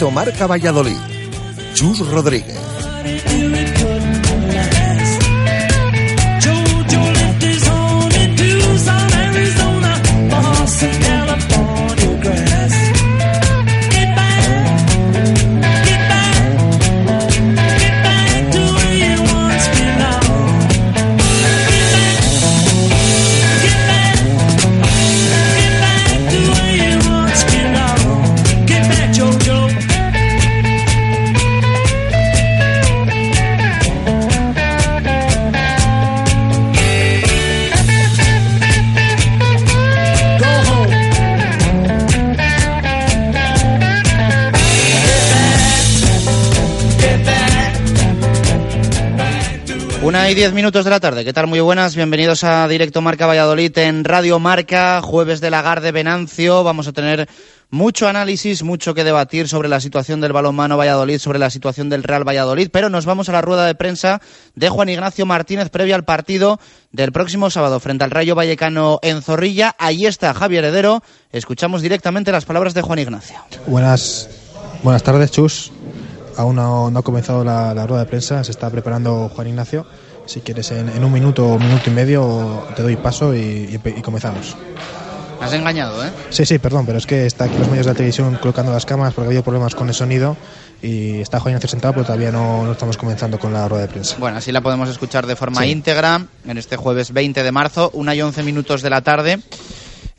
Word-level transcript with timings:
Directo 0.00 0.10
Marca 0.10 0.46
Valladolid. 0.46 0.96
Chus 1.74 1.98
Rodríguez. 2.08 2.79
Y 50.30 50.34
diez 50.34 50.52
minutos 50.52 50.84
de 50.84 50.90
la 50.90 51.00
tarde. 51.00 51.24
¿Qué 51.24 51.32
tal? 51.32 51.48
Muy 51.48 51.58
buenas. 51.58 51.96
Bienvenidos 51.96 52.44
a 52.44 52.68
Directo 52.68 53.00
Marca 53.00 53.26
Valladolid 53.26 53.76
en 53.78 54.04
Radio 54.04 54.38
Marca, 54.38 55.02
jueves 55.02 55.40
de 55.40 55.50
Lagar 55.50 55.80
de 55.80 55.90
Venancio. 55.90 56.62
Vamos 56.62 56.86
a 56.86 56.92
tener 56.92 57.28
mucho 57.68 58.06
análisis, 58.06 58.62
mucho 58.62 58.94
que 58.94 59.02
debatir 59.02 59.48
sobre 59.48 59.68
la 59.68 59.80
situación 59.80 60.20
del 60.20 60.32
balonmano 60.32 60.76
Valladolid, 60.76 61.18
sobre 61.18 61.40
la 61.40 61.50
situación 61.50 61.88
del 61.88 62.04
Real 62.04 62.22
Valladolid, 62.22 62.68
pero 62.70 62.90
nos 62.90 63.06
vamos 63.06 63.28
a 63.28 63.32
la 63.32 63.40
rueda 63.40 63.66
de 63.66 63.74
prensa 63.74 64.20
de 64.54 64.68
Juan 64.68 64.88
Ignacio 64.88 65.26
Martínez 65.26 65.68
previa 65.68 65.96
al 65.96 66.04
partido 66.04 66.60
del 66.92 67.10
próximo 67.10 67.50
sábado 67.50 67.80
frente 67.80 68.04
al 68.04 68.12
Rayo 68.12 68.36
Vallecano 68.36 69.00
en 69.02 69.22
Zorrilla. 69.22 69.74
Ahí 69.80 70.06
está 70.06 70.32
Javier 70.32 70.64
Heredero. 70.64 71.02
Escuchamos 71.32 71.82
directamente 71.82 72.30
las 72.30 72.44
palabras 72.44 72.72
de 72.74 72.82
Juan 72.82 73.00
Ignacio. 73.00 73.36
Buenas, 73.66 74.28
buenas 74.84 75.02
tardes, 75.02 75.32
Chus. 75.32 75.72
Aún 76.36 76.56
no, 76.56 76.86
ha 76.86 77.02
comenzado 77.02 77.42
la, 77.42 77.74
rueda 77.86 78.04
de 78.04 78.08
prensa, 78.08 78.44
se 78.44 78.52
está 78.52 78.70
preparando 78.70 79.28
Juan 79.28 79.48
Ignacio. 79.48 79.86
Si 80.30 80.42
quieres, 80.42 80.70
en, 80.70 81.02
un 81.02 81.12
minuto 81.12 81.44
o 81.44 81.58
minuto 81.58 81.90
y 81.90 81.90
medio 81.90 82.64
te 82.76 82.82
doy 82.82 82.94
paso 82.94 83.34
y, 83.34 83.80
comenzamos. 84.00 84.56
Has 85.40 85.52
engañado, 85.54 86.06
¿eh? 86.06 86.10
Sí, 86.28 86.46
sí, 86.46 86.60
perdón, 86.60 86.86
pero 86.86 86.98
es 86.98 87.06
que 87.06 87.26
está 87.26 87.46
aquí 87.46 87.58
los 87.58 87.66
medios 87.66 87.86
de 87.86 87.92
la 87.94 87.96
televisión 87.96 88.38
colocando 88.40 88.70
las 88.70 88.86
cámaras 88.86 89.12
porque 89.12 89.26
ha 89.26 89.30
habido 89.30 89.42
problemas 89.42 89.74
con 89.74 89.88
el 89.88 89.94
sonido 89.94 90.36
y 90.80 91.20
está 91.20 91.38
Ignacio 91.38 91.68
sentado, 91.68 91.94
pero 91.94 92.06
todavía 92.06 92.30
no, 92.30 92.70
estamos 92.70 92.96
comenzando 92.96 93.40
con 93.40 93.52
la 93.52 93.66
rueda 93.66 93.88
de 93.88 93.88
prensa. 93.88 94.18
Bueno, 94.20 94.36
así 94.36 94.52
la 94.52 94.60
podemos 94.60 94.88
escuchar 94.88 95.26
de 95.26 95.34
forma 95.34 95.66
íntegra 95.66 96.24
en 96.46 96.58
este 96.58 96.76
jueves 96.76 97.12
20 97.12 97.42
de 97.42 97.50
marzo, 97.50 97.90
una 97.92 98.14
y 98.14 98.22
11 98.22 98.44
minutos 98.44 98.82
de 98.82 98.90
la 98.90 99.00
tarde 99.00 99.40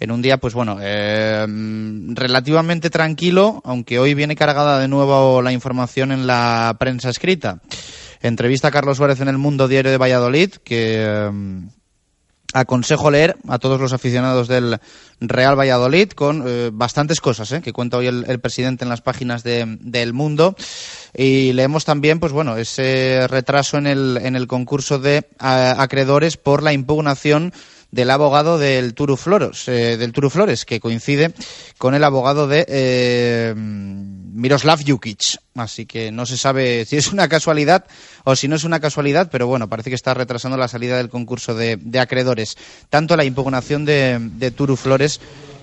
en 0.02 0.12
un 0.12 0.22
día, 0.22 0.38
pues 0.38 0.53
bueno, 0.53 0.80
eh, 0.81 1.46
relativamente 1.47 2.90
tranquilo, 2.90 3.62
aunque 3.64 3.97
hoy 3.97 4.14
viene 4.14 4.35
cargada 4.35 4.78
de 4.78 4.90
nuevo 4.90 5.41
la 5.41 5.53
información 5.53 6.12
en 6.12 6.28
la 6.28 6.75
prensa 6.78 7.09
escrita. 7.09 7.59
Entrevista 8.22 8.68
a 8.68 8.72
Carlos 8.72 8.98
Suárez 8.98 9.20
en 9.22 9.28
el 9.28 9.38
Mundo 9.38 9.68
Diario 9.68 9.92
de 9.92 9.98
Valladolid, 9.98 10.54
que 10.64 11.04
eh, 11.08 11.32
aconsejo 12.54 13.09
leer 13.12 13.38
a 13.48 13.59
todos 13.59 13.80
los 13.80 13.94
aficionados 13.94 14.48
del 14.48 14.80
Real 15.20 15.58
Valladolid 15.58 16.09
con 16.09 16.44
eh, 16.46 16.70
bastantes 16.72 17.22
cosas 17.22 17.62
que 17.62 17.74
cuenta 17.74 17.98
hoy 17.98 18.08
el, 18.08 18.40
presidente 18.40 18.84
en 18.84 18.90
las 18.90 19.02
páginas 19.02 19.44
de, 19.44 19.78
del 19.80 20.14
Mundo. 20.14 20.56
Y 21.16 21.54
leemos 21.54 21.86
también, 21.86 22.20
pues 22.20 22.32
bueno, 22.32 22.58
ese 22.58 23.28
retraso 23.28 23.78
en 23.78 23.88
el, 23.88 24.20
en 24.22 24.36
el 24.36 24.48
concurso 24.48 25.00
de 25.00 25.28
acreedores 25.40 26.38
por 26.38 26.64
la 26.64 26.74
impugnación 26.74 27.53
del 27.91 28.09
abogado 28.09 28.57
del 28.57 28.94
Turu 28.94 29.18
Flores, 29.18 29.68
eh, 29.68 29.97
del 29.97 30.13
Turu 30.13 30.29
Flores, 30.29 30.66
que 30.66 30.79
coincide 30.79 31.34
con 31.78 31.94
el 31.94 32.03
abogado 32.03 32.47
de 32.47 32.66
eh, 32.68 33.53
Miroslav 33.56 34.79
Jukic. 34.85 35.40
Así 35.56 35.85
que 35.85 36.12
no 36.12 36.25
se 36.25 36.38
sabe 36.38 36.85
si 36.88 36.97
es 36.97 37.12
una 37.12 37.28
casualidad 37.28 37.85
o 38.24 38.35
si 38.35 38.47
no 38.47 38.56
es 38.56 38.63
una 38.63 38.79
casualidad, 38.79 39.29
pero 39.31 39.47
bueno, 39.47 39.68
parece 39.68 39.90
que 39.90 39.96
está 39.96 40.13
retrasando 40.13 40.57
la 40.57 40.68
salida 40.68 40.97
del 40.97 41.09
concurso 41.09 41.53
de, 41.53 41.79
acreedores. 42.00 42.57
Tanto 42.90 43.16
la 43.16 43.25
impugnación 43.25 43.85
de, 43.85 44.18
de 44.19 44.52
Turu 44.52 44.78
Flores 44.78 45.19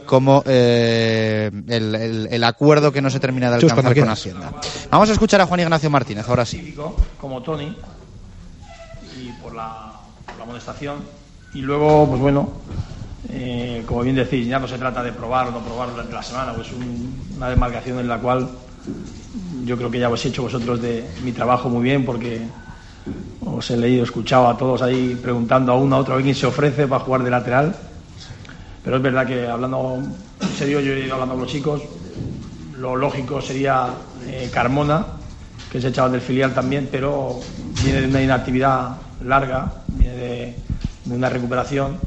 como 0.09 0.43
eh, 0.47 1.51
el, 1.69 2.45
acuerdo 2.45 2.93
que 2.93 3.03
no 3.03 3.11
se 3.11 3.21
termina 3.21 3.51
de 3.51 3.57
alcanzar 3.57 3.95
con 3.95 4.09
Hacienda. 4.09 4.53
Vamos 4.91 5.11
a 5.11 5.13
escuchar 5.13 5.41
a 5.43 5.47
Juan 5.47 5.61
Ignacio 5.61 5.91
Martínez, 5.91 6.27
ahora 6.29 6.47
sí. 6.47 6.75
Como 7.21 7.43
Tony, 7.43 7.77
y 9.19 9.33
por 9.43 9.55
la, 9.55 9.93
por 10.25 10.37
la 10.39 10.45
amonestación 10.45 11.18
y 11.55 11.63
luego, 11.63 12.07
pues 12.09 12.21
bueno, 12.21 12.49
eh, 13.31 13.83
como 13.87 14.03
bien 14.03 14.17
decís, 14.17 14.47
ya 14.47 14.59
no 14.59 14.69
se 14.69 14.79
trata 14.79 15.03
de 15.03 15.13
probar 15.13 15.49
o 15.49 15.51
no 15.51 15.61
probar 15.61 15.91
durante 15.91 16.13
la 16.13 16.23
semana, 16.23 16.53
pues 16.53 16.69
una 17.37 17.49
demarcación 17.49 17.99
en 17.99 18.09
la 18.09 18.19
cual 18.19 18.49
yo 19.65 19.77
creo 19.77 19.91
que 19.91 19.99
ya 19.99 20.09
he 20.09 20.29
hecho 20.29 20.43
vosotros 20.43 20.81
de 20.81 21.05
mi 21.23 21.33
trabajo 21.33 21.69
muy 21.69 21.83
bien 21.83 22.05
porque 22.05 22.41
os 23.45 23.71
he 23.71 23.77
leído, 23.77 24.05
escuchado 24.05 24.49
a 24.49 24.57
todos 24.57 24.83
ahí 24.83 25.19
preguntando 25.21 25.73
a 25.73 25.77
uno 25.77 25.97
a 25.97 25.99
otro 25.99 26.15
a 26.15 26.23
quién 26.23 26.35
se 26.35 26.47
ofrece 26.47 26.87
para 26.87 27.05
jugar 27.05 27.23
de 27.23 27.31
lateral. 27.31 27.77
Pero 28.83 28.97
es 28.97 29.03
verdad 29.03 29.27
que 29.27 29.47
hablando 29.47 30.03
en 30.41 30.49
serio, 30.57 30.81
yo 30.81 30.93
he 30.93 31.05
ido 31.05 31.15
hablando 31.15 31.35
con 31.35 31.43
los 31.43 31.53
chicos, 31.53 31.83
lo 32.79 32.97
lógico 32.97 33.41
sería 33.43 33.89
eh, 34.27 34.49
Carmona, 34.53 35.05
que 35.71 35.79
es 35.79 35.85
el 35.85 35.93
chaval 35.93 36.13
del 36.13 36.21
filial 36.21 36.55
también, 36.55 36.89
pero 36.91 37.41
viene 37.83 38.01
de 38.01 38.09
una 38.09 38.23
inactividad 38.23 38.97
larga, 39.25 39.73
viene 39.89 40.17
de 40.17 40.57
de 41.09 41.17
una 41.17 41.29
recuperación. 41.29 41.99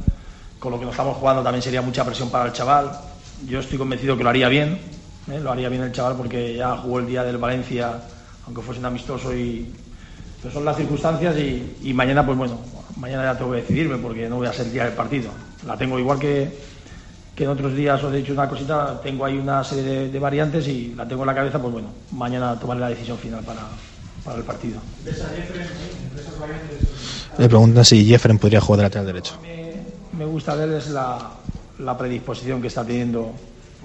Con 0.59 0.71
lo 0.71 0.79
que 0.79 0.85
nos 0.85 0.93
estamos 0.93 1.17
jugando 1.17 1.41
también 1.41 1.61
sería 1.61 1.81
mucha 1.81 2.05
presión 2.05 2.29
para 2.29 2.45
el 2.45 2.53
chaval. 2.53 2.91
Yo 3.47 3.59
estoy 3.59 3.77
convencido 3.77 4.15
que 4.15 4.23
lo 4.23 4.29
haría 4.29 4.47
bien, 4.47 4.79
¿eh? 5.31 5.39
lo 5.39 5.51
haría 5.51 5.69
bien 5.69 5.81
el 5.81 5.91
chaval 5.91 6.15
porque 6.15 6.55
ya 6.55 6.77
jugó 6.77 6.99
el 6.99 7.07
día 7.07 7.23
del 7.23 7.37
Valencia, 7.37 7.99
aunque 8.45 8.61
fuese 8.61 8.79
un 8.79 8.85
amistoso 8.85 9.35
y 9.35 9.73
pero 10.41 10.53
son 10.53 10.65
las 10.65 10.75
circunstancias 10.75 11.35
y, 11.37 11.93
mañana 11.93 12.25
pues 12.25 12.37
bueno, 12.37 12.59
mañana 12.97 13.23
ya 13.23 13.37
tengo 13.37 13.51
que 13.51 13.61
decidirme 13.61 13.97
porque 13.97 14.27
no 14.27 14.37
voy 14.37 14.47
a 14.47 14.53
ser 14.53 14.65
el 14.65 14.73
día 14.73 14.85
del 14.85 14.93
partido. 14.93 15.29
La 15.67 15.77
tengo 15.77 15.99
igual 15.99 16.17
que, 16.17 16.51
que 17.35 17.43
en 17.43 17.49
otros 17.51 17.75
días 17.75 18.03
os 18.03 18.11
he 18.11 18.17
dicho 18.17 18.33
una 18.33 18.49
cosita, 18.49 18.99
tengo 19.03 19.23
ahí 19.23 19.37
una 19.37 19.63
serie 19.63 20.09
de, 20.09 20.19
variantes 20.19 20.67
y 20.67 20.95
la 20.95 21.07
tengo 21.07 21.21
en 21.21 21.27
la 21.27 21.35
cabeza, 21.35 21.61
pues 21.61 21.71
bueno, 21.71 21.89
mañana 22.11 22.59
tomaré 22.59 22.79
la 22.79 22.89
decisión 22.89 23.19
final 23.19 23.43
para, 23.43 23.61
para 24.25 24.37
el 24.39 24.43
partido. 24.43 24.79
Le 27.37 27.47
preguntan 27.47 27.85
si 27.85 28.05
Jeffren 28.05 28.37
podría 28.37 28.59
jugar 28.59 28.79
de 28.79 28.83
lateral 28.83 29.05
derecho. 29.05 29.35
Me, 30.17 30.25
gusta 30.25 30.53
verles 30.55 30.89
la, 30.89 31.31
la, 31.79 31.97
predisposición 31.97 32.61
que 32.61 32.67
está 32.67 32.83
teniendo 32.83 33.31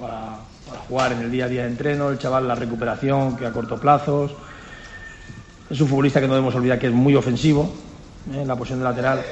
para, 0.00 0.38
jugar 0.88 1.12
en 1.12 1.22
el 1.22 1.30
día 1.30 1.44
a 1.46 1.48
día 1.48 1.62
de 1.62 1.68
entreno, 1.68 2.10
el 2.10 2.18
chaval, 2.18 2.46
la 2.46 2.54
recuperación 2.54 3.36
que 3.36 3.46
a 3.46 3.52
corto 3.52 3.78
plazo. 3.78 4.28
Es 5.70 5.80
un 5.80 5.88
futbolista 5.88 6.20
que 6.20 6.26
no 6.26 6.34
debemos 6.34 6.54
olvidar 6.54 6.78
que 6.78 6.88
es 6.88 6.92
muy 6.92 7.14
ofensivo 7.14 7.72
¿eh? 8.32 8.42
en 8.42 8.48
la 8.48 8.56
posición 8.56 8.80
de 8.80 8.84
lateral. 8.84 9.22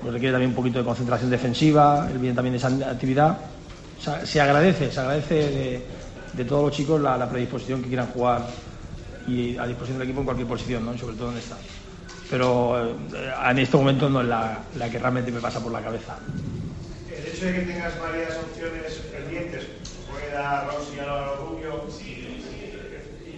Pues 0.00 0.12
requiere 0.12 0.32
también 0.32 0.50
un 0.50 0.56
poquito 0.56 0.78
de 0.78 0.84
concentración 0.84 1.30
defensiva, 1.30 2.08
él 2.10 2.18
viene 2.18 2.34
también 2.34 2.52
de 2.52 2.58
esa 2.58 2.68
actividad. 2.90 3.38
se 4.24 4.40
agradece, 4.40 4.90
se 4.90 5.00
agradece 5.00 5.82
de, 6.34 6.44
todos 6.44 6.64
los 6.64 6.72
chicos 6.72 7.00
la, 7.00 7.16
la, 7.16 7.28
predisposición 7.28 7.82
que 7.82 7.88
quieran 7.88 8.08
jugar 8.08 8.42
y 9.28 9.56
a 9.56 9.66
disposición 9.66 9.98
del 9.98 10.08
equipo 10.08 10.20
en 10.20 10.24
cualquier 10.24 10.48
posición, 10.48 10.84
¿no? 10.84 10.98
sobre 10.98 11.16
todo 11.16 11.30
en 11.30 11.38
esta 11.38 11.56
pero 12.32 12.88
eh, 12.88 12.94
en 13.50 13.58
este 13.58 13.76
momento 13.76 14.08
no 14.08 14.22
es 14.22 14.26
la, 14.26 14.88
que 14.90 14.98
realmente 14.98 15.30
me 15.30 15.38
pasa 15.38 15.60
por 15.60 15.70
la 15.70 15.82
cabeza. 15.82 16.16
El 17.14 17.26
hecho 17.26 17.44
de 17.44 17.52
que 17.52 17.60
tengas 17.60 17.92
varias 18.00 18.38
opciones 18.38 19.02
pendientes, 19.12 19.66
puede 20.10 20.32
dar 20.32 20.66
Rossi 20.66 20.98
a 20.98 21.36
Rubio, 21.36 21.84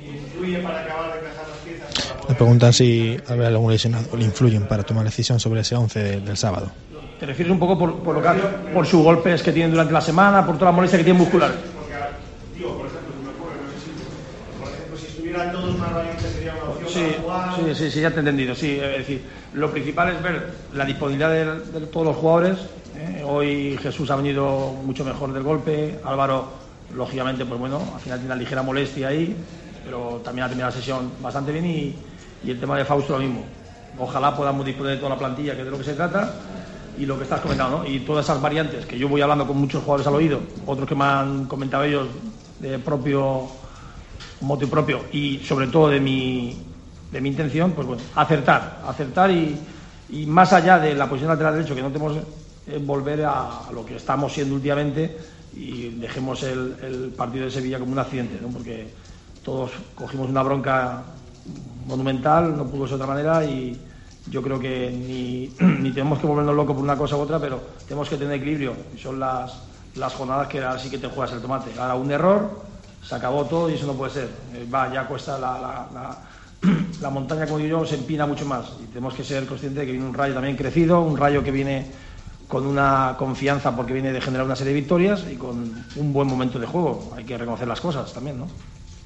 influye 0.07 0.59
para 0.61 0.83
acabar 0.83 1.13
de 1.13 1.19
encajar 1.19 1.49
las 1.49 1.59
piezas. 1.59 2.29
Le 2.29 2.35
preguntan 2.37 2.73
si 2.73 3.17
habrá 3.27 3.49
algún 3.49 3.73
lesionado 3.73 4.17
le 4.17 4.25
influyen 4.27 4.69
para 4.69 4.85
tomar 4.85 5.05
decisión 5.05 5.41
sobre 5.41 5.63
ese 5.63 5.75
11 5.75 6.21
del, 6.21 6.37
sábado. 6.37 6.71
¿Te 7.19 7.27
refieres 7.27 7.51
un 7.51 7.59
poco 7.59 7.77
por, 7.77 7.97
por, 7.97 8.15
lo 8.15 8.23
que, 8.23 8.29
por 8.73 8.87
sus 8.87 9.03
golpes 9.03 9.43
que 9.43 9.51
tienen 9.51 9.73
durante 9.73 9.93
la 9.93 10.03
semana, 10.03 10.47
por 10.47 10.55
toda 10.55 10.71
la 10.71 10.77
molestia 10.77 10.99
que 10.99 11.05
tienen 11.05 11.21
muscular? 11.21 11.51
Porque, 11.51 11.95
digo, 12.57 12.79
por 12.79 12.87
ejemplo, 12.87 13.13
si 13.13 13.25
me 13.25 13.33
acuerdo, 13.33 13.61
no 13.61 13.73
sé 13.73 13.87
si, 13.87 14.61
por 14.63 14.69
ejemplo, 14.73 14.97
si 14.97 15.07
estuvieran 15.07 15.51
todos 15.51 15.77
más 15.79 15.93
valientes 15.93 16.31
sería 16.33 16.55
una 16.55 16.71
opción 16.71 16.75
sí. 16.95 17.75
Sí, 17.75 17.91
sí, 17.91 18.01
ya 18.01 18.11
te 18.11 18.17
he 18.17 18.19
entendido. 18.21 18.55
Sí, 18.55 18.79
es 18.79 18.99
decir, 18.99 19.23
lo 19.55 19.71
principal 19.71 20.15
es 20.15 20.23
ver 20.23 20.53
la 20.73 20.85
disponibilidad 20.85 21.31
de, 21.31 21.87
todos 21.87 22.07
los 22.07 22.17
jugadores. 22.17 22.59
¿eh? 22.97 23.23
Hoy 23.27 23.79
Jesús 23.83 24.11
ha 24.11 24.17
venido 24.17 24.73
mucho 24.85 25.05
mejor 25.05 25.33
del 25.33 25.43
golpe. 25.43 26.01
Álvaro, 26.05 26.49
lógicamente, 26.95 27.45
pues 27.45 27.59
bueno, 27.59 27.81
al 27.95 28.01
final 28.01 28.19
tiene 28.19 28.35
una 28.35 28.37
ligera 28.43 28.63
molestia 28.63 29.09
ahí, 29.09 29.37
pero 29.85 30.21
también 30.25 30.45
ha 30.45 30.49
terminado 30.49 30.71
la 30.71 30.77
sesión 30.77 31.13
bastante 31.21 31.53
bien. 31.53 31.67
Y, 31.67 31.95
el 32.47 32.61
tema 32.61 32.77
de 32.77 32.85
Fausto, 32.85 33.15
lo 33.15 33.21
mismo. 33.21 33.43
Ojalá 33.99 34.37
podamos 34.37 34.67
disponer 34.67 34.93
de 34.93 34.99
toda 34.99 35.11
la 35.11 35.19
plantilla, 35.19 35.55
que 35.55 35.61
es 35.61 35.65
de 35.65 35.71
lo 35.71 35.79
que 35.79 35.85
se 35.85 35.95
trata. 35.95 36.35
Y 36.99 37.07
lo 37.07 37.17
que 37.17 37.25
estás 37.25 37.41
comentando, 37.41 37.79
¿no? 37.79 37.87
Y 37.87 38.01
todas 38.01 38.25
esas 38.25 38.41
variantes 38.41 38.87
que 38.87 38.99
yo 38.99 39.09
voy 39.09 39.21
hablando 39.21 39.47
con 39.47 39.57
muchos 39.57 39.83
jugadores 39.83 40.07
al 40.07 40.15
oído, 40.15 40.41
otros 40.67 40.87
que 40.89 40.95
me 40.95 41.05
han 41.05 41.47
comentado 41.47 41.83
ellos 41.85 42.07
de 42.61 42.79
propio 42.79 43.49
motivo 44.41 44.71
propio 44.71 45.01
y 45.13 45.39
sobre 45.39 45.67
todo 45.69 45.89
de 45.89 46.01
mi, 46.01 46.57
de 47.15 47.21
mi 47.21 47.29
intención, 47.29 47.71
pues 47.71 47.87
bueno, 47.87 48.03
acertar, 48.17 48.83
acertar 48.89 49.31
y, 49.31 49.57
y 50.11 50.27
más 50.27 50.53
allá 50.53 50.81
de 50.81 50.97
la 50.97 51.09
posición 51.09 51.31
lateral 51.31 51.55
derecho, 51.55 51.73
que 51.73 51.81
no 51.81 51.93
tenemos 51.93 52.17
eh, 52.67 52.83
volver 52.85 53.25
a, 53.25 53.69
a 53.69 53.73
lo 53.73 53.87
que 53.87 53.95
estamos 53.95 54.33
siendo 54.33 54.57
últimamente 54.57 55.17
y 55.55 55.91
dejemos 55.91 56.43
el, 56.43 56.75
el 56.83 57.15
partido 57.17 57.45
de 57.45 57.53
Sevilla 57.53 57.79
como 57.79 57.93
un 57.93 58.01
accidente, 58.01 58.41
¿no? 58.43 58.49
porque 58.49 58.89
todos 59.45 59.71
cogimos 59.95 60.29
una 60.29 60.43
bronca 60.43 61.05
monumental, 61.87 62.57
no 62.57 62.67
pudo 62.67 62.89
ser 62.89 62.99
de 62.99 63.05
otra 63.05 63.15
manera 63.15 63.45
y 63.45 63.81
yo 64.29 64.43
creo 64.43 64.59
que 64.59 64.91
ni, 64.91 65.55
ni 65.83 65.93
tenemos 65.93 66.19
que 66.19 66.27
volvernos 66.27 66.57
locos 66.57 66.75
por 66.75 66.83
una 66.83 66.97
cosa 66.97 67.17
u 67.17 67.21
otra, 67.21 67.39
pero 67.39 67.61
tenemos 67.87 68.09
que 68.09 68.17
tener 68.17 68.35
equilibrio 68.35 68.75
y 68.93 68.99
son 68.99 69.21
las, 69.21 69.53
las 69.95 70.13
jornadas 70.15 70.49
que 70.49 70.61
ahora 70.61 70.81
sí 70.81 70.91
que 70.91 70.99
te 70.99 71.07
juegas 71.07 71.33
el 71.33 71.41
tomate. 71.41 71.71
Ahora 71.79 71.95
un 71.95 72.11
error, 72.11 72.61
se 73.05 73.15
acabó 73.15 73.45
todo 73.45 73.71
y 73.71 73.75
eso 73.75 73.87
no 73.87 73.93
puede 73.93 74.11
ser. 74.11 74.29
Eh, 74.55 74.67
Va, 74.69 74.93
ya 74.93 75.07
cuesta 75.07 75.39
la, 75.39 75.53
la, 75.61 75.87
la, 75.95 76.19
la 77.01 77.11
montaña, 77.11 77.47
como 77.47 77.59
digo 77.59 77.81
yo, 77.81 77.87
se 77.87 77.95
empina 77.97 78.27
mucho 78.27 78.45
más 78.45 78.73
y 78.83 78.87
tenemos 78.87 79.15
que 79.15 79.25
ser 79.25 79.47
conscientes 79.47 79.81
de 79.81 79.87
que 79.87 79.93
viene 79.93 80.07
un 80.07 80.15
rayo 80.15 80.35
también 80.35 80.57
crecido, 80.57 81.01
un 81.01 81.17
rayo 81.17 81.43
que 81.43 81.51
viene 81.51 81.87
con 82.49 82.67
una 82.67 83.15
confianza 83.19 83.75
porque 83.75 83.93
viene 83.93 84.13
de 84.13 84.21
generar 84.21 84.45
una 84.47 84.57
serie 84.57 84.73
de 84.75 84.81
victorias 84.81 85.27
y 85.31 85.37
con 85.37 85.85
un 85.95 86.13
buen 86.13 86.29
momento 86.29 86.59
de 86.59 86.67
juego. 86.67 87.13
Hay 87.17 87.25
que 87.25 87.37
reconocer 87.39 87.67
las 87.67 87.81
cosas 87.81 88.13
también, 88.13 88.39
¿no? 88.39 88.49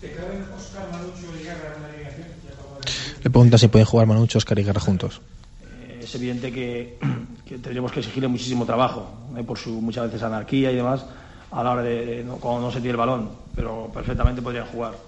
¿Te 0.01 0.13
caben 0.13 0.45
Oscar, 0.57 0.89
Manucho 0.91 1.37
y 1.39 1.45
Guerra 1.45 1.73
en 1.75 1.79
una 1.81 1.89
alineación? 1.89 2.27
Ya 2.45 2.53
acabo 2.53 2.75
de- 2.85 3.25
Le 3.25 3.31
pregunta 3.31 3.59
si 3.59 3.69
pueden 3.69 3.87
jugar 3.87 4.07
Manucho, 4.07 4.39
Oscar 4.39 4.59
y 4.59 4.65
Guerra 4.65 4.81
juntos. 4.81 5.21
Eh, 5.63 6.01
es 6.05 6.15
evidente 6.15 6.53
que, 6.53 6.99
que 7.45 7.59
tendríamos 7.59 7.93
que 7.93 8.01
exigirle 8.01 8.29
muchísimo 8.29 8.67
trabajo, 8.67 9.09
eh, 9.37 9.43
por 9.45 9.59
su 9.59 9.81
muchas 9.81 10.07
veces 10.07 10.23
anarquía 10.23 10.71
y 10.73 10.77
demás, 10.77 11.05
a 11.51 11.63
la 11.63 11.71
hora 11.71 11.83
de, 11.83 12.05
de 12.07 12.25
no- 12.25 12.37
cuando 12.37 12.61
no 12.63 12.71
se 12.71 12.79
tiene 12.81 12.91
el 12.91 12.97
balón, 12.97 13.31
pero 13.55 13.91
perfectamente 13.93 14.43
podrían 14.43 14.67
jugar. 14.67 14.99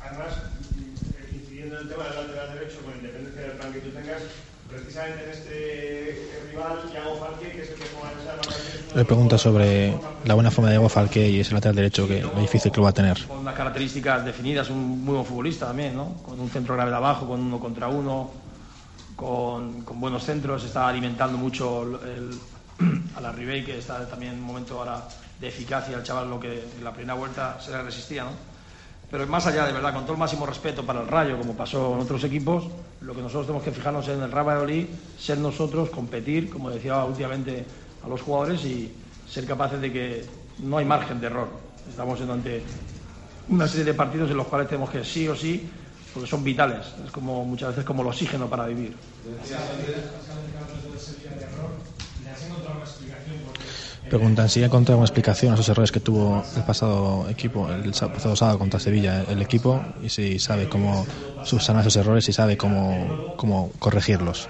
Además, 0.00 0.40
el 1.80 1.88
tema 1.88 2.04
del 2.04 2.14
lateral 2.14 2.54
derecho, 2.54 2.78
con 2.84 2.94
independencia 2.94 3.42
del 3.42 3.52
plan 3.52 3.72
que 3.72 3.80
tú 3.80 3.90
tengas, 3.90 4.22
precisamente 4.68 5.24
en 5.24 5.30
este 5.30 6.30
rival, 6.50 6.78
Iago 6.92 7.16
Falque, 7.16 7.50
que 7.50 7.62
es 7.62 7.70
el 7.70 7.74
que 7.76 7.84
juega 7.94 8.12
en 8.12 8.18
esa 8.20 8.96
Le 8.96 9.04
pregunta 9.04 9.38
sobre 9.38 9.94
la 10.24 10.34
buena 10.34 10.50
forma 10.50 10.68
de 10.68 10.74
Diego 10.74 10.88
Falque 10.88 11.28
y 11.28 11.40
ese 11.40 11.54
lateral 11.54 11.76
derecho, 11.76 12.06
que 12.06 12.20
lo 12.20 12.34
difícil 12.40 12.70
que 12.70 12.76
lo 12.76 12.84
va 12.84 12.90
a 12.90 12.94
tener. 12.94 13.26
Con 13.26 13.38
unas 13.38 13.54
características 13.54 14.24
definidas, 14.24 14.68
un 14.68 15.04
muy 15.04 15.14
buen 15.14 15.24
futbolista 15.24 15.68
también, 15.68 15.96
¿no? 15.96 16.14
Con 16.22 16.38
un 16.38 16.50
centro 16.50 16.74
grave 16.74 16.90
de 16.90 16.96
abajo, 16.96 17.26
con 17.26 17.40
uno 17.40 17.58
contra 17.58 17.88
uno, 17.88 18.30
con, 19.16 19.82
con 19.82 20.00
buenos 20.00 20.24
centros, 20.24 20.64
está 20.64 20.86
alimentando 20.86 21.38
mucho 21.38 21.82
el, 22.04 22.38
a 23.16 23.20
la 23.22 23.32
Ribey, 23.32 23.64
que 23.64 23.78
está 23.78 24.06
también 24.06 24.34
en 24.34 24.40
un 24.40 24.44
momento 24.44 24.78
ahora 24.78 25.08
de 25.40 25.48
eficacia, 25.48 25.96
el 25.96 26.02
chaval 26.02 26.28
lo 26.28 26.38
que 26.38 26.62
en 26.76 26.84
la 26.84 26.92
primera 26.92 27.14
vuelta 27.14 27.58
se 27.58 27.70
le 27.70 27.82
resistía, 27.82 28.24
¿no? 28.24 28.49
Pero 29.10 29.26
más 29.26 29.44
allá, 29.46 29.66
de 29.66 29.72
verdad, 29.72 29.92
con 29.92 30.04
todo 30.04 30.12
el 30.12 30.18
máximo 30.20 30.46
respeto 30.46 30.86
para 30.86 31.00
el 31.00 31.08
Rayo, 31.08 31.36
como 31.36 31.54
pasó 31.54 31.94
en 31.94 32.00
otros 32.00 32.22
equipos, 32.22 32.64
lo 33.00 33.12
que 33.12 33.20
nosotros 33.20 33.46
tenemos 33.46 33.64
que 33.64 33.72
fijarnos 33.72 34.06
en 34.08 34.22
el 34.22 34.30
Real 34.30 34.46
Valladolid, 34.46 34.86
ser 35.18 35.38
nosotros, 35.38 35.90
competir, 35.90 36.48
como 36.48 36.70
decía 36.70 37.04
últimamente 37.04 37.64
a 38.04 38.08
los 38.08 38.22
jugadores, 38.22 38.64
y 38.64 38.92
ser 39.28 39.46
capaces 39.46 39.80
de 39.80 39.92
que 39.92 40.24
no 40.60 40.78
hay 40.78 40.84
margen 40.84 41.20
de 41.20 41.26
error. 41.26 41.48
Estamos 41.88 42.20
ante 42.20 42.62
una 43.48 43.66
serie 43.66 43.84
de 43.84 43.94
partidos 43.94 44.30
en 44.30 44.36
los 44.36 44.46
cuales 44.46 44.68
tenemos 44.68 44.90
que 44.90 45.02
sí 45.04 45.26
o 45.26 45.34
sí, 45.34 45.68
porque 46.14 46.28
son 46.28 46.44
vitales. 46.44 46.86
Es 47.04 47.10
como 47.10 47.44
muchas 47.44 47.70
veces 47.70 47.84
como 47.84 48.02
el 48.02 48.08
oxígeno 48.08 48.48
para 48.48 48.66
vivir. 48.66 48.94
Preguntan 54.08 54.48
si 54.48 54.60
ha 54.62 54.66
encontrado 54.66 54.98
una 54.98 55.04
explicación 55.06 55.52
a 55.52 55.54
esos 55.54 55.68
errores 55.68 55.92
que 55.92 56.00
tuvo 56.00 56.42
el 56.56 56.62
pasado 56.64 57.28
equipo, 57.28 57.70
el 57.70 57.94
sa- 57.94 58.08
pasado 58.08 58.34
sábado 58.34 58.58
contra 58.58 58.80
Sevilla, 58.80 59.22
el 59.28 59.40
equipo, 59.40 59.84
y 60.02 60.08
si 60.08 60.38
sabe 60.40 60.66
cómo 60.68 61.06
subsanar 61.44 61.82
esos 61.82 61.94
errores 61.96 62.28
y 62.28 62.32
sabe 62.32 62.56
cómo, 62.56 63.06
cómo 63.36 63.70
corregirlos. 63.78 64.48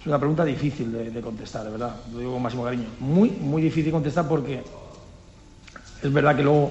Es 0.00 0.06
una 0.06 0.18
pregunta 0.18 0.44
difícil 0.44 0.92
de, 0.92 1.10
de 1.10 1.20
contestar, 1.20 1.64
de 1.64 1.70
verdad. 1.70 1.94
Lo 2.12 2.18
digo 2.18 2.32
con 2.34 2.42
máximo 2.42 2.64
cariño. 2.64 2.86
Muy, 3.00 3.30
muy 3.30 3.62
difícil 3.62 3.86
de 3.86 3.90
contestar 3.92 4.26
porque 4.28 4.62
es 6.02 6.12
verdad 6.12 6.36
que 6.36 6.42
luego 6.42 6.70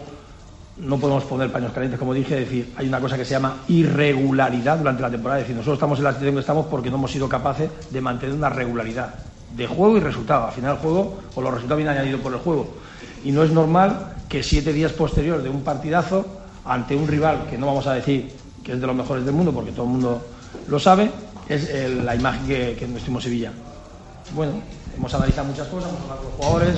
no 0.81 0.97
podemos 0.97 1.23
poner 1.25 1.51
paños 1.51 1.71
calientes, 1.73 1.99
como 1.99 2.13
dije, 2.13 2.41
es 2.41 2.49
decir, 2.49 2.73
hay 2.77 2.87
una 2.87 2.99
cosa 2.99 3.17
que 3.17 3.25
se 3.25 3.31
llama 3.31 3.57
irregularidad 3.67 4.77
durante 4.77 5.01
la 5.01 5.09
temporada. 5.09 5.39
Es 5.39 5.43
decir, 5.45 5.55
nosotros 5.55 5.77
estamos 5.77 5.97
en 5.99 6.05
la 6.05 6.11
situación 6.11 6.35
que 6.35 6.41
estamos 6.41 6.65
porque 6.67 6.89
no 6.89 6.95
hemos 6.95 7.11
sido 7.11 7.27
capaces 7.27 7.69
de 7.89 8.01
mantener 8.01 8.35
una 8.35 8.49
regularidad 8.49 9.13
de 9.55 9.67
juego 9.67 9.97
y 9.97 9.99
resultado. 9.99 10.47
Al 10.47 10.53
final 10.53 10.75
el 10.75 10.77
juego, 10.77 11.19
o 11.35 11.41
los 11.41 11.53
resultados 11.53 11.77
vienen 11.77 11.97
añadidos 11.97 12.21
por 12.21 12.33
el 12.33 12.39
juego. 12.39 12.73
Y 13.23 13.31
no 13.31 13.43
es 13.43 13.51
normal 13.51 14.13
que 14.29 14.41
siete 14.41 14.71
días 14.71 14.93
posterior 14.93 15.43
de 15.43 15.49
un 15.49 15.63
partidazo, 15.63 16.25
ante 16.65 16.95
un 16.95 17.07
rival 17.07 17.47
que 17.49 17.57
no 17.57 17.65
vamos 17.65 17.87
a 17.87 17.93
decir 17.93 18.31
que 18.63 18.73
es 18.73 18.81
de 18.81 18.87
los 18.87 18.95
mejores 18.95 19.25
del 19.25 19.33
mundo, 19.33 19.51
porque 19.51 19.71
todo 19.71 19.83
el 19.83 19.91
mundo 19.91 20.21
lo 20.67 20.79
sabe, 20.79 21.11
es 21.49 21.73
la 22.03 22.15
imagen 22.15 22.45
que, 22.45 22.75
que 22.77 22.85
tuvimos 22.85 23.23
Sevilla. 23.23 23.51
Bueno, 24.35 24.53
hemos 24.95 25.13
analizado 25.13 25.47
muchas 25.47 25.67
cosas, 25.67 25.89
hemos 25.89 26.01
hablado 26.03 26.21
con 26.21 26.29
los 26.29 26.35
jugadores, 26.35 26.75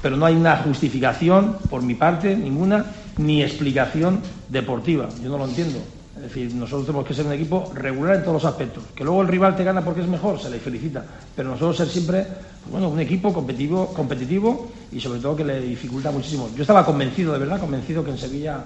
pero 0.00 0.16
no 0.16 0.24
hay 0.24 0.34
una 0.34 0.56
justificación, 0.58 1.58
por 1.68 1.82
mi 1.82 1.94
parte, 1.94 2.34
ninguna, 2.34 2.86
ni 3.20 3.42
explicación 3.42 4.20
deportiva. 4.48 5.08
Yo 5.22 5.28
no 5.28 5.38
lo 5.38 5.44
entiendo. 5.46 5.78
Es 6.16 6.22
decir, 6.22 6.54
nosotros 6.54 6.86
tenemos 6.86 7.06
que 7.06 7.14
ser 7.14 7.26
un 7.26 7.32
equipo 7.32 7.70
regular 7.74 8.16
en 8.16 8.22
todos 8.22 8.42
los 8.42 8.44
aspectos. 8.44 8.84
Que 8.94 9.04
luego 9.04 9.22
el 9.22 9.28
rival 9.28 9.56
te 9.56 9.64
gana 9.64 9.82
porque 9.82 10.00
es 10.00 10.08
mejor, 10.08 10.40
se 10.40 10.50
le 10.50 10.58
felicita. 10.58 11.04
Pero 11.34 11.50
nosotros 11.50 11.76
ser 11.76 11.88
siempre, 11.88 12.24
pues 12.24 12.70
bueno, 12.70 12.88
un 12.88 13.00
equipo 13.00 13.32
competitivo, 13.32 13.86
competitivo 13.94 14.70
y 14.92 15.00
sobre 15.00 15.20
todo 15.20 15.36
que 15.36 15.44
le 15.44 15.60
dificulta 15.60 16.10
muchísimo. 16.10 16.50
Yo 16.54 16.62
estaba 16.62 16.84
convencido, 16.84 17.32
de 17.32 17.38
verdad, 17.38 17.60
convencido 17.60 18.04
que 18.04 18.10
en 18.10 18.18
Sevilla 18.18 18.64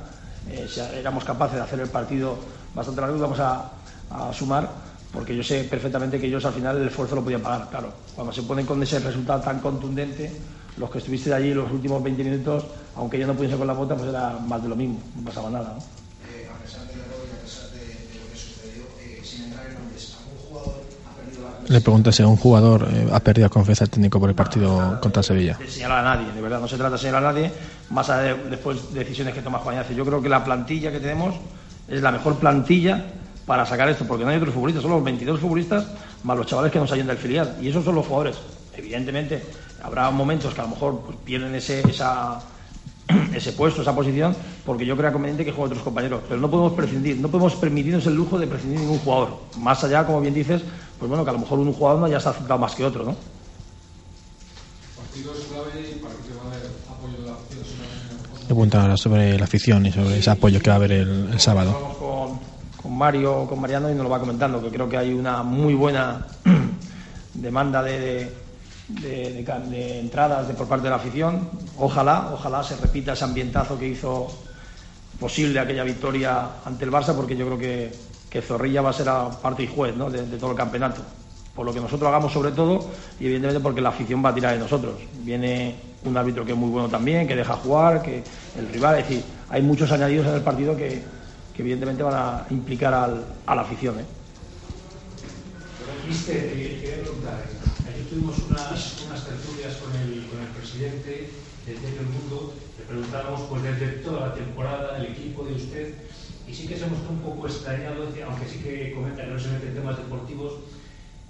eh, 0.51 0.67
éramos 0.99 1.25
capaces 1.25 1.57
de 1.57 1.63
hacer 1.63 1.81
el 1.81 1.89
partido 1.89 2.37
bastante 2.75 3.01
largo 3.01 3.17
y 3.17 3.21
vamos 3.21 3.39
a, 3.39 3.71
a 4.11 4.33
sumar 4.33 4.69
porque 5.15 5.37
yo 5.37 5.45
sé 5.45 5.63
perfectamente 5.65 6.21
que 6.21 6.27
ellos 6.27 6.45
al 6.45 6.53
final 6.53 6.77
el 6.77 6.89
esfuerzo 6.89 7.15
lo 7.15 7.23
podían 7.23 7.41
pagar, 7.41 7.69
claro. 7.71 7.93
Cuando 8.17 8.33
se 8.33 8.43
ponen 8.43 8.67
con 8.67 8.83
ese 8.83 8.99
resultado 8.99 9.41
tan 9.43 9.61
contundente, 9.61 10.33
los 10.77 10.91
que 10.91 10.99
estuviste 10.99 11.33
allí 11.33 11.55
los 11.55 11.71
últimos 11.71 12.03
20 12.03 12.25
minutos, 12.25 12.65
aunque 12.97 13.19
yo 13.19 13.27
no 13.27 13.35
pudiese 13.35 13.57
con 13.57 13.67
la 13.67 13.73
bota, 13.73 13.95
pues 13.95 14.09
era 14.09 14.39
más 14.47 14.63
de 14.63 14.69
lo 14.69 14.77
mismo, 14.77 14.99
no 15.17 15.25
pasaba 15.25 15.51
nada. 15.51 15.77
¿no? 15.77 15.79
eh, 15.79 16.49
a 16.53 16.63
pesar 16.63 16.87
del 16.89 17.01
error 17.01 17.27
y 17.31 17.37
a 17.37 17.43
pesar 17.43 17.71
de, 17.71 17.79
de 17.79 18.21
lo 18.21 18.31
que 18.33 18.39
sucedió, 18.39 18.83
eh, 19.01 19.21
sin 19.23 19.45
entrar 19.45 19.67
en 19.67 19.75
nombres, 19.75 20.17
¿algún 20.19 20.39
jugador 20.49 20.83
ha 21.07 21.17
perdido 21.17 21.43
la 21.45 21.75
Le 21.75 21.81
pregunta 21.81 22.13
si 22.13 22.23
un 22.23 22.37
jugador 22.37 22.89
eh, 22.93 23.09
ha 23.13 23.21
perdido 23.21 23.51
confianza 23.51 23.85
del 23.85 23.91
técnico 23.91 24.19
por 24.19 24.29
el 24.29 24.35
partido 24.35 24.99
contra 25.01 25.23
Sevilla. 25.23 25.57
de 25.59 25.69
señalar 25.69 26.05
a 26.05 26.17
nadie, 26.17 26.33
de 26.33 26.41
verdad, 26.41 26.61
no 26.61 26.69
se 26.69 26.77
trata 26.77 26.93
de 26.93 26.99
señalar 26.99 27.25
a 27.25 27.33
nadie, 27.33 27.53
más 27.91 28.11
allá 28.11 28.35
de 28.35 28.51
después 28.51 28.93
decisiones 28.93 29.35
que 29.35 29.43
toma 29.43 29.59
Juan. 29.59 29.85
Yo 29.95 30.05
creo 30.05 30.21
que 30.21 30.29
la 30.29 30.45
plantilla 30.45 30.91
que 30.91 31.01
tenemos 31.01 31.35
es 31.89 32.03
la 32.03 32.11
mejor 32.11 32.37
plantilla 32.37 33.05
para 33.47 33.67
sacar 33.67 33.89
esto, 33.89 34.07
porque 34.07 34.25
no 34.25 34.31
hay 34.31 34.39
otros 34.39 34.55
futbolistas, 34.55 34.83
solo 34.83 34.97
los 34.97 35.05
22 35.05 35.39
futbolistas 35.39 35.87
más 36.23 36.37
los 36.37 36.47
chavales 36.47 36.73
que 36.73 36.79
nos 36.79 36.91
ayudan 36.91 37.09
del 37.09 37.19
filial, 37.19 37.57
y 37.61 37.69
esos 37.69 37.85
son 37.85 37.95
los 37.95 38.07
jugadores. 38.07 38.37
Evidentemente, 38.77 39.43
habrá 39.85 40.11
momentos 40.11 40.55
que 40.55 40.61
a 40.61 40.65
lo 40.65 40.71
mejor 40.71 41.01
pues, 41.01 41.19
pierden 41.25 41.55
ese, 41.55 41.81
esa, 41.89 42.41
ese 43.35 43.53
puesto, 43.53 43.83
esa 43.83 43.95
posición, 43.95 44.35
porque 44.65 44.87
yo 44.87 44.97
creo 44.97 45.13
conveniente 45.13 45.45
que 45.45 45.53
jueguen 45.53 45.73
otros 45.73 45.85
compañeros. 45.85 46.23
Pero 46.27 46.41
no 46.41 46.51
podemos 46.51 46.73
prescindir, 46.73 47.19
no 47.19 47.29
podemos 47.29 47.55
permitirnos 47.57 48.07
el 48.07 48.15
lujo 48.15 48.39
de 48.39 48.47
prescindir 48.47 48.79
de 48.79 48.87
ningún 48.87 49.01
jugador. 49.01 49.41
Más 49.59 49.85
allá, 49.85 50.07
como 50.07 50.21
bien 50.21 50.33
dices, 50.33 50.63
pues 50.99 51.09
bueno, 51.09 51.23
que 51.23 51.31
a 51.31 51.35
lo 51.35 51.41
mejor 51.41 51.59
un 51.59 51.73
jugador 51.73 52.01
no 52.01 52.07
haya 52.07 52.19
se 52.19 52.29
ha 52.29 52.31
aceptado 52.31 52.59
más 52.59 52.75
que 52.75 52.85
otro, 52.85 53.05
¿no? 53.05 53.15
Le 58.41 58.47
preguntan 58.47 58.83
ahora 58.83 58.97
sobre 58.97 59.39
la 59.39 59.45
afición 59.45 59.87
y 59.87 59.93
sobre 59.93 60.19
ese 60.19 60.31
apoyo 60.31 60.61
que 60.61 60.71
va 60.71 60.75
a 60.75 60.77
haber 60.77 60.93
el, 60.93 61.29
el 61.33 61.41
sábado. 61.41 61.71
Hablamos 61.75 61.97
con, 61.99 62.41
con 62.83 62.97
Mario, 62.97 63.47
con 63.47 63.61
Mariano 63.61 63.91
y 63.91 63.95
nos 63.95 64.05
lo 64.05 64.11
va 64.11 64.19
comentando, 64.19 64.63
que 64.63 64.71
creo 64.71 64.89
que 64.89 64.97
hay 64.97 65.13
una 65.13 65.43
muy 65.43 65.75
buena 65.75 66.27
demanda 67.35 67.83
de, 67.83 68.01
de, 68.01 68.44
de- 68.89 69.33
de 69.33 69.43
de 69.71 70.01
entradas 70.01 70.47
por 70.53 70.67
parte 70.69 70.85
de 70.85 70.91
la 70.91 70.97
afición. 70.97 71.49
Ojalá, 71.79 72.31
ojalá 72.33 72.63
se 72.63 72.77
repita 72.77 73.13
ese 73.15 73.25
ambientazo 73.25 73.79
que 73.79 73.89
hizo 73.89 74.31
posible 75.19 75.59
aquella 75.61 75.85
victoria 75.85 76.49
ante 76.65 76.85
el 76.85 76.91
Barça, 76.91 77.15
porque 77.15 77.37
yo 77.37 77.47
creo 77.47 77.59
que, 77.59 77.93
que 78.29 78.43
Zorrilla 78.43 78.83
va 78.83 78.91
a 78.91 78.93
ser 78.93 79.09
a 79.09 79.31
parte 79.31 79.63
y 79.63 79.67
juez 79.69 79.97
¿no? 79.97 80.11
de, 80.11 80.27
de 80.27 80.37
todo 80.39 80.51
el 80.51 80.57
campeonato. 80.57 81.03
Por 81.55 81.65
lo 81.65 81.73
que 81.73 81.81
nosotros 81.81 82.09
hagamos 82.09 82.33
sobre 82.33 82.51
todo, 82.51 82.91
y 83.21 83.25
evidentemente 83.27 83.61
porque 83.63 83.81
la 83.81 83.91
afición 83.91 84.25
va 84.25 84.31
a 84.31 84.35
tirar 84.35 84.55
de 84.55 84.59
nosotros. 84.59 84.95
Viene 85.23 85.77
un 86.05 86.17
árbitro 86.17 86.45
que 86.45 86.51
es 86.53 86.59
muy 86.59 86.69
bueno 86.69 86.89
también, 86.89 87.29
que 87.29 87.37
deja 87.37 87.55
jugar, 87.55 88.03
que 88.03 88.23
el 88.59 88.69
rival, 88.69 88.99
es 88.99 89.09
decir, 89.09 89.25
hay 89.49 89.63
muchos 89.63 89.91
añadidos 89.93 90.27
en 90.27 90.35
el 90.35 90.41
partido 90.43 90.77
que, 90.77 91.01
que 91.55 91.63
evidentemente 91.63 92.03
van 92.03 92.15
a 92.15 92.47
implicar 92.51 92.93
al- 92.93 93.25
a 93.47 93.55
la 93.55 93.63
afición. 93.63 94.01
¿eh? 94.01 94.05
Tuvimos 98.15 98.39
unas, 98.49 99.03
unas 99.07 99.27
tertulias 99.27 99.75
con 99.83 99.91
el, 99.99 100.23
con 100.31 100.39
el 100.39 100.51
presidente 100.55 101.31
del 101.67 101.81
Diario 101.81 102.01
El 102.01 102.15
Mundo, 102.15 102.55
le 102.79 102.85
preguntamos 102.87 103.41
pues 103.51 103.63
desde 103.63 104.07
toda 104.07 104.29
la 104.29 104.35
temporada, 104.35 104.99
el 104.99 105.07
equipo 105.07 105.45
de 105.45 105.55
usted, 105.55 105.95
y 106.47 106.55
sí 106.55 106.69
que 106.69 106.79
se 106.79 106.87
mostró 106.87 107.11
un 107.11 107.19
poco 107.19 107.49
extrañado, 107.49 108.07
aunque 108.07 108.47
sí 108.47 108.59
que 108.63 108.93
comenta 108.95 109.25
que 109.25 109.31
no 109.31 109.39
se 109.39 109.49
mete 109.49 109.69
en 109.69 109.75
temas 109.75 109.97
deportivos, 109.97 110.53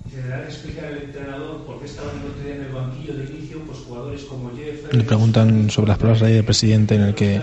Se 0.04 0.20
explicar 0.20 0.84
al 0.84 0.98
entrenador 0.98 1.64
por 1.64 1.80
qué 1.80 1.86
estaban 1.86 2.20
el 2.20 2.28
otro 2.28 2.44
día 2.44 2.56
en 2.56 2.64
el 2.64 2.72
banquillo 2.72 3.14
de 3.16 3.24
inicio 3.24 3.64
pues 3.64 3.78
jugadores 3.88 4.24
como 4.24 4.50
Jeff. 4.54 4.92
Le 4.92 5.04
preguntan 5.04 5.70
sobre 5.70 5.88
las 5.88 5.98
palabras 5.98 6.20
del 6.20 6.44
presidente 6.44 6.94
en 6.96 7.02
el 7.08 7.14
que 7.14 7.40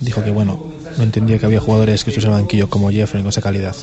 dijo 0.00 0.24
que 0.24 0.30
bueno, 0.30 0.58
no 0.96 1.04
entendía 1.04 1.38
que 1.38 1.44
había 1.44 1.60
jugadores 1.60 2.04
que 2.04 2.10
estuviesen 2.10 2.32
en 2.32 2.36
el 2.38 2.42
banquillo 2.44 2.70
como 2.70 2.90
Jeffrey 2.90 3.22
con 3.22 3.28
esa 3.28 3.42
calidad. 3.42 3.76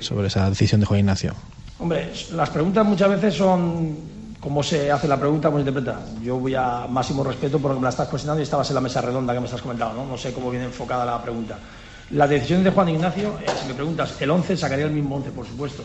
Sobre 0.00 0.26
esa 0.26 0.50
decisión 0.50 0.80
de 0.80 0.86
Juan 0.86 1.00
Ignacio. 1.00 1.34
Hombre, 1.80 2.10
las 2.32 2.50
preguntas 2.50 2.84
muchas 2.84 3.08
veces 3.08 3.34
son 3.34 3.96
cómo 4.40 4.62
se 4.64 4.90
hace 4.90 5.06
la 5.06 5.16
pregunta, 5.16 5.48
cómo 5.48 5.58
se 5.62 5.68
interpreta. 5.68 6.00
Yo 6.20 6.36
voy 6.36 6.54
a 6.54 6.86
máximo 6.88 7.22
respeto 7.22 7.60
porque 7.60 7.76
me 7.76 7.84
la 7.84 7.90
estás 7.90 8.08
cuestionando 8.08 8.40
y 8.40 8.44
estabas 8.44 8.68
en 8.70 8.74
la 8.74 8.80
mesa 8.80 9.00
redonda 9.00 9.32
que 9.32 9.40
me 9.40 9.46
estás 9.46 9.62
comentando, 9.62 9.94
¿no? 9.94 10.10
No 10.10 10.18
sé 10.18 10.32
cómo 10.32 10.50
viene 10.50 10.66
enfocada 10.66 11.04
la 11.04 11.22
pregunta. 11.22 11.56
La 12.10 12.26
decisión 12.26 12.64
de 12.64 12.70
Juan 12.70 12.88
Ignacio, 12.88 13.38
eh, 13.40 13.50
si 13.60 13.68
me 13.68 13.74
preguntas, 13.74 14.20
el 14.20 14.30
11 14.30 14.56
sacaría 14.56 14.86
el 14.86 14.92
mismo 14.92 15.16
11, 15.16 15.30
por 15.30 15.46
supuesto. 15.46 15.84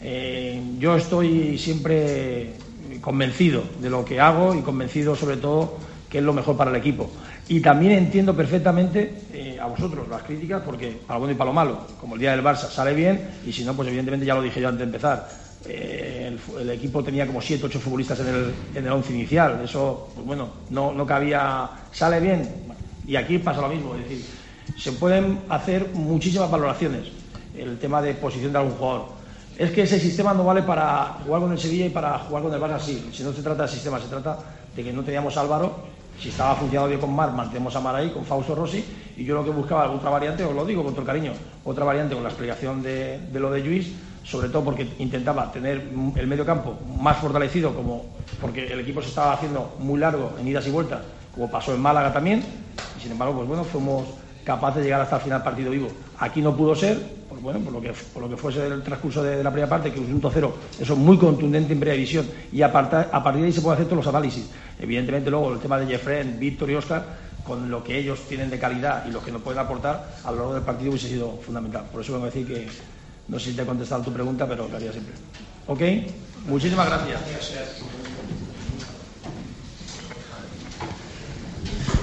Eh, 0.00 0.60
yo 0.78 0.96
estoy 0.96 1.58
siempre 1.58 2.54
convencido 3.00 3.62
de 3.80 3.88
lo 3.88 4.04
que 4.04 4.18
hago 4.18 4.54
y 4.54 4.62
convencido 4.62 5.14
sobre 5.14 5.36
todo 5.36 5.76
que 6.08 6.18
es 6.18 6.24
lo 6.24 6.32
mejor 6.32 6.56
para 6.56 6.70
el 6.70 6.76
equipo. 6.76 7.08
Y 7.50 7.58
también 7.58 7.94
entiendo 7.94 8.32
perfectamente 8.32 9.22
eh, 9.32 9.58
a 9.60 9.66
vosotros 9.66 10.06
las 10.06 10.22
críticas, 10.22 10.62
porque 10.64 11.00
para 11.04 11.14
lo 11.14 11.22
bueno 11.22 11.34
y 11.34 11.36
para 11.36 11.50
lo 11.50 11.52
malo, 11.52 11.80
como 12.00 12.14
el 12.14 12.20
día 12.20 12.30
del 12.30 12.44
Barça 12.44 12.70
sale 12.70 12.94
bien, 12.94 13.28
y 13.44 13.52
si 13.52 13.64
no, 13.64 13.74
pues 13.74 13.88
evidentemente 13.88 14.24
ya 14.24 14.36
lo 14.36 14.42
dije 14.42 14.60
yo 14.60 14.68
antes 14.68 14.78
de 14.78 14.84
empezar. 14.84 15.28
eh, 15.66 16.36
el, 16.60 16.70
equipo 16.70 17.02
tenía 17.02 17.26
como 17.26 17.42
7, 17.42 17.66
8 17.66 17.80
futbolistas 17.80 18.20
en 18.20 18.28
el, 18.28 18.54
el 18.76 18.92
once 18.92 19.12
inicial. 19.12 19.62
Eso, 19.64 20.10
pues 20.14 20.24
bueno, 20.24 20.48
no, 20.70 20.92
no 20.92 21.04
cabía. 21.04 21.68
¿Sale 21.90 22.20
bien? 22.20 22.48
Y 23.04 23.16
aquí 23.16 23.38
pasa 23.38 23.62
lo 23.62 23.68
mismo. 23.68 23.96
Es 23.96 24.04
decir, 24.04 24.24
se 24.78 24.92
pueden 24.92 25.40
hacer 25.48 25.88
muchísimas 25.92 26.48
valoraciones. 26.48 27.08
El 27.58 27.80
tema 27.80 28.00
de 28.00 28.14
posición 28.14 28.52
de 28.52 28.58
algún 28.58 28.74
jugador. 28.74 29.06
Es 29.58 29.72
que 29.72 29.82
ese 29.82 29.98
sistema 29.98 30.32
no 30.34 30.44
vale 30.44 30.62
para 30.62 31.18
jugar 31.26 31.40
con 31.40 31.50
el 31.50 31.58
Sevilla 31.58 31.86
y 31.86 31.90
para 31.90 32.16
jugar 32.20 32.44
con 32.44 32.54
el 32.54 32.60
Barça 32.60 32.78
sí. 32.78 33.10
Si 33.12 33.24
no 33.24 33.32
se 33.32 33.42
trata 33.42 33.62
del 33.62 33.72
sistema, 33.72 33.98
se 33.98 34.06
trata 34.06 34.38
de 34.76 34.84
que 34.84 34.92
no 34.92 35.02
teníamos 35.02 35.36
Álvaro. 35.36 35.98
Si 36.20 36.28
estaba 36.28 36.54
funcionando 36.54 36.88
bien 36.88 37.00
con 37.00 37.14
Mar, 37.14 37.32
mantenemos 37.32 37.74
a 37.74 37.80
Mar 37.80 37.96
ahí, 37.96 38.10
con 38.10 38.26
Fausto 38.26 38.54
Rossi. 38.54 38.84
Y 39.16 39.24
yo 39.24 39.34
lo 39.34 39.44
que 39.44 39.50
buscaba, 39.50 39.90
otra 39.90 40.10
variante, 40.10 40.44
os 40.44 40.54
lo 40.54 40.66
digo 40.66 40.84
con 40.84 40.92
todo 40.92 41.00
el 41.02 41.06
cariño, 41.06 41.32
otra 41.64 41.84
variante 41.84 42.14
con 42.14 42.22
la 42.22 42.28
explicación 42.28 42.82
de, 42.82 43.18
de 43.32 43.40
lo 43.40 43.50
de 43.50 43.60
Luis, 43.60 43.92
sobre 44.22 44.50
todo 44.50 44.64
porque 44.64 44.86
intentaba 44.98 45.50
tener 45.50 45.88
el 46.16 46.26
medio 46.26 46.44
campo 46.44 46.78
más 47.00 47.16
fortalecido, 47.16 47.74
como 47.74 48.04
porque 48.38 48.70
el 48.70 48.80
equipo 48.80 49.00
se 49.00 49.08
estaba 49.08 49.32
haciendo 49.32 49.76
muy 49.78 49.98
largo 49.98 50.32
en 50.38 50.46
idas 50.46 50.66
y 50.66 50.70
vueltas, 50.70 51.00
como 51.34 51.50
pasó 51.50 51.74
en 51.74 51.80
Málaga 51.80 52.12
también. 52.12 52.44
Y 52.98 53.02
sin 53.02 53.12
embargo, 53.12 53.34
pues 53.36 53.48
bueno, 53.48 53.64
fuimos 53.64 54.04
capaces 54.44 54.78
de 54.78 54.84
llegar 54.84 55.00
hasta 55.00 55.16
el 55.16 55.22
final 55.22 55.42
partido 55.42 55.70
vivo. 55.70 55.88
Aquí 56.18 56.42
no 56.42 56.54
pudo 56.54 56.74
ser, 56.74 56.98
bueno, 57.40 57.60
por 57.60 57.72
lo 57.72 57.80
que, 57.80 57.92
por 58.12 58.22
lo 58.22 58.28
que 58.28 58.36
fuese 58.36 58.66
el 58.66 58.82
transcurso 58.82 59.22
de, 59.22 59.42
la 59.42 59.50
primera 59.50 59.68
parte, 59.68 59.90
que 59.92 59.98
un 60.00 60.06
punto 60.06 60.30
cero, 60.32 60.54
eso 60.78 60.92
es 60.92 60.98
muy 60.98 61.16
contundente 61.18 61.72
en 61.72 61.78
primera 61.80 61.94
división, 61.94 62.26
y 62.52 62.62
a, 62.62 62.70
parta- 62.72 63.08
a 63.12 63.22
partir 63.22 63.42
de 63.42 63.46
ahí 63.48 63.52
se 63.52 63.60
pueden 63.60 63.76
hacer 63.76 63.86
todos 63.86 64.04
los 64.04 64.14
análisis. 64.14 64.46
Evidentemente 64.78 65.30
luego 65.30 65.52
el 65.54 65.58
tema 65.60 65.78
de 65.78 65.86
Jeffrey, 65.86 66.36
Víctor 66.38 66.70
y 66.70 66.74
Oscar, 66.74 67.04
con 67.44 67.70
lo 67.70 67.82
que 67.82 67.98
ellos 67.98 68.20
tienen 68.28 68.50
de 68.50 68.58
calidad 68.58 69.04
y 69.06 69.10
lo 69.10 69.24
que 69.24 69.32
nos 69.32 69.42
pueden 69.42 69.58
aportar, 69.60 70.18
a 70.24 70.30
lo 70.30 70.36
largo 70.36 70.54
del 70.54 70.62
partido 70.62 70.90
hubiese 70.90 71.08
sido 71.08 71.38
fundamental. 71.44 71.84
Por 71.90 72.02
eso 72.02 72.12
vengo 72.12 72.26
a 72.26 72.30
decir 72.30 72.46
que, 72.46 72.68
no 73.28 73.38
sé 73.38 73.50
si 73.50 73.56
te 73.56 73.62
he 73.62 73.66
contestado 73.66 74.02
tu 74.02 74.12
pregunta, 74.12 74.46
pero 74.46 74.68
lo 74.68 74.76
haría 74.76 74.92
siempre. 74.92 75.14
¿Ok? 75.66 75.80
Muchísimas 76.46 76.86
gracias. 76.86 77.99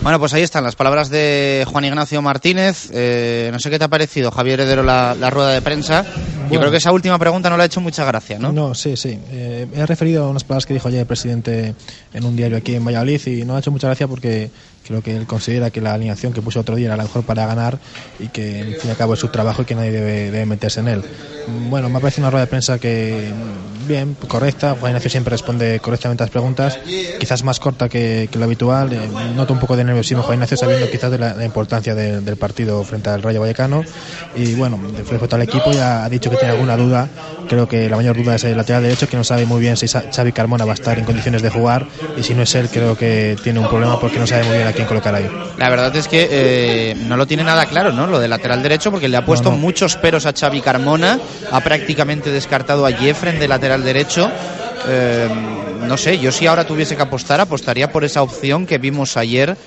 Bueno, 0.02 0.20
pues 0.20 0.34
ahí 0.34 0.44
están 0.44 0.64
las 0.64 0.76
palabras 0.76 1.10
de 1.10 1.66
Juan 1.70 1.84
Ignacio 1.86 2.22
Martínez. 2.22 2.90
Eh, 2.94 3.50
no 3.52 3.60
sé 3.60 3.70
qué 3.70 3.78
te 3.78 3.86
ha 3.86 3.90
parecido, 3.90 4.32
Javier 4.32 4.60
Heredero, 4.62 4.84
la, 4.84 5.16
la 5.16 5.30
rueda 5.30 5.50
de 5.50 5.62
prensa. 5.62 6.06
Yo 6.50 6.60
creo 6.60 6.72
que 6.72 6.78
esa 6.78 6.92
última 6.94 7.20
pregunta 7.20 7.50
no 7.50 7.58
le 7.58 7.64
ha 7.64 7.66
hecho 7.66 7.82
mucha 7.82 8.06
gracia, 8.06 8.40
¿no? 8.40 8.54
No, 8.54 8.74
sí, 8.74 8.96
sí. 8.96 9.20
Eh, 9.32 9.68
me 9.70 9.82
he 9.82 9.86
referido 9.86 10.24
a 10.26 10.30
unas 10.30 10.44
palabras 10.46 10.66
que 10.66 10.74
dijo 10.74 10.88
ayer 10.88 11.02
el 11.02 11.06
presidente 11.08 11.76
en 12.14 12.24
un 12.24 12.36
diario 12.38 12.58
aquí 12.58 12.76
en 12.76 12.86
Valladolid 12.86 13.20
y 13.28 13.44
no 13.44 13.56
ha 13.56 13.60
hecho 13.60 13.72
mucha 13.72 13.88
gracia 13.88 14.08
porque 14.08 14.50
creo 14.88 15.02
que 15.02 15.16
él 15.16 15.28
considera 15.28 15.70
que 15.70 15.82
la 15.82 15.94
alineación 15.94 16.34
que 16.34 16.42
puso 16.42 16.60
otro 16.62 16.76
día 16.76 16.88
era 16.88 16.98
la 16.98 17.04
mejor 17.04 17.24
para 17.24 17.46
ganar 17.46 17.80
y 18.20 18.30
que, 18.30 18.60
en 18.60 18.76
fin 18.76 18.88
y 18.90 18.92
al 18.92 18.98
cabo, 18.98 19.14
es 19.14 19.20
su 19.20 19.30
trabajo 19.30 19.62
y 19.62 19.66
que 19.66 19.76
nadie 19.76 19.92
debe, 19.92 20.46
meterse 20.46 20.80
en 20.80 20.88
él. 20.88 21.06
Bueno, 21.46 21.90
me 21.90 21.98
ha 21.98 22.02
parecido 22.02 22.24
una 22.24 22.32
rueda 22.32 22.46
de 22.46 22.50
prensa 22.50 22.78
que, 22.80 23.34
bien, 23.86 24.16
correcta. 24.28 24.76
Juan 24.76 24.92
Ignacio 24.92 25.10
siempre 25.10 25.32
responde 25.32 25.80
correctamente 25.80 26.24
a 26.24 26.26
las 26.26 26.32
preguntas, 26.32 26.80
quizás 27.18 27.44
más 27.44 27.60
corta 27.60 27.88
que, 27.90 28.30
lo 28.34 28.44
habitual. 28.44 28.92
Eh, 28.94 29.10
noto 29.10 29.54
un 29.54 29.60
poco 29.60 29.76
de 29.78 29.84
nerviosismo 29.84 30.24
Juan 30.24 30.36
Ignacio 30.38 30.58
sabiendo 30.58 30.90
quizás 30.90 31.10
de 31.12 31.18
la, 31.18 31.44
importancia 31.46 31.96
de- 31.96 32.22
del 32.22 32.38
partido 32.38 32.84
frente 32.84 33.10
al 33.10 33.22
Rayo 33.24 33.40
Vallecano. 33.42 33.86
Y 34.34 34.54
bueno, 34.56 34.80
respecto 34.96 35.36
al 35.36 35.42
equipo 35.42 35.74
ya 35.74 36.04
ha 36.06 36.10
dicho 36.10 36.30
que 36.30 36.38
tiene 36.38 36.52
alguna 36.52 36.76
duda. 36.78 37.10
Creo 37.48 37.68
que 37.68 37.90
la 37.90 37.96
mayor 37.96 38.16
duda 38.18 38.36
es 38.36 38.44
el 38.44 38.58
lateral 38.58 38.84
derecho, 38.84 39.08
que 39.08 39.16
no 39.18 39.24
sabe 39.24 39.46
muy 39.46 39.62
bien 39.62 39.78
si 39.78 39.88
Xavi 39.88 40.34
Carmona 40.34 40.66
va 40.66 40.72
a 40.72 40.76
estar 40.76 41.00
en 41.00 41.06
condiciones 41.06 41.42
de 41.42 41.50
jugar. 41.50 41.88
Y 42.16 42.24
si 42.24 42.34
no 42.36 42.44
es 42.44 42.54
él, 42.56 42.70
creo 42.70 42.96
que 42.98 43.38
tiene 43.42 43.60
un 43.60 43.68
problema 43.68 43.98
porque 43.98 44.20
no 44.20 44.28
sabe 44.28 44.44
muy 44.44 44.56
bien 44.56 44.68
a 44.68 44.74
quién 44.78 44.88
colocar 44.88 45.14
ahí. 45.14 45.30
La 45.58 45.70
verdad 45.70 45.94
es 45.96 46.08
que 46.08 46.28
eh, 46.32 46.96
no 46.96 47.18
lo 47.18 47.28
tiene 47.28 47.44
nada 47.44 47.66
claro, 47.66 47.92
¿no? 47.92 48.08
Lo 48.08 48.20
de 48.20 48.28
lateral 48.28 48.64
derecho, 48.64 48.92
porque 48.92 49.08
le 49.10 49.18
ha 49.18 49.26
puesto 49.26 49.50
No, 49.50 49.56
no. 49.56 49.62
muchos 49.62 49.96
peros 49.98 50.26
a 50.26 50.34
Xavi 50.34 50.62
Carmona, 50.62 51.20
ha 51.52 51.60
prácticamente 51.62 52.32
descartado 52.32 52.86
a 52.86 52.92
Jeffren 52.92 53.40
de 53.40 53.48
lateral 53.48 53.84
derecho. 53.84 54.32
Eh, 54.88 55.28
no 55.86 55.98
sé, 55.98 56.18
yo 56.20 56.32
si 56.32 56.48
ahora 56.48 56.66
tuviese 56.66 56.96
que 56.96 57.02
apostar, 57.02 57.40
apostaría 57.42 57.92
por 57.92 58.04
esa 58.04 58.22
opción 58.22 58.66
que 58.66 58.78
vimos 58.78 59.18
ayer 59.18 59.58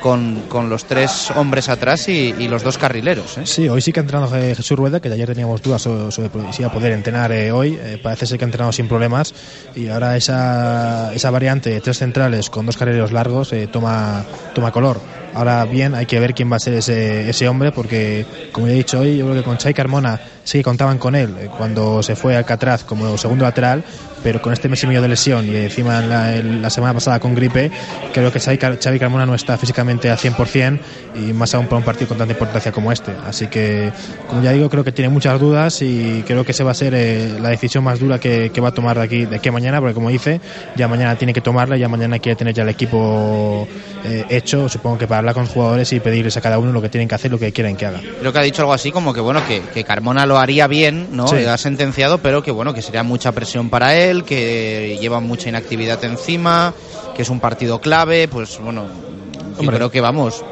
con, 0.00 0.42
con 0.48 0.68
los 0.68 0.84
tres 0.84 1.30
hombres 1.36 1.68
atrás 1.68 2.08
y, 2.08 2.34
y 2.38 2.48
los 2.48 2.62
dos 2.62 2.78
carrileros. 2.78 3.38
¿eh? 3.38 3.46
Sí, 3.46 3.68
hoy 3.68 3.80
sí 3.80 3.92
que 3.92 4.00
ha 4.00 4.02
entrenado 4.02 4.30
Jesús 4.30 4.76
Rueda, 4.78 5.00
que 5.00 5.08
ayer 5.08 5.28
teníamos 5.28 5.62
dudas 5.62 5.82
sobre, 5.82 6.10
sobre 6.12 6.52
si 6.52 6.62
iba 6.62 6.70
a 6.70 6.72
poder 6.72 6.92
entrenar 6.92 7.32
eh, 7.32 7.52
hoy. 7.52 7.78
Eh, 7.80 7.98
parece 8.02 8.26
ser 8.26 8.38
que 8.38 8.44
ha 8.44 8.46
entrenado 8.46 8.72
sin 8.72 8.88
problemas. 8.88 9.34
Y 9.74 9.88
ahora 9.88 10.16
esa, 10.16 11.12
esa 11.14 11.30
variante 11.30 11.70
de 11.70 11.80
tres 11.80 11.98
centrales 11.98 12.50
con 12.50 12.66
dos 12.66 12.76
carrileros 12.76 13.12
largos 13.12 13.52
eh, 13.52 13.66
toma, 13.66 14.24
toma 14.54 14.70
color. 14.72 15.00
Ahora 15.34 15.64
bien, 15.66 15.94
hay 15.94 16.06
que 16.06 16.18
ver 16.18 16.34
quién 16.34 16.50
va 16.50 16.56
a 16.56 16.58
ser 16.58 16.74
ese, 16.74 17.28
ese 17.28 17.48
hombre, 17.48 17.70
porque 17.70 18.26
como 18.50 18.66
ya 18.66 18.72
he 18.72 18.76
dicho 18.76 19.00
hoy, 19.00 19.18
yo 19.18 19.26
creo 19.26 19.36
que 19.36 19.44
con 19.44 19.58
Chay 19.58 19.74
Carmona 19.74 20.20
sí 20.42 20.58
que 20.58 20.64
contaban 20.64 20.98
con 20.98 21.14
él 21.14 21.34
eh, 21.38 21.50
cuando 21.56 22.02
se 22.02 22.16
fue 22.16 22.34
a 22.34 22.38
Alcatraz 22.38 22.82
como 22.84 23.16
segundo 23.18 23.44
lateral, 23.44 23.84
pero 24.22 24.40
con 24.40 24.52
este 24.52 24.68
mes 24.68 24.82
y 24.84 24.86
medio 24.86 25.02
de 25.02 25.08
lesión 25.08 25.46
y 25.48 25.56
encima 25.56 26.00
en 26.00 26.08
la, 26.08 26.60
la 26.60 26.70
semana 26.70 26.94
pasada 26.94 27.20
con 27.20 27.34
gripe, 27.34 27.70
creo 28.12 28.32
que 28.32 28.40
Xavi, 28.40 28.58
Xavi 28.58 28.98
Carmona 28.98 29.26
no 29.26 29.34
está 29.34 29.56
físicamente 29.56 30.10
al 30.10 30.18
100% 30.18 30.78
y 31.14 31.32
más 31.32 31.54
aún 31.54 31.66
para 31.66 31.78
un 31.78 31.84
partido 31.84 32.08
con 32.08 32.18
tanta 32.18 32.32
importancia 32.32 32.72
como 32.72 32.92
este. 32.92 33.12
Así 33.26 33.48
que, 33.48 33.92
como 34.28 34.42
ya 34.42 34.52
digo, 34.52 34.68
creo 34.68 34.84
que 34.84 34.92
tiene 34.92 35.08
muchas 35.08 35.40
dudas 35.40 35.82
y 35.82 36.22
creo 36.26 36.44
que 36.44 36.52
esa 36.52 36.64
va 36.64 36.72
a 36.72 36.74
ser 36.74 36.94
eh, 36.94 37.38
la 37.40 37.50
decisión 37.50 37.84
más 37.84 37.98
dura 37.98 38.18
que, 38.18 38.50
que 38.50 38.60
va 38.60 38.68
a 38.68 38.72
tomar 38.72 38.98
de 38.98 39.04
aquí, 39.04 39.24
de 39.26 39.36
aquí 39.36 39.48
a 39.48 39.52
mañana, 39.52 39.80
porque 39.80 39.94
como 39.94 40.10
dice, 40.10 40.40
ya 40.76 40.88
mañana 40.88 41.16
tiene 41.16 41.32
que 41.32 41.40
tomarla, 41.40 41.76
ya 41.76 41.88
mañana 41.88 42.18
quiere 42.18 42.36
tener 42.36 42.54
ya 42.54 42.62
el 42.62 42.68
equipo 42.68 43.66
eh, 44.04 44.24
hecho, 44.28 44.68
supongo 44.68 44.98
que 44.98 45.06
para 45.06 45.18
hablar 45.18 45.34
con 45.34 45.44
los 45.44 45.52
jugadores 45.52 45.92
y 45.92 46.00
pedirles 46.00 46.36
a 46.36 46.40
cada 46.40 46.58
uno 46.58 46.72
lo 46.72 46.82
que 46.82 46.88
tienen 46.88 47.08
que 47.08 47.14
hacer, 47.14 47.30
lo 47.30 47.38
que 47.38 47.52
quieren 47.52 47.76
que 47.76 47.86
haga. 47.86 48.00
Creo 48.20 48.32
que 48.32 48.38
ha 48.38 48.42
dicho 48.42 48.62
algo 48.62 48.72
así 48.72 48.92
como 48.92 49.12
que 49.12 49.20
bueno 49.20 49.46
que, 49.46 49.62
que 49.74 49.84
Carmona 49.84 50.26
lo 50.26 50.38
haría 50.38 50.66
bien, 50.66 51.08
¿no? 51.12 51.28
Sí. 51.28 51.44
Ha 51.44 51.58
sentenciado, 51.58 52.18
pero 52.18 52.42
que 52.42 52.50
bueno 52.50 52.74
que 52.74 52.82
sería 52.82 53.02
mucha 53.02 53.32
presión 53.32 53.70
para 53.70 53.94
él, 53.96 54.07
que 54.24 54.98
lleva 55.00 55.20
mucha 55.20 55.48
inactividad 55.48 56.02
encima, 56.04 56.74
que 57.14 57.22
es 57.22 57.30
un 57.30 57.40
partido 57.40 57.80
clave, 57.80 58.28
pues 58.28 58.58
bueno, 58.60 58.86
yo 59.60 59.70
creo 59.70 59.90
que 59.90 60.00
vamos. 60.00 60.44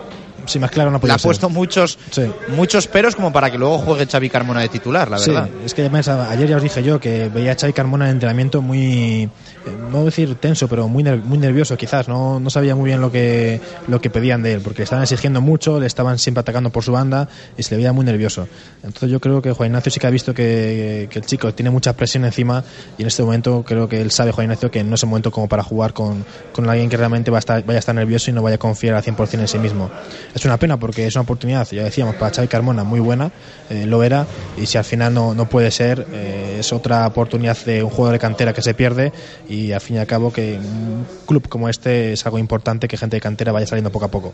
Si 0.47 0.61
más 0.61 0.71
claro 0.71 0.93
no 0.93 1.01
Le 1.03 1.13
ha 1.13 1.19
ser. 1.19 1.29
puesto 1.29 1.49
muchos 1.51 1.99
Sí. 2.13 2.23
muchos 2.55 2.87
peros 2.87 3.17
como 3.17 3.33
para 3.33 3.51
que 3.51 3.59
luego 3.59 3.79
juegue 3.79 4.07
Xavi 4.07 4.31
Carmona 4.31 4.61
de 4.61 4.69
titular, 4.69 5.11
la 5.11 5.19
Sí, 5.19 5.33
verdad. 5.33 5.49
es 5.65 5.75
que 5.75 5.91
ayer 6.31 6.49
ya 6.49 6.57
os 6.57 6.63
dije 6.63 6.85
yo 6.85 7.01
que 7.01 7.29
veía 7.29 7.51
a 7.53 7.57
Xavi 7.57 7.73
Carmona 7.73 8.05
en 8.07 8.13
entrenamiento 8.13 8.63
muy, 8.63 9.29
no 9.75 10.05
decir 10.05 10.37
tenso, 10.37 10.69
pero 10.69 10.87
muy, 10.89 11.03
ner- 11.03 11.23
muy 11.23 11.39
nervioso 11.39 11.77
quizás, 11.77 12.07
no, 12.09 12.39
no 12.39 12.51
sabía 12.51 12.77
muy 12.77 12.87
bien 12.89 13.01
lo 13.01 13.11
que, 13.11 13.61
lo 13.87 14.01
que 14.01 14.11
pedían 14.11 14.43
de 14.43 14.53
él, 14.53 14.61
porque 14.61 14.81
le 14.81 14.85
estaban 14.85 15.03
exigiendo 15.03 15.41
mucho, 15.41 15.81
le 15.81 15.87
estaban 15.87 16.19
siempre 16.19 16.41
atacando 16.41 16.71
por 16.71 16.85
su 16.85 16.93
banda 16.93 17.29
y 17.57 17.63
se 17.63 17.71
le 17.73 17.79
veía 17.79 17.93
muy 17.93 18.05
nervioso. 18.05 18.49
Entonces 18.83 19.11
yo 19.11 19.21
creo 19.21 19.43
que 19.43 19.53
Juan 19.53 19.69
Ignacio 19.69 19.91
sí 19.91 19.99
que 19.99 20.07
ha 20.07 20.11
visto 20.11 20.33
que, 20.35 21.09
el 21.13 21.23
chico 21.27 21.53
tiene 21.55 21.71
mucha 21.71 21.95
presión 21.95 22.25
encima 22.25 22.63
y 22.99 23.03
en 23.03 23.09
este 23.09 23.23
momento 23.23 23.65
creo 23.67 23.89
que 23.89 24.01
él 24.01 24.11
sabe, 24.11 24.33
Juan 24.33 24.45
Ignacio, 24.45 24.71
que 24.71 24.85
no 24.85 24.95
es 24.95 25.03
el 25.03 25.09
momento 25.09 25.31
como 25.31 25.49
para 25.49 25.63
jugar 25.63 25.93
con, 25.93 26.25
con 26.53 26.69
alguien 26.69 26.89
que 26.91 26.97
realmente 26.97 27.31
va 27.31 27.39
a 27.39 27.41
estar, 27.41 27.65
vaya 27.65 27.79
a 27.79 27.81
estar 27.81 27.95
nervioso 27.95 28.31
y 28.31 28.35
no 28.35 28.43
vaya 28.43 28.57
a 28.57 28.59
confiar 28.59 28.95
al 28.95 29.03
100% 29.03 29.41
en 29.41 29.49
sí 29.49 29.59
mismo. 29.59 29.91
Es 30.35 30.45
una 30.45 30.59
pena 30.59 30.77
porque 30.79 31.07
es 31.07 31.15
una 31.15 31.23
oportunidad, 31.23 31.67
ya 31.71 31.83
decíamos, 31.85 32.15
para 32.17 32.31
Xavi 32.35 32.49
Carmona 32.49 32.85
muy 32.85 33.01
buena, 33.01 33.31
eh, 33.71 33.87
lo 33.87 34.03
era, 34.03 34.27
y 34.57 34.67
si 34.67 34.77
al 34.79 34.85
final 34.85 35.15
no, 35.15 35.35
no 35.35 35.47
puede 35.47 35.71
ser, 35.71 36.07
eh, 36.13 36.59
es 36.61 36.73
otra 36.73 37.07
oportunidad 37.07 37.57
de 37.65 37.83
un 37.83 37.91
jugador 37.91 38.13
de 38.13 38.19
cantera 38.19 38.53
que 38.53 38.63
se 38.63 38.75
pierde 38.75 39.13
y 39.49 39.56
al 39.73 39.81
fin 39.81 39.97
y 39.97 39.99
al 39.99 40.07
cabo 40.07 40.33
que 40.33 40.59
un 40.59 41.07
club 41.27 41.49
como 41.49 41.69
este 41.69 42.13
es 42.13 42.25
algo 42.27 42.39
importante 42.39 42.89
que 42.89 42.97
gente 42.97 43.17
de 43.17 43.21
cantera 43.21 43.53
vaya 43.53 43.67
saliendo 43.67 43.91
poco 43.91 44.05
a 44.07 44.11
poco. 44.11 44.33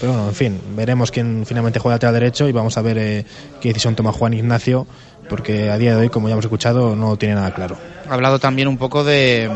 Pero 0.00 0.12
bueno, 0.12 0.28
en 0.28 0.34
fin, 0.34 0.60
veremos 0.76 1.10
quién 1.10 1.44
finalmente 1.46 1.78
juega 1.78 1.96
lateral 1.96 2.14
derecho 2.14 2.48
y 2.48 2.52
vamos 2.52 2.76
a 2.78 2.82
ver 2.82 2.98
eh, 2.98 3.24
qué 3.60 3.68
decisión 3.68 3.94
toma 3.94 4.12
Juan 4.12 4.34
Ignacio, 4.34 4.86
porque 5.28 5.70
a 5.70 5.78
día 5.78 5.94
de 5.94 6.02
hoy, 6.02 6.08
como 6.08 6.28
ya 6.28 6.32
hemos 6.32 6.44
escuchado, 6.44 6.94
no 6.96 7.16
tiene 7.16 7.34
nada 7.36 7.54
claro. 7.54 7.76
Ha 8.08 8.14
hablado 8.14 8.38
también 8.38 8.68
un 8.68 8.76
poco 8.78 9.04
de, 9.04 9.50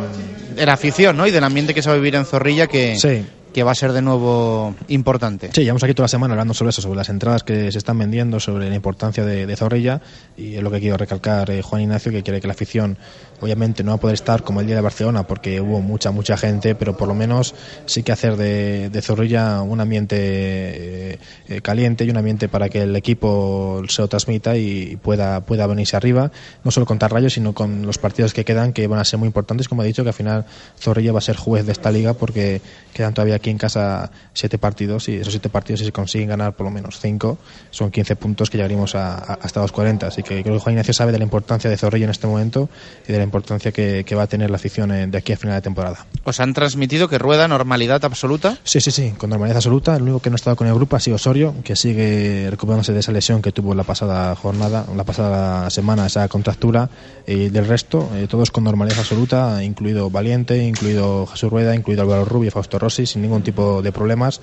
de 0.54 0.66
la 0.66 0.72
afición, 0.74 1.16
¿no? 1.16 1.26
Y 1.26 1.30
del 1.30 1.44
ambiente 1.44 1.74
que 1.74 1.82
se 1.82 1.88
va 1.88 1.94
a 1.94 1.98
vivir 1.98 2.14
en 2.14 2.24
Zorrilla 2.24 2.66
que, 2.66 2.96
Sí. 2.98 3.24
que 3.52 3.62
va 3.62 3.72
a 3.72 3.74
ser 3.74 3.92
de 3.92 4.00
nuevo 4.02 4.74
importante. 4.88 5.50
Sí, 5.52 5.62
llevamos 5.62 5.82
aquí 5.82 5.92
toda 5.94 6.04
la 6.04 6.08
semana 6.08 6.32
hablando 6.34 6.54
sobre 6.54 6.70
eso, 6.70 6.80
sobre 6.80 6.96
las 6.96 7.08
entradas 7.08 7.42
que 7.42 7.70
se 7.72 7.78
están 7.78 7.98
vendiendo, 7.98 8.38
sobre 8.40 8.68
la 8.70 8.74
importancia 8.76 9.24
de, 9.24 9.46
de 9.46 9.56
Zorrilla 9.56 10.00
y 10.36 10.54
es 10.56 10.62
lo 10.62 10.70
que 10.70 10.78
quiero 10.80 10.96
recalcar 10.96 11.50
eh, 11.50 11.60
Juan 11.62 11.82
Ignacio, 11.82 12.12
que 12.12 12.22
quiere 12.22 12.40
que 12.40 12.46
la 12.46 12.52
afición 12.54 12.96
Obviamente 13.40 13.82
no 13.84 13.90
va 13.92 13.96
a 13.96 14.00
poder 14.00 14.14
estar 14.14 14.42
como 14.42 14.60
el 14.60 14.66
día 14.66 14.76
de 14.76 14.82
Barcelona 14.82 15.26
porque 15.26 15.60
hubo 15.60 15.80
mucha, 15.80 16.10
mucha 16.10 16.36
gente, 16.36 16.74
pero 16.74 16.96
por 16.96 17.08
lo 17.08 17.14
menos 17.14 17.54
sí 17.86 18.02
que 18.02 18.12
hacer 18.12 18.36
de, 18.36 18.90
de 18.90 19.02
Zorrilla 19.02 19.62
un 19.62 19.80
ambiente 19.80 20.16
eh, 20.18 21.18
eh, 21.48 21.60
caliente 21.60 22.04
y 22.04 22.10
un 22.10 22.16
ambiente 22.16 22.48
para 22.48 22.68
que 22.68 22.82
el 22.82 22.96
equipo 22.96 23.82
se 23.88 24.02
lo 24.02 24.08
transmita 24.08 24.56
y 24.56 24.96
pueda, 24.96 25.40
pueda 25.40 25.66
venirse 25.66 25.96
arriba, 25.96 26.30
no 26.64 26.70
solo 26.70 26.86
con 26.86 26.98
Tarrayo, 26.98 27.30
sino 27.30 27.52
con 27.54 27.86
los 27.86 27.98
partidos 27.98 28.32
que 28.32 28.44
quedan 28.44 28.72
que 28.72 28.86
van 28.86 28.98
a 28.98 29.04
ser 29.04 29.18
muy 29.18 29.26
importantes, 29.26 29.68
como 29.68 29.82
he 29.82 29.86
dicho, 29.86 30.02
que 30.02 30.10
al 30.10 30.14
final 30.14 30.44
Zorrilla 30.80 31.12
va 31.12 31.18
a 31.18 31.22
ser 31.22 31.36
juez 31.36 31.66
de 31.66 31.72
esta 31.72 31.90
liga 31.90 32.14
porque 32.14 32.60
quedan 32.94 33.12
todavía 33.14 33.36
aquí 33.36 33.50
en 33.50 33.58
casa 33.58 34.10
siete 34.32 34.58
partidos 34.58 35.08
y 35.08 35.16
esos 35.16 35.32
siete 35.32 35.48
partidos 35.48 35.80
si 35.80 35.86
se 35.86 35.92
consiguen 35.92 36.28
ganar 36.28 36.54
por 36.56 36.64
lo 36.64 36.70
menos 36.70 36.98
cinco 37.00 37.38
son 37.70 37.90
15 37.90 38.16
puntos 38.16 38.48
que 38.48 38.56
llegaríamos 38.56 38.94
a- 38.94 39.16
hasta 39.34 39.60
los 39.60 39.70
40 39.72 40.06
así 40.06 40.22
que 40.22 40.42
creo 40.42 40.54
que 40.54 40.60
Juan 40.60 40.72
Ignacio 40.74 40.94
sabe 40.94 41.12
de 41.12 41.18
la 41.18 41.24
importancia 41.24 41.68
de 41.68 41.76
Zorrilla 41.76 42.04
en 42.04 42.10
este 42.10 42.26
momento 42.26 42.70
y 43.06 43.12
de 43.12 43.18
la 43.18 43.24
importancia 43.26 43.70
que, 43.72 44.04
que 44.04 44.14
va 44.14 44.22
a 44.22 44.26
tener 44.26 44.48
la 44.50 44.56
afición 44.56 44.90
en- 44.92 45.10
de 45.10 45.18
aquí 45.18 45.32
a 45.32 45.36
final 45.36 45.56
de 45.56 45.62
temporada 45.62 46.06
Os 46.24 46.40
han 46.40 46.54
transmitido 46.54 47.08
que 47.08 47.18
rueda 47.18 47.46
normalidad 47.48 48.04
absoluta. 48.04 48.56
Sí, 48.64 48.80
sí, 48.80 48.90
sí, 48.90 49.12
con 49.18 49.28
normalidad 49.30 49.56
absoluta. 49.58 49.94
El 49.96 50.02
único 50.02 50.20
que 50.20 50.30
no 50.30 50.34
ha 50.34 50.40
estado 50.42 50.56
con 50.56 50.66
el 50.66 50.74
grupo 50.74 50.96
ha 50.96 51.00
sido 51.00 51.16
Osorio, 51.16 51.54
que 51.64 51.76
sigue 51.76 52.46
recuperándose 52.50 52.92
de 52.92 53.00
esa 53.00 53.12
lesión 53.12 53.42
que 53.42 53.52
tuvo 53.52 53.74
la 53.74 53.84
pasada 53.84 54.34
jornada, 54.34 54.86
la 54.96 55.04
pasada 55.04 55.68
semana, 55.70 56.06
esa 56.06 56.26
contractura. 56.28 56.88
Y 57.26 57.48
del 57.50 57.66
resto, 57.66 58.08
eh, 58.14 58.26
todos 58.28 58.50
con 58.50 58.64
normalidad 58.64 59.00
absoluta, 59.00 59.62
incluido 59.62 60.08
Valiente, 60.10 60.64
incluido 60.64 61.26
Jesús 61.26 61.50
Rueda, 61.50 61.74
incluido 61.74 62.02
Álvaro 62.02 62.24
Rubio 62.24 62.48
y 62.48 62.50
Fausto 62.50 62.78
Rossi, 62.78 63.06
sin 63.06 63.22
ningún 63.22 63.42
tipo 63.42 63.82
de 63.82 63.92
problemas. 63.92 64.40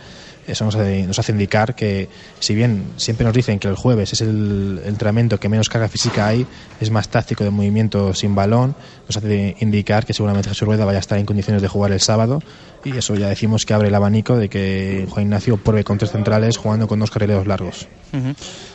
Eso 0.47 0.65
nos 0.65 0.75
hace, 0.75 1.07
nos 1.07 1.17
hace 1.19 1.31
indicar 1.31 1.75
que, 1.75 2.09
si 2.39 2.55
bien 2.55 2.93
siempre 2.97 3.25
nos 3.25 3.33
dicen 3.33 3.59
que 3.59 3.67
el 3.67 3.75
jueves 3.75 4.13
es 4.13 4.21
el, 4.21 4.79
el 4.83 4.87
entrenamiento 4.87 5.39
que 5.39 5.49
menos 5.49 5.69
carga 5.69 5.87
física 5.87 6.27
hay, 6.27 6.45
es 6.79 6.91
más 6.91 7.09
táctico 7.09 7.43
de 7.43 7.49
movimiento 7.49 8.13
sin 8.13 8.35
balón, 8.35 8.75
nos 9.07 9.17
hace 9.17 9.55
indicar 9.59 10.05
que 10.05 10.13
seguramente 10.13 10.49
Jesús 10.49 10.67
Rueda 10.67 10.85
vaya 10.85 10.97
a 10.97 11.01
estar 11.01 11.17
en 11.17 11.25
condiciones 11.25 11.61
de 11.61 11.67
jugar 11.67 11.91
el 11.91 12.01
sábado 12.01 12.41
y 12.83 12.97
eso 12.97 13.15
ya 13.15 13.29
decimos 13.29 13.65
que 13.65 13.73
abre 13.73 13.87
el 13.87 13.95
abanico 13.95 14.35
de 14.35 14.49
que 14.49 15.07
Juan 15.09 15.25
Ignacio 15.25 15.57
pruebe 15.57 15.83
con 15.83 15.97
tres 15.97 16.11
centrales 16.11 16.57
jugando 16.57 16.87
con 16.87 16.99
dos 16.99 17.11
carrileros 17.11 17.47
largos. 17.47 17.87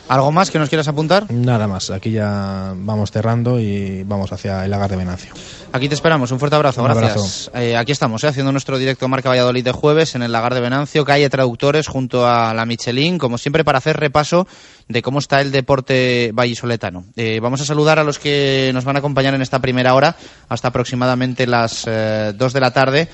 ¿Algo 0.09 0.31
más 0.31 0.51
que 0.51 0.59
nos 0.59 0.67
quieras 0.67 0.87
apuntar? 0.87 1.31
Nada 1.31 1.67
más, 1.67 1.91
aquí 1.91 2.11
ya 2.11 2.73
vamos 2.75 3.11
cerrando 3.11 3.59
y 3.59 4.03
vamos 4.03 4.31
hacia 4.33 4.65
el 4.65 4.71
lagar 4.71 4.89
de 4.89 4.97
Venancio. 4.97 5.33
Aquí 5.71 5.87
te 5.87 5.95
esperamos. 5.95 6.31
Un 6.31 6.39
fuerte 6.39 6.55
abrazo. 6.55 6.83
Un 6.83 6.93
Gracias. 6.93 7.51
Eh, 7.53 7.77
aquí 7.77 7.91
estamos, 7.91 8.23
eh, 8.23 8.27
haciendo 8.27 8.51
nuestro 8.51 8.77
directo 8.77 9.07
Marca 9.07 9.29
Valladolid 9.29 9.63
de 9.63 9.71
jueves 9.71 10.15
en 10.15 10.23
el 10.23 10.31
Lagar 10.31 10.53
de 10.53 10.61
Venancio, 10.61 11.05
calle 11.05 11.29
Traductores, 11.29 11.87
junto 11.87 12.27
a 12.27 12.53
la 12.53 12.65
Michelin, 12.65 13.17
como 13.17 13.37
siempre, 13.37 13.63
para 13.63 13.77
hacer 13.77 13.97
repaso 13.97 14.47
de 14.87 15.01
cómo 15.03 15.19
está 15.19 15.39
el 15.41 15.51
deporte 15.51 16.31
vallisoletano. 16.33 17.05
Eh, 17.15 17.39
vamos 17.39 17.61
a 17.61 17.65
saludar 17.65 17.99
a 17.99 18.03
los 18.03 18.17
que 18.17 18.71
nos 18.73 18.83
van 18.83 18.95
a 18.95 18.99
acompañar 18.99 19.35
en 19.35 19.41
esta 19.41 19.59
primera 19.59 19.93
hora, 19.93 20.15
hasta 20.49 20.69
aproximadamente 20.69 21.45
las 21.45 21.85
eh, 21.87 22.33
2 22.35 22.53
de 22.53 22.59
la 22.59 22.71
tarde. 22.71 23.07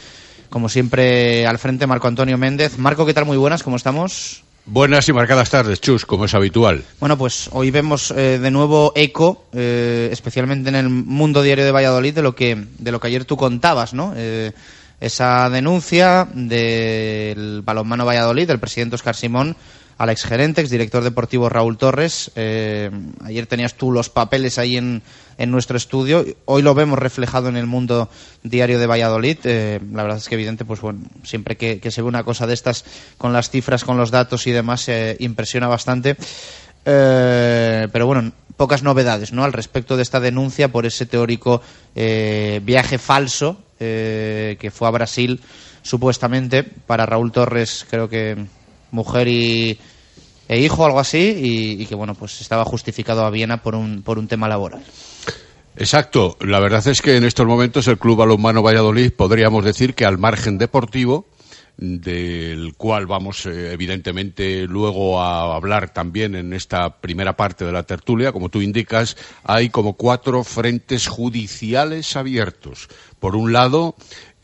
Como 0.50 0.70
siempre, 0.70 1.46
al 1.46 1.60
frente 1.60 1.88
Marco 1.88 2.08
Antonio 2.08 2.38
Méndez. 2.38 2.78
Marco, 2.78 3.06
¿qué 3.06 3.14
tal? 3.14 3.26
Muy 3.26 3.38
buenas, 3.38 3.64
¿cómo 3.64 3.76
estamos? 3.76 4.44
Buenas 4.68 5.08
y 5.08 5.14
marcadas 5.14 5.52
tardes, 5.52 5.80
Chus, 5.80 6.08
como 6.08 6.26
es 6.26 6.34
habitual. 6.34 6.84
Bueno, 7.00 7.20
pues 7.20 7.50
hoy 7.52 7.70
vemos 7.70 8.10
eh, 8.10 8.40
de 8.40 8.50
nuevo 8.50 8.94
eco, 8.96 9.46
eh, 9.54 10.10
especialmente 10.12 10.70
en 10.70 10.76
el 10.76 10.90
mundo 10.90 11.44
diario 11.44 11.64
de 11.64 11.72
Valladolid, 11.72 12.16
de 12.16 12.24
lo 12.24 12.36
que, 12.36 12.66
de 12.80 12.92
lo 12.92 13.00
que 13.00 13.08
ayer 13.08 13.26
tú 13.26 13.38
contabas, 13.38 13.94
¿no? 13.94 14.14
Eh, 14.16 14.54
esa 15.00 15.52
denuncia 15.52 16.28
del 16.34 17.62
balonmano 17.62 18.06
Valladolid, 18.06 18.48
del 18.48 18.60
presidente 18.60 18.96
Oscar 18.96 19.16
Simón, 19.16 19.56
al 19.98 20.10
exgerente, 20.10 20.62
exdirector 20.62 21.04
deportivo 21.04 21.50
Raúl 21.50 21.78
Torres. 21.78 22.32
Eh, 22.36 22.92
ayer 23.24 23.46
tenías 23.48 23.76
tú 23.76 23.92
los 23.92 24.10
papeles 24.10 24.58
ahí 24.58 24.78
en, 24.78 25.02
en 25.38 25.52
nuestro 25.52 25.78
estudio. 25.78 26.26
Hoy 26.46 26.62
lo 26.62 26.74
vemos 26.74 27.00
reflejado 27.00 27.50
en 27.50 27.58
el 27.58 27.66
mundo 27.66 28.10
diario 28.44 28.80
de 28.80 28.88
Valladolid. 28.88 29.38
Eh, 29.44 29.80
la 29.92 30.04
verdad 30.04 30.18
es 30.18 30.28
que 30.28 30.36
evidente, 30.36 30.66
pues 30.66 30.82
bueno, 30.82 31.02
siempre 31.24 31.58
que, 31.58 31.80
que 31.80 31.92
se 31.92 32.02
ve 32.02 32.08
una 32.08 32.24
cosa 32.24 32.48
de 32.48 32.54
estas 32.54 32.86
con 33.18 33.34
las 33.34 33.50
cifras, 33.50 33.84
con 33.84 33.98
los 33.98 34.12
datos 34.12 34.48
y 34.48 34.52
demás, 34.52 34.88
eh, 34.90 35.16
impresiona 35.20 35.68
bastante. 35.68 36.18
Eh, 36.86 37.88
pero 37.92 38.06
bueno, 38.06 38.32
pocas 38.58 38.84
novedades 38.84 39.34
¿no? 39.34 39.44
al 39.44 39.54
respecto 39.54 39.98
de 39.98 40.04
esta 40.04 40.20
denuncia 40.20 40.72
por 40.72 40.86
ese 40.86 41.06
teórico 41.06 41.62
viaje 41.96 42.98
falso 42.98 43.58
que 43.80 44.72
fue 44.74 44.88
a 44.88 44.92
Brasil 44.92 45.42
supuestamente 45.82 46.64
para 46.64 47.06
Raúl 47.06 47.32
Torres, 47.32 47.86
creo 47.90 48.08
que 48.08 48.46
mujer 48.96 49.28
y 49.28 49.78
e 50.48 50.60
hijo, 50.60 50.86
algo 50.86 51.00
así, 51.00 51.78
y, 51.80 51.86
que 51.86 51.96
bueno, 51.96 52.14
pues 52.14 52.40
estaba 52.42 52.66
justificado 52.66 53.26
a 53.26 53.30
Viena 53.32 53.62
por 53.62 53.76
un, 53.76 54.04
por 54.04 54.20
un 54.20 54.28
tema 54.28 54.48
laboral. 54.48 54.84
Exacto. 55.76 56.38
La 56.40 56.60
verdad 56.60 56.88
es 56.88 57.02
que 57.02 57.18
en 57.18 57.24
estos 57.24 57.46
momentos 57.46 57.88
el 57.88 57.98
Club 57.98 58.18
Balonmano 58.18 58.62
Valladolid 58.62 59.12
podríamos 59.12 59.66
decir 59.66 59.96
que 59.96 60.06
al 60.06 60.18
margen 60.18 60.58
deportivo, 60.58 61.26
del 61.78 62.76
cual 62.78 63.06
vamos 63.06 63.46
eh, 63.46 63.74
evidentemente 63.74 64.66
luego 64.66 65.22
a 65.22 65.56
hablar 65.56 65.90
también 65.94 66.36
en 66.36 66.54
esta 66.54 67.02
primera 67.02 67.36
parte 67.36 67.66
de 67.66 67.74
la 67.74 67.84
tertulia, 67.84 68.32
como 68.32 68.50
tú 68.50 68.62
indicas, 68.62 69.18
hay 69.44 69.70
como 69.70 69.94
cuatro 69.94 70.44
frentes 70.44 71.08
judiciales 71.08 72.16
abiertos. 72.16 72.88
Por 73.20 73.36
un 73.36 73.52
lado, 73.52 73.96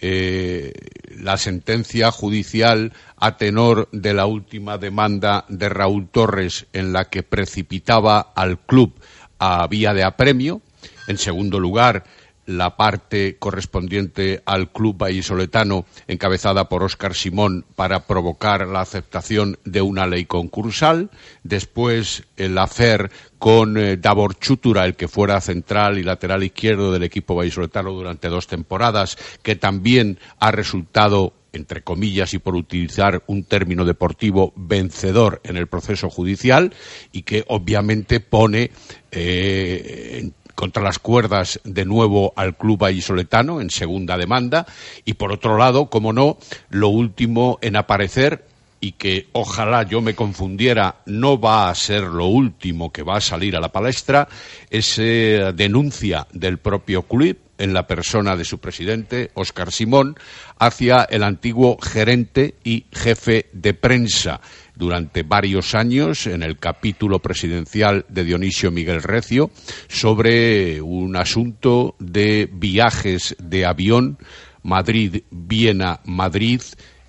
eh, 0.01 0.73
la 1.15 1.37
sentencia 1.37 2.11
judicial 2.11 2.91
a 3.21 3.37
tenor 3.37 3.87
de 3.91 4.13
la 4.13 4.25
última 4.25 4.77
demanda 4.77 5.45
de 5.47 5.69
Raúl 5.69 6.09
Torres 6.09 6.65
en 6.73 6.91
la 6.91 7.05
que 7.05 7.23
precipitaba 7.23 8.19
al 8.35 8.59
club 8.59 8.93
a 9.39 9.65
vía 9.67 9.93
de 9.93 10.03
apremio. 10.03 10.61
En 11.07 11.17
segundo 11.17 11.59
lugar, 11.59 12.03
la 12.47 12.75
parte 12.75 13.37
correspondiente 13.37 14.41
al 14.45 14.71
club 14.71 14.97
vallisoletano 14.97 15.85
encabezada 16.07 16.67
por 16.67 16.83
Óscar 16.83 17.13
Simón 17.13 17.63
para 17.75 18.07
provocar 18.07 18.67
la 18.67 18.81
aceptación 18.81 19.59
de 19.65 19.81
una 19.81 20.07
ley 20.07 20.25
concursal. 20.25 21.11
Después, 21.43 22.23
el 22.37 22.57
hacer 22.57 23.11
con 23.37 23.77
eh, 23.77 23.97
Davor 23.97 24.35
Chutura, 24.39 24.85
el 24.85 24.95
que 24.95 25.07
fuera 25.07 25.39
central 25.41 25.99
y 25.99 26.03
lateral 26.03 26.43
izquierdo 26.43 26.91
del 26.91 27.03
equipo 27.03 27.35
vallisoletano 27.35 27.91
durante 27.91 28.29
dos 28.29 28.47
temporadas, 28.47 29.17
que 29.43 29.55
también 29.55 30.19
ha 30.39 30.51
resultado 30.51 31.33
entre 31.53 31.83
comillas 31.83 32.33
y 32.33 32.39
por 32.39 32.55
utilizar 32.55 33.23
un 33.27 33.43
término 33.43 33.85
deportivo 33.85 34.53
vencedor 34.55 35.41
en 35.43 35.57
el 35.57 35.67
proceso 35.67 36.09
judicial 36.09 36.73
y 37.11 37.23
que 37.23 37.43
obviamente 37.47 38.19
pone 38.19 38.71
eh, 39.11 40.31
contra 40.55 40.83
las 40.83 40.99
cuerdas 40.99 41.59
de 41.63 41.85
nuevo 41.85 42.33
al 42.35 42.55
club 42.55 42.79
vallisoletano 42.79 43.61
en 43.61 43.69
segunda 43.69 44.17
demanda. 44.17 44.65
Y 45.05 45.15
por 45.15 45.31
otro 45.31 45.57
lado, 45.57 45.89
como 45.89 46.13
no, 46.13 46.37
lo 46.69 46.89
último 46.89 47.57
en 47.61 47.75
aparecer 47.75 48.45
y 48.79 48.93
que 48.93 49.27
ojalá 49.31 49.83
yo 49.83 50.01
me 50.01 50.15
confundiera, 50.15 50.97
no 51.05 51.39
va 51.39 51.69
a 51.69 51.75
ser 51.75 52.03
lo 52.03 52.25
último 52.25 52.91
que 52.91 53.03
va 53.03 53.17
a 53.17 53.21
salir 53.21 53.55
a 53.55 53.59
la 53.59 53.71
palestra, 53.71 54.27
es 54.69 54.97
eh, 54.97 55.51
denuncia 55.55 56.27
del 56.31 56.57
propio 56.57 57.03
club 57.03 57.37
en 57.61 57.73
la 57.73 57.85
persona 57.85 58.35
de 58.35 58.43
su 58.43 58.59
presidente, 58.59 59.29
Óscar 59.35 59.71
Simón, 59.71 60.17
hacia 60.57 61.03
el 61.03 61.23
antiguo 61.23 61.77
gerente 61.79 62.55
y 62.63 62.85
jefe 62.91 63.45
de 63.53 63.75
prensa. 63.75 64.41
Durante 64.75 65.21
varios 65.21 65.75
años 65.75 66.25
en 66.25 66.41
el 66.41 66.57
capítulo 66.57 67.19
presidencial 67.19 68.05
de 68.09 68.23
Dionisio 68.23 68.71
Miguel 68.71 69.03
Recio 69.03 69.51
sobre 69.87 70.81
un 70.81 71.15
asunto 71.15 71.95
de 71.99 72.49
viajes 72.51 73.35
de 73.37 73.65
avión 73.67 74.17
Madrid-Viena-Madrid 74.63 76.61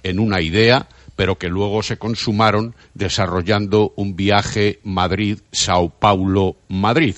en 0.02 0.18
una 0.18 0.42
idea 0.42 0.86
pero 1.16 1.38
que 1.38 1.48
luego 1.48 1.82
se 1.82 1.98
consumaron 1.98 2.74
desarrollando 2.94 3.92
un 3.96 4.16
viaje 4.16 4.80
Madrid-Sao 4.82 5.90
Paulo-Madrid. 5.90 7.16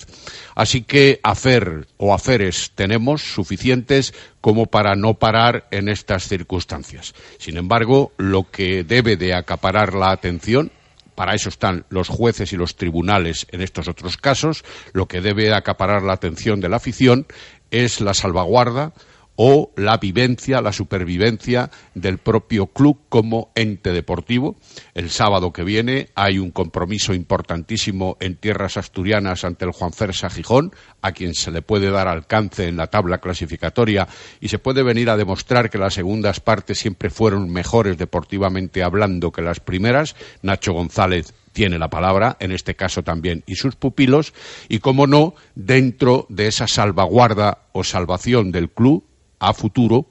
Así 0.55 0.83
que 0.83 1.21
hacer 1.23 1.87
o 1.97 2.15
haceres 2.15 2.73
tenemos 2.75 3.23
suficientes 3.23 4.15
como 4.41 4.67
para 4.67 4.95
no 4.95 5.15
parar 5.15 5.67
en 5.71 5.89
estas 5.89 6.29
circunstancias. 6.29 7.15
Sin 7.39 7.57
embargo, 7.57 8.13
lo 8.17 8.51
que 8.51 8.85
debe 8.85 9.17
de 9.17 9.35
acaparar 9.35 9.95
la 9.95 10.11
atención 10.11 10.71
para 11.15 11.35
eso 11.35 11.49
están 11.49 11.85
los 11.91 12.09
jueces 12.09 12.53
y 12.53 12.57
los 12.57 12.77
tribunales 12.77 13.47
en 13.53 13.63
estos 13.63 13.89
otros 13.89 14.17
casos, 14.17 14.65
lo 14.93 15.07
que 15.07 15.21
debe 15.21 15.45
de 15.45 15.55
acaparar 15.55 16.03
la 16.03 16.15
atención 16.15 16.61
de 16.61 16.69
la 16.69 16.77
afición 16.77 17.27
es 17.71 18.01
la 18.01 18.15
salvaguarda 18.15 18.93
o 19.37 19.73
la 19.77 19.97
vivencia, 19.99 20.61
la 20.61 20.73
supervivencia 20.73 21.71
del 21.95 22.19
propio 22.19 22.67
club 22.67 23.01
como 23.09 23.51
ente 23.55 23.93
deportivo. 23.93 24.57
El 24.95 25.11
sábado 25.11 25.53
que 25.53 25.65
viene 25.65 26.09
hay 26.15 26.39
un 26.39 26.51
compromiso 26.51 27.15
importantísimo 27.15 28.17
en 28.21 28.37
tierras 28.37 28.77
asturianas 28.77 29.45
ante 29.45 29.65
el 29.65 29.73
Juan 29.73 29.93
Fersa 29.93 30.31
Gijón, 30.31 30.73
a 31.03 31.13
quien 31.13 31.35
se 31.35 31.51
le 31.51 31.63
puede 31.63 31.91
dar 31.91 32.09
alcance 32.09 32.69
en 32.69 32.77
la 32.77 32.87
tabla 32.87 33.19
clasificatoria 33.19 34.09
y 34.41 34.49
se 34.49 34.59
puede 34.59 34.83
venir 34.83 35.11
a 35.11 35.17
demostrar 35.17 35.71
que 35.71 35.79
las 35.79 35.95
segundas 35.95 36.41
partes 36.41 36.79
siempre 36.79 37.11
fueron 37.11 37.51
mejores 37.51 37.99
deportivamente 37.99 38.83
hablando 38.83 39.33
que 39.33 39.43
las 39.43 39.61
primeras. 39.61 40.15
Nacho 40.43 40.73
González 40.73 41.35
tiene 41.53 41.79
la 41.79 41.89
palabra, 41.89 42.37
en 42.41 42.53
este 42.53 42.75
caso 42.75 43.03
también, 43.03 43.45
y 43.47 43.55
sus 43.55 43.77
pupilos, 43.77 44.35
y 44.69 44.81
como 44.81 45.07
no, 45.07 45.35
dentro 45.55 46.27
de 46.29 46.49
esa 46.49 46.67
salvaguarda 46.67 47.59
o 47.73 47.85
salvación 47.85 48.51
del 48.51 48.71
club 48.71 49.05
a 49.49 49.55
futuro, 49.55 50.07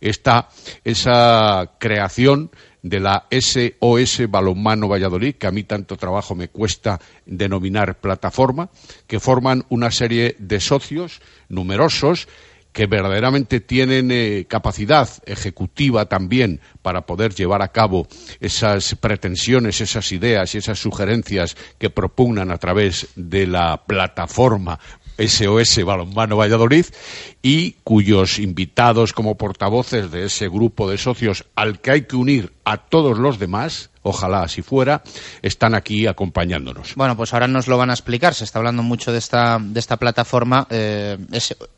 está 0.00 0.48
esa 0.84 1.72
creación 1.78 2.50
de 2.82 3.00
la 3.00 3.26
SOS 3.30 4.30
Balonmano 4.30 4.88
Valladolid, 4.88 5.34
que 5.34 5.48
a 5.48 5.50
mí 5.50 5.64
tanto 5.64 5.96
trabajo 5.96 6.34
me 6.34 6.48
cuesta 6.48 7.00
denominar 7.24 8.00
plataforma, 8.00 8.70
que 9.06 9.18
forman 9.18 9.64
una 9.70 9.90
serie 9.90 10.36
de 10.38 10.60
socios 10.60 11.20
numerosos 11.48 12.28
que 12.76 12.86
verdaderamente 12.86 13.60
tienen 13.60 14.10
eh, 14.12 14.44
capacidad 14.46 15.08
ejecutiva 15.24 16.10
también 16.10 16.60
para 16.82 17.06
poder 17.06 17.34
llevar 17.34 17.62
a 17.62 17.72
cabo 17.72 18.06
esas 18.38 18.94
pretensiones, 18.96 19.80
esas 19.80 20.12
ideas 20.12 20.54
y 20.54 20.58
esas 20.58 20.78
sugerencias 20.78 21.56
que 21.78 21.88
propugnan 21.88 22.50
a 22.50 22.58
través 22.58 23.08
de 23.16 23.46
la 23.46 23.82
plataforma 23.86 24.78
SOS 25.18 25.84
Balonmano 25.84 26.36
Valladolid 26.36 26.86
y 27.42 27.72
cuyos 27.84 28.38
invitados 28.38 29.12
como 29.12 29.36
portavoces 29.36 30.10
de 30.10 30.24
ese 30.24 30.48
grupo 30.48 30.90
de 30.90 30.98
socios 30.98 31.46
al 31.54 31.80
que 31.80 31.90
hay 31.90 32.02
que 32.02 32.16
unir 32.16 32.52
a 32.64 32.78
todos 32.78 33.18
los 33.18 33.38
demás 33.38 33.90
ojalá 34.06 34.42
así 34.42 34.62
fuera, 34.62 35.02
están 35.42 35.74
aquí 35.74 36.06
acompañándonos. 36.06 36.94
Bueno, 36.94 37.16
pues 37.16 37.32
ahora 37.34 37.48
nos 37.48 37.66
lo 37.66 37.76
van 37.76 37.90
a 37.90 37.92
explicar. 37.92 38.34
Se 38.34 38.44
está 38.44 38.58
hablando 38.58 38.82
mucho 38.82 39.12
de 39.12 39.18
esta, 39.18 39.58
de 39.60 39.80
esta 39.80 39.96
plataforma 39.96 40.66
eh, 40.70 41.18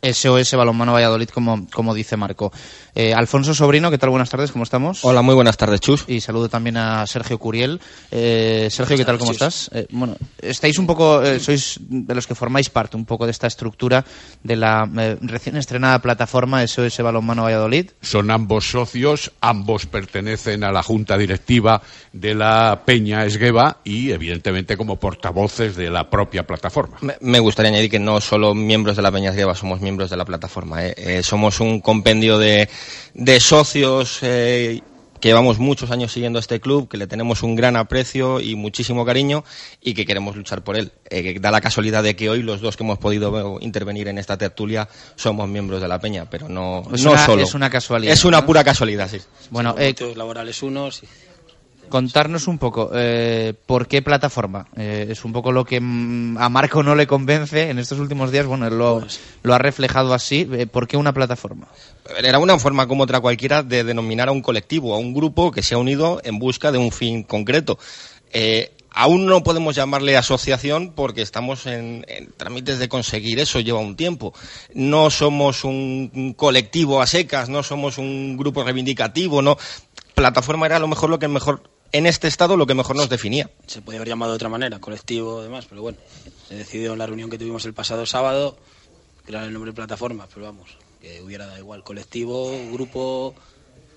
SOS 0.02 0.54
Balonmano 0.54 0.92
Valladolid, 0.92 1.28
como, 1.30 1.66
como 1.72 1.94
dice 1.94 2.16
Marco. 2.16 2.52
Eh, 2.94 3.14
Alfonso 3.14 3.54
Sobrino, 3.54 3.90
¿qué 3.90 3.98
tal? 3.98 4.10
Buenas 4.10 4.30
tardes, 4.30 4.52
¿cómo 4.52 4.64
estamos? 4.64 5.04
Hola, 5.04 5.22
muy 5.22 5.34
buenas 5.34 5.56
tardes, 5.56 5.80
Chus. 5.80 6.04
Y 6.08 6.20
saludo 6.20 6.48
también 6.48 6.76
a 6.76 7.06
Sergio 7.06 7.38
Curiel. 7.38 7.80
Eh, 8.10 8.68
Sergio, 8.70 8.96
¿qué 8.96 9.04
tal? 9.04 9.18
¿Cómo 9.18 9.32
estás? 9.32 9.70
Eh, 9.72 9.86
bueno, 9.90 10.16
estáis 10.40 10.78
un 10.78 10.86
poco, 10.86 11.22
eh, 11.22 11.40
sois 11.40 11.78
de 11.88 12.14
los 12.14 12.26
que 12.26 12.34
formáis 12.34 12.70
parte 12.70 12.96
un 12.96 13.04
poco 13.04 13.24
de 13.24 13.30
esta 13.30 13.46
estructura 13.46 14.04
de 14.42 14.56
la 14.56 14.88
eh, 14.98 15.16
recién 15.20 15.56
estrenada 15.56 16.00
plataforma 16.00 16.66
SOS 16.66 16.98
Balonmano 16.98 17.44
Valladolid. 17.44 17.90
Son 18.00 18.30
ambos 18.30 18.70
socios, 18.70 19.32
ambos 19.40 19.86
pertenecen 19.86 20.64
a 20.64 20.72
la 20.72 20.82
junta 20.82 21.16
directiva 21.16 21.80
de 22.20 22.34
la 22.34 22.82
Peña 22.84 23.24
Esgueva 23.24 23.78
y, 23.84 24.10
evidentemente, 24.10 24.76
como 24.76 24.96
portavoces 24.96 25.76
de 25.76 25.90
la 25.90 26.08
propia 26.10 26.46
plataforma. 26.46 26.98
Me, 27.20 27.38
gustaría 27.40 27.70
añadir 27.72 27.90
que 27.90 27.98
no 27.98 28.20
solo 28.20 28.54
miembros 28.54 28.96
de 28.96 29.02
la 29.02 29.12
Peña 29.12 29.30
Esgueva 29.30 29.54
somos 29.54 29.80
miembros 29.80 30.10
de 30.10 30.16
la 30.16 30.24
plataforma. 30.24 30.84
¿eh? 30.86 30.94
Eh, 30.96 31.22
somos 31.22 31.60
un 31.60 31.80
compendio 31.80 32.38
de, 32.38 32.68
de 33.14 33.40
socios 33.40 34.18
eh, 34.22 34.80
que 35.20 35.28
llevamos 35.30 35.58
muchos 35.58 35.90
años 35.90 36.12
siguiendo 36.12 36.38
este 36.38 36.60
club, 36.60 36.88
que 36.88 36.96
le 36.96 37.08
tenemos 37.08 37.42
un 37.42 37.56
gran 37.56 37.74
aprecio 37.76 38.40
y 38.40 38.54
muchísimo 38.54 39.04
cariño 39.04 39.42
y 39.82 39.94
que 39.94 40.06
queremos 40.06 40.36
luchar 40.36 40.62
por 40.62 40.76
él. 40.76 40.92
Eh, 41.10 41.38
da 41.40 41.50
la 41.50 41.60
casualidad 41.60 42.04
de 42.04 42.14
que 42.14 42.30
hoy 42.30 42.42
los 42.42 42.60
dos 42.60 42.76
que 42.76 42.84
hemos 42.84 42.98
podido 42.98 43.58
intervenir 43.60 44.06
en 44.08 44.18
esta 44.18 44.36
tertulia 44.38 44.88
somos 45.16 45.48
miembros 45.48 45.80
de 45.80 45.88
la 45.88 45.98
Peña, 46.00 46.30
pero 46.30 46.48
no, 46.48 46.84
Es 46.94 47.02
no 47.02 47.10
una- 47.12 47.26
solo. 47.26 47.42
es 47.42 47.54
una 47.54 47.68
casualidad, 47.68 48.12
Es 48.12 48.24
una 48.24 48.40
¿no? 48.40 48.46
pura 48.46 48.62
casualidad, 48.62 49.08
sí. 49.10 49.18
Bueno, 49.50 49.74
eh, 49.76 49.88
motivos 49.88 50.16
laborales 50.16 50.62
unos. 50.62 51.02
y- 51.02 51.06
contarnos 51.88 52.46
un 52.46 52.58
poco, 52.58 52.90
eh, 52.94 53.54
¿por 53.66 53.86
qué 53.86 54.02
plataforma? 54.02 54.68
Eh, 54.76 55.06
es 55.10 55.24
un 55.24 55.32
poco 55.32 55.52
lo 55.52 55.64
que 55.64 55.80
mm, 55.80 56.38
a 56.38 56.48
Marco 56.48 56.82
no 56.82 56.94
le 56.94 57.06
convence 57.06 57.70
en 57.70 57.78
estos 57.78 57.98
últimos 57.98 58.30
días. 58.30 58.46
Bueno, 58.46 58.66
él 58.66 58.78
lo, 58.78 59.04
lo 59.42 59.54
ha 59.54 59.58
reflejado 59.58 60.14
así. 60.14 60.48
Eh, 60.52 60.66
¿Por 60.66 60.86
qué 60.86 60.96
una 60.96 61.12
plataforma? 61.12 61.68
Era 62.22 62.38
una 62.38 62.58
forma 62.58 62.86
como 62.86 63.04
otra 63.04 63.20
cualquiera 63.20 63.62
de 63.62 63.84
denominar 63.84 64.28
a 64.28 64.32
un 64.32 64.42
colectivo, 64.42 64.94
a 64.94 64.98
un 64.98 65.14
grupo 65.14 65.50
que 65.50 65.62
se 65.62 65.74
ha 65.74 65.78
unido 65.78 66.20
en 66.24 66.38
busca 66.38 66.72
de 66.72 66.78
un 66.78 66.92
fin 66.92 67.22
concreto. 67.22 67.78
Aún 68.90 69.26
no 69.26 69.44
podemos 69.44 69.76
llamarle 69.76 70.16
asociación 70.16 70.92
porque 70.94 71.22
estamos 71.22 71.66
en, 71.66 72.04
en 72.08 72.32
trámites 72.32 72.80
de 72.80 72.88
conseguir 72.88 73.38
eso, 73.38 73.60
lleva 73.60 73.78
un 73.78 73.94
tiempo. 73.94 74.34
No 74.74 75.10
somos 75.10 75.62
un, 75.62 76.10
un 76.14 76.32
colectivo 76.32 77.00
a 77.00 77.06
secas, 77.06 77.48
no 77.48 77.62
somos 77.62 77.98
un 77.98 78.36
grupo 78.36 78.64
reivindicativo, 78.64 79.40
no. 79.42 79.56
Plataforma 80.14 80.66
era 80.66 80.76
a 80.76 80.80
lo 80.80 80.88
mejor 80.88 81.10
lo 81.10 81.20
que 81.20 81.28
mejor, 81.28 81.62
en 81.92 82.06
este 82.06 82.28
estado, 82.28 82.56
lo 82.56 82.66
que 82.66 82.74
mejor 82.74 82.96
nos 82.96 83.08
definía. 83.08 83.50
Se 83.66 83.82
podía 83.82 83.98
haber 83.98 84.08
llamado 84.08 84.32
de 84.32 84.36
otra 84.36 84.48
manera, 84.48 84.78
colectivo, 84.80 85.42
demás, 85.42 85.66
pero 85.68 85.82
bueno, 85.82 85.98
se 86.48 86.54
decidió 86.54 86.92
en 86.92 86.98
la 86.98 87.06
reunión 87.06 87.30
que 87.30 87.38
tuvimos 87.38 87.64
el 87.64 87.74
pasado 87.74 88.04
sábado 88.06 88.56
crear 89.24 89.44
el 89.44 89.52
nombre 89.52 89.72
plataforma, 89.72 90.26
pero 90.32 90.46
vamos, 90.46 90.76
que 91.00 91.20
hubiera 91.22 91.46
dado 91.46 91.58
igual, 91.58 91.82
colectivo, 91.84 92.50
grupo 92.72 93.34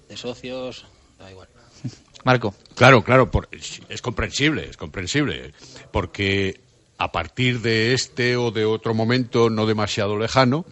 de 0.10 0.18
socios, 0.18 0.86
da 1.20 1.32
igual. 1.32 1.48
Marco. 2.24 2.54
Claro, 2.76 3.04
claro, 3.04 3.32
por- 3.32 3.50
es 3.52 4.02
comprensible, 4.02 4.68
es 4.70 4.78
comprensible, 4.78 5.54
porque 5.92 6.60
a 6.98 7.12
partir 7.12 7.62
de 7.62 7.94
este 7.94 8.38
o 8.38 8.52
de 8.52 8.66
otro 8.66 8.94
momento 8.94 9.50
no 9.50 9.66
demasiado 9.66 10.18
lejano, 10.18 10.66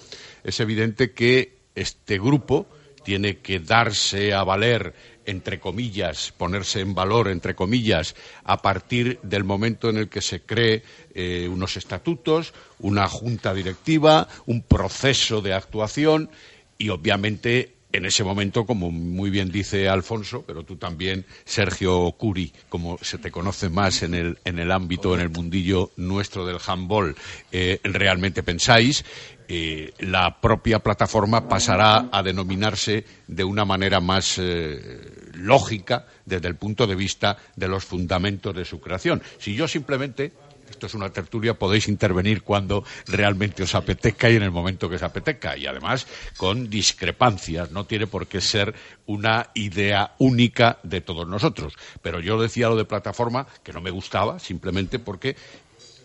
es 0.43 0.59
evidente 0.59 1.13
que 1.13 1.57
este 1.75 2.19
grupo 2.19 2.67
tiene 3.03 3.37
que 3.37 3.59
darse 3.59 4.33
a 4.33 4.43
valer, 4.43 4.93
entre 5.25 5.59
comillas, 5.59 6.33
ponerse 6.37 6.79
en 6.79 6.95
valor, 6.95 7.27
entre 7.27 7.55
comillas, 7.55 8.15
a 8.43 8.61
partir 8.61 9.19
del 9.23 9.43
momento 9.43 9.89
en 9.89 9.97
el 9.97 10.09
que 10.09 10.21
se 10.21 10.41
cree 10.41 10.83
eh, 11.13 11.47
unos 11.51 11.77
estatutos, 11.77 12.53
una 12.79 13.07
junta 13.07 13.53
directiva, 13.53 14.27
un 14.45 14.61
proceso 14.61 15.41
de 15.41 15.53
actuación 15.53 16.29
y, 16.77 16.89
obviamente, 16.89 17.75
en 17.91 18.05
ese 18.05 18.23
momento, 18.23 18.65
como 18.65 18.91
muy 18.91 19.29
bien 19.29 19.51
dice 19.51 19.89
Alfonso, 19.89 20.43
pero 20.45 20.63
tú 20.63 20.75
también, 20.75 21.25
Sergio 21.43 22.11
Curi, 22.11 22.53
como 22.69 22.99
se 23.01 23.17
te 23.17 23.31
conoce 23.31 23.69
más 23.69 24.03
en 24.03 24.13
el, 24.13 24.37
en 24.45 24.59
el 24.59 24.71
ámbito, 24.71 25.15
en 25.15 25.21
el 25.21 25.29
mundillo 25.29 25.91
nuestro 25.97 26.45
del 26.45 26.57
handball, 26.65 27.15
eh, 27.51 27.79
realmente 27.83 28.43
pensáis, 28.43 29.03
eh, 29.51 29.93
la 29.97 30.39
propia 30.39 30.77
plataforma 30.77 31.49
pasará 31.49 32.09
a 32.11 32.21
denominarse 32.21 33.03
de 33.25 33.43
una 33.43 33.65
manera 33.65 33.99
más 33.99 34.37
eh, 34.37 35.31
lógica 35.33 36.05
desde 36.23 36.47
el 36.47 36.55
punto 36.55 36.85
de 36.85 36.93
vista 36.93 37.35
de 37.55 37.67
los 37.67 37.83
fundamentos 37.83 38.55
de 38.55 38.63
su 38.63 38.79
creación. 38.79 39.23
Si 39.39 39.55
yo 39.55 39.67
simplemente 39.67 40.33
esto 40.69 40.85
es 40.85 40.93
una 40.93 41.09
tertulia, 41.09 41.55
podéis 41.55 41.87
intervenir 41.87 42.43
cuando 42.43 42.83
realmente 43.07 43.63
os 43.63 43.73
apetezca 43.73 44.29
y 44.29 44.35
en 44.35 44.43
el 44.43 44.51
momento 44.51 44.87
que 44.87 44.97
os 44.97 45.03
apetezca. 45.03 45.57
Y 45.57 45.65
además 45.65 46.05
con 46.37 46.69
discrepancias, 46.69 47.71
no 47.71 47.85
tiene 47.85 48.05
por 48.05 48.27
qué 48.27 48.41
ser 48.41 48.75
una 49.07 49.49
idea 49.55 50.13
única 50.19 50.77
de 50.83 51.01
todos 51.01 51.27
nosotros. 51.27 51.73
Pero 52.03 52.19
yo 52.19 52.39
decía 52.39 52.69
lo 52.69 52.75
de 52.75 52.85
plataforma, 52.85 53.47
que 53.63 53.73
no 53.73 53.81
me 53.81 53.89
gustaba, 53.89 54.37
simplemente 54.37 54.99
porque 54.99 55.35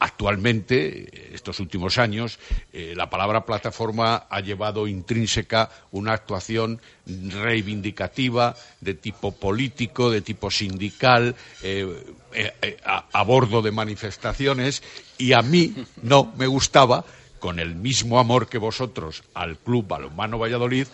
actualmente, 0.05 1.35
estos 1.35 1.61
últimos 1.61 1.97
años, 1.97 2.39
eh, 2.75 2.93
la 2.95 3.09
palabra 3.09 3.47
plataforma 3.47 4.27
ha 4.29 4.41
llevado 4.41 4.87
intrínseca 4.87 5.71
una 5.93 6.13
actuación 6.13 6.79
reivindicativa 7.07 8.55
de 8.83 8.93
tipo 8.93 9.33
político, 9.33 10.11
de 10.11 10.21
tipo 10.21 10.51
sindical, 10.51 11.35
eh, 11.63 12.05
eh, 12.35 12.77
a, 12.85 13.07
a 13.11 13.23
bordo 13.23 13.63
de 13.63 13.71
manifestaciones, 13.71 14.83
y 15.17 15.33
a 15.33 15.41
mí 15.41 15.75
no 16.03 16.35
me 16.37 16.49
gustaba, 16.49 17.07
con 17.39 17.59
el 17.59 17.75
mismo 17.75 18.19
amor 18.19 18.47
que 18.49 18.59
vosotros 18.59 19.25
al 19.33 19.57
Club 19.57 19.89
Balonmano 19.89 20.39
Valladolid, 20.39 20.87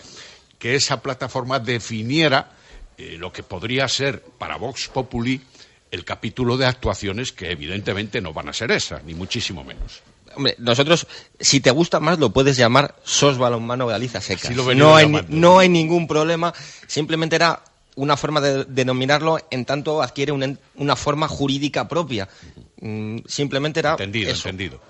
que 0.57 0.77
esa 0.77 1.03
plataforma 1.03 1.59
definiera 1.59 2.53
lo 3.19 3.33
que 3.33 3.43
podría 3.43 3.89
ser 3.89 4.23
para 4.39 4.57
Vox 4.57 4.89
Populi 4.89 5.41
el 5.91 6.05
capítulo 6.05 6.57
de 6.57 6.67
actuaciones 6.67 7.33
que 7.33 7.51
evidentemente 7.51 8.21
no 8.21 8.33
van 8.33 8.49
a 8.49 8.53
ser 8.53 8.71
esas, 8.71 9.03
ni 9.05 9.15
muchísimo 9.15 9.65
menos. 9.65 10.03
Hombre, 10.37 10.55
nosotros, 10.59 11.07
si 11.41 11.61
te 11.61 11.71
gusta 11.73 11.99
más, 11.99 12.19
lo 12.19 12.31
puedes 12.31 12.57
llamar 12.57 12.95
SOS 13.03 13.39
Balonmano 13.39 13.87
Galiza 13.89 14.21
he 14.21 14.37
venido 14.37 14.73
no, 14.75 14.95
hay, 14.95 15.27
no 15.29 15.59
hay 15.59 15.69
ningún 15.69 16.07
problema, 16.07 16.55
simplemente 16.87 17.35
era 17.37 17.63
una 17.97 18.17
forma 18.17 18.41
de 18.41 18.65
denominarlo 18.65 19.39
en 19.51 19.65
tanto 19.65 20.01
adquiere 20.01 20.31
una, 20.33 20.57
una 20.77 20.95
forma 20.97 21.27
jurídica 21.27 21.89
propia. 21.89 22.29
Mm, 22.81 23.19
Simplemente 23.27 23.81
era 23.81 23.91
Entendido, 23.93 24.31
eso, 24.31 24.49
entendido. 24.49 24.81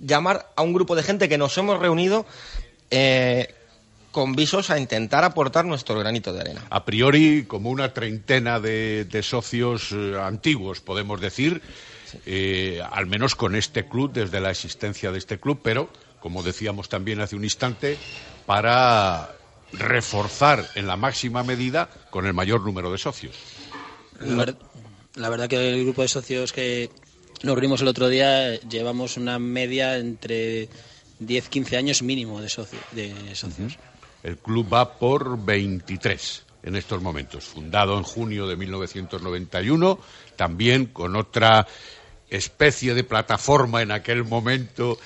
llamar 0.00 0.50
a 0.56 0.62
un 0.62 0.72
grupo 0.72 0.96
de 0.96 1.02
gente 1.02 1.28
que 1.28 1.38
nos 1.38 1.56
hemos 1.58 1.78
reunido 1.78 2.24
eh, 2.90 3.54
con 4.18 4.34
visos 4.34 4.68
a 4.70 4.80
intentar 4.80 5.22
aportar 5.22 5.64
nuestro 5.64 5.96
granito 5.96 6.32
de 6.32 6.40
arena. 6.40 6.66
A 6.70 6.84
priori, 6.84 7.44
como 7.46 7.70
una 7.70 7.94
treintena 7.94 8.58
de, 8.58 9.04
de 9.04 9.22
socios 9.22 9.92
eh, 9.92 10.16
antiguos, 10.20 10.80
podemos 10.80 11.20
decir, 11.20 11.62
eh, 12.26 12.82
al 12.90 13.06
menos 13.06 13.36
con 13.36 13.54
este 13.54 13.86
club, 13.86 14.12
desde 14.12 14.40
la 14.40 14.50
existencia 14.50 15.12
de 15.12 15.18
este 15.18 15.38
club, 15.38 15.60
pero, 15.62 15.88
como 16.18 16.42
decíamos 16.42 16.88
también 16.88 17.20
hace 17.20 17.36
un 17.36 17.44
instante, 17.44 17.96
para 18.44 19.30
reforzar 19.72 20.66
en 20.74 20.88
la 20.88 20.96
máxima 20.96 21.44
medida 21.44 21.88
con 22.10 22.26
el 22.26 22.34
mayor 22.34 22.62
número 22.64 22.90
de 22.90 22.98
socios. 22.98 23.36
La, 24.20 24.34
ver- 24.46 24.56
la 25.14 25.28
verdad 25.28 25.48
que 25.48 25.74
el 25.74 25.84
grupo 25.84 26.02
de 26.02 26.08
socios 26.08 26.52
que 26.52 26.90
nos 27.44 27.54
reunimos 27.54 27.82
el 27.82 27.86
otro 27.88 28.08
día 28.08 28.58
llevamos 28.62 29.16
una 29.16 29.38
media 29.38 29.96
entre 29.96 30.68
10-15 31.20 31.76
años 31.76 32.02
mínimo 32.02 32.40
de, 32.40 32.48
socio- 32.48 32.78
de 32.92 33.14
socios. 33.36 33.78
El 34.22 34.38
club 34.38 34.72
va 34.72 34.98
por 34.98 35.44
23 35.44 36.44
en 36.64 36.76
estos 36.76 37.00
momentos, 37.00 37.44
fundado 37.44 37.96
en 37.96 38.02
junio 38.02 38.46
de 38.46 38.56
1991, 38.56 39.98
también 40.36 40.86
con 40.86 41.16
otra 41.16 41.66
especie 42.28 42.94
de 42.94 43.04
plataforma 43.04 43.80
en 43.82 43.90
aquel 43.90 44.24
momento 44.24 44.98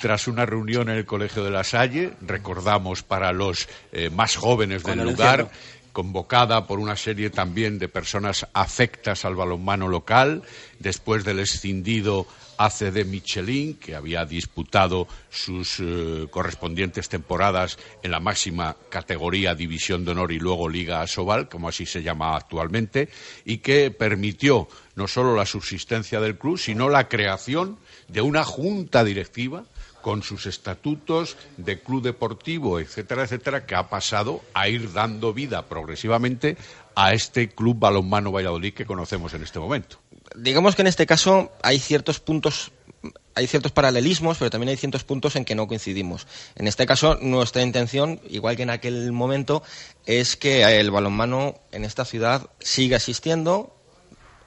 tras 0.00 0.28
una 0.28 0.46
reunión 0.46 0.88
en 0.88 0.96
el 0.96 1.06
Colegio 1.06 1.44
de 1.44 1.50
la 1.50 1.64
Salle, 1.64 2.12
recordamos 2.20 3.02
para 3.02 3.32
los 3.32 3.68
eh, 3.92 4.10
más 4.10 4.36
jóvenes 4.36 4.84
del 4.84 5.02
lugar, 5.02 5.50
convocada 5.92 6.66
por 6.66 6.78
una 6.78 6.96
serie 6.96 7.30
también 7.30 7.78
de 7.78 7.88
personas 7.88 8.46
afectas 8.52 9.24
al 9.24 9.34
balonmano 9.34 9.88
local, 9.88 10.42
después 10.78 11.24
del 11.24 11.40
escindido 11.40 12.26
ACD 12.58 13.06
Michelin, 13.06 13.74
que 13.74 13.94
había 13.94 14.24
disputado 14.24 15.06
sus 15.30 15.80
eh, 15.80 16.26
correspondientes 16.30 17.08
temporadas 17.08 17.78
en 18.02 18.10
la 18.10 18.20
máxima 18.20 18.76
categoría 18.90 19.54
División 19.54 20.04
de 20.04 20.10
Honor 20.10 20.32
y 20.32 20.38
luego 20.38 20.68
Liga 20.68 21.00
Asobal, 21.00 21.48
como 21.48 21.68
así 21.68 21.86
se 21.86 22.02
llama 22.02 22.36
actualmente, 22.36 23.08
y 23.44 23.58
que 23.58 23.90
permitió 23.90 24.68
no 24.96 25.06
solo 25.06 25.36
la 25.36 25.46
subsistencia 25.46 26.20
del 26.20 26.36
club, 26.36 26.58
sino 26.58 26.88
la 26.88 27.08
creación 27.08 27.78
de 28.08 28.20
una 28.20 28.44
junta 28.44 29.04
directiva 29.04 29.64
con 30.02 30.22
sus 30.22 30.46
estatutos 30.46 31.36
de 31.56 31.80
club 31.80 32.02
deportivo, 32.02 32.80
etcétera, 32.80 33.24
etcétera, 33.24 33.66
que 33.66 33.74
ha 33.74 33.88
pasado 33.88 34.42
a 34.54 34.68
ir 34.68 34.92
dando 34.92 35.32
vida 35.32 35.66
progresivamente 35.66 36.56
a 36.94 37.12
este 37.12 37.48
club 37.48 37.78
balonmano 37.78 38.32
Valladolid 38.32 38.74
que 38.74 38.86
conocemos 38.86 39.34
en 39.34 39.42
este 39.42 39.58
momento. 39.58 39.98
Digamos 40.42 40.74
que 40.74 40.82
en 40.82 40.88
este 40.88 41.06
caso 41.06 41.52
hay 41.62 41.78
ciertos 41.78 42.20
puntos 42.20 42.72
hay 43.34 43.46
ciertos 43.46 43.70
paralelismos, 43.70 44.38
pero 44.38 44.50
también 44.50 44.70
hay 44.70 44.76
ciertos 44.76 45.04
puntos 45.04 45.36
en 45.36 45.44
que 45.44 45.54
no 45.54 45.68
coincidimos. 45.68 46.26
En 46.56 46.66
este 46.66 46.86
caso, 46.86 47.16
nuestra 47.20 47.62
intención, 47.62 48.20
igual 48.28 48.56
que 48.56 48.64
en 48.64 48.70
aquel 48.70 49.12
momento, 49.12 49.62
es 50.06 50.36
que 50.36 50.64
el 50.80 50.90
balonmano 50.90 51.54
en 51.70 51.84
esta 51.84 52.04
ciudad 52.04 52.50
siga 52.58 52.96
existiendo. 52.96 53.72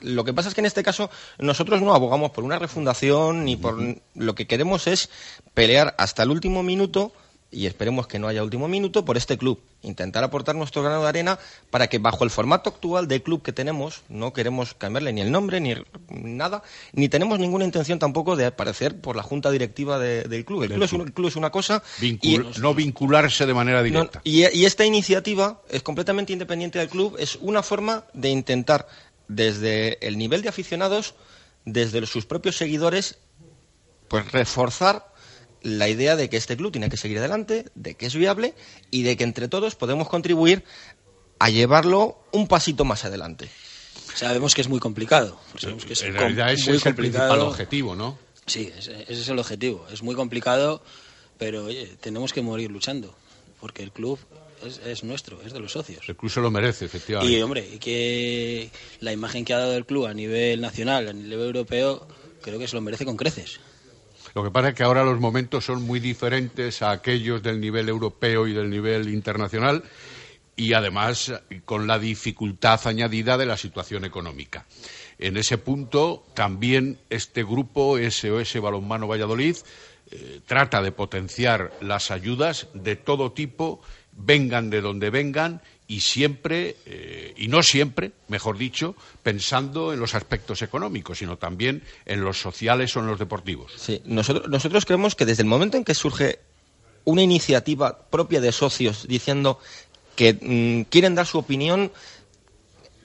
Lo 0.02 0.26
que 0.26 0.34
pasa 0.34 0.50
es 0.50 0.56
que 0.56 0.60
en 0.60 0.66
este 0.66 0.84
caso 0.84 1.10
nosotros 1.40 1.82
no 1.82 1.94
abogamos 1.94 2.32
por 2.32 2.44
una 2.44 2.60
refundación 2.60 3.46
ni 3.46 3.56
por 3.56 3.78
lo 4.14 4.36
que 4.36 4.48
queremos 4.48 4.88
es 4.88 5.10
pelear 5.54 5.96
hasta 5.98 6.24
el 6.24 6.32
último 6.32 6.62
minuto 6.62 7.14
y 7.54 7.66
esperemos 7.66 8.08
que 8.08 8.18
no 8.18 8.30
haya 8.30 8.44
último 8.44 8.70
minuto 8.70 9.04
por 9.04 9.18
este 9.18 9.38
club. 9.38 9.60
Intentar 9.82 10.24
aportar 10.24 10.56
nuestro 10.56 10.82
grano 10.84 11.02
de 11.04 11.10
arena 11.10 11.38
para 11.70 11.88
que 11.88 11.98
bajo 12.00 12.24
el 12.24 12.30
formato 12.30 12.70
actual 12.70 13.10
del 13.10 13.22
club 13.24 13.42
que 13.42 13.52
tenemos, 13.52 14.04
no 14.08 14.32
queremos 14.32 14.74
cambiarle 14.74 15.12
ni 15.12 15.20
el 15.20 15.32
nombre 15.32 15.60
ni 15.60 15.76
nada, 16.10 16.64
ni 16.94 17.10
tenemos 17.10 17.40
ninguna 17.40 17.66
intención 17.66 18.00
tampoco 18.00 18.38
de 18.38 18.46
aparecer 18.46 19.02
por 19.02 19.18
la 19.18 19.24
junta 19.24 19.52
directiva 19.52 20.00
de- 20.00 20.24
del 20.24 20.46
club. 20.46 20.64
El 20.64 20.70
Del 20.70 20.78
club, 20.78 20.86
Es 20.86 20.94
un- 20.94 21.02
el 21.02 21.14
club 21.14 21.28
es 21.28 21.36
una 21.36 21.50
cosa 21.50 21.84
Vincul- 22.00 22.58
no 22.60 22.74
vincularse 22.74 23.46
de 23.46 23.54
manera 23.54 23.80
no, 23.80 23.84
directa. 23.84 24.22
y, 24.24 24.48
y 24.58 24.66
esta 24.66 24.86
iniciativa 24.86 25.62
es 25.70 25.84
completamente 25.84 26.32
independiente 26.32 26.80
del 26.80 26.88
club, 26.88 27.18
es 27.20 27.36
una 27.42 27.62
forma 27.64 28.06
de 28.14 28.30
intentar, 28.30 28.88
desde 29.28 30.06
el 30.08 30.18
nivel 30.18 30.42
de 30.42 30.50
aficionados, 30.50 31.16
desde 31.66 32.06
sus 32.06 32.26
propios 32.26 32.56
seguidores, 32.56 33.18
pues 34.08 34.32
reforzar 34.32 35.11
la 35.62 35.88
idea 35.90 36.16
de 36.16 36.30
que 36.30 36.38
este 36.38 36.58
club 36.58 36.72
tiene 36.72 36.90
que 36.90 36.98
seguir 36.98 37.20
adelante, 37.20 37.66
de 37.76 37.96
que 37.96 38.06
es 38.08 38.16
viable 38.16 38.54
y 38.90 39.04
de 39.04 39.16
que 39.18 39.24
entre 39.24 39.48
todos 39.48 39.76
podemos 39.76 40.10
contribuir 40.10 40.64
a 41.40 41.50
llevarlo 41.50 42.18
un 42.32 42.48
pasito 42.48 42.86
más 42.86 43.06
adelante. 43.06 43.50
Sabemos 44.16 44.54
que 44.56 44.62
es 44.62 44.68
muy 44.70 44.80
complicado. 44.80 45.40
Sabemos 45.58 45.86
que 45.86 45.94
es 45.94 46.02
en 46.02 46.12
com- 46.12 46.20
realidad 46.20 46.52
ese 46.52 46.70
muy 46.72 46.78
es 46.78 46.86
el 46.86 46.96
principal 46.96 47.40
objetivo, 47.42 47.96
¿no? 47.96 48.18
Sí, 48.46 48.72
ese, 48.78 49.04
ese 49.04 49.22
es 49.22 49.30
el 49.30 49.40
objetivo. 49.40 49.86
Es 49.92 50.02
muy 50.04 50.16
complicado, 50.16 50.84
pero 51.38 51.66
oye, 51.66 51.96
tenemos 52.02 52.34
que 52.34 52.42
morir 52.42 52.70
luchando, 52.72 53.16
porque 53.60 53.84
el 53.84 53.92
club 53.92 54.20
es, 54.66 54.80
es 54.86 55.04
nuestro, 55.04 55.42
es 55.44 55.54
de 55.54 55.60
los 55.60 55.72
socios. 55.72 56.04
El 56.10 56.16
club 56.16 56.32
se 56.32 56.42
lo 56.42 56.52
merece, 56.52 56.86
efectivamente. 56.86 57.34
Y 57.38 57.42
hombre, 57.42 57.68
y 57.74 57.78
que 57.78 58.70
la 59.00 59.12
imagen 59.14 59.46
que 59.46 59.54
ha 59.54 59.60
dado 59.60 59.76
el 59.78 59.86
club 59.86 60.08
a 60.08 60.14
nivel 60.14 60.60
nacional, 60.60 61.08
a 61.08 61.14
nivel 61.14 61.40
europeo, 61.48 62.06
creo 62.42 62.60
que 62.60 62.68
se 62.68 62.76
lo 62.76 62.82
merece 62.82 63.06
con 63.06 63.16
creces. 63.16 63.60
Lo 64.34 64.44
que 64.44 64.52
pasa 64.52 64.70
es 64.70 64.76
que 64.76 64.84
ahora 64.84 65.04
los 65.04 65.20
momentos 65.20 65.66
son 65.66 65.82
muy 65.84 66.00
diferentes 66.00 66.82
a 66.82 66.92
aquellos 66.92 67.44
del 67.44 67.60
nivel 67.60 67.90
europeo 67.90 68.48
y 68.48 68.54
del 68.54 68.70
nivel 68.70 69.10
internacional 69.10 69.84
y 70.56 70.74
además 70.74 71.34
con 71.66 71.88
la 71.88 72.00
dificultad 72.00 72.80
añadida 72.86 73.38
de 73.38 73.46
la 73.46 73.58
situación 73.58 74.06
económica. 74.06 74.66
En 75.18 75.38
ese 75.38 75.58
punto 75.58 76.26
también 76.34 77.00
este 77.10 77.44
grupo 77.44 77.98
SOS 77.98 78.60
Balonmano 78.62 79.08
Valladolid 79.08 79.56
eh, 80.12 80.42
trata 80.46 80.82
de 80.82 80.92
potenciar 80.92 81.72
las 81.82 82.12
ayudas 82.12 82.68
de 82.74 82.96
todo 82.96 83.32
tipo, 83.32 83.82
vengan 84.26 84.70
de 84.70 84.82
donde 84.82 85.10
vengan 85.10 85.62
y 85.88 86.00
siempre, 86.00 86.78
eh, 86.86 87.34
y 87.36 87.48
no 87.50 87.64
siempre, 87.64 88.14
mejor 88.30 88.58
dicho, 88.58 88.96
pensando 89.24 89.92
en 89.92 90.00
los 90.00 90.16
aspectos 90.16 90.62
económicos, 90.62 91.18
sino 91.18 91.38
también 91.38 91.84
en 92.06 92.22
los 92.22 92.40
sociales 92.40 92.96
o 92.96 93.02
en 93.02 93.08
los 93.08 93.20
deportivos. 93.20 93.74
Sí, 93.76 94.02
nosotros, 94.06 94.48
nosotros 94.48 94.86
creemos 94.86 95.16
que 95.16 95.26
desde 95.26 95.44
el 95.44 95.50
momento 95.50 95.76
en 95.76 95.84
que 95.84 95.94
surge 95.94 96.40
una 97.04 97.22
iniciativa 97.22 98.06
propia 98.10 98.40
de 98.40 98.52
socios 98.52 99.06
diciendo 99.08 99.60
que 100.16 100.34
mm, 100.34 100.90
quieren 100.90 101.16
dar 101.16 101.26
su 101.26 101.40
opinión 101.40 101.92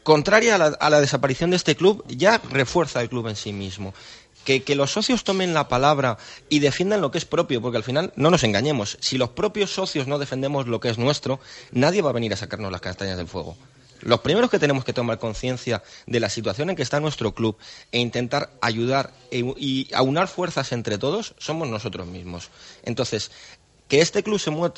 contraria 0.02 0.54
a 0.54 0.58
la, 0.58 0.66
a 0.66 0.90
la 0.90 1.00
desaparición 1.00 1.50
de 1.50 1.56
este 1.56 1.74
club, 1.74 2.04
ya 2.06 2.40
refuerza 2.50 3.00
el 3.00 3.08
club 3.08 3.26
en 3.26 3.36
sí 3.36 3.52
mismo. 3.52 3.94
Que, 4.46 4.76
los 4.76 4.92
socios 4.92 5.24
tomen 5.24 5.54
la 5.54 5.66
palabra 5.66 6.18
y 6.48 6.60
defiendan 6.60 7.00
lo 7.00 7.10
que 7.10 7.18
es 7.18 7.24
propio, 7.24 7.60
porque 7.60 7.78
al 7.78 7.82
final 7.82 8.12
no 8.14 8.30
nos 8.30 8.44
engañemos, 8.44 8.96
si 9.00 9.18
los 9.18 9.30
propios 9.30 9.74
socios 9.74 10.06
no 10.06 10.20
defendemos 10.20 10.68
lo 10.68 10.78
que 10.78 10.88
es 10.88 10.98
nuestro, 10.98 11.40
nadie 11.72 12.00
va 12.00 12.10
a 12.10 12.12
venir 12.12 12.32
a 12.32 12.36
sacarnos 12.36 12.70
las 12.70 12.80
castañas 12.80 13.16
del 13.16 13.26
fuego. 13.26 13.56
Los 14.02 14.20
primeros 14.20 14.48
que 14.48 14.60
tenemos 14.60 14.84
que 14.84 14.92
tomar 14.92 15.18
conciencia 15.18 15.82
de 16.06 16.20
la 16.20 16.28
situación 16.28 16.70
en 16.70 16.76
que 16.76 16.82
está 16.82 17.00
nuestro 17.00 17.34
club 17.34 17.56
e 17.90 17.98
intentar 17.98 18.50
ayudar 18.60 19.12
e- 19.32 19.54
y 19.56 19.88
aunar 19.92 20.28
fuerzas 20.28 20.70
entre 20.70 20.96
todos 20.96 21.34
somos 21.38 21.68
nosotros 21.68 22.06
mismos. 22.06 22.50
Entonces, 22.84 23.32
que 23.88 24.00
este 24.00 24.22
club 24.22 24.38
se 24.38 24.50
mueva 24.50 24.74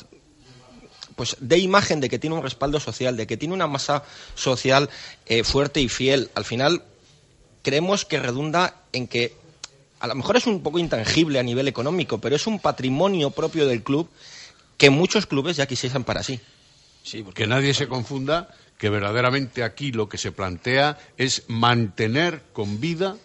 pues 1.15 1.35
dé 1.41 1.57
imagen 1.57 1.99
de 1.99 2.07
que 2.07 2.17
tiene 2.17 2.37
un 2.37 2.43
respaldo 2.43 2.79
social, 2.79 3.17
de 3.17 3.27
que 3.27 3.35
tiene 3.35 3.53
una 3.53 3.67
masa 3.67 4.03
social 4.35 4.89
eh, 5.25 5.43
fuerte 5.43 5.81
y 5.81 5.89
fiel. 5.89 6.31
Al 6.33 6.45
final, 6.45 6.83
creemos 7.61 8.05
que 8.05 8.19
redunda 8.19 8.75
en 8.93 9.05
que 9.05 9.35
a 9.99 10.07
lo 10.07 10.15
mejor 10.15 10.37
es 10.37 10.47
un 10.47 10.61
poco 10.61 10.79
intangible 10.79 11.39
a 11.39 11.43
nivel 11.43 11.67
económico, 11.67 12.19
pero 12.19 12.35
es 12.35 12.47
un 12.47 12.59
patrimonio 12.59 13.31
propio 13.31 13.67
del 13.67 13.83
club 13.83 14.09
que 14.77 14.89
muchos 14.89 15.25
clubes 15.25 15.57
ya 15.57 15.65
quisiesen 15.65 16.03
para 16.03 16.23
sí. 16.23 16.39
Sí, 17.03 17.23
Que 17.33 17.47
nadie 17.47 17.73
se 17.73 17.87
confunda 17.87 18.49
que 18.77 18.89
verdaderamente 18.89 19.63
aquí 19.63 19.91
lo 19.91 20.07
que 20.07 20.17
se 20.17 20.31
plantea 20.31 20.97
es 21.17 21.43
mantener 21.47 22.43
con 22.53 22.79
vida 22.79 23.17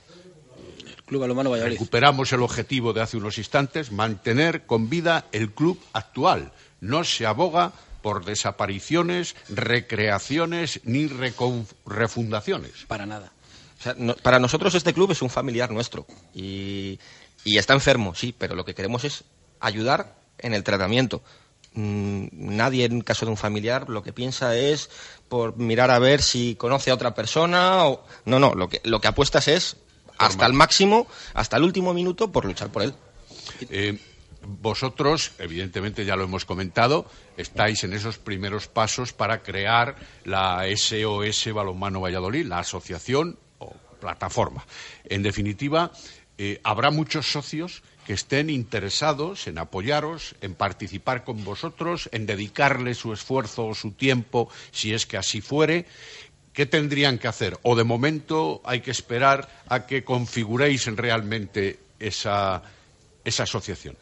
Club 1.07 1.21
Balonmano 1.21 1.51
Valladolid. 1.51 1.75
Recuperamos 1.75 2.33
el 2.33 2.43
objetivo 2.43 2.93
de 2.93 3.03
hace 3.03 3.19
unos 3.19 3.37
instantes, 3.37 3.93
mantener 3.93 4.65
con 4.65 4.89
vida 4.89 5.27
el 5.33 5.51
club 5.51 5.79
actual. 5.93 6.53
No 6.81 7.05
se 7.05 7.27
aboga 7.27 7.73
por 8.01 8.25
desapariciones, 8.25 9.37
recreaciones 9.49 10.81
ni 10.85 11.07
refundaciones. 11.07 12.87
Para 12.87 13.07
nada. 13.07 13.34
O 13.85 13.87
sea, 13.87 13.95
no- 13.99 14.15
para 14.17 14.39
nosotros 14.39 14.75
este 14.75 14.95
club 14.95 15.11
es 15.13 15.21
un 15.21 15.29
familiar 15.29 15.71
nuestro 15.71 16.07
y, 16.35 16.99
y 17.45 17.59
está 17.59 17.75
enfermo, 17.75 18.15
sí, 18.15 18.35
pero 18.37 18.55
lo 18.55 18.65
que 18.65 18.75
queremos 18.75 19.05
es 19.05 19.25
ayudar 19.61 20.15
en 20.39 20.55
el 20.55 20.65
tratamiento. 20.65 21.23
Mm, 21.75 22.29
Nadie 22.33 22.87
en 22.87 23.03
caso 23.03 23.27
de 23.27 23.33
un 23.33 23.37
familiar 23.37 23.91
lo 23.91 24.03
que 24.03 24.15
piensa 24.15 24.57
es 24.57 24.89
por 25.29 25.59
mirar 25.59 25.91
a 25.91 25.99
ver 25.99 26.23
si 26.23 26.55
conoce 26.55 26.91
a 26.91 26.95
otra 26.95 27.15
persona 27.15 27.85
o 27.87 28.07
no, 28.25 28.39
no, 28.39 28.55
lo 28.55 28.71
que 28.71 28.81
lo 28.85 29.03
que 29.03 29.09
apuestas 29.09 29.49
es 29.49 29.77
hasta 30.17 30.47
el 30.47 30.55
máximo, 30.55 31.07
hasta 31.35 31.59
el 31.59 31.65
último 31.65 31.93
minuto 31.93 32.33
por 32.33 32.47
luchar 32.47 32.71
por 32.73 32.85
él. 32.85 32.95
Eh, 33.69 33.99
vosotros, 34.47 35.33
evidentemente 35.39 36.07
ya 36.07 36.17
lo 36.17 36.25
hemos 36.25 36.47
comentado, 36.47 37.05
estáis 37.37 37.85
en 37.85 37.93
esos 37.93 38.17
primeros 38.17 38.67
pasos 38.69 39.13
para 39.13 39.43
crear 39.43 39.97
la 40.25 40.65
SOS 40.75 41.53
Balonmano 41.53 42.01
Valladolid, 42.01 42.47
la 42.47 42.61
asociación 42.61 43.39
plataforma. 44.05 44.67
En 45.09 45.23
definitiva, 45.23 45.91
eh, 46.37 46.61
habrá 46.63 46.91
muchos 46.91 47.33
socios 47.33 47.83
que 48.07 48.13
estén 48.13 48.51
interesados 48.51 49.47
en 49.47 49.57
apoyaros, 49.57 50.37
en 50.43 50.55
participar 50.55 51.25
con 51.25 51.43
vosotros, 51.43 52.11
en 52.13 52.27
dedicarle 52.27 52.93
su 52.93 53.15
esfuerzo 53.15 53.67
o 53.67 53.75
su 53.75 53.93
tiempo, 53.93 54.51
si 54.73 54.93
es 54.93 55.07
que 55.07 55.17
así 55.17 55.41
fuere. 55.41 55.87
¿Qué 56.53 56.67
tendrían 56.67 57.19
que 57.19 57.29
hacer? 57.29 57.59
¿O 57.63 57.75
de 57.75 57.85
momento 57.85 58.61
hay 58.65 58.81
que 58.81 58.91
esperar 58.91 59.49
a 59.69 59.87
que 59.87 60.05
configuréis 60.05 60.85
realmente 60.95 61.81
esa, 61.99 62.63
esa 63.25 63.43
asociación? 63.45 63.97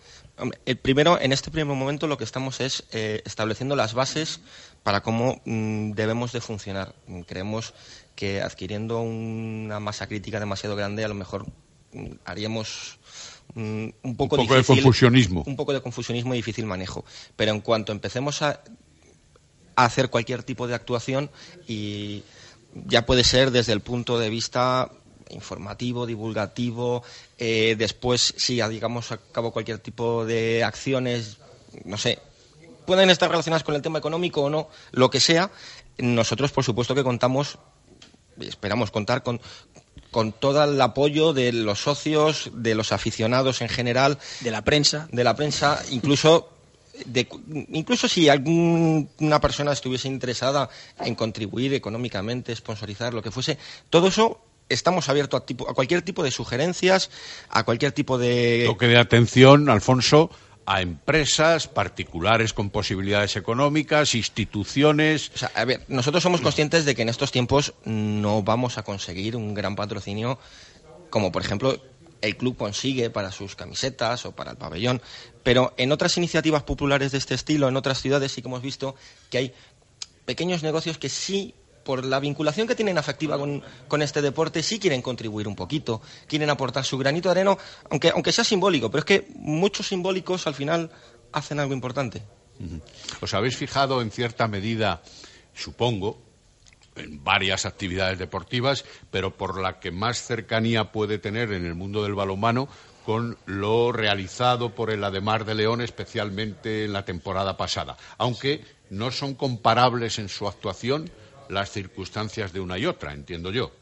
El 0.67 0.77
primero, 0.79 1.21
en 1.21 1.33
este 1.33 1.51
primer 1.51 1.77
momento 1.77 2.09
lo 2.09 2.19
que 2.19 2.25
estamos 2.25 2.61
es 2.61 2.85
eh, 2.91 3.23
estableciendo 3.25 3.77
las 3.77 3.95
bases 3.95 4.41
para 4.83 5.03
cómo 5.03 5.41
mm, 5.45 5.93
debemos 5.93 6.33
de 6.33 6.41
funcionar. 6.41 6.95
Creemos 7.27 7.75
que 8.23 8.41
adquiriendo 8.41 9.01
una 9.01 9.81
masa 9.81 10.07
crítica 10.07 10.39
demasiado 10.39 10.77
grande 10.77 11.05
a 11.05 11.09
lo 11.09 11.15
mejor 11.15 11.45
mm, 11.93 12.07
haríamos 12.25 13.01
mm, 13.55 13.89
un 14.05 14.17
poco, 14.17 14.37
Un 14.37 14.43
poco 14.43 14.55
de 14.55 14.61
difícil- 14.61 14.67
confusionismo. 14.77 15.43
Un 15.45 15.57
poco 15.57 15.73
de 15.73 15.81
confusionismo 15.81 16.33
y 16.33 16.37
difícil 16.37 16.65
manejo. 16.65 17.05
Pero 17.35 17.51
en 17.51 17.61
cuanto 17.61 17.91
empecemos 17.91 18.41
a, 18.43 18.63
a 19.75 19.85
hacer 19.85 20.09
cualquier 20.09 20.45
tipo 20.45 20.69
de 20.69 20.75
actuación 20.77 21.33
y 21.67 22.23
ya 22.87 23.05
puede 23.07 23.25
ser 23.25 23.51
desde 23.51 23.73
el 23.73 23.81
punto 23.81 24.21
de 24.21 24.31
vista 24.31 24.89
informativo, 25.31 26.07
divulgativo, 26.07 27.03
eh, 27.39 27.75
después 27.77 28.35
si 28.37 28.63
digamos 28.63 29.11
a 29.11 29.17
cabo 29.19 29.51
cualquier 29.51 29.79
tipo 29.81 30.25
de 30.25 30.63
acciones, 30.63 31.39
no 31.85 31.99
sé, 31.99 32.21
pueden 32.87 33.11
estar 33.11 33.29
relacionadas 33.29 33.65
con 33.65 33.75
el 33.75 33.83
tema 33.83 33.99
económico 33.99 34.43
o 34.43 34.49
no, 34.51 34.69
lo 34.93 35.11
que 35.11 35.19
sea, 35.19 35.51
nosotros 35.99 36.53
por 36.53 36.63
supuesto 36.63 36.95
que 36.95 37.03
contamos, 37.03 37.59
esperamos 38.41 38.91
contar 38.91 39.23
con, 39.23 39.41
con 40.11 40.33
todo 40.33 40.63
el 40.65 40.81
apoyo 40.81 41.33
de 41.33 41.53
los 41.53 41.81
socios, 41.83 42.51
de 42.55 42.75
los 42.75 42.93
aficionados 42.93 43.61
en 43.63 43.69
general, 43.69 44.19
de 44.41 44.51
la 44.51 44.63
prensa, 44.63 45.09
de 45.13 45.25
la 45.25 45.35
prensa, 45.37 45.83
incluso 45.91 46.49
de- 47.07 47.27
incluso 47.73 48.07
si 48.09 48.29
alguna 48.29 49.41
persona 49.41 49.73
estuviese 49.73 50.09
interesada 50.09 50.69
en 51.01 51.15
contribuir 51.15 51.73
económicamente, 51.75 52.55
sponsorizar, 52.55 53.15
lo 53.15 53.23
que 53.23 53.31
fuese, 53.31 53.59
todo 53.91 54.09
eso 54.09 54.41
estamos 54.69 55.09
abiertos 55.09 55.41
a, 55.41 55.47
tipo- 55.47 55.69
a 55.69 55.75
cualquier 55.75 56.03
tipo 56.03 56.23
de 56.23 56.31
sugerencias, 56.31 57.11
a 57.49 57.65
cualquier 57.65 57.93
tipo 57.93 58.19
de... 58.19 58.65
Toque 58.67 58.87
de 58.87 58.99
atención, 58.99 59.69
Alfonso, 59.69 60.31
a 60.67 60.81
empresas 60.81 61.69
particulares 61.69 62.53
con 62.53 62.71
posibilidades 62.71 63.37
económicas, 63.37 64.15
instituciones. 64.15 65.31
A 65.55 65.65
ver, 65.65 65.85
nosotros 65.89 66.23
somos 66.23 66.41
conscientes 66.41 66.85
de 66.85 66.95
que 66.95 67.03
en 67.03 67.09
estos 67.09 67.33
tiempos 67.33 67.75
no 67.85 68.43
vamos 68.43 68.79
a 68.79 68.83
conseguir 68.83 69.37
un 69.37 69.55
gran 69.55 69.77
patrocinio 69.77 70.39
como, 71.11 71.31
por 71.31 71.43
ejemplo, 71.43 71.81
el 72.23 72.37
club 72.37 72.57
consigue 72.57 73.11
para 73.11 73.33
sus 73.33 73.55
camisetas 73.57 74.25
o 74.25 74.33
para 74.33 74.53
el 74.53 74.57
pabellón, 74.57 75.03
pero 75.43 75.75
en 75.77 75.93
otras 75.93 76.17
iniciativas 76.17 76.63
populares 76.63 77.13
de 77.13 77.19
este 77.19 77.35
estilo, 77.35 77.69
en 77.69 77.77
otras 77.77 78.01
ciudades, 78.01 78.33
sí 78.33 78.41
que 78.41 78.49
hemos 78.49 78.63
visto 78.63 78.95
que 79.29 79.39
hay 79.39 79.55
pequeños 80.25 80.63
negocios 80.63 80.99
que 80.99 81.09
sí, 81.09 81.55
por 81.85 82.05
la 82.05 82.21
vinculación 82.21 82.67
que 82.67 82.75
tienen 82.75 82.99
afectiva 82.99 83.39
con, 83.39 84.03
este 84.03 84.23
deporte, 84.23 84.63
sí 84.63 84.79
quieren 84.79 85.03
contribuir 85.03 85.49
un 85.49 85.57
poquito, 85.57 86.01
quieren 86.27 86.51
aportar 86.51 86.85
su 86.85 86.99
granito 86.99 87.29
de 87.29 87.41
arena, 87.41 87.57
aunque, 87.91 88.11
aunque 88.11 88.33
sea 88.33 88.45
simbólico, 88.45 88.91
pero 88.91 89.01
es 89.01 89.05
que 89.05 89.29
muchos 89.37 89.89
simbólicos 89.89 90.47
al 90.47 90.55
final 90.55 90.91
hacen 91.33 91.61
algo 91.61 91.75
importante. 91.75 92.23
¿Os 93.21 93.35
habéis 93.35 93.57
fijado 93.57 94.03
en 94.03 94.11
cierta 94.11 94.47
medida, 94.47 95.03
supongo, 95.55 96.23
en 96.97 97.25
varias 97.25 97.67
actividades 97.67 98.19
deportivas, 98.19 98.85
pero 99.11 99.37
por 99.37 99.61
la 99.61 99.81
que 99.81 99.91
más 99.91 100.23
cercanía 100.23 100.93
puede 100.93 101.19
tener 101.19 101.53
en 101.53 101.65
el 101.65 101.75
mundo 101.75 102.03
del 102.03 102.15
balonmano 102.15 102.69
con 103.05 103.37
lo 103.47 103.91
realizado 103.91 104.75
por 104.75 104.91
el 104.91 105.03
Ademar 105.03 105.45
de 105.45 105.55
León, 105.55 105.81
especialmente 105.81 106.85
en 106.85 106.93
la 106.93 107.05
temporada 107.05 107.57
pasada? 107.57 107.97
Aunque 108.19 108.65
no 108.91 109.11
son 109.11 109.35
comparables 109.35 110.19
en 110.19 110.29
su 110.29 110.47
actuación 110.47 111.11
las 111.53 111.71
circunstancias 111.71 112.53
de 112.53 112.61
una 112.61 112.79
y 112.79 112.87
otra, 112.87 113.13
entiendo 113.13 113.53
yo. 113.53 113.73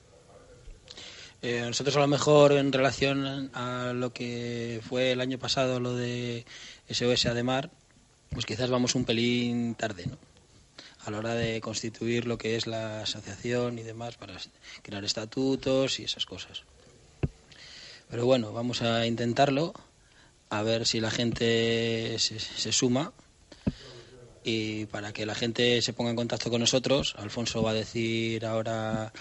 Eh, 1.42 1.62
nosotros 1.64 1.96
a 1.96 2.00
lo 2.00 2.06
mejor 2.06 2.52
en 2.52 2.72
relación 2.72 3.50
a 3.54 3.92
lo 3.94 4.12
que 4.12 4.80
fue 4.86 5.12
el 5.12 5.20
año 5.20 5.38
pasado 5.38 5.80
lo 5.80 5.94
de 5.94 6.44
SOS 6.90 7.26
Ademar, 7.26 7.70
pues 8.28 8.44
quizás 8.44 8.68
vamos 8.68 8.94
un 8.94 9.04
pelín 9.04 9.74
tarde, 9.74 10.06
¿no? 10.06 10.18
A 11.06 11.10
la 11.10 11.18
hora 11.18 11.34
de 11.34 11.62
constituir 11.62 12.26
lo 12.26 12.36
que 12.36 12.56
es 12.56 12.66
la 12.66 13.02
asociación 13.02 13.78
y 13.78 13.82
demás 13.82 14.16
para 14.16 14.36
crear 14.82 15.02
estatutos 15.04 15.98
y 15.98 16.04
esas 16.04 16.26
cosas. 16.26 16.64
Pero 18.10 18.26
bueno, 18.26 18.52
vamos 18.52 18.82
a 18.82 19.06
intentarlo, 19.06 19.72
a 20.50 20.62
ver 20.62 20.86
si 20.86 21.00
la 21.00 21.10
gente 21.10 22.18
se, 22.18 22.38
se 22.38 22.72
suma 22.72 23.14
y 24.44 24.86
para 24.86 25.12
que 25.12 25.26
la 25.26 25.34
gente 25.34 25.82
se 25.82 25.92
ponga 25.92 26.10
en 26.10 26.16
contacto 26.16 26.50
con 26.50 26.60
nosotros, 26.60 27.14
Alfonso 27.18 27.62
va 27.62 27.70
a 27.70 27.74
decir 27.74 28.44
ahora 28.46 29.12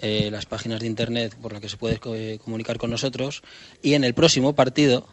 eh, 0.00 0.28
las 0.30 0.46
páginas 0.46 0.80
de 0.80 0.86
internet 0.86 1.36
por 1.40 1.52
las 1.52 1.60
que 1.60 1.68
se 1.68 1.76
puede 1.76 2.00
eh, 2.04 2.38
comunicar 2.42 2.78
con 2.78 2.90
nosotros 2.90 3.42
y 3.82 3.94
en 3.94 4.04
el 4.04 4.14
próximo 4.14 4.54
partido 4.54 5.06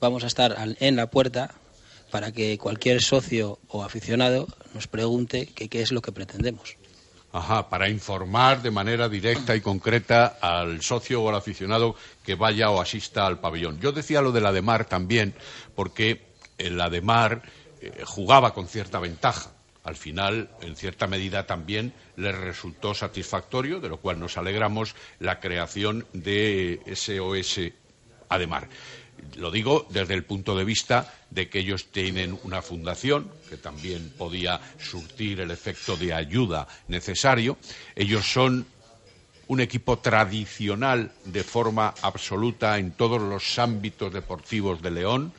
vamos 0.00 0.24
a 0.24 0.28
estar 0.28 0.56
en 0.80 0.96
la 0.96 1.10
puerta 1.10 1.54
para 2.10 2.32
que 2.32 2.56
cualquier 2.58 3.02
socio 3.02 3.58
o 3.68 3.82
aficionado 3.82 4.46
nos 4.72 4.86
pregunte 4.86 5.46
qué 5.46 5.82
es 5.82 5.90
lo 5.90 6.00
que 6.00 6.12
pretendemos. 6.12 6.76
Ajá, 7.34 7.68
para 7.68 7.88
informar 7.88 8.62
de 8.62 8.70
manera 8.70 9.08
directa 9.08 9.56
y 9.56 9.60
concreta 9.60 10.38
al 10.40 10.82
socio 10.82 11.20
o 11.20 11.28
al 11.28 11.34
aficionado 11.34 11.96
que 12.24 12.36
vaya 12.36 12.70
o 12.70 12.80
asista 12.80 13.26
al 13.26 13.40
pabellón. 13.40 13.80
Yo 13.80 13.90
decía 13.90 14.22
lo 14.22 14.30
del 14.30 14.46
Ademar 14.46 14.84
también, 14.84 15.34
porque 15.74 16.22
el 16.58 16.80
Ademar 16.80 17.42
eh, 17.84 18.04
jugaba 18.04 18.54
con 18.54 18.68
cierta 18.68 18.98
ventaja. 18.98 19.50
Al 19.82 19.96
final, 19.96 20.48
en 20.62 20.76
cierta 20.76 21.06
medida 21.06 21.46
también 21.46 21.92
les 22.16 22.34
resultó 22.34 22.94
satisfactorio, 22.94 23.80
de 23.80 23.90
lo 23.90 23.98
cual 23.98 24.18
nos 24.18 24.38
alegramos, 24.38 24.94
la 25.18 25.40
creación 25.40 26.06
de 26.14 26.80
SOS 26.94 27.60
Ademar. 28.30 28.68
Lo 29.36 29.50
digo 29.50 29.86
desde 29.90 30.14
el 30.14 30.24
punto 30.24 30.56
de 30.56 30.64
vista 30.64 31.12
de 31.30 31.48
que 31.48 31.58
ellos 31.58 31.86
tienen 31.92 32.38
una 32.44 32.62
fundación 32.62 33.30
que 33.50 33.58
también 33.58 34.12
podía 34.16 34.60
surtir 34.78 35.40
el 35.40 35.50
efecto 35.50 35.96
de 35.96 36.14
ayuda 36.14 36.66
necesario. 36.88 37.58
Ellos 37.94 38.24
son 38.24 38.66
un 39.48 39.60
equipo 39.60 39.98
tradicional 39.98 41.12
de 41.24 41.44
forma 41.44 41.94
absoluta 42.02 42.78
en 42.78 42.92
todos 42.92 43.20
los 43.20 43.58
ámbitos 43.58 44.12
deportivos 44.12 44.80
de 44.80 44.90
León, 44.90 45.32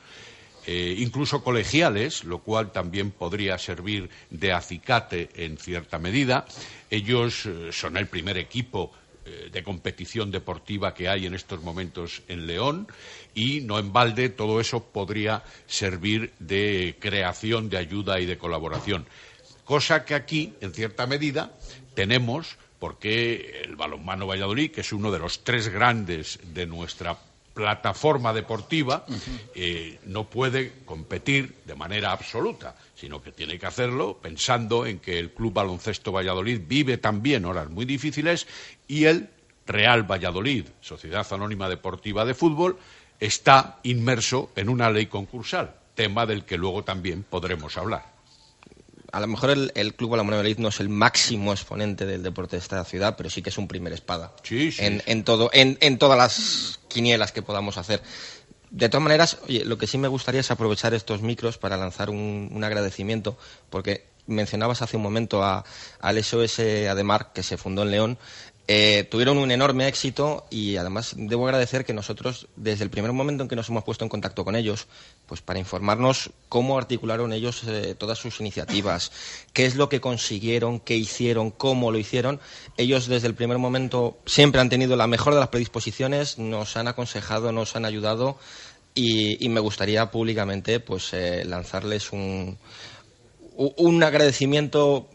eh, 0.66 0.96
incluso 0.98 1.44
colegiales, 1.44 2.24
lo 2.24 2.40
cual 2.40 2.72
también 2.72 3.12
podría 3.12 3.56
servir 3.56 4.10
de 4.30 4.52
acicate 4.52 5.30
en 5.36 5.58
cierta 5.58 6.00
medida. 6.00 6.44
Ellos 6.90 7.46
eh, 7.46 7.68
son 7.70 7.96
el 7.96 8.08
primer 8.08 8.36
equipo 8.36 8.90
eh, 9.24 9.48
de 9.52 9.62
competición 9.62 10.32
deportiva 10.32 10.92
que 10.92 11.08
hay 11.08 11.26
en 11.26 11.34
estos 11.34 11.62
momentos 11.62 12.22
en 12.26 12.48
León 12.48 12.88
y 13.32 13.60
no 13.60 13.78
en 13.78 13.92
balde 13.92 14.28
todo 14.28 14.60
eso 14.60 14.82
podría 14.82 15.44
servir 15.68 16.32
de 16.40 16.96
creación 16.98 17.68
de 17.68 17.78
ayuda 17.78 18.18
y 18.18 18.26
de 18.26 18.36
colaboración. 18.36 19.06
Cosa 19.64 20.04
que 20.04 20.14
aquí, 20.14 20.54
en 20.60 20.74
cierta 20.74 21.06
medida, 21.06 21.52
tenemos 21.94 22.58
porque 22.80 23.62
el 23.64 23.76
balonmano 23.76 24.26
Valladolid, 24.26 24.70
que 24.70 24.80
es 24.80 24.92
uno 24.92 25.10
de 25.12 25.18
los 25.18 25.44
tres 25.44 25.68
grandes 25.68 26.38
de 26.52 26.66
nuestra 26.66 27.16
plataforma 27.56 28.34
deportiva, 28.34 29.06
eh, 29.54 29.98
no 30.04 30.28
puede 30.28 30.84
competir 30.84 31.56
de 31.64 31.74
manera 31.74 32.12
absoluta, 32.12 32.76
sino 32.94 33.22
que 33.22 33.32
tiene 33.32 33.58
que 33.58 33.64
hacerlo 33.64 34.18
pensando 34.20 34.84
en 34.84 34.98
que 34.98 35.18
el 35.18 35.30
Club 35.30 35.54
Baloncesto 35.54 36.12
Valladolid 36.12 36.60
vive 36.68 36.98
también 36.98 37.46
horas 37.46 37.70
muy 37.70 37.86
difíciles 37.86 38.46
y 38.86 39.06
el 39.06 39.30
Real 39.66 40.02
Valladolid, 40.02 40.66
Sociedad 40.82 41.26
Anónima 41.30 41.70
Deportiva 41.70 42.26
de 42.26 42.34
Fútbol, 42.34 42.76
está 43.18 43.78
inmerso 43.84 44.50
en 44.54 44.68
una 44.68 44.90
ley 44.90 45.06
concursal, 45.06 45.74
tema 45.94 46.26
del 46.26 46.44
que 46.44 46.58
luego 46.58 46.84
también 46.84 47.22
podremos 47.22 47.78
hablar. 47.78 48.04
A 49.12 49.20
lo 49.20 49.28
mejor 49.28 49.48
el, 49.48 49.72
el 49.74 49.94
Club 49.94 50.10
Balonmano 50.10 50.36
Valladolid 50.36 50.58
no 50.58 50.68
es 50.68 50.78
el 50.80 50.90
máximo 50.90 51.52
exponente 51.52 52.04
del 52.04 52.22
deporte 52.22 52.56
de 52.56 52.60
esta 52.60 52.84
ciudad, 52.84 53.16
pero 53.16 53.30
sí 53.30 53.40
que 53.40 53.48
es 53.48 53.56
un 53.56 53.66
primer 53.66 53.94
espada 53.94 54.34
Sí, 54.42 54.72
sí, 54.72 54.84
en, 54.84 55.02
en 55.06 55.24
todo, 55.24 55.48
en, 55.54 55.78
en 55.80 55.96
todas 55.96 56.18
las 56.18 56.80
quinielas 56.96 57.30
que 57.30 57.42
podamos 57.42 57.76
hacer. 57.76 58.00
De 58.70 58.88
todas 58.88 59.02
maneras, 59.04 59.38
oye, 59.46 59.64
lo 59.66 59.76
que 59.76 59.86
sí 59.86 59.98
me 59.98 60.08
gustaría 60.08 60.40
es 60.40 60.50
aprovechar 60.50 60.94
estos 60.94 61.20
micros 61.20 61.58
para 61.58 61.76
lanzar 61.76 62.08
un, 62.08 62.60
agradecimiento, 62.64 63.36
porque 63.68 64.06
mencionabas 64.26 64.80
hace 64.80 64.96
un 64.96 65.02
momento 65.02 65.44
a- 65.44 65.62
al 66.00 66.16
SOS 66.16 66.58
Ademar, 66.88 67.32
que 67.34 67.42
se 67.42 67.58
fundó 67.58 67.82
en 67.82 67.90
León. 67.90 68.18
Eh, 68.66 69.06
tuvieron 69.10 69.36
un 69.38 69.50
enorme 69.52 69.86
éxito 69.86 70.46
y 70.50 70.76
además 70.76 71.12
debo 71.16 71.44
agradecer 71.46 71.84
que 71.84 71.92
nosotros, 71.92 72.48
desde 72.56 72.82
el 72.82 72.90
primer 72.90 73.12
momento 73.12 73.42
en 73.44 73.48
que 73.48 73.54
nos 73.56 73.68
hemos 73.68 73.84
puesto 73.84 74.04
en 74.04 74.08
contacto 74.08 74.44
con 74.44 74.56
ellos, 74.56 74.86
pues 75.26 75.40
para 75.40 75.58
informarnos 75.58 76.30
cómo 76.48 76.78
articularon 76.78 77.32
ellos 77.32 77.62
eh, 77.66 77.94
todas 77.98 78.18
sus 78.18 78.40
iniciativas, 78.40 79.12
qué 79.52 79.66
es 79.66 79.74
lo 79.74 79.88
que 79.88 80.00
consiguieron, 80.00 80.80
qué 80.80 80.96
hicieron, 80.96 81.50
cómo 81.50 81.90
lo 81.90 81.98
hicieron, 81.98 82.40
ellos 82.76 83.08
desde 83.08 83.26
el 83.26 83.34
primer 83.34 83.58
momento 83.58 84.18
siempre 84.26 84.60
han 84.60 84.68
tenido 84.68 84.96
la 84.96 85.06
mejor 85.06 85.34
de 85.34 85.40
las 85.40 85.48
predisposiciones, 85.48 86.38
nos 86.38 86.76
han 86.76 86.88
aconsejado, 86.88 87.52
nos 87.52 87.76
han 87.76 87.84
ayudado 87.84 88.38
y, 88.94 89.48
me 89.48 89.60
gustaría 89.60 90.10
públicamente 90.10 90.80
pues 90.80 91.12
eh, 91.12 91.44
lanzarles 91.44 92.12
un, 92.12 92.58
un 93.56 94.02
agradecimiento 94.02 95.08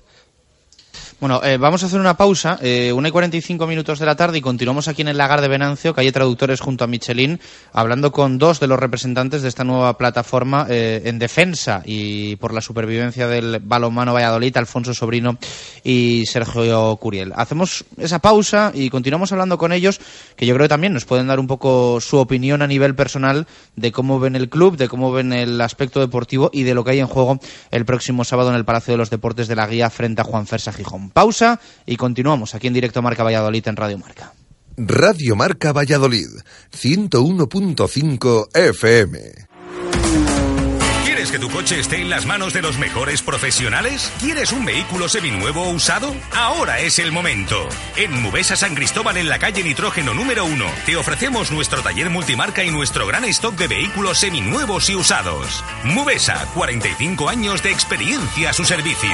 Bueno, 1.18 1.42
eh, 1.46 1.56
vamos 1.56 1.82
a 1.82 1.86
hacer 1.86 2.02
una 2.02 2.18
pausa, 2.18 2.60
eh, 2.62 2.92
una 2.92 3.08
y 3.08 3.12
45 3.12 3.66
minutos 3.68 4.00
de 4.00 4.06
la 4.06 4.18
tarde 4.18 4.40
y 4.40 4.42
continuamos 4.42 4.90
aquí 4.90 5.02
en 5.02 5.08
el 5.08 5.18
Lagar 5.18 5.40
de 5.40 5.48
Venancio, 5.48 5.94
calle 5.94 6.12
Traductores 6.12 6.60
junto 6.60 6.84
a 6.84 6.88
Michelin, 6.88 7.40
hablando 7.72 8.12
con 8.12 8.38
dos 8.38 8.60
de 8.60 8.68
los 8.68 8.78
representantes 8.78 9.42
de 9.42 9.48
esta 9.48 9.64
nueva 9.64 9.98
plataforma 9.98 10.68
eh, 10.70 11.04
en 11.06 11.18
defensa 11.18 11.82
y 11.86 12.36
por 12.36 12.54
la 12.54 12.60
supervivencia 12.60 13.30
del 13.30 13.60
balonmano 13.64 14.14
Valladolid, 14.14 14.58
Alfonso 14.58 14.94
Sobrino 14.94 15.38
y 15.86 16.26
Sergio 16.26 16.98
Curiel. 16.98 17.32
Hacemos 17.38 17.86
esa 17.98 18.20
pausa 18.20 18.74
y 18.74 18.90
continuamos 18.90 19.32
hablando 19.32 19.58
con 19.58 19.72
ellos, 19.72 20.02
que 20.36 20.46
yo 20.46 20.54
creo 20.54 20.66
que 20.66 20.70
también 20.70 20.94
nos 20.94 21.06
pueden 21.06 21.28
dar 21.28 21.40
un 21.40 21.48
poco 21.48 22.02
su 22.02 22.18
opinión 22.18 22.62
a 22.62 22.68
nivel 22.68 22.94
personal 22.94 23.48
de 23.78 23.94
cómo 23.94 24.20
ven 24.20 24.36
el 24.36 24.50
club, 24.50 24.76
de 24.76 24.90
cómo 24.90 25.14
ven 25.14 25.32
el 25.32 25.62
aspecto 25.62 26.02
deportivo 26.02 26.50
y 26.52 26.64
de 26.64 26.74
lo 26.74 26.84
que 26.84 26.92
hay 26.92 27.00
en 27.00 27.08
juego 27.08 27.40
el 27.72 27.86
próximo 27.86 28.26
sábado 28.26 28.50
en 28.50 28.58
el 28.58 28.66
Palacio 28.66 28.92
de 28.92 28.98
los 28.98 29.10
Deportes 29.10 29.48
de 29.48 29.56
la 29.56 29.66
Guía 29.66 29.90
frente 29.90 30.20
a 30.20 30.26
Juan 30.26 30.46
Fersa 30.46 30.74
Gijón. 30.74 31.05
Pausa 31.10 31.60
y 31.86 31.98
continuamos 31.98 32.56
aquí 32.56 32.68
en 32.68 32.74
directo 32.74 33.02
Marca 33.02 33.24
Valladolid 33.24 33.68
en 33.68 33.76
Radio 33.76 33.98
Marca. 33.98 34.34
Radio 34.78 35.36
Marca 35.36 35.72
Valladolid, 35.72 36.28
101.5 36.74 38.50
FM. 38.54 39.20
¿Quieres 41.06 41.32
que 41.32 41.40
tu 41.40 41.50
coche 41.50 41.80
esté 41.80 42.02
en 42.02 42.10
las 42.10 42.26
manos 42.26 42.54
de 42.54 42.62
los 42.62 42.78
mejores 42.78 43.22
profesionales? 43.22 44.12
¿Quieres 44.20 44.52
un 44.52 44.66
vehículo 44.66 45.08
seminuevo 45.08 45.64
o 45.64 45.72
usado? 45.72 46.14
Ahora 46.34 46.82
es 46.82 47.00
el 47.00 47.12
momento. 47.14 47.70
En 47.96 48.22
Mubesa 48.22 48.58
San 48.58 48.76
Cristóbal, 48.76 49.16
en 49.18 49.30
la 49.30 49.40
calle 49.40 49.64
Nitrógeno 49.64 50.14
número 50.14 50.46
1, 50.46 50.66
te 50.86 50.98
ofrecemos 50.98 51.52
nuestro 51.52 51.82
taller 51.82 52.10
multimarca 52.10 52.64
y 52.64 52.70
nuestro 52.70 53.08
gran 53.08 53.24
stock 53.26 53.56
de 53.56 53.68
vehículos 53.68 54.20
seminuevos 54.20 54.90
y 54.90 54.96
usados. 54.96 55.64
Mubesa, 55.86 56.48
45 56.54 57.30
años 57.30 57.64
de 57.64 57.72
experiencia 57.72 58.50
a 58.50 58.54
su 58.54 58.66
servicio. 58.66 59.10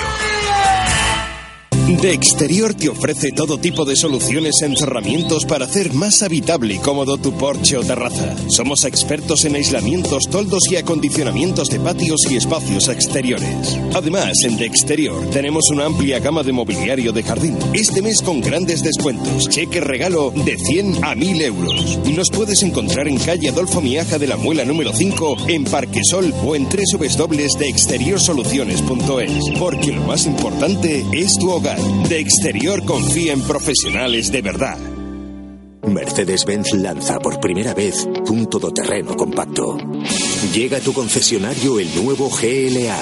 De 1.97 2.13
Exterior 2.13 2.73
te 2.73 2.87
ofrece 2.89 3.31
todo 3.31 3.57
tipo 3.57 3.85
de 3.85 3.95
soluciones 3.95 4.61
en 4.61 4.75
cerramientos 4.77 5.45
para 5.45 5.65
hacer 5.65 5.93
más 5.93 6.23
habitable 6.23 6.75
y 6.75 6.77
cómodo 6.77 7.17
tu 7.17 7.33
porche 7.33 7.75
o 7.75 7.83
terraza. 7.83 8.35
Somos 8.47 8.85
expertos 8.85 9.43
en 9.45 9.55
aislamientos, 9.55 10.23
toldos 10.29 10.71
y 10.71 10.75
acondicionamientos 10.77 11.69
de 11.69 11.79
patios 11.79 12.21
y 12.29 12.35
espacios 12.37 12.87
exteriores. 12.87 13.79
Además, 13.93 14.33
en 14.45 14.57
De 14.57 14.65
Exterior 14.65 15.29
tenemos 15.31 15.69
una 15.69 15.85
amplia 15.85 16.19
gama 16.19 16.43
de 16.43 16.53
mobiliario 16.53 17.11
de 17.11 17.23
jardín. 17.23 17.57
Este 17.73 18.01
mes 18.01 18.21
con 18.21 18.39
grandes 18.41 18.83
descuentos. 18.83 19.49
Cheque 19.49 19.81
regalo 19.81 20.31
de 20.31 20.57
100 20.57 21.03
a 21.03 21.15
1000 21.15 21.41
euros. 21.41 21.99
Nos 22.15 22.29
puedes 22.29 22.63
encontrar 22.63 23.07
en 23.07 23.17
calle 23.17 23.49
Adolfo 23.49 23.81
Miaja 23.81 24.17
de 24.17 24.27
la 24.27 24.37
Muela 24.37 24.63
número 24.65 24.93
5, 24.93 25.49
en 25.49 25.65
Parquesol 25.65 26.33
o 26.45 26.55
en 26.55 26.69
www.deexteriorsoluciones.es. 26.69 29.59
Porque 29.59 29.91
lo 29.91 30.03
más 30.03 30.25
importante 30.25 31.05
es 31.11 31.33
tu 31.37 31.51
hogar. 31.51 31.80
De 32.09 32.19
Exterior 32.19 32.83
confía 32.85 33.33
en 33.33 33.41
profesionales 33.41 34.31
de 34.31 34.41
verdad. 34.41 35.00
Mercedes-Benz 35.87 36.73
lanza 36.75 37.19
por 37.19 37.39
primera 37.39 37.73
vez 37.73 38.07
un 38.29 38.47
todoterreno 38.47 39.15
compacto. 39.15 39.77
Llega 40.53 40.77
a 40.77 40.81
tu 40.81 40.93
concesionario 40.93 41.79
el 41.79 41.93
nuevo 42.03 42.29
GLA, 42.29 42.99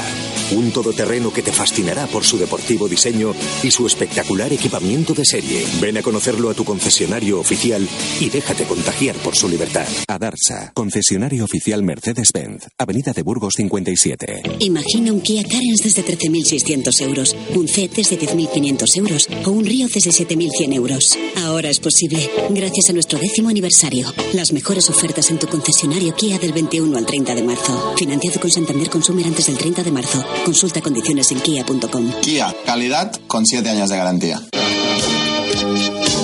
un 0.51 0.71
todoterreno 0.71 1.31
que 1.31 1.41
te 1.41 1.51
fascinará 1.51 2.07
por 2.07 2.23
su 2.23 2.37
deportivo 2.37 2.87
diseño 2.87 3.33
y 3.63 3.71
su 3.71 3.85
espectacular 3.85 4.53
equipamiento 4.53 5.13
de 5.13 5.25
serie. 5.25 5.65
Ven 5.81 5.97
a 5.97 6.01
conocerlo 6.01 6.49
a 6.49 6.53
tu 6.53 6.63
concesionario 6.63 7.39
oficial 7.39 7.87
y 8.19 8.29
déjate 8.29 8.63
contagiar 8.63 9.15
por 9.17 9.35
su 9.35 9.49
libertad. 9.49 9.87
Adarsa, 10.07 10.71
concesionario 10.73 11.43
oficial 11.43 11.83
Mercedes-Benz, 11.83 12.67
Avenida 12.77 13.11
de 13.13 13.23
Burgos 13.23 13.55
57. 13.57 14.43
Imagina 14.59 15.11
un 15.11 15.21
Kia 15.21 15.43
Carens 15.43 15.81
desde 15.83 16.05
13.600 16.05 17.01
euros, 17.01 17.35
un 17.55 17.67
C 17.67 17.89
desde 17.93 18.17
10.500 18.17 18.97
euros 18.97 19.27
o 19.45 19.51
un 19.51 19.65
Río 19.65 19.87
desde 19.87 20.11
7.100 20.11 20.73
euros. 20.73 21.17
Ahora 21.35 21.69
es 21.69 21.79
posible, 21.79 22.29
gracias 22.49 22.68
a 22.69 22.93
nuestro 22.93 23.17
décimo 23.17 23.49
aniversario. 23.49 24.13
Las 24.33 24.53
mejores 24.53 24.89
ofertas 24.89 25.31
en 25.31 25.39
tu 25.39 25.47
concesionario 25.47 26.13
Kia 26.15 26.37
del 26.37 26.53
21 26.53 26.97
al 26.97 27.05
30 27.05 27.33
de 27.33 27.43
marzo. 27.43 27.95
Financiado 27.97 28.39
con 28.39 28.51
Santander 28.51 28.89
Consumer 28.89 29.25
antes 29.25 29.47
del 29.47 29.57
30 29.57 29.83
de 29.83 29.91
marzo. 29.91 30.23
Consulta 30.45 30.79
condiciones 30.79 31.31
en 31.31 31.39
kia.com. 31.39 32.11
Kia, 32.21 32.55
calidad 32.65 33.11
con 33.27 33.45
7 33.45 33.67
años 33.69 33.89
de 33.89 33.97
garantía. 33.97 34.41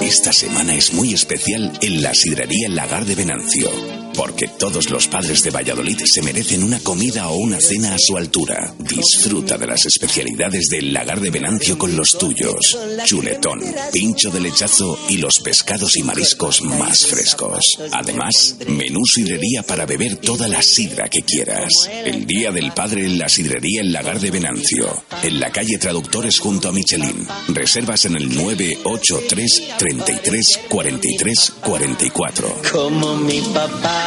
Esta 0.04 0.32
semana 0.32 0.76
es 0.76 0.94
muy 0.94 1.14
especial 1.14 1.74
en 1.82 2.04
la 2.04 2.14
sidrería 2.14 2.68
El 2.68 2.76
Lagar 2.76 3.06
de 3.06 3.16
Venancio, 3.16 3.70
porque 4.16 4.48
todos 4.48 4.90
los 4.90 5.08
padres 5.08 5.44
de 5.44 5.52
Valladolid 5.52 6.00
se 6.06 6.22
merecen 6.22 6.64
una 6.64 6.80
comida 6.80 7.28
o 7.30 7.36
una 7.36 7.60
cena 7.60 7.96
a 7.96 8.00
su 8.00 8.18
altura. 8.18 8.74
Disfruta 8.80 9.58
de 9.58 9.68
las 9.68 9.86
especialidades 9.86 10.68
del 10.70 10.94
Lagar 10.94 11.20
de 11.20 11.30
Venancio 11.30 11.78
con 11.78 11.96
los 11.96 12.18
tuyos. 12.18 12.78
Chuletón, 13.06 13.60
pincho 13.92 14.30
de 14.30 14.40
lechazo 14.40 14.98
y 15.10 15.18
los 15.18 15.40
pescados 15.40 15.96
y 15.98 16.04
mariscos 16.04 16.62
más 16.62 17.06
frescos. 17.08 17.80
Además, 17.92 18.58
menú 18.68 19.02
sidrería 19.06 19.64
para 19.64 19.86
beber 19.86 20.18
toda 20.18 20.48
la 20.48 20.62
sidra 20.62 21.10
que 21.10 21.22
quieras. 21.22 21.90
El 21.90 22.26
Día 22.26 22.52
del 22.52 22.72
Padre 22.72 23.06
en 23.06 23.18
la 23.18 23.30
sidrería 23.30 23.82
El 23.82 23.92
Lagar 23.92 24.20
de 24.20 24.32
Venancio, 24.32 25.04
en 25.24 25.40
la 25.40 25.52
calle 25.52 25.78
Traductores 25.78 26.40
junto 26.40 26.70
a 26.70 26.72
Michelin. 26.72 27.28
Reservas 27.50 28.06
en 28.06 28.16
el 28.16 28.36
983 28.36 29.64
33 29.78 30.60
43 30.70 31.54
44. 31.62 32.62
Como 32.72 33.16
mi 33.18 33.42
papá, 33.42 34.05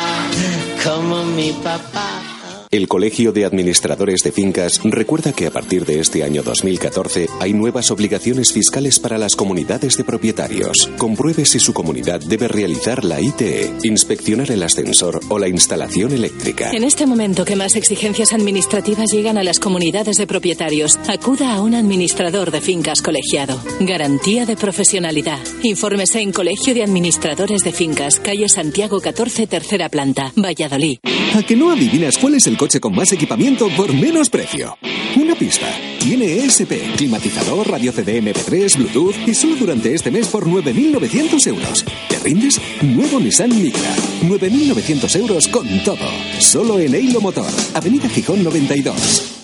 como 0.85 1.25
mi 1.25 1.53
papá. 1.53 2.28
El 2.71 2.87
Colegio 2.87 3.33
de 3.33 3.47
Administradores 3.47 4.23
de 4.23 4.31
Fincas 4.31 4.79
recuerda 4.85 5.33
que 5.33 5.47
a 5.47 5.51
partir 5.51 5.87
de 5.87 6.01
este 6.01 6.23
año 6.23 6.43
2014 6.43 7.27
hay 7.41 7.55
nuevas 7.55 7.91
obligaciones 7.91 8.53
fiscales 8.53 8.99
para 8.99 9.17
las 9.17 9.37
comunidades 9.37 9.97
de 9.97 10.05
propietarios. 10.05 10.91
Compruebe 10.99 11.47
si 11.47 11.61
su 11.61 11.73
comunidad 11.73 12.21
debe 12.21 12.47
realizar 12.47 13.07
la 13.07 13.23
ITE, 13.23 13.73
inspeccionar 13.85 14.51
el 14.51 14.63
ascensor 14.63 15.19
o 15.31 15.39
la 15.39 15.49
instalación 15.49 16.13
eléctrica. 16.13 16.71
En 16.73 16.85
este 16.85 17.07
momento 17.07 17.47
que 17.47 17.57
más 17.57 17.75
exigencias 17.75 18.35
administrativas 18.35 19.11
llegan 19.11 19.39
a 19.39 19.45
las 19.45 19.61
comunidades 19.61 20.19
de 20.19 20.27
propietarios, 20.27 20.99
acuda 21.09 21.55
a 21.55 21.63
un 21.63 21.75
administrador 21.75 22.51
de 22.51 22.61
fincas 22.61 23.01
colegiado. 23.01 23.59
Garantía 23.81 24.45
de 24.45 24.57
profesionalidad. 24.57 25.41
Infórmese 25.63 26.21
en 26.21 26.33
Colegio 26.33 26.75
de 26.75 26.83
Administradores 26.83 27.63
de 27.63 27.73
Fincas, 27.73 28.21
calle 28.21 28.51
Santiago 28.51 29.01
14, 29.01 29.47
tercera 29.47 29.89
planta, 29.89 30.35
Valladolid. 30.37 30.99
¿A 31.35 31.43
que 31.43 31.57
no 31.57 31.71
adivinas 31.71 32.19
cuál 32.19 32.35
es 32.35 32.47
el 32.47 32.58
coche 32.59 32.81
con 32.81 32.95
más 32.95 33.11
equipamiento 33.13 33.69
por 33.75 33.95
menos 33.95 34.29
precio? 34.29 34.77
Una 35.17 35.35
pista. 35.35 35.67
Tiene 36.01 36.45
ESP, 36.45 36.97
climatizador, 36.97 37.71
radio 37.71 37.93
CD 37.93 38.21
MP3, 38.21 38.77
Bluetooth 38.77 39.15
y 39.27 39.35
solo 39.35 39.57
durante 39.57 39.95
este 39.95 40.11
mes 40.11 40.27
por 40.27 40.47
9.900 40.47 41.47
euros. 41.47 41.85
¿Te 42.09 42.19
rindes? 42.19 42.61
Nuevo 42.83 43.21
Nissan 43.21 43.51
Micra. 43.63 43.95
9.900 44.23 45.17
euros 45.17 45.49
con 45.49 45.67
todo. 45.85 46.07
Solo 46.41 46.79
en 46.79 46.95
Eilo 46.95 47.21
Motor, 47.21 47.51
Avenida 47.75 48.09
Gijón 48.09 48.43
92. 48.45 49.35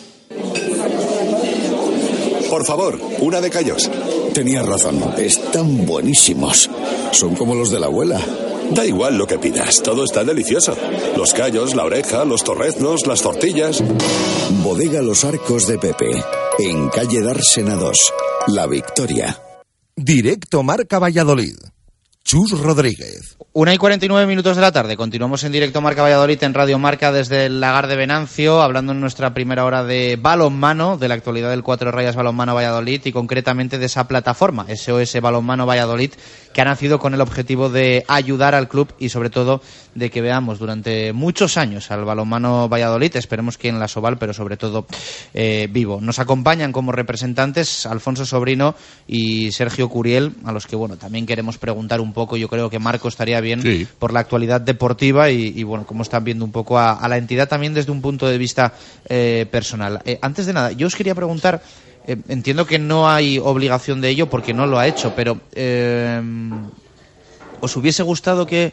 Por 2.50 2.66
favor, 2.66 3.00
una 3.20 3.40
de 3.40 3.50
callos. 3.50 3.90
Tenías 4.34 4.66
razón, 4.66 5.02
están 5.18 5.86
buenísimos. 5.86 6.68
Son 7.12 7.34
como 7.36 7.54
los 7.54 7.70
de 7.70 7.80
la 7.80 7.86
abuela. 7.86 8.20
Da 8.70 8.84
igual 8.86 9.18
lo 9.18 9.26
que 9.26 9.38
pidas, 9.38 9.82
todo 9.82 10.04
está 10.04 10.24
delicioso. 10.24 10.76
Los 11.16 11.32
callos, 11.32 11.74
la 11.74 11.84
oreja, 11.84 12.24
los 12.24 12.44
torreznos, 12.44 13.06
las 13.06 13.22
tortillas. 13.22 13.82
Bodega 14.62 15.02
Los 15.02 15.24
Arcos 15.24 15.66
de 15.66 15.78
Pepe, 15.78 16.22
en 16.58 16.88
calle 16.88 17.20
Dársena 17.20 17.74
2, 17.76 17.96
La 18.48 18.66
Victoria. 18.66 19.40
Directo 19.96 20.62
Marca 20.62 20.98
Valladolid. 20.98 21.56
Chus 22.24 22.58
Rodríguez. 22.58 23.36
Una 23.52 23.74
y 23.74 23.76
49 23.76 24.26
minutos 24.26 24.56
de 24.56 24.62
la 24.62 24.72
tarde. 24.72 24.96
Continuamos 24.96 25.44
en 25.44 25.52
directo 25.52 25.82
Marca 25.82 26.00
Valladolid 26.00 26.42
en 26.42 26.54
Radio 26.54 26.78
Marca 26.78 27.12
desde 27.12 27.44
el 27.46 27.60
Lagar 27.60 27.86
de 27.86 27.96
Venancio, 27.96 28.62
hablando 28.62 28.92
en 28.92 29.00
nuestra 29.00 29.34
primera 29.34 29.66
hora 29.66 29.84
de 29.84 30.16
balonmano, 30.18 30.96
de 30.96 31.08
la 31.08 31.16
actualidad 31.16 31.50
del 31.50 31.62
Cuatro 31.62 31.90
Rayas 31.90 32.16
Balonmano 32.16 32.54
Valladolid 32.54 33.02
y 33.04 33.12
concretamente 33.12 33.76
de 33.76 33.84
esa 33.84 34.08
plataforma, 34.08 34.66
SOS 34.74 35.20
Balonmano 35.20 35.66
Valladolid, 35.66 36.12
que 36.54 36.62
ha 36.62 36.64
nacido 36.64 36.98
con 36.98 37.12
el 37.12 37.20
objetivo 37.20 37.68
de 37.68 38.06
ayudar 38.08 38.54
al 38.54 38.68
club 38.68 38.94
y 38.98 39.10
sobre 39.10 39.28
todo 39.28 39.60
de 39.94 40.10
que 40.10 40.20
veamos 40.20 40.58
durante 40.58 41.12
muchos 41.12 41.56
años 41.56 41.90
al 41.90 42.04
balonmano 42.04 42.68
Valladolid, 42.68 43.16
esperemos 43.16 43.56
que 43.58 43.68
en 43.68 43.78
la 43.78 43.88
Soval, 43.88 44.18
pero 44.18 44.32
sobre 44.34 44.56
todo 44.56 44.86
eh, 45.34 45.68
vivo. 45.70 46.00
Nos 46.00 46.18
acompañan 46.18 46.72
como 46.72 46.92
representantes 46.92 47.86
Alfonso 47.86 48.26
Sobrino 48.26 48.74
y 49.06 49.52
Sergio 49.52 49.88
Curiel, 49.88 50.32
a 50.44 50.52
los 50.52 50.66
que 50.66 50.76
bueno 50.76 50.96
también 50.96 51.26
queremos 51.26 51.58
preguntar 51.58 52.00
un 52.00 52.12
poco. 52.12 52.36
Yo 52.36 52.48
creo 52.48 52.68
que 52.70 52.78
Marco 52.78 53.08
estaría 53.08 53.40
bien 53.40 53.62
Sí. 53.62 53.86
por 53.98 54.12
la 54.12 54.20
actualidad 54.20 54.60
deportiva 54.60 55.30
y, 55.30 55.52
y, 55.56 55.62
bueno, 55.62 55.86
cómo 55.86 56.02
están 56.02 56.24
viendo 56.24 56.44
un 56.44 56.52
poco 56.52 56.78
a, 56.78 56.92
a 56.92 57.08
la 57.08 57.16
entidad 57.16 57.48
también 57.48 57.72
desde 57.74 57.92
un 57.92 58.02
punto 58.02 58.26
de 58.26 58.36
vista 58.38 58.74
eh, 59.08 59.46
personal. 59.50 60.00
Eh, 60.04 60.18
antes 60.22 60.46
de 60.46 60.52
nada, 60.52 60.72
yo 60.72 60.86
os 60.86 60.96
quería 60.96 61.14
preguntar. 61.14 61.62
entiendo 62.06 62.66
que 62.66 62.78
no 62.78 63.08
hay 63.08 63.38
obligación 63.38 64.00
de 64.02 64.10
ello 64.10 64.28
porque 64.28 64.52
no 64.52 64.66
lo 64.66 64.78
ha 64.78 64.86
hecho, 64.86 65.14
pero 65.16 65.40
¿os 67.60 67.76
hubiese 67.76 68.02
gustado 68.02 68.46
que 68.46 68.72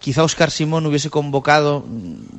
quizá 0.00 0.24
Oscar 0.24 0.50
Simón 0.50 0.86
hubiese 0.86 1.10
convocado, 1.10 1.84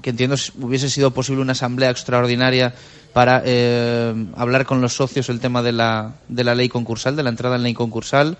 que 0.01 0.09
entiendo 0.09 0.35
hubiese 0.59 0.89
sido 0.89 1.11
posible 1.11 1.41
una 1.41 1.53
asamblea 1.53 1.89
extraordinaria 1.91 2.73
para 3.13 3.41
eh, 3.45 4.13
hablar 4.35 4.65
con 4.65 4.81
los 4.81 4.93
socios 4.95 5.29
el 5.29 5.39
tema 5.39 5.61
de 5.61 5.71
la, 5.71 6.15
de 6.27 6.43
la 6.43 6.55
ley 6.55 6.69
concursal, 6.69 7.15
de 7.15 7.23
la 7.23 7.29
entrada 7.29 7.55
en 7.55 7.63
ley 7.63 7.73
concursal? 7.73 8.37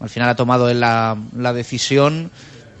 Al 0.00 0.08
final 0.08 0.28
ha 0.30 0.34
tomado 0.36 0.72
la, 0.74 1.16
la 1.36 1.52
decisión. 1.52 2.30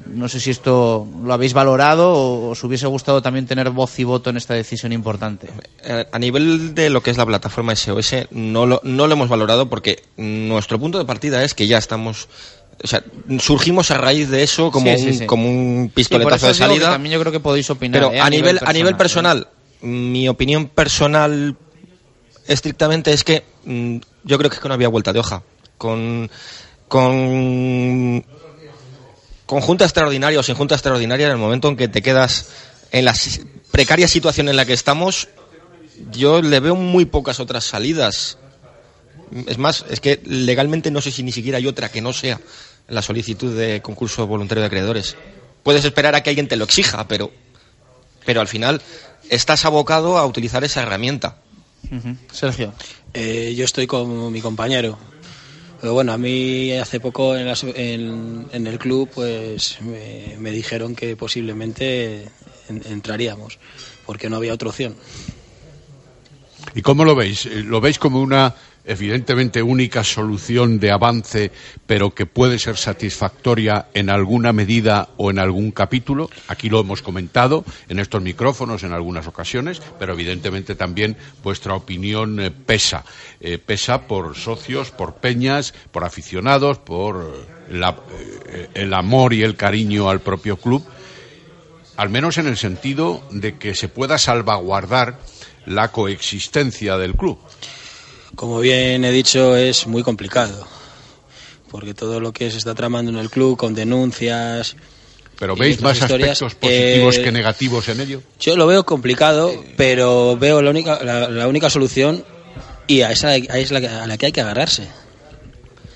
No 0.06 0.28
sé 0.28 0.40
si 0.40 0.50
esto 0.50 1.06
lo 1.22 1.32
habéis 1.32 1.52
valorado 1.52 2.12
o 2.12 2.50
os 2.50 2.64
hubiese 2.64 2.88
gustado 2.88 3.22
también 3.22 3.46
tener 3.46 3.70
voz 3.70 3.96
y 4.00 4.04
voto 4.04 4.30
en 4.30 4.36
esta 4.36 4.54
decisión 4.54 4.92
importante. 4.92 5.48
Eh, 5.84 6.06
A 6.10 6.18
nivel 6.18 6.74
de 6.74 6.90
lo 6.90 7.02
que 7.02 7.10
es 7.10 7.16
la 7.16 7.26
plataforma 7.26 7.76
SOS, 7.76 8.26
no 8.32 8.66
lo, 8.66 8.80
no 8.82 9.06
lo 9.06 9.12
hemos 9.12 9.28
valorado 9.28 9.68
porque 9.70 10.02
nuestro 10.16 10.80
punto 10.80 10.98
de 10.98 11.04
partida 11.04 11.44
es 11.44 11.54
que 11.54 11.68
ya 11.68 11.78
estamos. 11.78 12.28
O 12.82 12.86
sea, 12.86 13.02
surgimos 13.38 13.90
a 13.90 13.98
raíz 13.98 14.28
de 14.28 14.42
eso 14.42 14.70
como, 14.70 14.96
Sí, 14.96 15.12
sí, 15.12 15.20
un, 15.20 15.26
como 15.26 15.48
un 15.48 15.90
pistoletazo 15.94 16.48
de 16.48 16.54
salida. 16.54 16.90
también 16.90 17.14
yo 17.14 17.20
creo 17.20 17.32
que 17.32 17.40
podéis 17.40 17.70
opinar. 17.70 18.00
Pero 18.00 18.12
¿eh? 18.12 18.20
a, 18.20 18.28
nivel, 18.28 18.58
a 18.64 18.72
nivel 18.72 18.96
personal, 18.96 19.48
mi 19.80 20.28
opinión 20.28 20.68
personal 20.68 21.56
estrictamente 22.46 23.12
es 23.12 23.24
que 23.24 23.44
mm, 23.64 23.98
yo 24.24 24.38
creo 24.38 24.50
que, 24.50 24.56
es 24.56 24.62
que 24.62 24.68
no 24.68 24.74
había 24.74 24.88
vuelta 24.88 25.12
de 25.12 25.20
hoja. 25.20 25.42
Con, 25.78 26.30
con, 26.88 28.24
con 29.46 29.60
junta 29.60 29.84
extraordinaria 29.84 30.38
o 30.38 30.42
sin 30.42 30.54
junta 30.54 30.74
extraordinaria, 30.74 31.26
en 31.26 31.32
el 31.32 31.38
momento 31.38 31.68
en 31.68 31.76
que 31.76 31.88
te 31.88 32.02
quedas 32.02 32.50
en 32.92 33.04
la 33.04 33.14
precaria 33.70 34.06
situación 34.06 34.48
en 34.48 34.56
la 34.56 34.64
que 34.64 34.74
estamos, 34.74 35.28
yo 36.12 36.42
le 36.42 36.60
veo 36.60 36.76
muy 36.76 37.04
pocas 37.04 37.40
otras 37.40 37.64
salidas. 37.64 38.38
Es 39.46 39.58
más, 39.58 39.84
es 39.90 40.00
que 40.00 40.20
legalmente 40.24 40.90
no 40.90 41.00
sé 41.00 41.10
si 41.10 41.22
ni 41.22 41.32
siquiera 41.32 41.58
hay 41.58 41.66
otra 41.66 41.90
que 41.90 42.00
no 42.02 42.12
sea 42.12 42.40
la 42.88 43.02
solicitud 43.02 43.56
de 43.56 43.80
concurso 43.80 44.26
voluntario 44.26 44.60
de 44.62 44.66
acreedores. 44.66 45.16
Puedes 45.62 45.84
esperar 45.84 46.14
a 46.14 46.22
que 46.22 46.30
alguien 46.30 46.48
te 46.48 46.56
lo 46.56 46.64
exija, 46.64 47.06
pero, 47.08 47.30
pero 48.26 48.40
al 48.40 48.48
final 48.48 48.82
estás 49.30 49.64
abocado 49.64 50.18
a 50.18 50.26
utilizar 50.26 50.64
esa 50.64 50.82
herramienta. 50.82 51.36
Sergio. 52.32 52.72
Eh, 53.14 53.54
yo 53.56 53.64
estoy 53.64 53.86
con 53.86 54.32
mi 54.32 54.40
compañero. 54.40 54.98
Pero 55.80 55.94
bueno, 55.94 56.12
a 56.12 56.18
mí 56.18 56.72
hace 56.72 57.00
poco 57.00 57.36
en, 57.36 57.46
la 57.46 57.56
en- 57.74 58.46
en 58.52 58.66
el 58.66 58.78
club 58.78 59.08
pues 59.12 59.78
me, 59.80 60.36
me 60.38 60.50
dijeron 60.52 60.94
que 60.94 61.16
posiblemente 61.16 62.22
en- 62.68 62.82
entraríamos, 62.86 63.58
porque 64.06 64.30
no 64.30 64.36
había 64.36 64.54
otra 64.54 64.68
opción. 64.68 64.94
¿Y 66.74 66.82
cómo 66.82 67.04
lo 67.04 67.14
veis? 67.14 67.46
Eh, 67.46 67.62
¿Lo 67.64 67.80
veis 67.80 67.98
como 67.98 68.20
una 68.20 68.54
evidentemente 68.84 69.62
única 69.62 70.04
solución 70.04 70.78
de 70.78 70.90
avance, 70.90 71.50
pero 71.86 72.14
que 72.14 72.26
puede 72.26 72.58
ser 72.58 72.76
satisfactoria 72.76 73.86
en 73.94 74.10
alguna 74.10 74.52
medida 74.52 75.08
o 75.16 75.30
en 75.30 75.38
algún 75.38 75.70
capítulo? 75.70 76.30
Aquí 76.48 76.68
lo 76.68 76.80
hemos 76.80 77.02
comentado 77.02 77.64
en 77.88 77.98
estos 77.98 78.22
micrófonos 78.22 78.82
en 78.82 78.92
algunas 78.92 79.26
ocasiones, 79.26 79.80
pero 79.98 80.14
evidentemente 80.14 80.74
también 80.74 81.16
vuestra 81.42 81.74
opinión 81.74 82.40
eh, 82.40 82.50
pesa. 82.50 83.04
Eh, 83.40 83.58
pesa 83.58 84.06
por 84.06 84.36
socios, 84.36 84.90
por 84.90 85.14
peñas, 85.14 85.74
por 85.90 86.04
aficionados, 86.04 86.78
por 86.78 87.46
eh, 87.70 88.68
el 88.74 88.94
amor 88.94 89.32
y 89.32 89.42
el 89.42 89.56
cariño 89.56 90.08
al 90.10 90.20
propio 90.20 90.56
club 90.56 90.84
al 91.96 92.08
menos 92.08 92.38
en 92.38 92.46
el 92.46 92.56
sentido 92.56 93.22
de 93.30 93.58
que 93.58 93.74
se 93.74 93.88
pueda 93.88 94.18
salvaguardar 94.18 95.18
la 95.66 95.92
coexistencia 95.92 96.96
del 96.96 97.14
club. 97.14 97.38
Como 98.34 98.60
bien 98.60 99.04
he 99.04 99.10
dicho, 99.12 99.56
es 99.56 99.86
muy 99.86 100.02
complicado, 100.02 100.66
porque 101.70 101.94
todo 101.94 102.20
lo 102.20 102.32
que 102.32 102.50
se 102.50 102.58
está 102.58 102.74
tramando 102.74 103.10
en 103.10 103.18
el 103.18 103.30
club 103.30 103.56
con 103.56 103.74
denuncias... 103.74 104.76
Pero 105.38 105.56
veis 105.56 105.80
más 105.80 105.98
historias, 105.98 106.40
aspectos 106.42 106.54
positivos 106.54 107.16
eh, 107.16 107.22
que 107.24 107.32
negativos 107.32 107.88
en 107.88 108.00
ello. 108.00 108.22
Yo 108.38 108.56
lo 108.56 108.66
veo 108.66 108.84
complicado, 108.84 109.52
pero 109.76 110.36
veo 110.36 110.62
la 110.62 110.70
única, 110.70 111.02
la, 111.02 111.28
la 111.28 111.48
única 111.48 111.68
solución 111.68 112.24
y 112.86 113.00
a 113.02 113.10
esa 113.10 113.30
a 113.30 113.36
es 113.36 113.70
la, 113.72 113.80
que- 113.80 113.88
a 113.88 114.06
la 114.06 114.16
que 114.18 114.26
hay 114.26 114.32
que 114.32 114.40
agarrarse. 114.40 114.86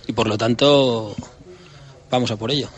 Y 0.09 0.12
por 0.14 0.26
lo 0.26 0.37
tanto, 0.37 1.14
vamos 2.11 2.30
a 2.32 2.37
por 2.37 2.51
ello. 2.51 2.68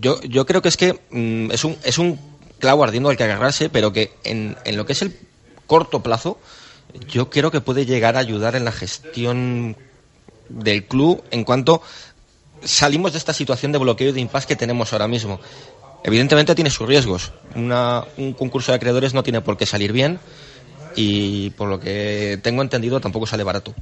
Yo, 0.00 0.20
yo 0.22 0.46
creo 0.46 0.62
que 0.62 0.68
es 0.70 0.76
que 0.78 0.98
mm, 1.10 1.50
es, 1.50 1.64
un, 1.64 1.76
es 1.84 1.98
un 1.98 2.18
clavo 2.58 2.84
ardiendo 2.84 3.10
al 3.10 3.16
que 3.18 3.24
agarrarse, 3.24 3.68
pero 3.68 3.92
que 3.92 4.12
en, 4.24 4.56
en 4.64 4.76
lo 4.78 4.86
que 4.86 4.92
es 4.94 5.02
el 5.02 5.14
corto 5.66 6.02
plazo, 6.02 6.38
yo 7.08 7.30
creo 7.30 7.50
que 7.50 7.60
puede 7.60 7.86
llegar 7.86 8.16
a 8.16 8.20
ayudar 8.20 8.56
en 8.56 8.64
la 8.64 8.72
gestión 8.72 9.76
del 10.48 10.84
club 10.84 11.22
en 11.30 11.44
cuanto 11.44 11.82
salimos 12.64 13.12
de 13.12 13.18
esta 13.18 13.32
situación 13.32 13.72
de 13.72 13.78
bloqueo 13.78 14.08
y 14.08 14.12
de 14.12 14.20
impasse 14.20 14.46
que 14.48 14.56
tenemos 14.56 14.92
ahora 14.92 15.08
mismo. 15.08 15.40
Evidentemente 16.04 16.54
tiene 16.54 16.70
sus 16.70 16.88
riesgos. 16.88 17.32
Una- 17.54 18.04
un 18.16 18.32
concurso 18.32 18.72
de 18.72 18.76
acreedores 18.76 19.14
no 19.14 19.22
tiene 19.22 19.40
por 19.40 19.56
qué 19.56 19.66
salir 19.66 19.92
bien 19.92 20.18
y 20.96 21.50
por 21.50 21.68
lo 21.68 21.78
que 21.78 22.38
tengo 22.42 22.62
entendido 22.62 23.00
tampoco 23.00 23.26
sale 23.26 23.44
barato. 23.44 23.74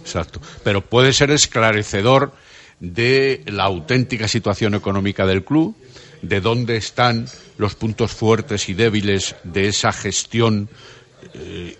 Exacto. 0.00 0.40
Pero 0.62 0.80
puede 0.82 1.12
ser 1.12 1.30
esclarecedor 1.30 2.32
de 2.80 3.42
la 3.46 3.64
auténtica 3.64 4.28
situación 4.28 4.74
económica 4.74 5.26
del 5.26 5.44
club, 5.44 5.76
de 6.22 6.40
dónde 6.40 6.76
están 6.76 7.26
los 7.58 7.74
puntos 7.74 8.12
fuertes 8.12 8.68
y 8.68 8.74
débiles 8.74 9.36
de 9.44 9.68
esa 9.68 9.92
gestión 9.92 10.68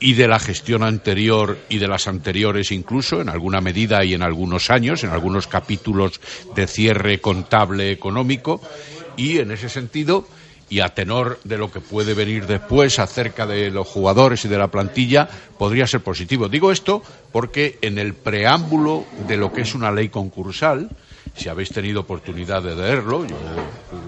y 0.00 0.14
de 0.14 0.28
la 0.28 0.38
gestión 0.38 0.82
anterior 0.82 1.58
y 1.68 1.78
de 1.78 1.88
las 1.88 2.08
anteriores 2.08 2.72
incluso, 2.72 3.20
en 3.20 3.28
alguna 3.28 3.60
medida 3.60 4.04
y 4.04 4.14
en 4.14 4.22
algunos 4.22 4.70
años, 4.70 5.04
en 5.04 5.10
algunos 5.10 5.46
capítulos 5.46 6.20
de 6.54 6.66
cierre 6.66 7.20
contable 7.20 7.90
económico, 7.90 8.60
y 9.16 9.38
en 9.38 9.50
ese 9.52 9.68
sentido, 9.68 10.26
y 10.68 10.80
a 10.80 10.94
tenor 10.94 11.38
de 11.44 11.58
lo 11.58 11.70
que 11.70 11.80
puede 11.80 12.14
venir 12.14 12.46
después 12.46 12.98
acerca 12.98 13.46
de 13.46 13.70
los 13.70 13.86
jugadores 13.86 14.44
y 14.44 14.48
de 14.48 14.58
la 14.58 14.68
plantilla, 14.68 15.28
podría 15.58 15.86
ser 15.86 16.00
positivo. 16.00 16.48
Digo 16.48 16.72
esto 16.72 17.02
porque 17.32 17.78
en 17.82 17.98
el 17.98 18.14
preámbulo 18.14 19.04
de 19.28 19.36
lo 19.36 19.52
que 19.52 19.62
es 19.62 19.74
una 19.74 19.92
ley 19.92 20.08
concursal, 20.08 20.90
si 21.36 21.48
habéis 21.48 21.70
tenido 21.70 22.00
oportunidad 22.00 22.62
de 22.62 22.76
leerlo, 22.76 23.26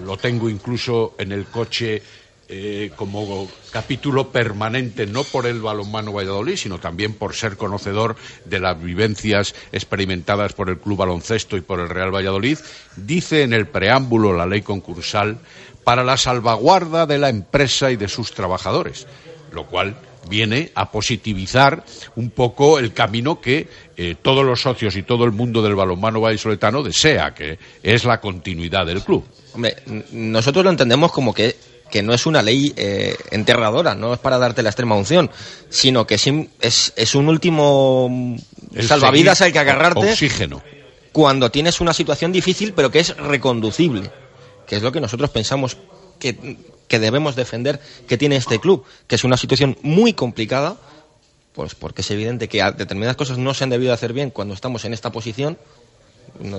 lo 0.05 0.17
tengo 0.17 0.49
incluso 0.49 1.15
en 1.17 1.31
el 1.31 1.45
coche 1.45 2.01
eh, 2.49 2.91
como 2.95 3.47
capítulo 3.71 4.31
permanente, 4.31 5.05
no 5.05 5.23
por 5.23 5.45
el 5.45 5.61
balonmano 5.61 6.13
Valladolid, 6.13 6.55
sino 6.55 6.79
también 6.79 7.13
por 7.13 7.35
ser 7.35 7.57
conocedor 7.57 8.15
de 8.45 8.59
las 8.59 8.81
vivencias 8.81 9.53
experimentadas 9.71 10.53
por 10.53 10.69
el 10.69 10.79
Club 10.79 10.97
Baloncesto 10.97 11.57
y 11.57 11.61
por 11.61 11.79
el 11.79 11.89
Real 11.89 12.13
Valladolid, 12.13 12.57
dice 12.95 13.43
en 13.43 13.53
el 13.53 13.67
preámbulo 13.67 14.33
la 14.33 14.45
ley 14.45 14.61
concursal 14.61 15.39
para 15.83 16.03
la 16.03 16.17
salvaguarda 16.17 17.05
de 17.05 17.17
la 17.17 17.29
empresa 17.29 17.91
y 17.91 17.95
de 17.95 18.07
sus 18.07 18.31
trabajadores, 18.31 19.07
lo 19.51 19.65
cual 19.67 19.97
viene 20.29 20.71
a 20.75 20.91
positivizar 20.91 21.83
un 22.15 22.29
poco 22.29 22.79
el 22.79 22.93
camino 22.93 23.39
que 23.41 23.67
eh, 23.95 24.15
todos 24.21 24.45
los 24.45 24.61
socios 24.61 24.95
y 24.95 25.03
todo 25.03 25.23
el 25.23 25.31
mundo 25.31 25.61
del 25.61 25.75
balonmano 25.75 26.21
vallisoletano 26.21 26.83
desea, 26.83 27.33
que 27.33 27.57
es 27.81 28.05
la 28.05 28.19
continuidad 28.19 28.85
del 28.85 29.01
club. 29.01 29.25
Hombre, 29.53 29.77
nosotros 30.11 30.63
lo 30.63 30.71
entendemos 30.71 31.11
como 31.11 31.33
que, 31.33 31.55
que 31.89 32.03
no 32.03 32.13
es 32.13 32.25
una 32.25 32.41
ley 32.41 32.73
eh, 32.75 33.15
enterradora, 33.31 33.95
no 33.95 34.13
es 34.13 34.19
para 34.19 34.37
darte 34.37 34.63
la 34.63 34.69
extrema 34.69 34.95
unción, 34.95 35.29
sino 35.69 36.05
que 36.05 36.15
es, 36.15 36.93
es 36.95 37.15
un 37.15 37.29
último 37.29 38.07
mm, 38.09 38.35
El 38.75 38.87
salvavidas 38.87 39.41
al 39.41 39.51
que 39.51 39.59
agarrarte 39.59 40.11
Oxígeno. 40.11 40.61
cuando 41.11 41.51
tienes 41.51 41.81
una 41.81 41.93
situación 41.93 42.31
difícil, 42.31 42.73
pero 42.73 42.91
que 42.91 42.99
es 42.99 43.15
reconducible, 43.17 44.11
que 44.65 44.75
es 44.75 44.81
lo 44.81 44.91
que 44.91 45.01
nosotros 45.01 45.29
pensamos 45.29 45.77
que, 46.19 46.57
que 46.87 46.99
debemos 46.99 47.35
defender 47.35 47.79
que 48.07 48.17
tiene 48.17 48.35
este 48.35 48.59
club, 48.59 48.85
que 49.07 49.15
es 49.15 49.23
una 49.23 49.37
situación 49.37 49.77
muy 49.81 50.13
complicada, 50.13 50.77
pues 51.53 51.75
porque 51.75 52.01
es 52.01 52.11
evidente 52.11 52.47
que 52.47 52.63
determinadas 52.77 53.15
cosas 53.15 53.37
no 53.37 53.53
se 53.53 53.63
han 53.63 53.69
debido 53.69 53.93
hacer 53.93 54.13
bien 54.13 54.29
cuando 54.29 54.53
estamos 54.53 54.85
en 54.85 54.93
esta 54.93 55.11
posición, 55.11 55.57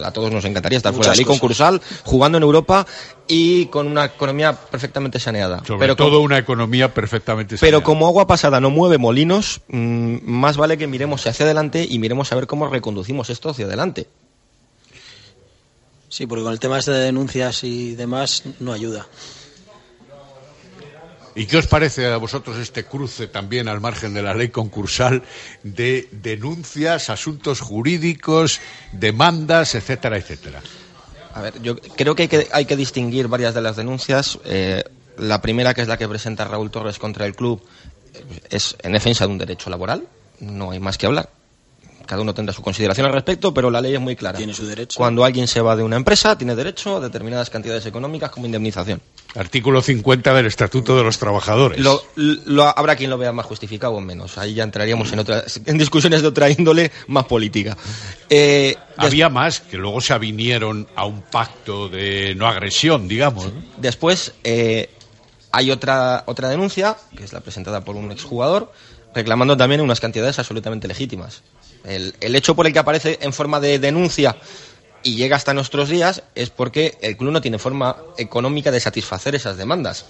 A 0.04 0.10
todos 0.12 0.32
nos 0.32 0.44
encantaría 0.44 0.76
estar 0.78 0.92
Muchas 0.92 1.06
fuera 1.06 1.16
de 1.16 1.22
la 1.22 1.26
concursal, 1.28 1.80
jugando 2.04 2.38
en 2.38 2.42
Europa 2.44 2.86
y 3.28 3.66
con 3.66 3.86
una 3.86 4.06
economía 4.06 4.52
perfectamente 4.52 5.20
saneada. 5.20 5.62
Sobre 5.64 5.80
Pero 5.80 5.96
todo 5.96 6.10
como- 6.12 6.20
una 6.22 6.38
economía 6.38 6.92
perfectamente 6.92 7.56
pero 7.60 7.78
saneada. 7.78 7.84
como 7.84 8.06
agua 8.08 8.26
pasada 8.26 8.60
no 8.60 8.70
mueve 8.70 8.98
molinos, 8.98 9.60
mm, 9.68 10.16
más 10.24 10.56
vale 10.56 10.76
que 10.78 10.86
miremos 10.86 11.26
hacia 11.26 11.44
adelante 11.46 11.86
y 11.88 11.98
miremos 11.98 12.32
a 12.32 12.34
ver 12.36 12.46
cómo 12.46 12.66
reconducimos 12.68 13.30
esto 13.30 13.50
hacia 13.50 13.66
adelante. 13.66 14.08
Sí, 16.08 16.26
porque 16.26 16.42
con 16.42 16.52
el 16.52 16.58
tema 16.60 16.78
este 16.78 16.90
de 16.90 17.00
denuncias 17.00 17.62
y 17.64 17.94
demás 17.94 18.42
no 18.60 18.72
ayuda. 18.72 19.06
¿Y 21.38 21.46
qué 21.46 21.56
os 21.56 21.68
parece 21.68 22.04
a 22.06 22.16
vosotros 22.16 22.56
este 22.58 22.84
cruce 22.84 23.28
también 23.28 23.68
al 23.68 23.80
margen 23.80 24.12
de 24.12 24.22
la 24.22 24.34
ley 24.34 24.48
concursal 24.48 25.22
de 25.62 26.08
denuncias, 26.10 27.10
asuntos 27.10 27.60
jurídicos, 27.60 28.60
demandas, 28.90 29.76
etcétera, 29.76 30.16
etcétera? 30.16 30.60
A 31.34 31.42
ver, 31.42 31.62
yo 31.62 31.76
creo 31.76 32.16
que 32.16 32.48
hay 32.50 32.64
que, 32.64 32.74
distinguir 32.76 33.28
varias 33.28 33.54
de 33.54 33.62
las 33.62 33.76
denuncias. 33.76 34.40
Eh, 34.46 34.82
la 35.16 35.40
primera, 35.40 35.74
que 35.74 35.82
es 35.82 35.86
la 35.86 35.96
que 35.96 36.08
presenta 36.08 36.44
Raúl 36.44 36.72
Torres 36.72 36.98
contra 36.98 37.24
el 37.24 37.36
club, 37.36 37.62
es 38.50 38.76
en 38.82 38.90
defensa 38.90 39.24
de 39.24 39.30
un 39.30 39.38
derecho 39.38 39.70
laboral. 39.70 40.08
No 40.40 40.72
hay 40.72 40.80
más 40.80 40.98
que 40.98 41.06
hablar. 41.06 41.30
Cada 42.08 42.22
uno 42.22 42.32
tendrá 42.32 42.54
su 42.54 42.62
consideración 42.62 43.06
al 43.06 43.12
respecto, 43.12 43.52
pero 43.52 43.70
la 43.70 43.82
ley 43.82 43.94
es 43.94 44.00
muy 44.00 44.16
clara. 44.16 44.38
Tiene 44.38 44.54
su 44.54 44.66
derecho. 44.66 44.96
Cuando 44.96 45.24
alguien 45.24 45.46
se 45.46 45.60
va 45.60 45.76
de 45.76 45.82
una 45.82 45.96
empresa, 45.96 46.38
tiene 46.38 46.56
derecho 46.56 46.96
a 46.96 47.00
determinadas 47.00 47.50
cantidades 47.50 47.84
económicas 47.84 48.30
como 48.30 48.46
indemnización. 48.46 49.02
Artículo 49.34 49.82
50 49.82 50.32
del 50.32 50.46
Estatuto 50.46 50.96
de 50.96 51.04
los 51.04 51.18
Trabajadores. 51.18 51.78
Lo, 51.80 52.02
lo- 52.16 52.64
habrá 52.66 52.96
quien 52.96 53.10
lo 53.10 53.18
vea 53.18 53.30
más 53.32 53.44
justificado 53.44 53.92
o 53.92 54.00
menos. 54.00 54.38
Ahí 54.38 54.54
ya 54.54 54.64
entraríamos 54.64 55.12
en, 55.12 55.18
otras, 55.18 55.60
en 55.66 55.76
discusiones 55.76 56.22
de 56.22 56.28
otra 56.28 56.48
índole 56.50 56.90
más 57.08 57.26
política. 57.26 57.76
Eh, 58.30 58.74
Había 58.96 59.28
más 59.28 59.60
que 59.60 59.76
luego 59.76 60.00
se 60.00 60.14
avinieron 60.14 60.88
a 60.96 61.04
un 61.04 61.20
pacto 61.20 61.90
de 61.90 62.34
no 62.34 62.46
agresión, 62.46 63.06
digamos. 63.06 63.52
¿no? 63.52 63.62
Después 63.76 64.32
eh, 64.44 64.88
hay 65.52 65.70
otra, 65.70 66.24
otra 66.26 66.48
denuncia, 66.48 66.96
que 67.14 67.24
es 67.24 67.34
la 67.34 67.40
presentada 67.40 67.84
por 67.84 67.96
un 67.96 68.10
exjugador, 68.10 68.72
reclamando 69.14 69.56
también 69.58 69.82
unas 69.82 70.00
cantidades 70.00 70.38
absolutamente 70.38 70.88
legítimas. 70.88 71.42
El, 71.88 72.14
el 72.20 72.36
hecho 72.36 72.54
por 72.54 72.66
el 72.66 72.72
que 72.72 72.78
aparece 72.78 73.18
en 73.22 73.32
forma 73.32 73.60
de 73.60 73.78
denuncia 73.78 74.36
y 75.02 75.14
llega 75.16 75.36
hasta 75.36 75.54
nuestros 75.54 75.88
días 75.88 76.22
es 76.34 76.50
porque 76.50 76.98
el 77.00 77.16
club 77.16 77.32
no 77.32 77.40
tiene 77.40 77.58
forma 77.58 77.96
económica 78.18 78.70
de 78.70 78.80
satisfacer 78.80 79.34
esas 79.34 79.56
demandas. 79.56 80.04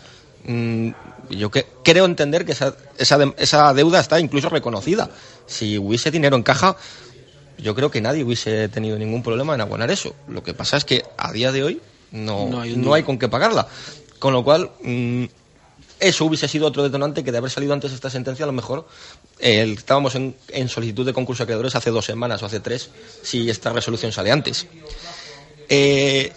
Mm, 0.44 0.90
yo 1.30 1.50
que- 1.50 1.66
creo 1.84 2.04
entender 2.04 2.44
que 2.44 2.52
esa, 2.52 2.74
esa, 2.96 3.18
de- 3.18 3.34
esa 3.38 3.72
deuda 3.74 4.00
está 4.00 4.18
incluso 4.18 4.48
reconocida. 4.48 5.10
Si 5.46 5.78
hubiese 5.78 6.10
dinero 6.10 6.36
en 6.36 6.42
caja, 6.42 6.76
yo 7.58 7.74
creo 7.74 7.90
que 7.90 8.00
nadie 8.00 8.24
hubiese 8.24 8.68
tenido 8.68 8.98
ningún 8.98 9.22
problema 9.22 9.54
en 9.54 9.60
abonar 9.60 9.90
eso. 9.90 10.14
Lo 10.28 10.42
que 10.42 10.54
pasa 10.54 10.76
es 10.76 10.84
que 10.84 11.02
a 11.16 11.32
día 11.32 11.52
de 11.52 11.64
hoy 11.64 11.80
no, 12.12 12.48
No 12.48 12.64
no 12.64 12.94
hay 12.94 13.02
con 13.02 13.18
qué 13.18 13.28
pagarla. 13.28 13.68
Con 14.18 14.32
lo 14.32 14.42
cual, 14.42 14.70
mm, 14.82 15.24
eso 16.00 16.24
hubiese 16.24 16.48
sido 16.48 16.66
otro 16.66 16.82
detonante 16.82 17.24
que 17.24 17.32
de 17.32 17.38
haber 17.38 17.50
salido 17.50 17.72
antes 17.72 17.92
esta 17.92 18.10
sentencia, 18.10 18.44
a 18.44 18.46
lo 18.46 18.52
mejor 18.52 18.86
estábamos 19.38 20.14
en, 20.14 20.36
en 20.48 20.68
solicitud 20.68 21.04
de 21.04 21.12
concurso 21.12 21.40
de 21.40 21.44
acreedores 21.44 21.74
hace 21.74 21.90
dos 21.90 22.04
semanas 22.04 22.42
o 22.42 22.46
hace 22.46 22.60
tres, 22.60 22.90
si 23.22 23.50
esta 23.50 23.72
resolución 23.72 24.12
sale 24.12 24.30
antes. 24.30 24.66
Eh, 25.68 26.32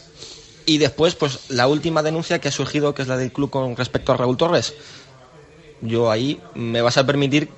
y 0.66 0.78
después, 0.78 1.16
pues 1.16 1.40
la 1.50 1.68
última 1.68 2.04
denuncia 2.04 2.40
que 2.40 2.48
ha 2.48 2.52
surgido, 2.52 2.94
que 2.94 3.02
es 3.02 3.08
la 3.08 3.18
del 3.18 3.32
club 3.32 3.50
con 3.50 3.76
respecto 3.76 4.12
a 4.12 4.18
Raúl 4.18 4.38
Torres. 4.38 4.74
Yo 5.82 6.12
ahí 6.12 6.40
me 6.54 6.82
vas 6.82 6.98
a 6.98 7.06
permitir 7.06 7.50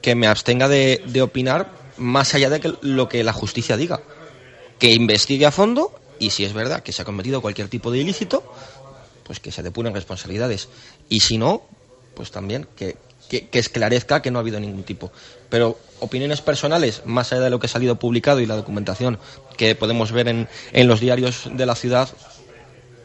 que 0.00 0.14
me 0.14 0.26
abstenga 0.26 0.68
de, 0.68 1.02
de 1.06 1.22
opinar 1.22 1.72
más 1.96 2.34
allá 2.34 2.50
de 2.50 2.60
que 2.60 2.72
lo 2.82 3.08
que 3.08 3.24
la 3.24 3.32
justicia 3.32 3.76
diga. 3.76 4.00
Que 4.78 4.92
investigue 4.92 5.46
a 5.46 5.50
fondo 5.50 5.92
y 6.18 6.30
si 6.30 6.44
es 6.44 6.52
verdad 6.52 6.82
que 6.82 6.92
se 6.92 7.02
ha 7.02 7.04
cometido 7.04 7.40
cualquier 7.40 7.68
tipo 7.68 7.90
de 7.90 7.98
ilícito, 7.98 8.44
pues 9.24 9.40
que 9.40 9.50
se 9.50 9.62
depuren 9.62 9.94
responsabilidades. 9.94 10.68
Y 11.08 11.20
si 11.20 11.38
no, 11.38 11.62
pues 12.14 12.30
también 12.30 12.66
que, 12.76 12.96
que, 13.28 13.48
que 13.48 13.58
esclarezca 13.58 14.22
que 14.22 14.30
no 14.30 14.38
ha 14.38 14.42
habido 14.42 14.60
ningún 14.60 14.84
tipo. 14.84 15.10
Pero 15.48 15.78
opiniones 16.00 16.40
personales, 16.40 17.02
más 17.04 17.32
allá 17.32 17.42
de 17.42 17.50
lo 17.50 17.58
que 17.58 17.66
ha 17.66 17.70
salido 17.70 17.96
publicado 17.98 18.40
y 18.40 18.46
la 18.46 18.56
documentación 18.56 19.18
que 19.56 19.74
podemos 19.74 20.12
ver 20.12 20.28
en, 20.28 20.48
en 20.72 20.88
los 20.88 21.00
diarios 21.00 21.48
de 21.50 21.64
la 21.66 21.74
ciudad, 21.74 22.08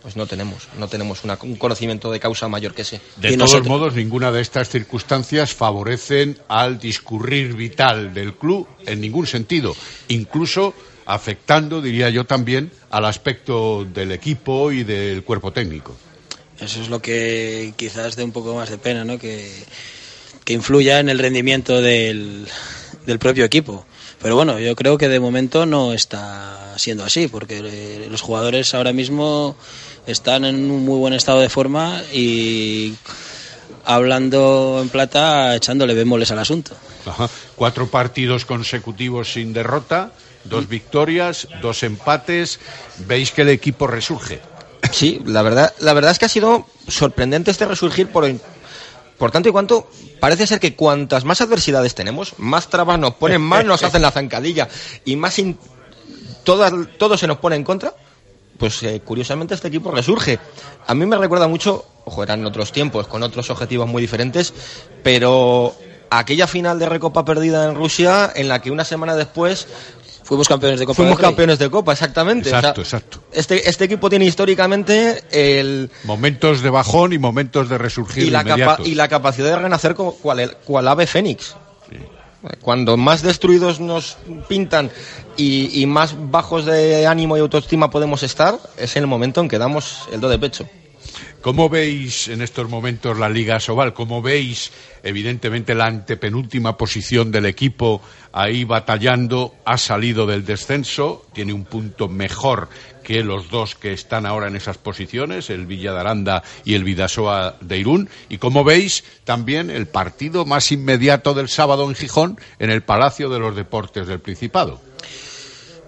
pues 0.01 0.15
no 0.15 0.27
tenemos. 0.27 0.67
No 0.77 0.87
tenemos 0.87 1.23
una- 1.23 1.37
un 1.41 1.55
conocimiento 1.55 2.11
de 2.11 2.19
causa 2.19 2.47
mayor 2.47 2.73
que 2.73 2.83
ese. 2.83 3.01
De 3.17 3.29
todos 3.37 3.51
modos, 3.69 3.93
ninguna 3.95 4.31
de 4.31 4.41
estas 4.41 4.69
circunstancias 4.69 5.53
favorecen 5.53 6.37
al 6.47 6.79
discurrir 6.79 7.53
vital 7.55 8.13
del 8.13 8.33
club 8.33 8.67
en 8.85 9.01
ningún 9.01 9.27
sentido, 9.27 9.75
incluso 10.07 10.73
afectando, 11.05 11.81
diría 11.81 12.09
yo 12.09 12.25
también, 12.25 12.71
al 12.91 13.05
aspecto 13.05 13.83
del 13.85 14.11
equipo 14.11 14.71
y 14.71 14.83
del 14.83 15.23
cuerpo 15.23 15.51
técnico. 15.51 15.95
Eso 16.61 16.81
es 16.81 16.89
lo 16.89 17.01
que 17.01 17.73
quizás 17.77 18.15
dé 18.15 18.23
un 18.23 18.31
poco 18.31 18.53
más 18.55 18.69
de 18.69 18.77
pena, 18.77 19.05
¿no? 19.05 19.17
Que, 19.17 19.51
que 20.43 20.53
influya 20.53 20.99
en 20.99 21.09
el 21.09 21.19
rendimiento 21.19 21.81
del, 21.81 22.47
del 23.05 23.19
propio 23.19 23.45
equipo. 23.45 23.85
Pero 24.21 24.35
bueno, 24.35 24.59
yo 24.59 24.75
creo 24.75 24.97
que 24.97 25.07
de 25.07 25.19
momento 25.19 25.65
no 25.65 25.93
está 25.93 26.73
siendo 26.77 27.05
así, 27.05 27.27
porque 27.27 27.61
eh, 27.63 28.07
los 28.09 28.21
jugadores 28.21 28.73
ahora 28.73 28.91
mismo 28.91 29.55
están 30.05 30.43
en 30.43 30.69
un 30.69 30.83
muy 30.83 30.97
buen 30.97 31.13
estado 31.13 31.39
de 31.39 31.49
forma 31.49 32.01
y 32.13 32.95
hablando 33.85 34.79
en 34.81 34.89
plata, 34.89 35.55
echándole 35.55 35.93
bemoles 35.93 36.31
al 36.31 36.39
asunto. 36.39 36.75
Ajá. 37.05 37.29
Cuatro 37.55 37.87
partidos 37.87 38.43
consecutivos 38.45 39.33
sin 39.33 39.53
derrota, 39.53 40.11
dos 40.43 40.67
victorias, 40.67 41.47
dos 41.61 41.83
empates. 41.83 42.59
Veis 43.07 43.31
que 43.31 43.43
el 43.43 43.49
equipo 43.49 43.87
resurge. 43.87 44.41
Sí, 44.91 45.21
la 45.25 45.41
verdad, 45.41 45.73
la 45.79 45.93
verdad 45.93 46.11
es 46.11 46.19
que 46.19 46.25
ha 46.25 46.29
sido 46.29 46.65
sorprendente 46.87 47.51
este 47.51 47.65
resurgir 47.65 48.07
por, 48.11 48.25
por 49.17 49.31
tanto 49.31 49.49
y 49.49 49.51
cuanto 49.51 49.89
parece 50.19 50.47
ser 50.47 50.59
que 50.59 50.75
cuantas 50.75 51.25
más 51.25 51.41
adversidades 51.41 51.93
tenemos, 51.95 52.33
más 52.37 52.69
trabas 52.69 52.97
nos 52.99 53.13
ponen, 53.15 53.41
más 53.41 53.65
nos 53.65 53.83
hacen 53.83 54.01
la 54.01 54.11
zancadilla 54.11 54.67
y 55.05 55.15
más 55.15 55.37
in- 55.39 55.57
todo 56.43 57.17
se 57.17 57.27
nos 57.27 57.37
pone 57.37 57.55
en 57.55 57.63
contra. 57.63 57.93
Pues 58.57 58.83
eh, 58.83 58.99
curiosamente 59.05 59.53
este 59.53 59.69
equipo 59.69 59.89
resurge. 59.91 60.37
A 60.87 60.93
mí 60.93 61.05
me 61.05 61.17
recuerda 61.17 61.47
mucho, 61.47 61.85
ojo, 62.03 62.23
eran 62.23 62.45
otros 62.45 62.71
tiempos, 62.73 63.07
con 63.07 63.23
otros 63.23 63.49
objetivos 63.49 63.87
muy 63.87 64.01
diferentes, 64.01 64.53
pero 65.01 65.73
aquella 66.09 66.45
final 66.47 66.77
de 66.77 66.87
Recopa 66.89 67.23
perdida 67.23 67.65
en 67.69 67.75
Rusia, 67.75 68.29
en 68.35 68.49
la 68.49 68.61
que 68.61 68.69
una 68.71 68.83
semana 68.83 69.15
después 69.15 69.67
Fuimos 70.29 70.47
campeones 70.47 70.79
de 70.79 70.85
Copa 70.85 70.95
fuimos 70.95 71.17
del 71.17 71.23
Rey. 71.25 71.29
campeones 71.31 71.59
de 71.59 71.69
Copa, 71.69 71.91
exactamente. 71.91 72.47
O 72.47 72.51
sea, 72.51 72.59
Exacto, 72.59 72.81
exacto. 72.81 73.23
este, 73.33 73.67
este 73.67 73.85
equipo 73.85 74.09
tiene 74.09 74.25
históricamente 74.25 75.23
el, 75.31 75.89
Momentos 76.05 76.61
de 76.61 76.69
bajón 76.69 77.11
y 77.13 77.17
momentos 77.17 77.67
de 77.67 77.77
resurgir 77.79 78.23
y, 78.25 78.29
la 78.29 78.43
capa- 78.43 78.77
y 78.85 78.93
la 78.95 79.07
capacidad 79.07 79.47
de 79.49 79.55
renacer 79.57 79.95
como 79.95 80.13
cual, 80.13 80.39
el- 80.39 80.55
cual 80.57 80.87
ave 80.87 81.07
fénix. 81.07 81.55
Cuando 82.61 82.95
más 82.95 83.21
destruidos 83.21 83.81
nos 83.81 84.17
pintan 84.47 84.89
y, 85.35 85.81
y 85.81 85.85
más 85.87 86.15
bajos 86.31 86.63
de 86.65 87.05
ánimo 87.05 87.35
y 87.35 87.41
autoestima 87.41 87.89
podemos 87.89 88.23
estar, 88.23 88.57
es 88.77 88.95
en 88.95 89.03
el 89.03 89.07
momento 89.07 89.41
en 89.41 89.49
que 89.49 89.57
damos 89.57 90.07
el 90.13 90.21
do 90.21 90.29
de 90.29 90.39
pecho. 90.39 90.65
¿Cómo 91.41 91.69
veis 91.69 92.27
en 92.27 92.41
estos 92.41 92.69
momentos 92.69 93.17
la 93.17 93.29
Liga 93.29 93.59
Sobal? 93.59 93.93
¿Cómo 93.93 94.21
veis, 94.21 94.71
evidentemente, 95.03 95.73
la 95.73 95.85
antepenúltima 95.85 96.77
posición 96.77 97.31
del 97.31 97.45
equipo 97.45 98.01
ahí 98.31 98.65
batallando? 98.65 99.55
Ha 99.65 99.77
salido 99.77 100.25
del 100.25 100.45
descenso, 100.45 101.25
tiene 101.33 101.53
un 101.53 101.65
punto 101.65 102.07
mejor 102.09 102.69
que 103.03 103.23
los 103.23 103.49
dos 103.49 103.73
que 103.73 103.91
están 103.91 104.25
ahora 104.25 104.49
en 104.49 104.55
esas 104.55 104.77
posiciones, 104.77 105.49
el 105.49 105.65
Villa 105.65 105.93
de 105.93 105.99
Aranda 105.99 106.43
y 106.63 106.75
el 106.75 106.83
Vidasoa 106.83 107.55
de 107.59 107.77
Irún. 107.79 108.09
¿Y 108.29 108.37
cómo 108.37 108.63
veis 108.63 109.03
también 109.23 109.69
el 109.71 109.87
partido 109.87 110.45
más 110.45 110.71
inmediato 110.71 111.33
del 111.33 111.49
sábado 111.49 111.89
en 111.89 111.95
Gijón, 111.95 112.39
en 112.59 112.69
el 112.69 112.83
Palacio 112.83 113.29
de 113.29 113.39
los 113.39 113.55
Deportes 113.55 114.07
del 114.07 114.19
Principado? 114.19 114.79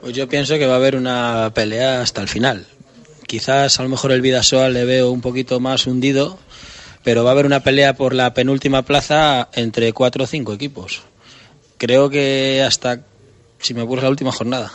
Pues 0.01 0.15
yo 0.15 0.27
pienso 0.27 0.57
que 0.57 0.65
va 0.65 0.73
a 0.73 0.77
haber 0.77 0.95
una 0.95 1.51
pelea 1.53 2.01
hasta 2.01 2.21
el 2.21 2.27
final. 2.27 2.65
Quizás 3.31 3.79
a 3.79 3.83
lo 3.83 3.87
mejor 3.87 4.11
el 4.11 4.19
Vidasoa 4.19 4.67
le 4.67 4.83
veo 4.83 5.09
un 5.09 5.21
poquito 5.21 5.61
más 5.61 5.87
hundido, 5.87 6.37
pero 7.01 7.23
va 7.23 7.29
a 7.29 7.33
haber 7.33 7.45
una 7.45 7.61
pelea 7.61 7.93
por 7.93 8.13
la 8.13 8.33
penúltima 8.33 8.81
plaza 8.81 9.47
entre 9.53 9.93
cuatro 9.93 10.25
o 10.25 10.27
cinco 10.27 10.51
equipos. 10.51 11.03
Creo 11.77 12.09
que 12.09 12.61
hasta, 12.67 12.99
si 13.59 13.73
me 13.73 13.83
apuras, 13.83 14.03
la 14.03 14.09
última 14.09 14.33
jornada. 14.33 14.69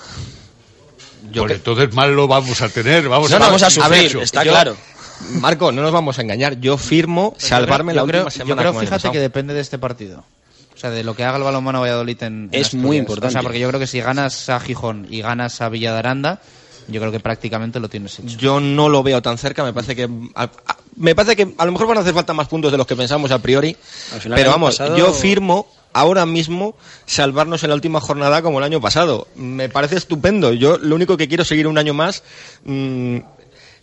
Pues 1.34 1.52
entonces 1.52 1.92
mal 1.92 2.14
lo 2.16 2.26
vamos 2.28 2.62
a 2.62 2.70
tener, 2.70 3.06
vamos, 3.10 3.28
No, 3.30 3.36
a, 3.36 3.40
vamos 3.40 3.62
a 3.62 3.66
a 3.66 3.88
ver, 3.88 4.04
sufrir, 4.04 4.22
está 4.22 4.42
yo- 4.42 4.52
claro. 4.52 4.74
Marco, 5.32 5.70
no 5.70 5.82
nos 5.82 5.92
vamos 5.92 6.18
a 6.18 6.22
engañar. 6.22 6.58
Yo 6.58 6.78
firmo 6.78 7.34
salvarme 7.36 7.92
la 7.92 8.00
yo 8.02 8.06
creo, 8.06 8.24
última 8.24 8.32
yo 8.32 8.44
semana. 8.44 8.62
creo, 8.62 8.72
como 8.72 8.80
el 8.80 8.86
fíjate, 8.86 9.10
que 9.10 9.20
depende 9.20 9.52
de 9.52 9.60
este 9.60 9.78
partido. 9.78 10.24
O 10.74 10.78
sea, 10.78 10.88
de 10.90 11.04
lo 11.04 11.14
que 11.14 11.24
haga 11.24 11.36
el 11.36 11.42
balonmano 11.42 11.80
Valladolid 11.82 12.22
en, 12.22 12.48
Es 12.52 12.72
muy 12.72 12.96
importante. 12.96 13.28
O 13.28 13.30
sea, 13.32 13.42
porque 13.42 13.58
yo 13.58 13.68
creo 13.68 13.80
que 13.80 13.86
si 13.86 14.00
ganas 14.00 14.48
a 14.48 14.60
Gijón 14.60 15.06
y 15.10 15.20
ganas 15.20 15.60
a 15.60 15.68
Villa 15.68 15.92
de 15.92 15.98
Aranda, 15.98 16.40
yo 16.88 17.00
creo 17.00 17.12
que 17.12 17.20
prácticamente 17.20 17.80
lo 17.80 17.88
tienes 17.88 18.18
hecho. 18.18 18.36
Yo 18.38 18.60
no 18.60 18.88
lo 18.88 19.02
veo 19.02 19.20
tan 19.22 19.38
cerca, 19.38 19.64
me 19.64 19.72
parece 19.72 19.96
que 19.96 20.08
a, 20.34 20.42
a- 20.44 20.50
me 20.96 21.14
parece 21.14 21.36
que 21.36 21.54
a 21.58 21.64
lo 21.66 21.72
mejor 21.72 21.86
van 21.88 21.98
a 21.98 22.00
hacer 22.00 22.14
falta 22.14 22.32
más 22.32 22.48
puntos 22.48 22.72
de 22.72 22.78
los 22.78 22.86
que 22.86 22.96
pensamos 22.96 23.30
a 23.30 23.38
priori. 23.40 23.76
Al 24.12 24.20
final, 24.20 24.36
Pero 24.36 24.50
vamos, 24.50 24.76
pasado- 24.76 24.96
yo 24.96 25.12
firmo 25.12 25.66
ahora 25.92 26.26
mismo 26.26 26.76
salvarnos 27.06 27.62
en 27.64 27.70
la 27.70 27.74
última 27.74 28.00
jornada 28.00 28.42
como 28.42 28.58
el 28.58 28.64
año 28.64 28.80
pasado. 28.80 29.28
Me 29.36 29.68
parece 29.68 29.96
estupendo. 29.96 30.52
Yo 30.52 30.78
lo 30.78 30.94
único 30.94 31.16
que 31.16 31.28
quiero 31.28 31.42
es 31.42 31.48
seguir 31.48 31.66
un 31.66 31.78
año 31.78 31.94
más. 31.94 32.22
Mm, 32.64 33.18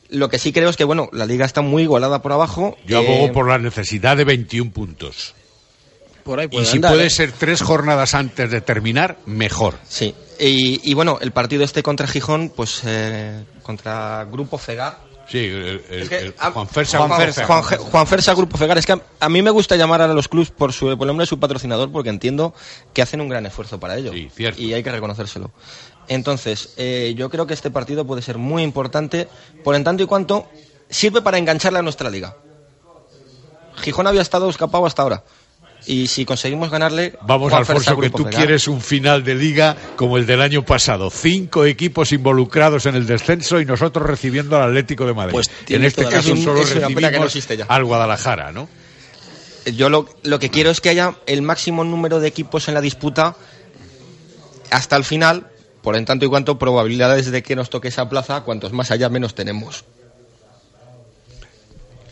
lo 0.10 0.30
que 0.30 0.38
sí 0.40 0.54
creo 0.54 0.70
es 0.70 0.78
que, 0.78 0.84
bueno, 0.84 1.10
la 1.12 1.26
liga 1.26 1.46
está 1.46 1.62
muy 1.62 1.84
igualada 1.84 2.22
por 2.22 2.32
abajo. 2.34 2.78
Yo 2.86 3.02
Eh, 3.02 3.06
abogo 3.08 3.34
por 3.34 3.48
la 3.48 3.58
necesidad 3.58 4.16
de 4.18 4.24
21 4.26 4.72
puntos. 4.72 5.34
Por 6.24 6.40
ahí 6.40 6.48
Y 6.52 6.66
si 6.66 6.78
andar, 6.78 6.94
puede 6.94 7.08
¿eh? 7.08 7.10
ser 7.10 7.32
tres 7.34 7.62
jornadas 7.62 8.14
antes 8.14 8.50
de 8.50 8.62
terminar, 8.62 9.18
mejor. 9.26 9.76
Sí. 9.88 10.14
Y, 10.40 10.82
y 10.90 10.94
bueno, 10.94 11.20
el 11.22 11.32
partido 11.32 11.64
este 11.64 11.84
contra 11.84 12.08
Gijón, 12.08 12.50
pues 12.50 12.82
eh, 12.86 13.44
contra 13.62 14.26
Grupo 14.26 14.58
Fegar. 14.58 14.98
Sí, 15.30 15.38
el, 15.40 15.82
el- 15.90 16.02
Es 16.04 16.10
que, 16.10 16.18
el 16.20 16.36
ah, 16.40 16.52
Juan 16.52 16.68
Fersa. 16.68 16.98
Juan, 16.98 17.10
Grupo 17.10 17.32
Fegar. 17.34 17.48
Juan 17.48 17.64
Ge- 17.64 17.78
Juan 17.78 18.08
Fersa 18.08 18.34
Grupo 18.34 18.58
Fegar. 18.58 18.78
Es 18.78 18.86
que 18.86 18.94
a, 18.94 19.02
a 19.22 19.30
mí 19.30 19.42
me 19.42 19.52
gusta 19.52 19.76
llamar 19.76 20.02
a 20.02 20.08
los 20.08 20.28
clubs 20.28 20.50
por, 20.52 20.74
su, 20.74 20.88
por 20.98 21.06
el 21.06 21.08
nombre 21.08 21.24
de 21.24 21.28
su 21.28 21.40
patrocinador 21.40 21.92
porque 21.92 22.10
entiendo 22.10 22.54
que 22.94 23.02
hacen 23.02 23.22
un 23.22 23.30
gran 23.30 23.46
esfuerzo 23.46 23.80
para 23.80 23.98
ello. 23.98 24.12
Y 24.14 24.74
hay 24.74 24.84
que 24.84 24.92
reconocérselo. 24.92 25.52
Entonces, 26.10 26.74
eh, 26.78 27.14
yo 27.16 27.30
creo 27.30 27.48
que 27.48 27.54
este 27.54 27.72
partido 27.72 28.06
puede 28.06 28.22
ser 28.22 28.38
muy 28.38 28.64
importante 28.64 29.30
por 29.64 29.76
en 29.76 29.84
tanto 29.86 30.04
y 30.04 30.06
cuanto 30.08 30.50
sirve 30.90 31.22
para 31.22 31.38
engancharle 31.38 31.80
a 31.80 31.84
nuestra 31.84 32.10
liga. 32.10 32.36
Gijón 33.78 34.08
había 34.08 34.22
estado 34.22 34.50
escapado 34.50 34.86
hasta 34.86 35.02
ahora. 35.02 35.24
Y 35.86 36.08
si 36.08 36.26
conseguimos 36.26 36.70
ganarle. 36.72 37.14
Vamos, 37.24 37.50
Juan 37.50 37.62
Alfonso, 37.62 37.98
que 38.00 38.10
tú 38.10 38.26
quieres 38.26 38.68
un 38.68 38.82
final 38.82 39.24
de 39.24 39.36
liga 39.36 39.76
como 39.96 40.18
el 40.18 40.26
del 40.26 40.42
año 40.42 40.64
pasado. 40.64 41.10
Cinco 41.10 41.66
equipos 41.66 42.12
involucrados 42.14 42.86
en 42.86 42.96
el 42.96 43.06
descenso 43.06 43.60
y 43.60 43.66
nosotros 43.66 44.08
recibiendo 44.08 44.56
al 44.56 44.70
Atlético 44.70 45.06
de 45.06 45.14
Madrid. 45.14 45.34
Pues 45.34 45.50
en 45.68 45.84
este 45.84 46.06
caso 46.06 46.36
solo 46.38 46.62
Es 46.62 46.76
no 46.76 46.88
recibimos 46.88 47.34
ya. 47.58 47.66
al 47.68 47.84
Guadalajara, 47.84 48.52
¿no? 48.52 48.70
Yo 49.66 49.90
lo, 49.90 50.08
lo 50.24 50.40
que 50.40 50.50
quiero 50.50 50.70
es 50.70 50.82
que 50.82 50.90
haya 50.90 51.16
el 51.26 51.42
máximo 51.42 51.84
número 51.84 52.20
de 52.20 52.28
equipos 52.28 52.68
en 52.68 52.74
la 52.74 52.82
disputa 52.82 53.36
hasta 54.72 54.96
el 54.96 55.04
final, 55.04 55.48
por 55.82 55.96
en 55.96 56.06
tanto 56.06 56.26
y 56.26 56.30
cuanto 56.30 56.58
probabilidades 56.58 57.32
de 57.32 57.44
que 57.44 57.56
nos 57.56 57.70
toque 57.70 57.90
esa 57.90 58.10
plaza, 58.10 58.42
cuantos 58.42 58.74
más 58.74 58.92
allá 58.92 59.10
menos 59.10 59.36
tenemos. 59.36 59.86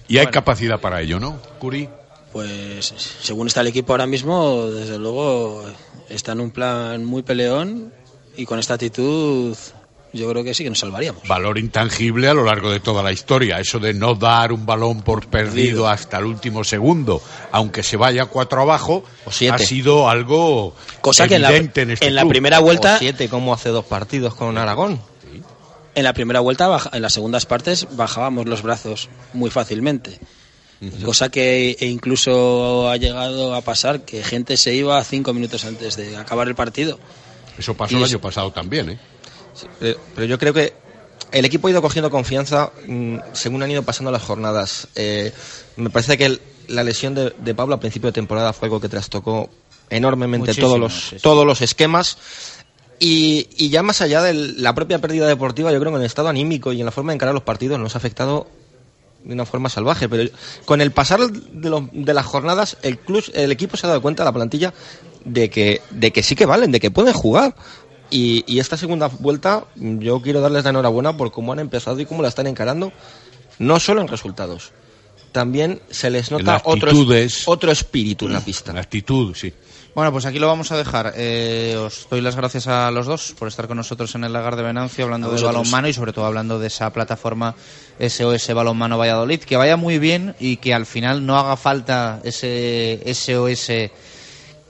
Y 0.07 0.17
hay 0.17 0.27
capacidad 0.27 0.79
para 0.79 1.01
ello, 1.01 1.19
¿no, 1.19 1.39
Curi? 1.59 1.89
Pues 2.31 2.93
según 3.21 3.47
está 3.47 3.61
el 3.61 3.67
equipo 3.67 3.93
ahora 3.93 4.07
mismo, 4.07 4.67
desde 4.67 4.97
luego 4.97 5.63
está 6.09 6.31
en 6.31 6.39
un 6.41 6.51
plan 6.51 7.03
muy 7.03 7.23
peleón 7.23 7.93
y 8.37 8.45
con 8.45 8.57
esta 8.59 8.75
actitud 8.75 9.55
yo 10.13 10.29
creo 10.29 10.43
que 10.43 10.53
sí 10.53 10.63
que 10.63 10.69
nos 10.69 10.79
salvaríamos. 10.79 11.25
Valor 11.27 11.57
intangible 11.57 12.27
a 12.27 12.33
lo 12.33 12.43
largo 12.43 12.69
de 12.69 12.79
toda 12.81 13.01
la 13.03 13.11
historia. 13.13 13.59
Eso 13.59 13.79
de 13.79 13.93
no 13.93 14.15
dar 14.15 14.51
un 14.51 14.65
balón 14.65 15.01
por 15.01 15.27
perdido 15.27 15.87
hasta 15.87 16.17
el 16.17 16.25
último 16.25 16.63
segundo, 16.65 17.21
aunque 17.51 17.81
se 17.83 17.95
vaya 17.97 18.25
cuatro 18.25 18.61
abajo, 18.61 19.03
siete. 19.29 19.55
ha 19.55 19.57
sido 19.65 20.09
algo 20.09 20.73
Cosa 21.01 21.27
que 21.27 21.35
en 21.35 21.41
la- 21.43 21.49
evidente 21.49 21.81
en, 21.83 21.91
este 21.91 22.07
en 22.07 22.15
la 22.15 22.25
primera 22.25 22.59
vuelta- 22.59 22.95
O 22.95 22.99
siete, 22.99 23.29
como 23.29 23.53
hace 23.53 23.69
dos 23.69 23.85
partidos 23.85 24.35
con 24.35 24.57
Aragón. 24.57 25.01
En 25.95 26.03
la 26.05 26.13
primera 26.13 26.39
vuelta, 26.39 26.67
baja- 26.69 26.89
en 26.93 27.01
las 27.01 27.11
segundas 27.13 27.45
partes, 27.45 27.87
bajábamos 27.91 28.45
los 28.47 28.61
brazos 28.61 29.09
muy 29.33 29.49
fácilmente. 29.49 30.19
Cosa 31.05 31.29
que 31.29 31.77
e 31.79 31.85
incluso 31.85 32.89
ha 32.89 32.97
llegado 32.97 33.53
a 33.53 33.61
pasar 33.61 34.01
que 34.01 34.23
gente 34.23 34.57
se 34.57 34.73
iba 34.73 35.03
cinco 35.03 35.31
minutos 35.33 35.63
antes 35.65 35.95
de 35.95 36.17
acabar 36.17 36.47
el 36.47 36.55
partido. 36.55 36.97
Eso 37.57 37.75
pasó 37.75 37.93
Y 37.93 37.97
el 37.97 38.03
es- 38.03 38.09
año 38.11 38.19
pasado 38.21 38.51
también, 38.51 38.89
¿eh? 38.89 38.99
Pero, 39.79 39.99
pero 40.15 40.25
yo 40.25 40.39
creo 40.39 40.53
que 40.53 40.73
el 41.31 41.45
equipo 41.45 41.67
ha 41.67 41.71
ido 41.71 41.81
cogiendo 41.83 42.09
confianza 42.09 42.71
mm, 42.87 43.17
según 43.33 43.61
han 43.61 43.69
ido 43.69 43.83
pasando 43.83 44.11
las 44.11 44.23
jornadas. 44.23 44.87
Eh, 44.95 45.31
me 45.75 45.89
parece 45.91 46.17
que 46.17 46.25
el- 46.25 46.41
la 46.67 46.83
lesión 46.83 47.13
de, 47.13 47.31
de 47.37 47.53
Pablo 47.53 47.75
a 47.75 47.79
principio 47.79 48.07
de 48.07 48.13
temporada 48.13 48.51
fue 48.53 48.65
algo 48.67 48.79
que 48.81 48.89
trastocó 48.89 49.49
enormemente 49.89 50.47
Muchísimo, 50.47 50.67
todos 50.67 50.79
los, 50.79 51.21
todos 51.21 51.45
los 51.45 51.61
esquemas. 51.61 52.17
Y, 52.99 53.47
y 53.57 53.69
ya 53.69 53.83
más 53.83 54.01
allá 54.01 54.21
de 54.21 54.33
la 54.33 54.73
propia 54.75 54.99
pérdida 54.99 55.27
deportiva, 55.27 55.71
yo 55.71 55.79
creo 55.79 55.91
que 55.91 55.95
en 55.97 56.01
el 56.01 56.07
estado 56.07 56.29
anímico 56.29 56.71
y 56.71 56.79
en 56.79 56.85
la 56.85 56.91
forma 56.91 57.11
de 57.11 57.15
encarar 57.15 57.33
los 57.33 57.43
partidos 57.43 57.79
nos 57.79 57.95
ha 57.95 57.97
afectado 57.97 58.47
de 59.23 59.33
una 59.33 59.45
forma 59.45 59.69
salvaje. 59.69 60.09
Pero 60.09 60.29
con 60.65 60.81
el 60.81 60.91
pasar 60.91 61.19
de, 61.29 61.87
de 61.91 62.13
las 62.13 62.25
jornadas, 62.25 62.77
el, 62.81 62.97
club, 62.97 63.23
el 63.33 63.51
equipo 63.51 63.77
se 63.77 63.85
ha 63.85 63.89
dado 63.89 64.01
cuenta, 64.01 64.23
la 64.23 64.33
plantilla, 64.33 64.73
de 65.25 65.49
que, 65.49 65.81
de 65.91 66.11
que 66.11 66.23
sí 66.23 66.35
que 66.35 66.45
valen, 66.45 66.71
de 66.71 66.79
que 66.79 66.91
pueden 66.91 67.13
jugar. 67.13 67.55
Y, 68.09 68.43
y 68.45 68.59
esta 68.59 68.75
segunda 68.75 69.07
vuelta, 69.07 69.65
yo 69.75 70.21
quiero 70.21 70.41
darles 70.41 70.65
la 70.65 70.71
enhorabuena 70.71 71.15
por 71.15 71.31
cómo 71.31 71.53
han 71.53 71.59
empezado 71.59 71.99
y 71.99 72.05
cómo 72.05 72.21
la 72.21 72.27
están 72.27 72.47
encarando, 72.47 72.91
no 73.57 73.79
solo 73.79 74.01
en 74.01 74.07
resultados. 74.07 74.73
También 75.31 75.81
se 75.89 76.09
les 76.09 76.29
nota 76.29 76.61
otro, 76.65 76.91
otro 77.45 77.71
espíritu 77.71 78.25
en 78.25 78.33
la 78.33 78.41
pista. 78.41 78.77
actitud, 78.77 79.33
sí. 79.33 79.53
Bueno, 79.93 80.13
pues 80.13 80.25
aquí 80.25 80.39
lo 80.39 80.47
vamos 80.47 80.71
a 80.71 80.77
dejar. 80.77 81.13
Eh, 81.17 81.75
os 81.77 82.07
doy 82.09 82.21
las 82.21 82.37
gracias 82.37 82.67
a 82.67 82.89
los 82.91 83.07
dos 83.07 83.33
por 83.37 83.49
estar 83.49 83.67
con 83.67 83.75
nosotros 83.75 84.15
en 84.15 84.23
el 84.23 84.31
lagar 84.31 84.55
de 84.55 84.63
Venancio 84.63 85.03
hablando 85.03 85.29
de 85.29 85.43
balonmano 85.43 85.89
y 85.89 85.93
sobre 85.93 86.13
todo 86.13 86.25
hablando 86.25 86.59
de 86.59 86.67
esa 86.67 86.93
plataforma 86.93 87.55
SOS 87.99 88.53
Balonmano 88.53 88.97
Valladolid. 88.97 89.41
Que 89.41 89.57
vaya 89.57 89.75
muy 89.75 89.99
bien 89.99 90.33
y 90.39 90.57
que 90.57 90.73
al 90.73 90.85
final 90.85 91.25
no 91.25 91.37
haga 91.37 91.57
falta 91.57 92.21
ese 92.23 93.01
SOS 93.13 93.91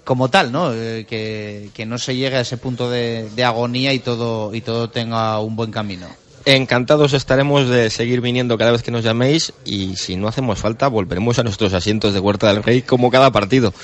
como 0.04 0.30
tal, 0.30 0.52
¿no? 0.52 0.74
Eh, 0.74 1.06
que, 1.08 1.70
que 1.74 1.86
no 1.86 2.00
se 2.00 2.16
llegue 2.16 2.38
a 2.38 2.42
ese 2.42 2.58
punto 2.58 2.90
de, 2.90 3.30
de 3.30 3.44
agonía 3.44 3.94
y 3.94 4.00
todo, 4.00 4.56
y 4.56 4.62
todo 4.62 4.90
tenga 4.90 5.40
un 5.40 5.56
buen 5.56 5.72
camino. 5.72 6.08
Encantados 6.46 7.14
estaremos 7.14 7.70
de 7.70 7.92
seguir 7.92 8.20
viniendo 8.20 8.58
cada 8.58 8.72
vez 8.72 8.82
que 8.82 8.90
nos 8.90 9.04
llaméis 9.04 9.54
y 9.64 9.96
si 9.96 10.16
no 10.16 10.28
hacemos 10.28 10.58
falta 10.58 10.88
volveremos 10.88 11.38
a 11.38 11.44
nuestros 11.44 11.72
asientos 11.74 12.16
de 12.16 12.20
Huerta 12.20 12.52
del 12.52 12.64
Rey 12.64 12.82
como 12.82 13.12
cada 13.12 13.32
partido. 13.32 13.76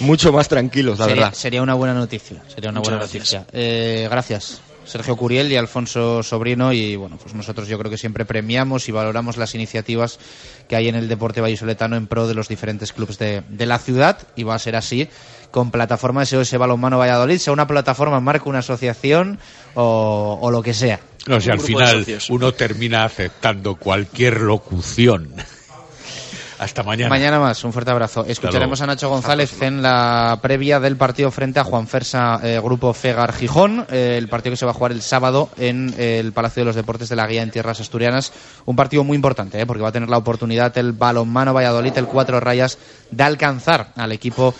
Mucho 0.00 0.32
más 0.32 0.48
tranquilos, 0.48 0.98
la 0.98 1.06
sería, 1.06 1.22
verdad. 1.24 1.36
sería 1.38 1.62
una 1.62 1.74
buena 1.74 1.94
noticia. 1.94 2.42
Sería 2.52 2.70
una 2.70 2.80
Muchas 2.80 2.94
buena 2.94 2.98
gracias. 3.12 3.34
noticia. 3.34 3.46
Eh, 3.52 4.08
gracias. 4.10 4.60
Sergio 4.84 5.16
Curiel 5.16 5.50
y 5.52 5.56
Alfonso 5.56 6.24
Sobrino 6.24 6.72
y 6.72 6.96
bueno, 6.96 7.16
pues 7.16 7.34
nosotros 7.34 7.68
yo 7.68 7.78
creo 7.78 7.88
que 7.90 7.96
siempre 7.96 8.24
premiamos 8.24 8.88
y 8.88 8.92
valoramos 8.92 9.36
las 9.36 9.54
iniciativas 9.54 10.18
que 10.68 10.74
hay 10.74 10.88
en 10.88 10.96
el 10.96 11.08
deporte 11.08 11.40
vallisoletano 11.40 11.94
en 11.96 12.08
pro 12.08 12.26
de 12.26 12.34
los 12.34 12.48
diferentes 12.48 12.92
clubes 12.92 13.16
de, 13.18 13.42
de 13.48 13.66
la 13.66 13.78
ciudad 13.78 14.18
y 14.34 14.42
va 14.42 14.56
a 14.56 14.58
ser 14.58 14.74
así 14.74 15.08
con 15.52 15.70
plataforma 15.70 16.24
SOS 16.26 16.58
Balonmano 16.58 16.98
Valladolid, 16.98 17.38
sea 17.38 17.52
una 17.52 17.66
plataforma, 17.68 18.18
marca 18.20 18.48
una 18.48 18.58
asociación 18.58 19.38
o, 19.74 20.38
o 20.42 20.50
lo 20.50 20.62
que 20.62 20.74
sea. 20.74 20.98
No, 21.26 21.40
si 21.40 21.50
al 21.50 21.60
final 21.60 22.04
uno 22.30 22.52
termina 22.52 23.04
aceptando 23.04 23.76
cualquier 23.76 24.40
locución. 24.40 25.32
Hasta 26.62 26.84
mañana. 26.84 27.08
Mañana 27.08 27.40
más, 27.40 27.64
un 27.64 27.72
fuerte 27.72 27.90
abrazo. 27.90 28.24
Escucharemos 28.24 28.80
a 28.80 28.86
Nacho 28.86 29.08
González 29.08 29.60
en 29.62 29.82
la 29.82 30.38
previa 30.40 30.78
del 30.78 30.96
partido 30.96 31.32
frente 31.32 31.58
a 31.58 31.64
Juan 31.64 31.88
Fersa, 31.88 32.38
eh, 32.40 32.60
Grupo 32.62 32.92
Fegar 32.92 33.32
Gijón, 33.32 33.84
eh, 33.90 34.14
el 34.16 34.28
partido 34.28 34.52
que 34.52 34.58
se 34.58 34.64
va 34.64 34.70
a 34.70 34.74
jugar 34.74 34.92
el 34.92 35.02
sábado 35.02 35.50
en 35.58 35.92
eh, 35.98 36.20
el 36.20 36.30
Palacio 36.30 36.60
de 36.60 36.66
los 36.66 36.76
Deportes 36.76 37.08
de 37.08 37.16
la 37.16 37.26
Guía 37.26 37.42
en 37.42 37.50
Tierras 37.50 37.80
Asturianas. 37.80 38.32
Un 38.64 38.76
partido 38.76 39.02
muy 39.02 39.16
importante, 39.16 39.60
eh, 39.60 39.66
porque 39.66 39.82
va 39.82 39.88
a 39.88 39.92
tener 39.92 40.08
la 40.08 40.18
oportunidad 40.18 40.78
el 40.78 40.92
balonmano 40.92 41.52
Valladolid, 41.52 41.98
el 41.98 42.06
cuatro 42.06 42.38
rayas, 42.38 42.78
de 43.10 43.24
alcanzar 43.24 43.88
al 43.96 44.12
equipo 44.12 44.54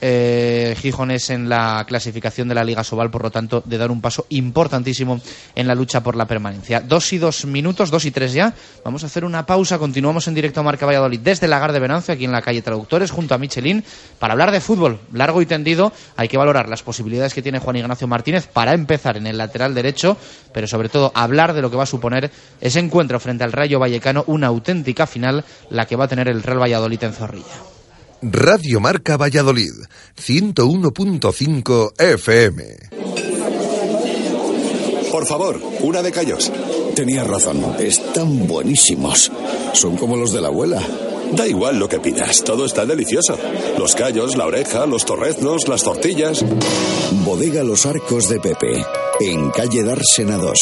eh, 0.00 0.76
gijones 0.78 1.30
en 1.30 1.48
la 1.48 1.84
clasificación 1.86 2.48
de 2.48 2.54
la 2.54 2.64
Liga 2.64 2.84
Sobal, 2.84 3.10
por 3.10 3.22
lo 3.22 3.30
tanto, 3.30 3.62
de 3.64 3.78
dar 3.78 3.90
un 3.90 4.00
paso 4.00 4.26
importantísimo 4.30 5.20
en 5.54 5.66
la 5.66 5.74
lucha 5.74 6.02
por 6.02 6.16
la 6.16 6.26
permanencia. 6.26 6.80
Dos 6.80 7.12
y 7.12 7.18
dos 7.18 7.44
minutos, 7.44 7.90
dos 7.90 8.04
y 8.04 8.10
tres 8.10 8.32
ya. 8.32 8.54
Vamos 8.84 9.02
a 9.02 9.06
hacer 9.06 9.24
una 9.24 9.46
pausa. 9.46 9.78
Continuamos 9.78 10.28
en 10.28 10.34
directo 10.34 10.60
a 10.60 10.62
Marca 10.62 10.86
Valladolid 10.86 11.20
desde 11.20 11.48
Lagar 11.48 11.72
de 11.72 11.80
Venancio, 11.80 12.14
aquí 12.14 12.24
en 12.24 12.32
la 12.32 12.42
calle 12.42 12.62
Traductores, 12.62 13.10
junto 13.10 13.34
a 13.34 13.38
Michelin, 13.38 13.84
para 14.18 14.32
hablar 14.32 14.50
de 14.50 14.60
fútbol 14.60 15.00
largo 15.12 15.42
y 15.42 15.46
tendido. 15.46 15.92
Hay 16.16 16.28
que 16.28 16.38
valorar 16.38 16.68
las 16.68 16.82
posibilidades 16.82 17.34
que 17.34 17.42
tiene 17.42 17.58
Juan 17.58 17.76
Ignacio 17.76 18.06
Martínez 18.06 18.46
para 18.46 18.74
empezar 18.74 19.16
en 19.16 19.26
el 19.26 19.38
lateral 19.38 19.74
derecho, 19.74 20.16
pero 20.52 20.66
sobre 20.66 20.88
todo 20.88 21.12
hablar 21.14 21.52
de 21.52 21.62
lo 21.62 21.70
que 21.70 21.76
va 21.76 21.82
a 21.84 21.86
suponer 21.86 22.30
ese 22.60 22.80
encuentro 22.80 23.20
frente 23.20 23.44
al 23.44 23.52
Rayo 23.52 23.78
Vallecano, 23.78 24.24
una 24.26 24.48
auténtica 24.48 25.06
final, 25.06 25.44
la 25.70 25.86
que 25.86 25.96
va 25.96 26.04
a 26.04 26.08
tener 26.08 26.28
el 26.28 26.42
Real 26.42 26.60
Valladolid 26.60 27.02
en 27.02 27.12
Zorrilla. 27.12 27.77
Radio 28.20 28.80
Marca 28.80 29.16
Valladolid, 29.16 29.72
101.5 30.16 31.92
FM. 31.96 32.64
Por 35.12 35.24
favor, 35.24 35.60
una 35.80 36.02
de 36.02 36.10
callos. 36.10 36.50
Tenías 36.96 37.26
razón, 37.28 37.62
están 37.78 38.48
buenísimos. 38.48 39.30
Son 39.72 39.96
como 39.96 40.16
los 40.16 40.32
de 40.32 40.40
la 40.40 40.48
abuela. 40.48 40.82
Da 41.32 41.46
igual 41.46 41.78
lo 41.78 41.88
que 41.88 42.00
pidas, 42.00 42.42
todo 42.42 42.66
está 42.66 42.84
delicioso. 42.84 43.38
Los 43.78 43.94
callos, 43.94 44.36
la 44.36 44.46
oreja, 44.46 44.86
los 44.86 45.04
torreznos, 45.04 45.68
las 45.68 45.84
tortillas. 45.84 46.44
Bodega 47.24 47.62
Los 47.62 47.86
Arcos 47.86 48.28
de 48.28 48.40
Pepe, 48.40 48.84
en 49.20 49.50
calle 49.50 49.84
Dársena 49.84 50.38
2, 50.38 50.58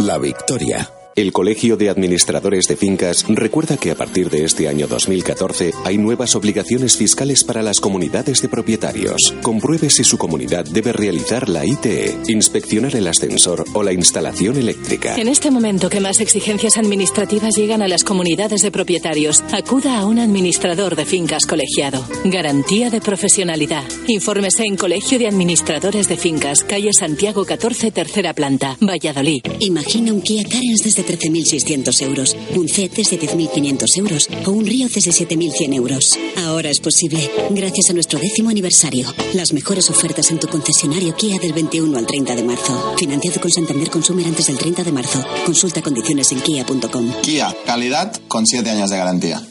La 0.00 0.18
Victoria. 0.18 0.97
El 1.18 1.32
Colegio 1.32 1.76
de 1.76 1.90
Administradores 1.90 2.66
de 2.68 2.76
Fincas 2.76 3.24
recuerda 3.28 3.76
que 3.76 3.90
a 3.90 3.96
partir 3.96 4.30
de 4.30 4.44
este 4.44 4.68
año 4.68 4.86
2014 4.86 5.72
hay 5.84 5.98
nuevas 5.98 6.36
obligaciones 6.36 6.96
fiscales 6.96 7.42
para 7.42 7.60
las 7.60 7.80
comunidades 7.80 8.40
de 8.40 8.48
propietarios. 8.48 9.34
Compruebe 9.42 9.90
si 9.90 10.04
su 10.04 10.16
comunidad 10.16 10.64
debe 10.64 10.92
realizar 10.92 11.48
la 11.48 11.66
ITE, 11.66 12.16
inspeccionar 12.28 12.94
el 12.94 13.08
ascensor 13.08 13.64
o 13.74 13.82
la 13.82 13.92
instalación 13.92 14.58
eléctrica. 14.58 15.16
En 15.16 15.26
este 15.26 15.50
momento 15.50 15.90
que 15.90 15.98
más 15.98 16.20
exigencias 16.20 16.78
administrativas 16.78 17.56
llegan 17.56 17.82
a 17.82 17.88
las 17.88 18.04
comunidades 18.04 18.62
de 18.62 18.70
propietarios, 18.70 19.42
acuda 19.50 19.98
a 19.98 20.06
un 20.06 20.20
administrador 20.20 20.94
de 20.94 21.04
fincas 21.04 21.46
colegiado. 21.46 22.00
Garantía 22.26 22.90
de 22.90 23.00
profesionalidad. 23.00 23.82
Infórmese 24.06 24.66
en 24.66 24.76
Colegio 24.76 25.18
de 25.18 25.26
Administradores 25.26 26.06
de 26.06 26.16
Fincas, 26.16 26.62
calle 26.62 26.92
Santiago 26.92 27.44
14, 27.44 27.90
tercera 27.90 28.34
planta, 28.34 28.76
Valladolid. 28.80 29.42
Imagina 29.58 30.12
un 30.12 30.20
Kia 30.20 30.44
Carens 30.44 30.82
desde 30.84 31.07
13.600 31.08 32.02
euros, 32.02 32.36
un 32.54 32.68
CET 32.68 32.92
desde 32.92 33.18
10.500 33.18 33.96
euros 33.96 34.28
o 34.44 34.50
un 34.50 34.66
Río 34.66 34.88
desde 34.88 35.10
7.100 35.10 35.74
euros. 35.74 36.18
Ahora 36.36 36.68
es 36.70 36.80
posible, 36.80 37.30
gracias 37.50 37.90
a 37.90 37.94
nuestro 37.94 38.18
décimo 38.18 38.50
aniversario. 38.50 39.12
Las 39.32 39.52
mejores 39.52 39.88
ofertas 39.88 40.30
en 40.30 40.38
tu 40.38 40.48
concesionario 40.48 41.16
Kia 41.16 41.38
del 41.38 41.54
21 41.54 41.96
al 41.96 42.06
30 42.06 42.36
de 42.36 42.42
marzo. 42.42 42.94
Financiado 42.98 43.40
con 43.40 43.50
Santander 43.50 43.90
Consumer 43.90 44.26
antes 44.26 44.46
del 44.46 44.58
30 44.58 44.84
de 44.84 44.92
marzo. 44.92 45.24
Consulta 45.46 45.80
condiciones 45.82 46.30
en 46.32 46.40
kia.com. 46.40 47.12
Kia, 47.22 47.56
calidad 47.64 48.12
con 48.28 48.46
7 48.46 48.68
años 48.68 48.90
de 48.90 48.96
garantía. 48.98 49.42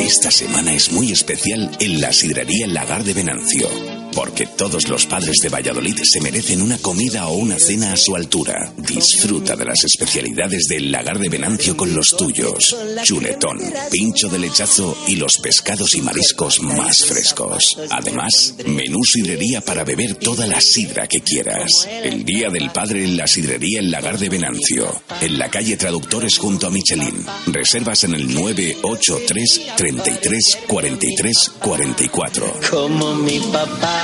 Esta 0.00 0.30
semana 0.30 0.74
es 0.74 0.92
muy 0.92 1.10
especial 1.10 1.70
en 1.80 2.00
la 2.00 2.12
sidrería 2.12 2.66
Lagar 2.66 3.02
de 3.02 3.14
Venancio. 3.14 3.68
Porque 4.14 4.46
todos 4.46 4.88
los 4.88 5.06
padres 5.06 5.36
de 5.42 5.48
Valladolid 5.48 5.98
se 6.02 6.20
merecen 6.20 6.62
una 6.62 6.78
comida 6.78 7.28
o 7.28 7.34
una 7.34 7.58
cena 7.58 7.92
a 7.92 7.96
su 7.96 8.14
altura. 8.14 8.72
Disfruta 8.76 9.56
de 9.56 9.64
las 9.64 9.84
especialidades 9.84 10.64
del 10.68 10.92
Lagar 10.92 11.18
de 11.18 11.28
Venancio 11.28 11.76
con 11.76 11.94
los 11.94 12.16
tuyos. 12.16 12.76
Chuletón, 13.02 13.58
pincho 13.90 14.28
de 14.28 14.38
lechazo 14.38 14.96
y 15.06 15.16
los 15.16 15.38
pescados 15.38 15.94
y 15.94 16.02
mariscos 16.02 16.62
más 16.62 17.04
frescos. 17.04 17.78
Además, 17.90 18.54
menú 18.66 19.04
sidrería 19.04 19.60
para 19.60 19.84
beber 19.84 20.14
toda 20.16 20.46
la 20.46 20.60
sidra 20.60 21.06
que 21.06 21.20
quieras. 21.20 21.70
El 21.88 22.24
Día 22.24 22.50
del 22.50 22.70
Padre 22.70 23.04
en 23.04 23.16
la 23.16 23.26
sidrería 23.26 23.80
El 23.80 23.90
Lagar 23.90 24.18
de 24.18 24.28
Venancio. 24.28 25.02
En 25.20 25.38
la 25.38 25.48
calle 25.48 25.76
Traductores 25.76 26.38
junto 26.38 26.66
a 26.66 26.70
Michelin. 26.70 27.24
Reservas 27.46 28.04
en 28.04 28.14
el 28.14 28.34
983 28.34 29.60
33 29.76 30.58
43 30.66 31.52
44. 31.58 32.60
Como 32.70 33.14
mi 33.14 33.38
papá, 33.40 34.01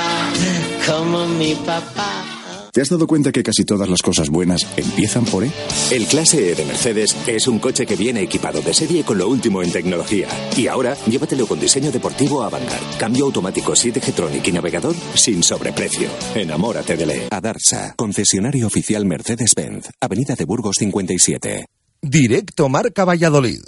como 0.87 1.27
mi 1.27 1.55
papá. 1.55 2.39
¿Te 2.71 2.81
has 2.81 2.89
dado 2.89 3.07
cuenta 3.07 3.31
que 3.31 3.41
casi 3.41 3.65
todas 3.65 3.89
las 3.89 4.01
cosas 4.01 4.29
buenas 4.29 4.61
empiezan 4.77 5.25
por 5.25 5.43
E? 5.43 5.51
El 5.91 6.05
Clase 6.05 6.51
E 6.51 6.55
de 6.55 6.65
Mercedes 6.65 7.15
es 7.25 7.47
un 7.47 7.57
coche 7.57 7.85
que 7.85 7.95
viene 7.95 8.21
equipado 8.21 8.61
de 8.61 8.73
serie 8.73 9.03
con 9.03 9.17
lo 9.17 9.27
último 9.27 9.63
en 9.63 9.71
tecnología. 9.71 10.27
Y 10.55 10.67
ahora, 10.67 10.95
llévatelo 11.07 11.47
con 11.47 11.59
diseño 11.59 11.91
deportivo 11.91 12.43
Avantgarde. 12.43 12.85
Cambio 12.99 13.25
automático 13.25 13.73
7G 13.73 14.13
Tronic 14.13 14.47
y 14.47 14.51
navegador 14.51 14.95
sin 15.15 15.41
sobreprecio. 15.41 16.09
Enamórate 16.35 16.95
de 16.95 17.05
E. 17.05 17.27
Adarsa, 17.31 17.95
concesionario 17.97 18.67
oficial 18.67 19.03
Mercedes-Benz, 19.05 19.89
Avenida 19.99 20.35
de 20.35 20.45
Burgos 20.45 20.75
57. 20.77 21.65
Directo 22.01 22.69
Marca 22.69 23.03
Valladolid. 23.03 23.61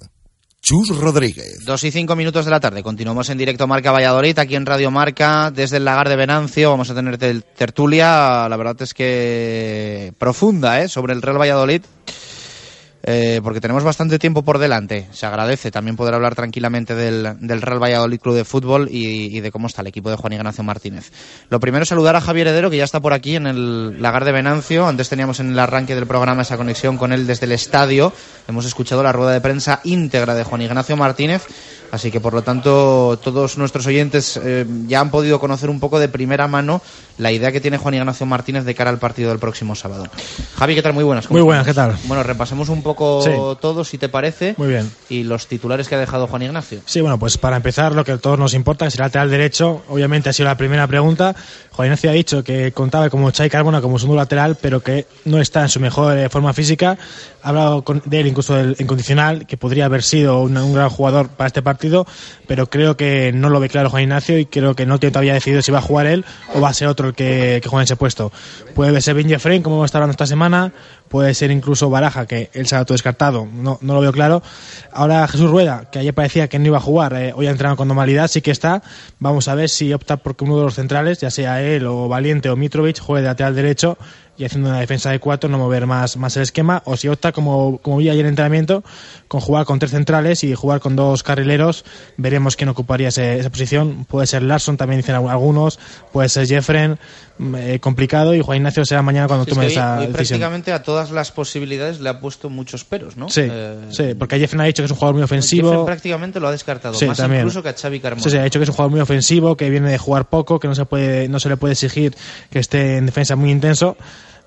Chus 0.62 0.95
Rodríguez. 0.95 1.66
Dos 1.66 1.84
y 1.84 1.91
cinco 1.91 2.16
minutos 2.16 2.45
de 2.45 2.51
la 2.51 2.59
tarde. 2.59 2.84
Continuamos 2.84 3.32
en 3.32 3.38
directo 3.39 3.66
Marca 3.66 3.91
Valladolid, 3.91 4.38
aquí 4.38 4.55
en 4.55 4.68
Radio 4.68 4.91
Marca, 4.91 5.49
desde 5.49 5.78
el 5.78 5.86
lagar 5.86 6.07
de 6.07 6.16
Venancio. 6.16 6.70
Vamos 6.70 6.91
a 6.91 6.93
tener 6.93 7.18
tertulia, 7.18 8.47
la 8.47 8.57
verdad 8.57 8.80
es 8.80 8.93
que 8.93 10.14
profunda, 10.20 10.84
¿eh? 10.84 10.88
sobre 10.88 11.14
el 11.14 11.24
Real 11.24 11.41
Valladolid. 11.41 11.82
Eh, 13.04 13.41
porque 13.43 13.62
tenemos 13.62 13.84
bastante 13.84 14.20
tiempo 14.20 14.43
por 14.43 14.60
delante. 14.60 15.08
Se 15.12 15.26
agradece 15.26 15.72
también 15.72 15.95
poder 15.95 16.14
hablar 16.14 16.36
tranquilamente 16.36 16.95
del, 16.95 17.36
del 17.39 17.62
Real 17.62 17.82
Valladolid 17.82 18.20
Club 18.20 18.36
de 18.36 18.45
Fútbol 18.45 18.88
y, 18.91 19.36
y 19.36 19.39
de 19.39 19.52
cómo 19.52 19.68
está 19.68 19.82
el 19.82 19.88
equipo 19.88 20.10
de 20.10 20.18
Juan 20.18 20.34
Ignacio 20.34 20.64
Martínez. 20.64 21.12
Lo 21.49 21.60
primero 21.60 21.86
saludar 21.86 22.16
a 22.16 22.22
Javier 22.22 22.47
Heredero, 22.47 22.70
que 22.70 22.78
ya 22.78 22.84
está 22.84 22.99
por 22.99 23.14
aquí 23.14 23.36
en 23.36 23.47
el 23.47 24.02
lagar 24.02 24.26
de 24.26 24.32
Venancio. 24.32 24.88
Antes 24.88 25.10
teníamos 25.10 25.39
en 25.39 25.52
el 25.52 25.60
arranque 25.60 25.95
del 25.95 26.08
programa 26.08 26.43
esa 26.43 26.58
conexión 26.58 26.97
con 26.97 27.12
él 27.14 27.28
desde 27.28 27.45
el 27.45 27.52
estadio. 27.54 28.14
Hemos 28.47 28.66
escuchado 28.66 29.02
la 29.04 29.12
rueda 29.12 29.32
de 29.32 29.41
prensa 29.41 29.82
íntegra 29.84 30.36
de 30.36 30.43
Juan 30.43 30.62
Ignacio 30.62 30.95
Martínez. 30.97 31.45
Así 31.91 32.10
que, 32.10 32.22
por 32.22 32.34
lo 32.34 32.41
tanto, 32.41 33.20
todos 33.22 33.58
nuestros 33.58 33.86
oyentes 33.86 34.39
eh, 34.41 34.66
ya 34.88 35.02
han 35.02 35.12
podido 35.12 35.41
conocer 35.41 35.70
un 35.70 35.82
poco 35.82 35.99
de 35.99 36.08
primera 36.08 36.47
mano 36.47 36.82
la 37.18 37.34
idea 37.34 37.52
que 37.52 37.60
tiene 37.60 37.78
Juan 37.78 37.95
Ignacio 37.95 38.26
Martínez 38.26 38.64
de 38.64 38.74
cara 38.74 38.89
al 38.89 38.97
partido 38.97 39.30
del 39.30 39.39
próximo 39.39 39.76
sábado. 39.76 40.06
Javi, 40.56 40.76
¿qué 40.76 40.82
tal? 40.82 40.93
Muy 40.93 41.04
buenas. 41.04 41.28
¿cómo 41.28 41.38
Muy 41.38 41.45
buenas? 41.45 41.66
¿qué 41.66 41.74
tal? 41.74 41.97
Bueno, 42.06 42.24
repasemos 42.24 42.70
un 42.70 42.82
poco 42.82 42.90
Sí. 43.23 43.31
todo, 43.61 43.83
si 43.83 43.97
te 43.97 44.09
parece. 44.09 44.55
Muy 44.57 44.67
bien. 44.69 44.91
Y 45.09 45.23
los 45.23 45.47
titulares 45.47 45.87
que 45.87 45.95
ha 45.95 45.99
dejado 45.99 46.27
Juan 46.27 46.41
Ignacio. 46.43 46.79
Sí, 46.85 47.01
bueno, 47.01 47.17
pues 47.19 47.37
para 47.37 47.57
empezar, 47.57 47.93
lo 47.93 48.03
que 48.03 48.13
a 48.13 48.17
todos 48.17 48.37
nos 48.39 48.53
importa 48.53 48.85
es 48.87 48.95
el 48.95 49.01
lateral 49.01 49.29
derecho. 49.29 49.83
Obviamente 49.89 50.29
ha 50.29 50.33
sido 50.33 50.47
la 50.49 50.57
primera 50.57 50.87
pregunta. 50.87 51.35
Juan 51.71 51.87
Ignacio 51.87 52.09
ha 52.09 52.13
dicho 52.13 52.43
que 52.43 52.71
contaba 52.73 53.09
como 53.09 53.31
Chai 53.31 53.49
Carbona 53.49 53.81
como 53.81 53.97
segundo 53.99 54.21
lateral, 54.21 54.57
pero 54.61 54.81
que 54.81 55.05
no 55.25 55.39
está 55.39 55.61
en 55.61 55.69
su 55.69 55.79
mejor 55.79 56.17
eh, 56.17 56.29
forma 56.29 56.53
física. 56.53 56.97
Ha 57.43 57.49
hablado 57.49 57.81
con- 57.83 58.01
de 58.05 58.19
él 58.19 58.27
incluso 58.27 58.53
del- 58.55 58.75
en 58.77 58.87
condicional, 58.87 59.47
que 59.47 59.57
podría 59.57 59.85
haber 59.85 60.03
sido 60.03 60.41
un, 60.41 60.57
un 60.57 60.73
gran 60.73 60.89
jugador 60.89 61.29
para 61.29 61.47
este 61.47 61.61
partido, 61.61 62.05
pero 62.47 62.67
creo 62.69 62.97
que 62.97 63.31
no 63.33 63.49
lo 63.49 63.59
ve 63.59 63.69
claro 63.69 63.89
Juan 63.89 64.03
Ignacio 64.03 64.37
y 64.37 64.45
creo 64.45 64.75
que 64.75 64.85
no 64.85 64.99
tiene 64.99 65.11
todavía 65.11 65.33
decidido 65.33 65.61
si 65.61 65.71
va 65.71 65.79
a 65.79 65.81
jugar 65.81 66.05
él 66.07 66.25
o 66.53 66.61
va 66.61 66.69
a 66.69 66.73
ser 66.73 66.87
otro 66.87 67.07
el 67.09 67.13
que, 67.15 67.59
que 67.63 67.69
juegue 67.69 67.81
en 67.81 67.85
ese 67.85 67.95
puesto. 67.95 68.31
Puede 68.75 68.99
ser 69.01 69.15
Ben 69.15 69.27
Jeffrey, 69.29 69.61
como 69.61 69.77
hemos 69.77 69.85
estado 69.85 70.03
hablando 70.03 70.11
esta 70.13 70.27
semana, 70.27 70.71
puede 71.12 71.34
ser 71.34 71.51
incluso 71.51 71.89
Baraja, 71.89 72.26
que 72.26 72.49
él 72.53 72.66
se 72.68 72.76
ha 72.76 72.80
autodescartado, 72.80 73.45
no, 73.45 73.78
no 73.82 73.93
lo 73.93 73.99
veo 73.99 74.14
claro. 74.14 74.41
Ahora 74.93 75.28
Jesús 75.28 75.51
Rueda, 75.51 75.89
que 75.91 75.99
ayer 75.99 76.14
parecía 76.14 76.47
que 76.47 76.57
no 76.57 76.68
iba 76.68 76.78
a 76.78 76.82
jugar, 76.82 77.14
eh, 77.14 77.34
hoy 77.36 77.47
ha 77.47 77.51
entrenado 77.51 77.76
con 77.76 77.89
normalidad, 77.89 78.30
sí 78.30 78.41
que 78.41 78.51
está. 78.51 78.82
Vamos 79.20 79.49
a 79.49 79.55
ver 79.55 79.70
si 79.70 79.91
opta 79.91 80.16
por 80.18 80.38
que 80.38 80.45
uno 80.45 80.57
de 80.57 80.64
los 80.64 80.76
centrales, 80.76 81.20
ya 81.20 81.30
sea 81.30 81.62
él 81.62 81.86
o 81.86 82.07
Valiente 82.07 82.49
o 82.49 82.55
Mitrovic, 82.55 83.01
juegue 83.01 83.24
de 83.24 83.28
lateral 83.28 83.55
derecho 83.55 83.97
y 84.38 84.45
haciendo 84.45 84.70
una 84.70 84.80
defensa 84.80 85.12
de 85.12 85.20
cuatro, 85.20 85.49
no 85.49 85.57
mover 85.57 85.86
más, 85.86 86.18
más 86.18 86.36
el 86.38 86.43
esquema, 86.43 86.82
o 86.86 86.97
si 86.97 87.07
opta, 87.07 87.32
como, 87.32 87.78
como 87.80 87.97
vi 87.97 88.09
ayer 88.09 88.26
en 88.26 88.30
entrenamiento, 88.30 88.84
con 89.28 89.39
jugar 89.39 89.66
con 89.66 89.78
tres 89.78 89.91
centrales 89.91 90.43
y 90.43 90.55
jugar 90.55 90.80
con 90.80 90.95
dos 90.95 91.22
carrileros, 91.22 91.86
veremos 92.18 92.55
quién 92.55 92.70
ocuparía 92.70 93.09
esa 93.09 93.49
posición. 93.49 94.05
Puede 94.05 94.26
ser 94.26 94.41
Larson, 94.41 94.78
también 94.78 95.01
dicen 95.01 95.16
algunos, 95.16 95.80
puede 96.12 96.28
ser 96.30 96.47
Jeffren, 96.47 96.97
eh, 97.57 97.79
complicado, 97.79 98.33
y 98.35 98.41
Juan 98.41 98.57
Ignacio 98.57 98.85
será 98.85 99.01
mañana 99.01 99.27
cuando 99.27 99.45
Sí, 99.45 99.51
es 99.51 99.55
tome 99.55 99.65
que 99.67 99.71
hoy- 99.71 99.73
esa 99.77 99.91
hoy 99.93 100.07
decisión. 100.07 100.13
prácticamente 100.13 100.71
a 100.73 100.83
todas 100.83 101.11
las 101.11 101.31
posibilidades 101.31 101.99
le 101.99 102.09
ha 102.09 102.19
puesto 102.19 102.49
muchos 102.49 102.83
peros, 102.83 103.17
¿no? 103.17 103.29
Sí, 103.29 103.41
Eh, 103.49 103.75
sí, 103.89 104.13
porque 104.17 104.37
Jeffren 104.39 104.61
ha 104.61 104.65
dicho 104.65 104.81
que 104.83 104.85
es 104.85 104.91
un 104.91 104.97
jugador 104.97 105.15
muy 105.15 105.23
ofensivo. 105.23 105.69
Jeffrey 105.69 105.85
prácticamente 105.85 106.39
lo 106.39 106.47
ha 106.47 106.51
descartado, 106.51 106.93
Sí, 106.93 107.05
más 107.07 107.17
también. 107.17 107.41
incluso 107.41 107.63
que 107.63 107.69
a 107.69 107.73
Xavi 107.73 107.99
Carmona. 107.99 108.23
Sí, 108.23 108.29
sí, 108.29 108.37
ha 108.37 108.43
dicho 108.43 108.59
que 108.59 108.63
es 108.63 108.69
un 108.69 108.75
jugador 108.75 108.91
muy 108.91 109.01
ofensivo, 109.01 109.57
que 109.57 109.69
viene 109.69 109.89
de 109.89 109.97
jugar 109.97 110.29
poco, 110.29 110.59
que 110.59 110.67
no 110.67 110.75
se 110.75 110.85
puede, 110.85 111.27
no 111.29 111.39
se 111.39 111.49
le 111.49 111.57
puede 111.57 111.73
exigir 111.73 112.15
que 112.49 112.59
esté 112.59 112.97
en 112.97 113.05
defensa 113.07 113.35
muy 113.35 113.51
intenso. 113.51 113.97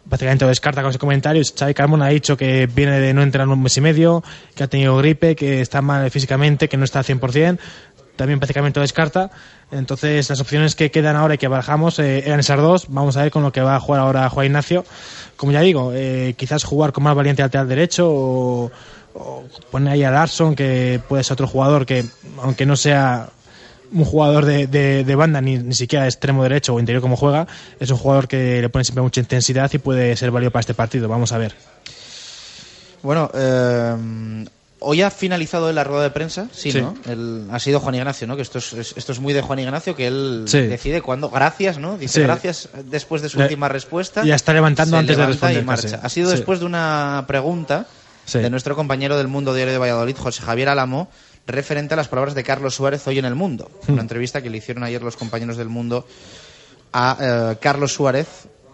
Prácticamente 0.07 0.45
lo 0.45 0.51
descarta 0.51 0.83
con 0.83 0.91
ese 0.91 0.99
comentario. 0.99 1.43
Xavi 1.43 1.73
Carmona 1.73 2.05
ha 2.07 2.09
dicho 2.11 2.37
que 2.37 2.67
viene 2.67 3.01
de 3.01 3.15
no 3.15 3.23
entrenar 3.23 3.49
un 3.49 3.63
mes 3.63 3.75
y 3.79 3.81
medio, 3.81 4.23
que 4.55 4.63
ha 4.63 4.67
tenido 4.67 4.95
gripe, 4.99 5.35
que 5.35 5.63
está 5.63 5.81
mal 5.81 6.11
físicamente, 6.11 6.69
que 6.69 6.77
no 6.77 6.85
está 6.85 6.99
al 6.99 7.07
100%. 7.07 7.59
También 8.17 8.39
prácticamente 8.39 8.79
lo 8.79 8.83
descarta. 8.83 9.31
Entonces, 9.73 10.29
las 10.31 10.41
opciones 10.41 10.75
que 10.77 10.91
quedan 10.91 11.17
ahora 11.17 11.35
y 11.35 11.39
que 11.39 11.49
barajamos 11.49 11.99
eh, 11.99 12.23
eran 12.27 12.39
esas 12.41 12.59
dos. 12.59 12.87
Vamos 12.89 13.17
a 13.17 13.23
ver 13.23 13.31
con 13.33 13.43
lo 13.43 13.53
que 13.53 13.61
va 13.61 13.77
a 13.77 13.81
jugar 13.81 14.01
ahora 14.03 14.29
Juan 14.31 14.47
Ignacio. 14.47 14.85
Como 15.37 15.51
ya 15.53 15.61
digo, 15.61 15.93
eh, 15.95 16.35
quizás 16.37 16.63
jugar 16.65 16.93
con 16.93 17.03
más 17.05 17.15
valiente 17.17 17.43
lateral 17.43 17.69
derecho 17.69 18.09
o, 18.09 18.71
o 19.15 19.45
poner 19.71 19.95
ahí 19.95 20.05
a 20.05 20.11
Larson, 20.13 20.55
que 20.55 21.01
puede 21.09 21.25
ser 21.25 21.33
otro 21.35 21.49
jugador 21.49 21.87
que, 21.87 22.05
aunque 22.41 22.67
no 22.67 22.77
sea 22.77 23.31
un 23.93 24.05
jugador 24.05 24.45
de, 24.45 24.67
de- 24.67 25.15
banda, 25.15 25.41
ni, 25.41 25.57
ni 25.59 25.75
siquiera 25.75 26.07
extremo 26.07 26.43
derecho 26.43 26.75
o 26.75 26.81
interior 26.81 27.01
como 27.03 27.17
juega, 27.17 27.47
es 27.79 27.91
un 27.91 27.97
jugador 27.97 28.27
que 28.29 28.61
le 28.61 28.69
pone 28.69 28.85
siempre 28.85 29.03
mucha 29.03 29.21
intensidad 29.21 29.71
y 29.73 29.79
puede 29.79 30.17
ser 30.17 30.31
válido 30.33 30.51
para 30.51 30.61
este 30.61 30.75
partido. 30.75 31.09
Vamos 31.09 31.33
a 31.33 31.39
ver. 31.39 31.55
Bueno, 33.03 33.31
eh, 33.35 34.45
hoy 34.85 35.03
ha 35.03 35.11
finalizado 35.11 35.73
la 35.73 35.83
rueda 35.85 36.03
de 36.05 36.11
prensa, 36.11 36.49
sí, 36.53 36.71
Sí. 36.73 36.81
¿no? 36.81 36.95
El- 37.07 37.47
ha 37.51 37.59
sido 37.59 37.81
Juan 37.81 37.95
Ignacio, 37.95 38.27
¿no? 38.27 38.37
Que 38.37 38.43
esto 38.43 38.59
es, 38.59 38.73
es- 38.73 38.95
esto 38.97 39.13
es 39.13 39.19
muy 39.21 39.33
de 39.33 39.43
Juan 39.43 39.59
Ignacio, 39.59 39.97
que 39.97 40.07
él 40.07 40.45
Sí. 40.47 40.61
decide 40.63 41.01
cuándo. 41.03 41.31
Gracias, 41.31 41.79
¿no? 41.79 41.97
Dice 41.99 42.21
Sí. 42.21 42.23
gracias 42.23 42.69
después 42.85 43.23
de 43.23 43.29
su 43.29 43.39
Le- 43.39 43.45
última 43.45 43.69
respuesta. 43.69 44.25
ya 44.25 44.35
está 44.35 44.53
levantando 44.53 44.97
antes 44.97 45.17
de 45.17 45.23
levanta 45.23 45.51
y 45.53 45.57
responder 45.57 45.77
casi. 45.77 45.87
marcha. 45.93 46.07
Ha 46.07 46.09
sido 46.09 46.31
después 46.31 46.61
de 46.61 46.67
una 46.67 47.25
pregunta 47.27 47.87
de 48.33 48.49
nuestro 48.51 48.75
compañero 48.77 49.17
del 49.19 49.29
Mundo 49.29 49.53
Diario 49.55 49.73
de 49.73 49.79
Valladolid, 49.79 50.17
José 50.17 50.43
Javier 50.43 50.69
Álamo, 50.69 51.09
referente 51.47 51.93
a 51.95 51.97
las 51.99 52.09
palabras 52.09 52.35
de 52.35 52.43
Carlos 52.43 52.75
Suárez 52.75 53.07
hoy 53.07 53.19
en 53.19 53.27
El 53.27 53.35
Mundo. 53.35 53.71
Hmm. 53.87 53.93
Una 53.93 54.03
entrevista 54.03 54.41
que 54.43 54.49
le 54.49 54.57
hicieron 54.59 54.83
ayer 54.85 55.03
los 55.03 55.17
compañeros 55.17 55.57
del 55.59 55.69
Mundo 55.69 56.07
a 56.93 57.17
eh, 57.53 57.57
Carlos 57.61 57.93
Suárez, 57.93 58.29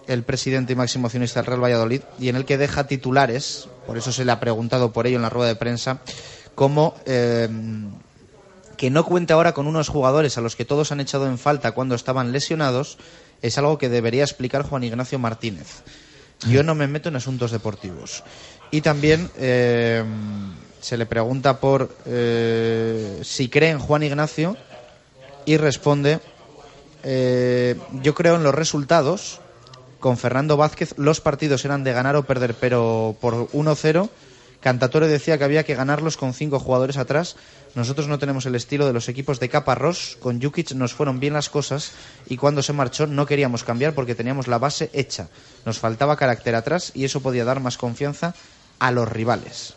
el 0.07 0.22
presidente 0.24 0.72
y 0.72 0.76
máximo 0.76 1.07
accionista 1.07 1.40
del 1.40 1.46
Real 1.46 1.62
Valladolid, 1.62 2.03
y 2.18 2.28
en 2.28 2.36
el 2.36 2.44
que 2.44 2.59
deja 2.59 2.86
titulares, 2.86 3.68
por 3.86 3.98
eso 3.98 4.12
se 4.12 4.24
le 4.24 4.32
ha 4.32 4.40
preguntado 4.40 4.92
por 4.92 5.07
ello 5.07 5.16
en 5.16 5.22
la 5.22 5.30
rueda 5.30 5.48
de 5.48 5.57
prensa, 5.57 6.01
como 6.55 6.94
eh, 7.07 7.48
que 8.76 8.90
no 8.90 9.05
cuente 9.05 9.32
ahora 9.32 9.53
con 9.53 9.66
unos 9.66 9.88
jugadores 9.88 10.36
a 10.36 10.40
los 10.40 10.57
que 10.57 10.64
todos 10.64 10.92
han 10.92 11.01
echado 11.01 11.26
en 11.26 11.38
falta 11.38 11.72
cuando 11.72 11.94
estaban 11.94 12.32
lesionados, 12.32 12.98
es 13.42 13.57
algo 13.59 13.78
que 13.78 13.88
debería 13.88 14.24
explicar 14.24 14.62
Juan 14.62 14.84
Ignacio 14.84 15.18
Martínez. 15.18 15.82
Yo 16.48 16.62
no 16.62 16.74
me 16.74 16.86
meto 16.86 17.11
en 17.11 17.16
asuntos 17.16 17.51
deportivos. 17.51 18.24
Y 18.70 18.80
también 18.80 19.30
eh, 19.36 20.03
se 20.80 20.96
le 20.96 21.05
pregunta 21.05 21.61
por 21.61 21.94
eh, 22.07 23.20
si 23.22 23.48
cree 23.48 23.70
en 23.70 23.78
Juan 23.78 24.03
Ignacio 24.03 24.57
y 25.44 25.57
responde, 25.59 26.20
yo 27.03 28.14
creo 28.14 28.36
en 28.36 28.42
los 28.42 28.55
resultados. 28.55 29.40
Con 30.01 30.16
Fernando 30.16 30.57
Vázquez 30.57 30.94
los 30.96 31.20
partidos 31.20 31.64
eran 31.64 31.84
de 31.84 31.92
ganar 31.92 32.16
o 32.16 32.24
perder, 32.24 32.55
pero 32.55 33.14
por 33.20 33.48
1-0. 33.53 34.09
Cantatore 34.61 35.09
decía 35.09 35.38
que 35.38 35.44
había 35.44 35.64
que 35.64 35.74
ganarlos 35.74 36.16
con 36.16 36.34
cinco 36.34 36.59
jugadores 36.59 36.96
atrás. 36.96 37.36
Nosotros 37.74 38.09
no 38.09 38.18
tenemos 38.18 38.46
el 38.46 38.55
estilo 38.55 38.86
de 38.86 38.92
los 38.92 39.09
equipos 39.09 39.40
de 39.40 39.48
Caparrós. 39.48 40.16
Con 40.20 40.40
Jukic 40.40 40.72
nos 40.72 40.92
fueron 40.92 41.20
bien 41.20 41.34
las 41.34 41.48
cosas 41.48 41.92
y 42.26 42.36
cuando 42.36 42.62
se 42.62 42.72
marchó 42.72 43.07
no 43.07 43.26
queríamos 43.26 43.62
cambiar 43.62 43.94
porque 43.94 44.14
teníamos 44.14 44.48
la 44.48 44.59
base 44.59 44.90
hecha. 44.92 45.28
Nos 45.64 45.78
faltaba 45.78 46.16
carácter 46.16 46.55
atrás 46.55 46.92
y 46.94 47.05
eso 47.05 47.20
podía 47.20 47.44
dar 47.44 47.61
más 47.61 47.78
confianza 47.78 48.34
a 48.78 48.90
los 48.90 49.09
rivales. 49.09 49.74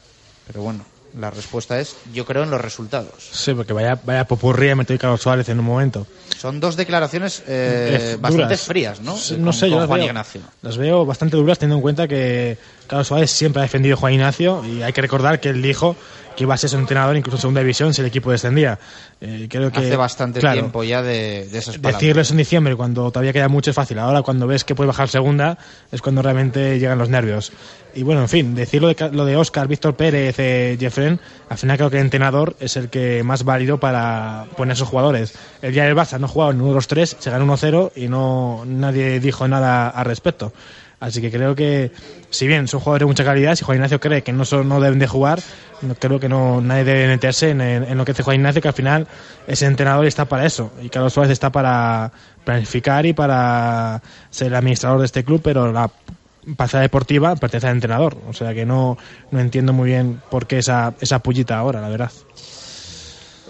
Pero 0.48 0.64
bueno, 0.64 0.86
la 1.20 1.30
respuesta 1.30 1.80
es 1.80 1.96
yo 2.14 2.26
creo 2.26 2.44
en 2.44 2.50
los 2.50 2.60
resultados. 2.62 3.30
Sí, 3.32 3.54
porque 3.54 3.74
vaya, 3.74 4.00
vaya 4.04 4.26
popurrí 4.26 4.70
a 4.70 4.76
meter 4.76 4.98
Carlos 4.98 5.22
Suárez 5.22 5.48
en 5.50 5.60
un 5.60 5.66
momento. 5.66 6.08
Son 6.38 6.60
dos 6.60 6.76
declaraciones 6.76 7.40
eh, 7.48 8.14
Eh, 8.14 8.18
bastante 8.20 8.58
frías, 8.58 9.00
¿no? 9.02 9.16
Sí, 9.16 9.36
Con- 9.36 9.46
No 9.46 9.54
sé, 9.54 9.70
yo 9.70 9.74
con 9.88 10.00
las 10.00 10.34
veo, 10.34 10.44
las 10.62 10.78
veo 10.78 11.06
bastante 11.06 11.38
duras 11.38 11.60
teniendo 11.60 11.78
en 11.78 11.82
cuenta 11.82 12.08
que 12.08 12.58
Carlos 12.88 13.08
Suárez 13.08 13.32
siempre 13.32 13.62
ha 13.62 13.64
defendido 13.64 13.96
a 13.96 14.00
Juan 14.00 14.14
Ignacio 14.14 14.64
y 14.66 14.82
hay 14.82 14.92
que 14.94 15.02
recordar 15.02 15.40
que 15.40 15.50
él 15.50 15.62
dijo 15.62 15.96
que 16.36 16.44
iba 16.44 16.54
a 16.54 16.58
ser 16.58 16.70
su 16.70 16.78
entrenador 16.78 17.16
incluso 17.18 17.38
en 17.38 17.42
segunda 17.42 17.62
división 17.62 17.94
si 17.94 18.02
el 18.02 18.08
equipo 18.08 18.32
descendía. 18.32 18.80
Eh, 19.22 19.48
creo 19.50 19.72
que, 19.72 19.80
Hace 19.80 19.96
bastante 19.96 20.40
claro, 20.40 20.60
tiempo 20.62 20.84
ya 20.84 21.02
de, 21.02 21.48
de 21.52 21.58
esas 21.60 21.76
palabras. 21.78 22.02
Eso 22.22 22.34
en 22.34 22.38
diciembre 22.38 22.76
cuando 22.76 23.10
todavía 23.12 23.34
queda 23.34 23.48
mucho 23.48 23.70
es 23.72 23.76
fácil. 23.76 24.00
Ahora 24.00 24.22
cuando 24.22 24.48
ves 24.48 24.64
que 24.64 24.76
puede 24.76 24.88
bajar 24.88 25.10
segunda 25.10 25.58
es 25.92 26.02
cuando 26.02 26.22
realmente 26.22 26.80
llegan 26.80 26.98
los 26.98 27.10
nervios. 27.10 27.52
Y 27.96 28.02
bueno, 28.02 28.22
en 28.22 28.30
fin, 28.30 28.56
decirlo 28.56 28.88
de, 28.88 28.96
Ca- 28.96 29.10
lo 29.10 29.24
de 29.24 29.36
Oscar, 29.38 29.68
Víctor 29.68 29.96
Pérez, 29.96 30.36
eh, 30.40 30.76
Jeffren, 30.80 31.20
al 31.48 31.58
final 31.60 31.78
creo 31.78 31.90
que 31.92 31.98
el 31.98 32.04
entrenador 32.06 32.56
es 32.60 32.76
el 32.76 32.90
que 32.90 33.22
más 33.24 33.44
válido 33.44 33.80
para 33.80 34.48
poner 34.58 34.72
a 34.72 34.74
esos 34.74 34.88
jugadores. 34.90 35.36
El 35.62 35.74
día 35.74 35.84
del 35.84 35.96
Barça 35.96 36.20
no 36.20 36.28
jugaban 36.28 36.60
uno 36.60 36.70
de 36.70 36.76
los 36.76 36.88
tres, 36.88 37.16
se 37.20 37.30
ganó 37.30 37.46
1-0 37.46 37.92
y 37.96 38.08
no 38.08 38.64
nadie 38.66 39.20
dijo 39.20 39.48
nada 39.48 39.90
al 39.90 40.06
respecto. 40.06 40.52
Así 41.04 41.20
que 41.20 41.30
creo 41.30 41.54
que, 41.54 41.92
si 42.30 42.48
bien 42.48 42.70
son 42.70 42.80
jugadores 42.80 43.02
de 43.02 43.08
mucha 43.08 43.26
calidad, 43.26 43.56
si 43.56 43.66
Juan 43.66 43.76
Ignacio 43.76 44.00
cree 44.00 44.22
que 44.24 44.32
no, 44.32 44.46
son, 44.46 44.70
no 44.70 44.80
deben 44.80 45.00
de 45.00 45.08
jugar, 45.08 45.42
no, 45.82 45.96
creo 45.96 46.18
que 46.18 46.30
no 46.30 46.62
nadie 46.62 46.86
debe 46.86 47.08
meterse 47.08 47.50
en, 47.50 47.60
en- 47.60 47.98
lo 47.98 48.06
que 48.06 48.14
hace 48.14 48.24
Juan 48.24 48.38
Ignacio, 48.38 48.62
que 48.62 48.70
al 48.70 48.74
final 48.74 49.06
ese 49.46 49.66
entrenador 49.66 50.06
está 50.06 50.24
para 50.24 50.46
eso. 50.46 50.72
Y 50.82 50.88
Carlos 50.88 51.12
Suárez 51.12 51.34
está 51.34 51.52
para 51.52 52.10
planificar 52.46 53.06
y 53.06 53.12
para 53.12 54.02
ser 54.30 54.48
el 54.48 54.56
administrador 54.56 55.00
de 55.00 55.06
este 55.08 55.26
club, 55.26 55.42
pero 55.44 55.74
la 55.74 55.90
pasada 56.56 56.84
deportiva 56.84 57.36
pertenece 57.36 57.68
al 57.68 57.74
entrenador. 57.76 58.16
O 58.30 58.32
sea 58.34 58.54
que 58.54 58.66
no, 58.66 58.98
no 59.32 59.40
entiendo 59.42 59.74
muy 59.74 59.90
bien 59.90 60.22
por 60.32 60.48
qué 60.48 60.60
esa, 60.60 60.94
esa 61.02 61.20
pullita 61.20 61.58
ahora, 61.58 61.82
la 61.82 61.90
verdad. 61.90 62.12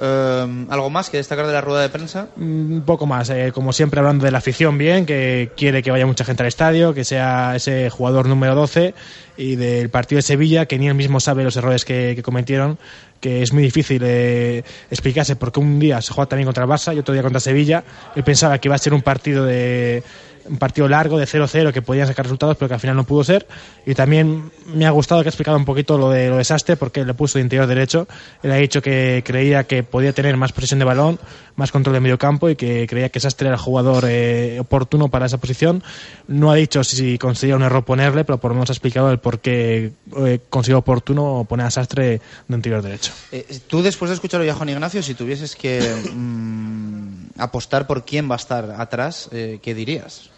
Eh, 0.02 0.66
¿Algo 0.70 0.90
más 0.90 1.10
que 1.10 1.18
destacar 1.18 1.46
de 1.46 1.54
la 1.54 1.62
rueda 1.62 1.82
de 1.82 1.90
prensa? 1.90 2.28
Un 2.38 2.84
poco 2.86 3.06
más, 3.06 3.30
eh, 3.30 3.52
como 3.54 3.74
siempre 3.74 4.00
hablando 4.00 4.26
de 4.26 4.32
la 4.32 4.40
afición 4.40 4.78
bien, 4.78 5.06
que 5.06 5.52
quiere 5.56 5.84
que 5.84 5.92
vaya 5.92 6.06
mucha 6.06 6.26
gente 6.26 6.44
al 6.44 6.48
estadio, 6.48 6.94
que 6.94 7.04
sea 7.04 7.56
ese 7.56 7.90
jugador 7.90 8.28
número 8.28 8.56
12 8.56 8.94
y 9.38 9.56
del 9.56 9.90
partido 9.90 10.18
de 10.18 10.24
Sevilla, 10.24 10.66
que 10.66 10.80
ni 10.80 10.88
él 10.88 10.96
mismo 10.96 11.20
sabe 11.20 11.44
los 11.44 11.56
errores 11.58 11.86
que, 11.86 12.14
que 12.16 12.24
cometieron, 12.24 12.78
que 13.24 13.42
es 13.42 13.54
muy 13.54 13.64
difícil 13.64 14.02
eh, 14.04 14.64
explicarse 14.92 15.38
porque 15.38 15.62
un 15.62 15.80
día 15.80 16.02
se 16.02 16.12
juega 16.12 16.28
también 16.28 16.46
contra 16.46 16.66
el 16.66 16.70
Barça 16.70 16.94
y 16.94 17.00
otro 17.00 17.14
día 17.14 17.24
contra 17.24 17.40
Sevilla. 17.40 17.84
Él 18.16 18.24
pensaba 18.24 18.58
que 18.58 18.68
iba 18.68 18.76
a 18.76 18.80
ser 18.80 18.94
un 18.94 19.02
partido 19.02 19.46
de 19.46 20.04
un 20.46 20.58
partido 20.58 20.88
largo 20.88 21.18
de 21.18 21.26
0-0 21.26 21.72
que 21.72 21.82
podían 21.82 22.08
sacar 22.08 22.26
resultados 22.26 22.58
pero 22.58 22.68
que 22.68 22.74
al 22.76 22.80
final 22.80 22.96
no 22.96 23.04
pudo 23.04 23.24
ser. 23.24 23.48
Y 23.86 23.96
también 23.96 24.52
me 24.74 24.86
ha 24.86 24.92
gustado 24.92 25.22
que 25.22 25.28
ha 25.28 25.32
explicado 25.32 25.58
un 25.58 25.66
poquito 25.66 25.98
lo 25.98 26.10
de 26.10 26.30
lo 26.30 26.38
de 26.38 26.44
Sastre 26.44 26.78
porque 26.78 27.04
le 27.06 27.14
puso 27.14 27.38
de 27.38 27.44
interior 27.44 27.68
derecho. 27.68 28.08
Él 28.42 28.52
ha 28.52 28.56
dicho 28.56 28.82
que 28.82 29.24
creía 29.26 29.66
que 29.66 29.84
podía 29.84 30.14
tener 30.14 30.38
más 30.38 30.52
posesión 30.52 30.80
de 30.80 30.86
balón 30.86 31.20
más 31.56 31.72
control 31.72 31.94
de 31.94 32.00
medio 32.00 32.18
campo 32.18 32.50
y 32.50 32.56
que 32.56 32.88
creía 32.88 33.10
que 33.10 33.20
Sastre 33.20 33.48
era 33.48 33.56
el 33.56 33.62
jugador 33.62 34.06
eh, 34.08 34.58
oportuno 34.60 35.10
para 35.10 35.28
esa 35.28 35.38
posición. 35.38 35.84
No 36.28 36.52
ha 36.52 36.56
dicho 36.56 36.84
si 36.84 37.18
conseguía 37.18 37.56
un 37.56 37.64
error 37.64 37.84
ponerle 37.86 38.24
pero 38.24 38.40
por 38.40 38.52
lo 38.52 38.56
menos 38.56 38.70
ha 38.70 38.74
explicado 38.74 39.12
el 39.12 39.20
por 39.20 39.40
qué 39.40 39.92
eh, 40.18 40.40
consiguió 40.50 40.80
oportuno 40.80 41.46
poner 41.48 41.68
a 41.68 41.72
Sastre 41.72 42.22
de 42.48 42.56
interior 42.56 42.82
derecho. 42.82 43.12
Eh, 43.32 43.60
tú, 43.68 43.82
después 43.82 44.10
de 44.10 44.16
escuchar 44.16 44.42
hoy 44.42 44.50
a 44.50 44.56
Juan 44.56 44.70
Ignacio, 44.70 45.04
si 45.04 45.14
tuvieses 45.14 45.56
que 45.56 45.82
mm, 46.14 47.40
apostar 47.40 47.88
por 47.88 48.06
quién 48.06 48.30
va 48.30 48.36
a 48.36 48.38
estar 48.38 48.72
atrás, 48.78 49.30
eh, 49.32 49.60
¿qué 49.62 49.74
dirías? 49.74 50.33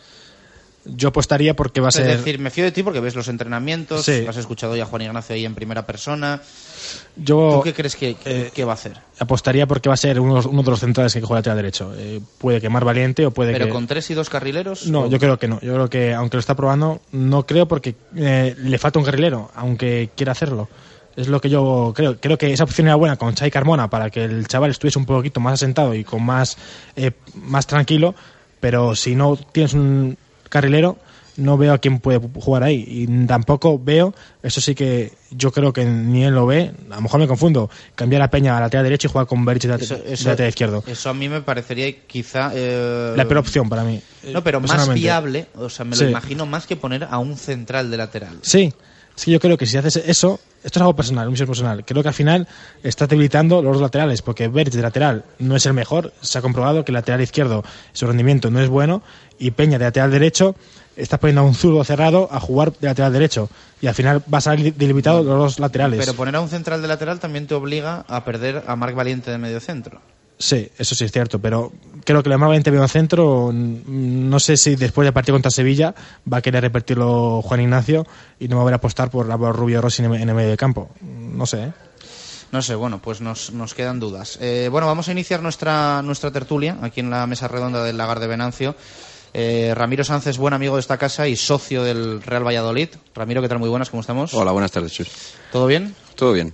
Yo 0.85 1.09
apostaría 1.09 1.55
porque 1.55 1.81
va 1.81 1.87
a 1.89 1.91
ser 1.91 2.07
Es 2.09 2.17
decir, 2.17 2.39
me 2.39 2.49
fío 2.51 2.63
de 2.63 2.71
ti 2.71 2.83
porque 2.83 2.99
ves 2.99 3.15
los 3.15 3.27
entrenamientos, 3.27 4.05
Sí. 4.05 4.25
has 4.27 4.37
escuchado 4.37 4.73
hoy 4.73 4.79
a 4.81 4.85
Juan 4.85 5.01
Ignacio 5.01 5.35
ahí 5.35 5.43
en 5.45 5.55
primera 5.55 5.85
persona. 5.85 6.41
yo 7.15 7.55
¿Tú 7.57 7.61
qué 7.63 7.73
crees 7.73 7.95
que, 7.95 8.15
que- 8.15 8.51
que 8.53 8.63
va 8.65 8.73
a 8.73 8.75
hacer? 8.75 8.97
apostaría 9.19 9.65
porque 9.65 9.89
va 9.89 9.93
a 9.95 9.97
ser 9.97 10.19
uno, 10.19 10.41
uno 10.47 10.63
de 10.63 10.69
los 10.69 10.79
centrales 10.79 11.13
que 11.13 11.21
juega 11.21 11.39
lateral 11.39 11.57
derecho. 11.57 11.93
Eh, 11.97 12.19
puede 12.37 12.61
que 12.61 12.69
más 12.69 12.83
valiente 12.83 13.25
o 13.25 13.31
puede 13.31 13.53
¿Pero 13.53 13.65
que... 13.67 13.71
con 13.71 13.87
tres 13.87 14.09
y 14.11 14.13
dos 14.13 14.29
carrileros? 14.29 14.87
No, 14.87 15.01
¿O- 15.03 15.09
yo 15.09 15.17
creo 15.19 15.39
que 15.39 15.47
no. 15.47 15.59
Yo 15.61 15.73
creo 15.73 15.89
que, 15.89 16.13
aunque 16.13 16.37
lo 16.37 16.39
está 16.41 16.55
probando, 16.55 17.01
no 17.11 17.45
creo 17.45 17.67
porque 17.67 17.95
eh, 18.15 18.55
le 18.57 18.77
falta 18.77 18.99
un 18.99 19.05
carrilero, 19.05 19.49
aunque 19.55 20.09
quiera 20.15 20.33
hacerlo. 20.33 20.69
Es 21.15 21.29
lo 21.29 21.39
que 21.39 21.49
yo 21.49 21.93
creo. 21.95 22.19
Creo 22.19 22.37
que 22.37 22.51
esa 22.51 22.65
opción 22.65 22.87
era 22.87 22.95
buena 22.95 23.15
con 23.15 23.33
Chai 23.33 23.49
Carmona 23.49 23.89
para 23.89 24.09
que 24.09 24.25
el 24.25 24.47
chaval 24.47 24.71
estuviese 24.71 24.99
un 24.99 25.05
poquito 25.05 25.39
más 25.39 25.53
asentado 25.53 25.95
y 25.95 26.03
con 26.03 26.21
más, 26.23 26.57
eh, 26.97 27.11
más 27.35 27.65
tranquilo. 27.67 28.13
Pero 28.59 28.95
si 28.95 29.15
no 29.15 29.37
tienes 29.37 29.73
un 29.73 30.17
carrilero, 30.55 30.97
no 31.37 31.57
veo 31.57 31.73
a 31.73 31.79
quién 31.79 31.99
puede 31.99 32.17
jugar 32.39 32.63
ahí. 32.63 32.85
Y 32.87 33.07
tampoco 33.27 33.77
veo, 33.77 34.13
eso 34.41 34.61
sí 34.61 34.73
que 34.73 35.11
yo 35.31 35.51
creo 35.51 35.73
que 35.73 35.83
ni 35.83 36.23
él 36.23 36.33
lo 36.33 36.45
ve, 36.45 36.71
a 36.89 36.95
lo 36.95 37.01
mejor 37.01 37.19
me 37.19 37.27
confundo, 37.27 37.69
cambiar 37.93 38.21
a 38.21 38.29
Peña 38.29 38.57
a 38.57 38.61
lateral 38.61 38.85
derecho 38.85 39.07
y 39.07 39.11
jugar 39.11 39.27
con 39.27 39.43
Berich 39.43 39.63
de 39.63 39.77
lateral 40.25 40.47
izquierdo. 40.49 40.83
eso 40.87 41.09
a 41.09 41.13
mí 41.13 41.27
me 41.27 41.41
parecería 41.41 41.91
quizá... 42.07 42.51
eh, 42.55 43.13
La 43.17 43.25
peor 43.25 43.39
opción 43.39 43.67
para 43.67 43.83
mí. 43.83 44.01
No, 44.31 44.43
pero 44.45 44.61
más 44.61 44.93
viable, 44.93 45.47
o 45.55 45.69
sea, 45.69 45.83
me 45.83 45.91
lo 45.97 46.03
Sí. 46.03 46.05
imagino 46.05 46.45
más 46.45 46.65
que 46.67 46.77
poner 46.77 47.03
a 47.09 47.17
un 47.17 47.35
central 47.37 47.91
de 47.91 47.97
lateral. 47.97 48.37
Sí, 48.41 48.73
es 49.15 49.25
que 49.25 49.31
yo 49.31 49.39
creo 49.39 49.57
que 49.57 49.65
si 49.65 49.77
haces 49.77 49.95
eso, 49.97 50.39
esto 50.63 50.79
es 50.79 50.81
algo 50.81 50.95
personal, 50.95 51.27
un 51.27 51.33
visión 51.33 51.47
personal. 51.47 51.85
Creo 51.85 52.01
que 52.01 52.09
al 52.09 52.13
final 52.13 52.47
estás 52.83 53.07
debilitando 53.07 53.61
los 53.61 53.79
laterales, 53.79 54.21
porque 54.21 54.47
Berch 54.47 54.73
de 54.73 54.81
lateral 54.81 55.23
no 55.39 55.55
es 55.55 55.65
el 55.65 55.73
mejor. 55.73 56.13
Se 56.21 56.37
ha 56.37 56.41
comprobado 56.41 56.83
que 56.83 56.91
el 56.91 56.95
lateral 56.95 57.21
izquierdo, 57.21 57.63
su 57.93 58.07
rendimiento 58.07 58.51
no 58.51 58.59
es 58.59 58.67
bueno, 58.67 59.01
y 59.39 59.51
Peña 59.51 59.77
de 59.77 59.85
lateral 59.85 60.11
derecho, 60.11 60.55
estás 60.97 61.19
poniendo 61.19 61.41
a 61.41 61.43
un 61.45 61.55
zurdo 61.55 61.83
cerrado 61.83 62.27
a 62.31 62.39
jugar 62.39 62.73
de 62.73 62.87
lateral 62.87 63.13
derecho. 63.13 63.49
Y 63.81 63.87
al 63.87 63.93
final 63.95 64.23
vas 64.27 64.47
a 64.47 64.51
salir 64.51 64.73
delimitado 64.73 65.23
los 65.23 65.37
dos 65.37 65.59
laterales. 65.59 65.99
Pero 65.99 66.13
poner 66.13 66.35
a 66.35 66.41
un 66.41 66.49
central 66.49 66.81
de 66.81 66.87
lateral 66.87 67.19
también 67.19 67.47
te 67.47 67.53
obliga 67.53 68.05
a 68.07 68.25
perder 68.25 68.63
a 68.67 68.75
Marc 68.75 68.95
Valiente 68.95 69.31
de 69.31 69.37
medio 69.37 69.59
centro. 69.59 70.01
Sí, 70.37 70.69
eso 70.77 70.95
sí 70.95 71.05
es 71.05 71.11
cierto, 71.11 71.39
pero 71.39 71.71
creo 72.03 72.21
que 72.21 72.29
lo 72.29 72.37
más 72.37 72.47
valiente 72.47 72.71
medio 72.71 72.87
centro, 72.87 73.51
no 73.53 74.39
sé 74.39 74.57
si 74.57 74.75
después 74.75 75.05
del 75.05 75.13
partido 75.13 75.35
contra 75.35 75.49
Sevilla 75.49 75.95
va 76.31 76.37
a 76.37 76.41
querer 76.41 76.61
repetirlo 76.61 77.41
Juan 77.41 77.61
Ignacio 77.61 78.05
y 78.39 78.47
no 78.47 78.57
va 78.57 78.63
a 78.63 78.65
ver 78.65 78.73
apostar 78.73 79.09
por, 79.09 79.27
Rubio 79.27 79.81
Rossi 79.81 80.03
en 80.03 80.13
el 80.13 80.21
en 80.21 80.29
el 80.29 80.35
medio 80.35 80.49
de 80.49 80.57
campo. 80.57 80.89
No 81.01 81.45
sé, 81.45 81.63
¿eh? 81.63 81.73
No 82.51 82.61
sé, 82.61 82.75
bueno, 82.75 83.01
pues 83.01 83.21
nos, 83.21 83.51
nos 83.51 83.73
quedan 83.73 83.99
dudas. 83.99 84.37
Eh, 84.41 84.69
bueno, 84.71 84.87
vamos 84.87 85.09
a 85.09 85.11
iniciar 85.11 85.41
nuestra, 85.41 86.01
nuestra 86.01 86.31
tertulia 86.31 86.77
aquí 86.81 86.99
en 86.99 87.09
la 87.09 87.27
mesa 87.27 87.47
redonda 87.47 87.83
del 87.83 87.97
Lagar 87.97 88.19
de 88.19 88.27
Venancio. 88.27 88.75
Eh, 89.33 89.73
Ramiro 89.75 90.05
Sánchez, 90.05 90.37
buen 90.37 90.53
amigo 90.53 90.75
de 90.75 90.79
esta 90.79 90.97
casa 90.97 91.27
y 91.27 91.35
socio 91.35 91.83
del 91.83 92.21
Real 92.21 92.45
Valladolid. 92.45 92.89
Ramiro, 93.13 93.41
¿qué 93.41 93.49
tal? 93.49 93.59
Muy 93.59 93.67
buenas, 93.67 93.89
¿cómo 93.89 93.99
estamos? 93.99 94.33
Hola, 94.33 94.53
buenas 94.53 94.71
tardes, 94.71 94.93
Chus. 94.93 95.09
¿Todo 95.51 95.67
bien? 95.67 95.93
Todo 96.15 96.31
bien. 96.31 96.53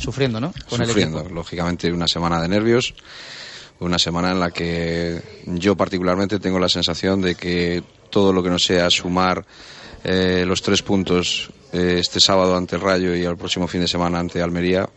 Sufriendo, 0.00 0.40
¿no? 0.40 0.52
Con 0.68 0.84
Sufriendo, 0.84 1.28
lógicamente, 1.28 1.92
una 1.92 2.08
semana 2.08 2.40
de 2.40 2.48
nervios. 2.48 2.94
Una 3.80 3.98
semana 3.98 4.30
en 4.30 4.40
la 4.40 4.50
que 4.50 5.22
yo 5.46 5.74
particularmente 5.74 6.38
tengo 6.38 6.58
la 6.58 6.68
sensación 6.68 7.22
de 7.22 7.34
que 7.34 7.82
todo 8.10 8.32
lo 8.32 8.42
que 8.42 8.50
no 8.50 8.58
sea 8.58 8.90
sumar 8.90 9.44
eh, 10.04 10.44
los 10.46 10.60
tres 10.60 10.82
puntos 10.82 11.50
eh, 11.72 11.96
este 11.98 12.20
sábado 12.20 12.56
ante 12.56 12.76
el 12.76 12.82
Rayo 12.82 13.14
y 13.14 13.24
el 13.24 13.36
próximo 13.36 13.66
fin 13.68 13.80
de 13.80 13.88
semana 13.88 14.18
ante 14.18 14.42
Almería 14.42 14.88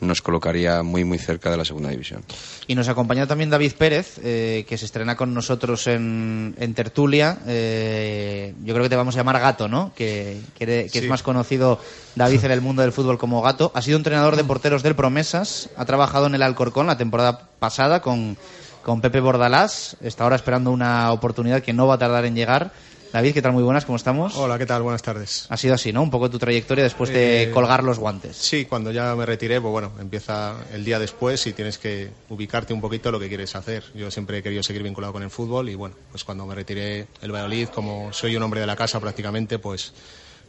nos 0.00 0.22
colocaría 0.22 0.82
muy 0.82 1.04
muy 1.04 1.18
cerca 1.18 1.50
de 1.50 1.56
la 1.56 1.64
segunda 1.64 1.90
división. 1.90 2.22
Y 2.66 2.74
nos 2.74 2.88
acompaña 2.88 3.26
también 3.26 3.50
David 3.50 3.72
Pérez, 3.78 4.18
eh, 4.22 4.64
que 4.68 4.78
se 4.78 4.84
estrena 4.84 5.16
con 5.16 5.34
nosotros 5.34 5.86
en, 5.86 6.54
en 6.58 6.74
Tertulia. 6.74 7.38
Eh, 7.46 8.54
yo 8.64 8.74
creo 8.74 8.84
que 8.84 8.90
te 8.90 8.96
vamos 8.96 9.14
a 9.16 9.18
llamar 9.18 9.40
Gato, 9.40 9.68
¿no? 9.68 9.92
Que, 9.96 10.40
que 10.56 10.64
eres- 10.64 10.92
que 10.92 10.98
Sí. 11.00 11.04
es 11.04 11.10
más 11.10 11.22
conocido 11.22 11.80
David 12.14 12.44
en 12.44 12.50
el 12.52 12.60
mundo 12.60 12.82
del 12.82 12.92
fútbol 12.92 13.18
como 13.18 13.42
Gato. 13.42 13.72
Ha 13.74 13.82
sido 13.82 13.96
entrenador 13.96 14.36
de 14.36 14.44
porteros 14.44 14.82
del 14.82 14.94
Promesas. 14.94 15.70
Ha 15.76 15.84
trabajado 15.84 16.26
en 16.26 16.34
el 16.34 16.42
Alcorcón 16.42 16.86
la 16.86 16.96
temporada 16.98 17.48
pasada 17.58 18.00
con, 18.02 18.36
con 18.84 19.00
Pepe 19.00 19.20
Bordalás. 19.20 19.96
Está 20.00 20.24
ahora 20.24 20.36
esperando 20.36 20.70
una 20.70 21.10
oportunidad 21.12 21.62
que 21.62 21.72
no 21.72 21.86
va 21.86 21.94
a 21.94 21.98
tardar 21.98 22.24
en 22.24 22.34
llegar. 22.34 22.70
David, 23.12 23.32
¿qué 23.32 23.40
tal? 23.40 23.52
Muy 23.52 23.62
buenas, 23.62 23.86
¿cómo 23.86 23.96
estamos? 23.96 24.36
Hola, 24.36 24.58
¿qué 24.58 24.66
tal? 24.66 24.82
Buenas 24.82 25.00
tardes. 25.02 25.46
Ha 25.48 25.56
sido 25.56 25.74
así, 25.74 25.92
¿no? 25.94 26.02
Un 26.02 26.10
poco 26.10 26.28
tu 26.28 26.38
trayectoria 26.38 26.84
después 26.84 27.08
de 27.10 27.44
Eh, 27.44 27.50
colgar 27.50 27.82
los 27.82 27.98
guantes. 27.98 28.36
Sí, 28.36 28.66
cuando 28.66 28.90
ya 28.90 29.14
me 29.16 29.24
retiré, 29.24 29.60
pues 29.62 29.72
bueno, 29.72 29.92
empieza 29.98 30.54
el 30.74 30.84
día 30.84 30.98
después 30.98 31.46
y 31.46 31.54
tienes 31.54 31.78
que 31.78 32.10
ubicarte 32.28 32.74
un 32.74 32.82
poquito 32.82 33.10
lo 33.10 33.18
que 33.18 33.28
quieres 33.28 33.56
hacer. 33.56 33.82
Yo 33.94 34.10
siempre 34.10 34.38
he 34.38 34.42
querido 34.42 34.62
seguir 34.62 34.82
vinculado 34.82 35.14
con 35.14 35.22
el 35.22 35.30
fútbol 35.30 35.70
y 35.70 35.74
bueno, 35.74 35.96
pues 36.10 36.22
cuando 36.22 36.44
me 36.44 36.54
retiré 36.54 37.06
el 37.22 37.32
Valladolid, 37.32 37.68
como 37.68 38.12
soy 38.12 38.36
un 38.36 38.42
hombre 38.42 38.60
de 38.60 38.66
la 38.66 38.76
casa 38.76 39.00
prácticamente, 39.00 39.58
pues 39.58 39.94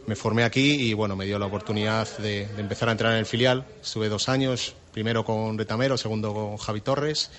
me 0.05 0.18
formé 0.18 0.43
aquí 0.43 0.82
y 0.82 0.93
bueno, 0.93 1.16
me 1.16 1.26
dio 1.26 1.39
la 1.39 1.45
oportunidad 1.45 2.10
de, 2.18 2.45
de 2.45 2.62
empezar 2.62 2.89
a 2.89 2.91
entrar 2.91 3.14
en 3.14 3.20
el 3.20 3.26
filial. 3.26 3.66
Estuve 3.82 4.10
dos 4.10 4.28
años, 4.28 4.76
primero 4.91 5.24
con 5.24 5.57
Retamero, 5.57 5.97
segundo 5.97 6.34
con 6.34 6.57
Javi 6.57 6.82
Torres. 6.82 7.32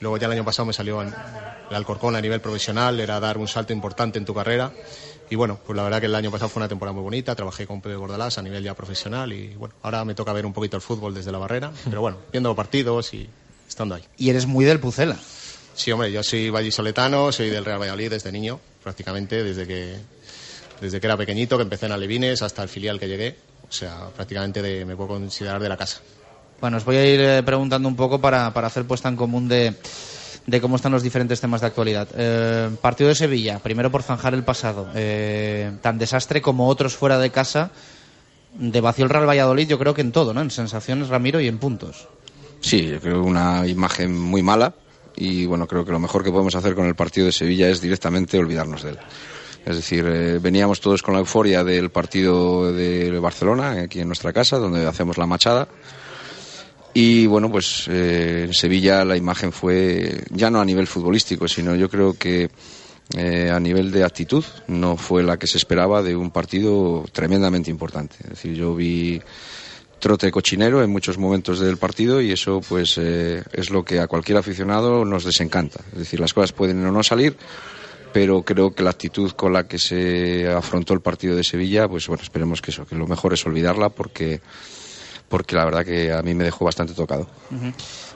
Luego 0.00 0.16
ya 0.16 0.26
el 0.26 0.32
año 0.32 0.44
pasado 0.44 0.66
me 0.66 0.72
salió 0.72 1.02
el 1.02 1.12
Alcorcón 1.70 2.16
a 2.16 2.20
nivel 2.20 2.40
profesional, 2.40 2.98
era 3.00 3.18
dar 3.20 3.38
un 3.38 3.48
salto 3.48 3.72
importante 3.72 4.18
en 4.18 4.24
tu 4.24 4.34
carrera. 4.34 4.72
Y 5.30 5.36
bueno, 5.36 5.58
pues 5.66 5.76
la 5.76 5.82
verdad 5.82 6.00
que 6.00 6.06
el 6.06 6.14
año 6.14 6.30
pasado 6.30 6.48
fue 6.48 6.60
una 6.60 6.68
temporada 6.68 6.94
muy 6.94 7.02
bonita, 7.02 7.34
trabajé 7.34 7.66
con 7.66 7.82
Pepe 7.82 7.96
Bordalás 7.96 8.38
a 8.38 8.42
nivel 8.42 8.62
ya 8.64 8.74
profesional 8.74 9.30
y 9.32 9.54
bueno, 9.56 9.74
ahora 9.82 10.04
me 10.04 10.14
toca 10.14 10.32
ver 10.32 10.46
un 10.46 10.54
poquito 10.54 10.76
el 10.76 10.82
fútbol 10.82 11.12
desde 11.12 11.30
la 11.32 11.38
barrera, 11.38 11.70
pero 11.84 12.00
bueno, 12.00 12.16
viendo 12.32 12.54
partidos 12.56 13.12
y 13.12 13.28
estando 13.68 13.94
ahí. 13.94 14.04
Y 14.16 14.30
eres 14.30 14.46
muy 14.46 14.64
del 14.64 14.80
Pucela. 14.80 15.16
Sí, 15.74 15.92
hombre, 15.92 16.10
yo 16.10 16.22
soy 16.22 16.48
vallisoletano, 16.50 17.30
soy 17.30 17.50
del 17.50 17.64
Real 17.64 17.78
Valladolid 17.80 18.10
desde 18.10 18.32
niño, 18.32 18.58
prácticamente 18.82 19.44
desde 19.44 19.66
que, 19.66 19.96
desde 20.80 20.98
que 20.98 21.06
era 21.06 21.16
pequeñito, 21.16 21.56
que 21.58 21.62
empecé 21.62 21.86
en 21.86 21.92
Alevines 21.92 22.40
hasta 22.42 22.62
el 22.62 22.68
filial 22.70 22.98
que 22.98 23.06
llegué. 23.06 23.36
O 23.68 23.72
sea, 23.72 24.08
prácticamente 24.16 24.62
de- 24.62 24.84
me 24.86 24.96
puedo 24.96 25.10
considerar 25.10 25.60
de 25.62 25.68
la 25.68 25.76
casa. 25.76 26.00
Bueno, 26.60 26.76
os 26.76 26.84
voy 26.84 26.96
a 26.96 27.06
ir 27.06 27.20
eh, 27.20 27.42
preguntando 27.44 27.88
un 27.88 27.94
poco 27.94 28.20
para, 28.20 28.52
para 28.52 28.66
hacer 28.66 28.84
puesta 28.84 29.08
en 29.08 29.16
común 29.16 29.48
de, 29.48 29.74
de 30.46 30.60
cómo 30.60 30.76
están 30.76 30.92
los 30.92 31.02
diferentes 31.02 31.40
temas 31.40 31.60
de 31.60 31.66
actualidad. 31.68 32.08
Eh, 32.16 32.70
partido 32.80 33.08
de 33.08 33.14
Sevilla, 33.14 33.60
primero 33.60 33.90
por 33.92 34.02
zanjar 34.02 34.34
el 34.34 34.42
pasado. 34.42 34.88
Eh, 34.94 35.72
tan 35.82 35.98
desastre 35.98 36.42
como 36.42 36.68
otros 36.68 36.96
fuera 36.96 37.18
de 37.18 37.30
casa. 37.30 37.70
De 38.58 38.80
vacío 38.80 39.04
el 39.04 39.10
Real 39.10 39.28
Valladolid, 39.28 39.68
yo 39.68 39.78
creo 39.78 39.94
que 39.94 40.00
en 40.00 40.10
todo, 40.10 40.32
¿no? 40.32 40.40
En 40.40 40.50
sensaciones, 40.50 41.08
Ramiro, 41.08 41.38
y 41.38 41.48
en 41.48 41.58
puntos. 41.58 42.08
Sí, 42.60 42.86
yo 42.86 42.98
creo 42.98 43.22
una 43.22 43.66
imagen 43.66 44.18
muy 44.18 44.42
mala 44.42 44.74
y 45.14 45.46
bueno, 45.46 45.66
creo 45.66 45.84
que 45.84 45.92
lo 45.92 46.00
mejor 46.00 46.24
que 46.24 46.32
podemos 46.32 46.54
hacer 46.56 46.74
con 46.74 46.86
el 46.86 46.94
partido 46.94 47.26
de 47.26 47.32
Sevilla 47.32 47.68
es 47.68 47.80
directamente 47.80 48.38
olvidarnos 48.38 48.82
de 48.82 48.90
él. 48.90 48.98
Es 49.66 49.76
decir, 49.76 50.04
eh, 50.08 50.38
veníamos 50.40 50.80
todos 50.80 51.02
con 51.02 51.12
la 51.14 51.20
euforia 51.20 51.62
del 51.62 51.90
partido 51.90 52.72
de 52.72 53.16
Barcelona, 53.20 53.82
aquí 53.82 54.00
en 54.00 54.08
nuestra 54.08 54.32
casa, 54.32 54.56
donde 54.56 54.86
hacemos 54.86 55.18
la 55.18 55.26
machada. 55.26 55.68
Y 56.94 57.26
bueno, 57.26 57.50
pues 57.50 57.86
eh, 57.88 58.44
en 58.46 58.54
Sevilla 58.54 59.04
la 59.04 59.16
imagen 59.16 59.52
fue 59.52 60.24
ya 60.30 60.50
no 60.50 60.60
a 60.60 60.64
nivel 60.64 60.86
futbolístico, 60.86 61.46
sino 61.46 61.74
yo 61.76 61.88
creo 61.88 62.14
que 62.14 62.50
eh, 63.16 63.50
a 63.50 63.60
nivel 63.60 63.90
de 63.90 64.04
actitud 64.04 64.44
no 64.66 64.96
fue 64.96 65.22
la 65.22 65.38
que 65.38 65.46
se 65.46 65.58
esperaba 65.58 66.02
de 66.02 66.16
un 66.16 66.30
partido 66.30 67.04
tremendamente 67.12 67.70
importante. 67.70 68.16
Es 68.24 68.30
decir, 68.30 68.54
yo 68.54 68.74
vi 68.74 69.20
trote 69.98 70.30
cochinero 70.30 70.82
en 70.82 70.90
muchos 70.90 71.18
momentos 71.18 71.58
del 71.60 71.76
partido 71.76 72.20
y 72.20 72.32
eso 72.32 72.60
pues 72.66 72.98
eh, 72.98 73.42
es 73.52 73.70
lo 73.70 73.84
que 73.84 74.00
a 74.00 74.06
cualquier 74.06 74.38
aficionado 74.38 75.04
nos 75.04 75.24
desencanta. 75.24 75.80
Es 75.92 75.98
decir, 75.98 76.20
las 76.20 76.34
cosas 76.34 76.52
pueden 76.52 76.84
o 76.84 76.92
no 76.92 77.02
salir, 77.02 77.36
pero 78.12 78.42
creo 78.42 78.74
que 78.74 78.82
la 78.82 78.90
actitud 78.90 79.32
con 79.32 79.52
la 79.52 79.66
que 79.66 79.78
se 79.78 80.48
afrontó 80.48 80.94
el 80.94 81.00
partido 81.00 81.34
de 81.34 81.44
Sevilla, 81.44 81.88
pues 81.88 82.06
bueno, 82.08 82.22
esperemos 82.22 82.60
que 82.60 82.70
eso, 82.70 82.86
que 82.86 82.94
lo 82.94 83.06
mejor 83.06 83.32
es 83.32 83.44
olvidarla 83.46 83.88
porque 83.88 84.40
porque 85.28 85.56
la 85.56 85.64
verdad 85.64 85.84
que 85.84 86.12
a 86.12 86.22
mí 86.22 86.34
me 86.34 86.44
dejó 86.44 86.64
bastante 86.64 86.94
tocado. 86.94 87.26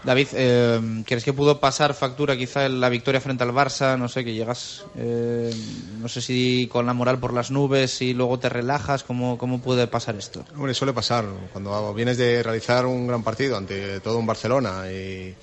David, 0.05 0.29
eh, 0.33 1.03
¿crees 1.07 1.25
que 1.25 1.33
pudo 1.33 1.61
pasar 1.61 1.95
factura 1.95 2.37
quizá 2.37 2.69
la 2.69 2.89
victoria 2.89 3.21
frente 3.21 3.45
al 3.45 3.53
Barça? 3.53 3.99
No 3.99 4.09
sé, 4.09 4.25
que 4.25 4.33
llegas, 4.33 4.85
eh, 4.97 5.53
no 6.01 6.09
sé 6.09 6.21
si 6.21 6.69
con 6.73 6.87
la 6.87 6.95
moral 6.95 7.19
por 7.19 7.33
las 7.33 7.51
nubes 7.51 8.01
y 8.03 8.15
luego 8.15 8.39
te 8.39 8.49
relajas. 8.49 9.05
¿Cómo, 9.05 9.39
cómo 9.39 9.61
puede 9.61 9.87
pasar 9.87 10.17
esto? 10.17 10.45
Hombre, 10.55 10.75
suele 10.75 10.93
pasar 10.93 11.25
cuando 11.53 11.93
vienes 11.95 12.17
de 12.17 12.43
realizar 12.43 12.87
un 12.87 13.07
gran 13.07 13.23
partido 13.23 13.57
ante 13.57 14.01
todo 14.01 14.19
un 14.19 14.27
Barcelona 14.27 14.91
y, 14.91 15.35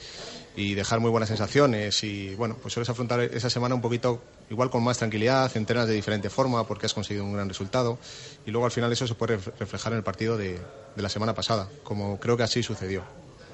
y 0.59 0.73
dejar 0.75 0.99
muy 0.99 1.09
buenas 1.09 1.29
sensaciones. 1.29 2.03
Y 2.03 2.35
bueno, 2.35 2.57
pues 2.61 2.73
sueles 2.73 2.89
afrontar 2.89 3.21
esa 3.21 3.49
semana 3.49 3.75
un 3.75 3.81
poquito 3.81 4.21
igual 4.49 4.69
con 4.69 4.83
más 4.83 4.97
tranquilidad, 4.97 5.55
entrenas 5.55 5.87
de 5.87 5.93
diferente 5.93 6.29
forma 6.29 6.67
porque 6.67 6.85
has 6.85 6.93
conseguido 6.93 7.23
un 7.25 7.33
gran 7.33 7.47
resultado. 7.47 7.97
Y 8.45 8.51
luego 8.51 8.65
al 8.65 8.71
final 8.71 8.91
eso 8.91 9.07
se 9.07 9.15
puede 9.15 9.37
ref- 9.39 9.53
reflejar 9.59 9.93
en 9.93 9.97
el 9.99 10.03
partido 10.03 10.37
de, 10.37 10.59
de 10.95 11.01
la 11.01 11.09
semana 11.09 11.33
pasada, 11.33 11.69
como 11.83 12.19
creo 12.19 12.35
que 12.37 12.43
así 12.43 12.61
sucedió. 12.63 13.03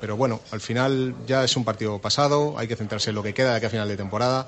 Pero 0.01 0.17
bueno, 0.17 0.41
al 0.51 0.59
final 0.61 1.15
ya 1.25 1.43
es 1.43 1.55
un 1.55 1.63
partido 1.63 1.99
pasado, 1.99 2.57
hay 2.57 2.67
que 2.67 2.75
centrarse 2.75 3.11
en 3.11 3.15
lo 3.15 3.23
que 3.23 3.33
queda 3.33 3.51
de 3.51 3.57
aquí 3.57 3.65
a 3.67 3.69
final 3.69 3.87
de 3.87 3.97
temporada 3.97 4.47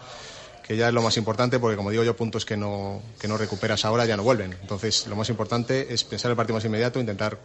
que 0.68 0.76
ya 0.76 0.90
es 0.90 0.94
lo 0.94 1.02
más 1.02 1.16
importante 1.16 1.60
porque 1.60 1.78
como 1.78 1.92
digo 1.92 2.04
yo 2.04 2.18
puntos 2.18 2.44
que 2.44 2.58
no, 2.58 3.02
que 3.22 3.30
no 3.30 3.38
recuperas 3.38 3.86
ahora 3.86 4.06
ya 4.06 4.18
no 4.18 4.24
vuelven. 4.24 4.52
Entonces 4.62 5.08
lo 5.08 5.16
más 5.16 5.30
importante 5.30 5.94
es 5.94 6.04
pensar 6.04 6.30
el 6.30 6.36
partido 6.36 6.56
más 6.56 6.66
inmediato 6.66 7.00
intentar 7.00 7.40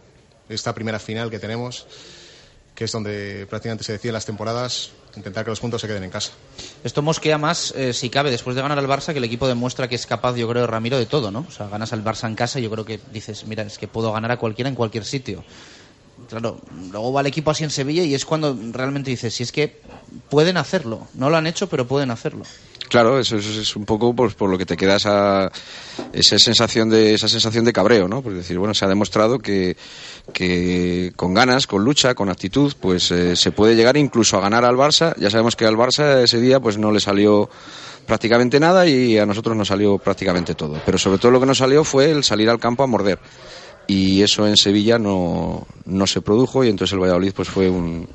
esta 0.49 0.75
primera 0.75 0.99
final 0.99 1.31
que 1.31 1.39
tenemos 1.39 1.87
que 2.75 2.85
es 2.87 2.91
donde 2.91 3.47
prácticamente 3.49 3.85
se 3.85 3.93
deciden 3.93 4.15
las 4.15 4.27
temporadas 4.27 4.91
intentar 5.17 5.45
que 5.45 5.51
los 5.51 5.61
puntos 5.61 5.81
se 5.81 5.87
queden 5.87 6.05
en 6.05 6.11
casa 6.11 6.33
Esto 6.85 7.03
mosquea 7.03 7.39
más, 7.39 7.73
eh, 7.77 7.93
si 7.93 8.11
cabe, 8.11 8.31
después 8.31 8.57
de 8.57 8.63
ganar 8.63 8.79
al 8.79 8.87
Barça, 8.87 9.13
que 9.13 9.19
el 9.19 9.25
equipo 9.25 9.47
demuestra 9.47 9.89
que 9.89 9.95
es 9.95 10.07
capaz, 10.07 10.37
yo 10.37 10.49
creo, 10.49 10.67
Ramiro, 10.67 10.99
de 10.99 11.07
todo, 11.07 11.31
¿no? 11.31 11.45
O 11.49 11.51
sea, 11.51 11.69
ganas 11.69 11.93
al 11.93 12.05
Barça 12.05 12.27
en 12.27 12.35
casa 12.35 12.61
y 12.61 12.63
yo 12.63 12.71
creo 12.71 12.85
que 12.85 13.01
dices, 13.13 13.45
mira, 13.47 13.63
es 13.63 13.79
que 13.79 13.89
puedo 13.89 14.13
ganar 14.13 14.31
a 14.31 14.39
cualquiera 14.39 14.69
en 14.69 14.75
cualquier 14.75 15.05
sitio. 15.05 15.45
Claro, 16.29 16.61
luego 16.91 17.13
va 17.13 17.21
el 17.21 17.27
equipo 17.27 17.51
así 17.51 17.65
en 17.65 17.71
Sevilla 17.71 18.05
y 18.05 18.15
es 18.15 18.25
cuando 18.25 18.57
realmente 18.73 19.11
dices, 19.11 19.35
si 19.35 19.43
es 19.43 19.53
que 19.53 19.81
pueden 20.31 20.57
hacerlo. 20.57 21.09
No 21.15 21.31
lo 21.31 21.37
han 21.37 21.47
hecho, 21.47 21.69
pero 21.69 21.87
pueden 21.87 22.11
hacerlo. 22.11 22.45
Claro, 22.93 23.19
eso 23.19 23.39
es, 23.39 23.75
un 23.75 23.87
poco 23.87 24.15
pues, 24.15 24.35
por 24.35 24.51
lo 24.51 24.59
que 24.59 24.67
te 24.67 24.77
queda 24.77 24.97
esa, 24.97 25.51
esa 26.13 26.39
sensación 26.39 26.91
de 26.91 27.15
esa 27.15 27.27
sensación 27.27 27.65
de 27.65 27.73
cabreo, 27.73 28.07
¿no? 28.07 28.21
Porque 28.21 28.41
decir, 28.41 28.59
bueno, 28.59 28.75
se 28.75 28.85
ha 28.85 28.89
demostrado 28.89 29.39
que, 29.39 29.79
que 30.35 31.11
con 31.17 31.33
ganas, 31.33 31.67
con 31.67 31.83
lucha, 31.85 32.15
con 32.15 32.29
actitud, 32.29 32.75
pues 32.79 33.11
eh, 33.11 33.35
se 33.35 33.51
puede 33.51 33.77
llegar 33.77 33.97
incluso 33.97 34.37
a 34.37 34.43
ganar 34.43 34.67
al 34.67 34.77
Barça. 34.77 35.15
Ya 35.19 35.31
sabemos 35.31 35.57
que 35.57 35.65
al 35.65 35.75
Barça 35.75 36.23
ese 36.23 36.39
día 36.39 36.61
pues 36.61 36.77
no 36.77 36.93
le 36.93 37.01
salió 37.01 37.49
prácticamente 38.07 38.61
nada 38.61 38.87
y 38.87 39.17
a 39.17 39.25
nosotros 39.25 39.57
nos 39.57 39.69
salió 39.69 39.97
prácticamente 39.97 40.55
todo. 40.55 40.79
Pero 40.85 40.99
sobre 40.99 41.17
todo 41.17 41.33
lo 41.33 41.41
que 41.41 41.47
nos 41.47 41.57
salió 41.57 41.85
fue 41.85 42.11
el 42.11 42.23
salir 42.23 42.51
al 42.51 42.61
campo 42.61 42.83
a 42.83 42.87
morder. 42.87 43.19
Y 43.87 44.21
eso 44.21 44.47
en 44.47 44.59
Sevilla 44.59 44.99
no, 44.99 45.67
no 45.87 46.07
se 46.07 46.21
produjo 46.21 46.63
y 46.63 46.69
entonces 46.69 46.93
el 46.93 46.99
Valladolid 47.01 47.33
pues 47.35 47.49
fue 47.49 47.71
un 47.71 48.07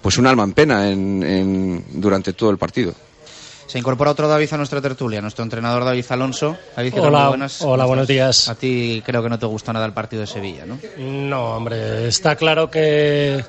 pues 0.00 0.18
un 0.18 0.28
alma 0.28 0.44
en 0.44 0.52
pena 0.52 0.88
en, 0.88 1.20
en- 1.24 1.84
durante 1.94 2.32
todo 2.32 2.50
el 2.50 2.58
partido. 2.58 2.94
Se 3.66 3.78
incorpora 3.78 4.10
otro 4.10 4.28
David 4.28 4.52
a 4.52 4.56
nuestra 4.56 4.80
tertulia, 4.80 5.20
nuestro 5.20 5.44
entrenador 5.44 5.84
David 5.84 6.04
Alonso. 6.10 6.56
David, 6.76 6.92
¿qué 6.92 7.00
tal? 7.00 7.08
Hola, 7.08 7.28
buenas. 7.28 7.62
hola, 7.62 7.84
buenos 7.86 8.06
días. 8.06 8.48
A 8.48 8.54
ti 8.54 9.02
creo 9.04 9.22
que 9.22 9.28
no 9.28 9.38
te 9.38 9.46
gusta 9.46 9.72
nada 9.72 9.86
el 9.86 9.92
partido 9.92 10.20
de 10.20 10.26
Sevilla, 10.26 10.66
¿no? 10.66 10.78
No, 10.98 11.56
hombre, 11.56 12.08
está 12.08 12.36
claro 12.36 12.70
que, 12.70 13.42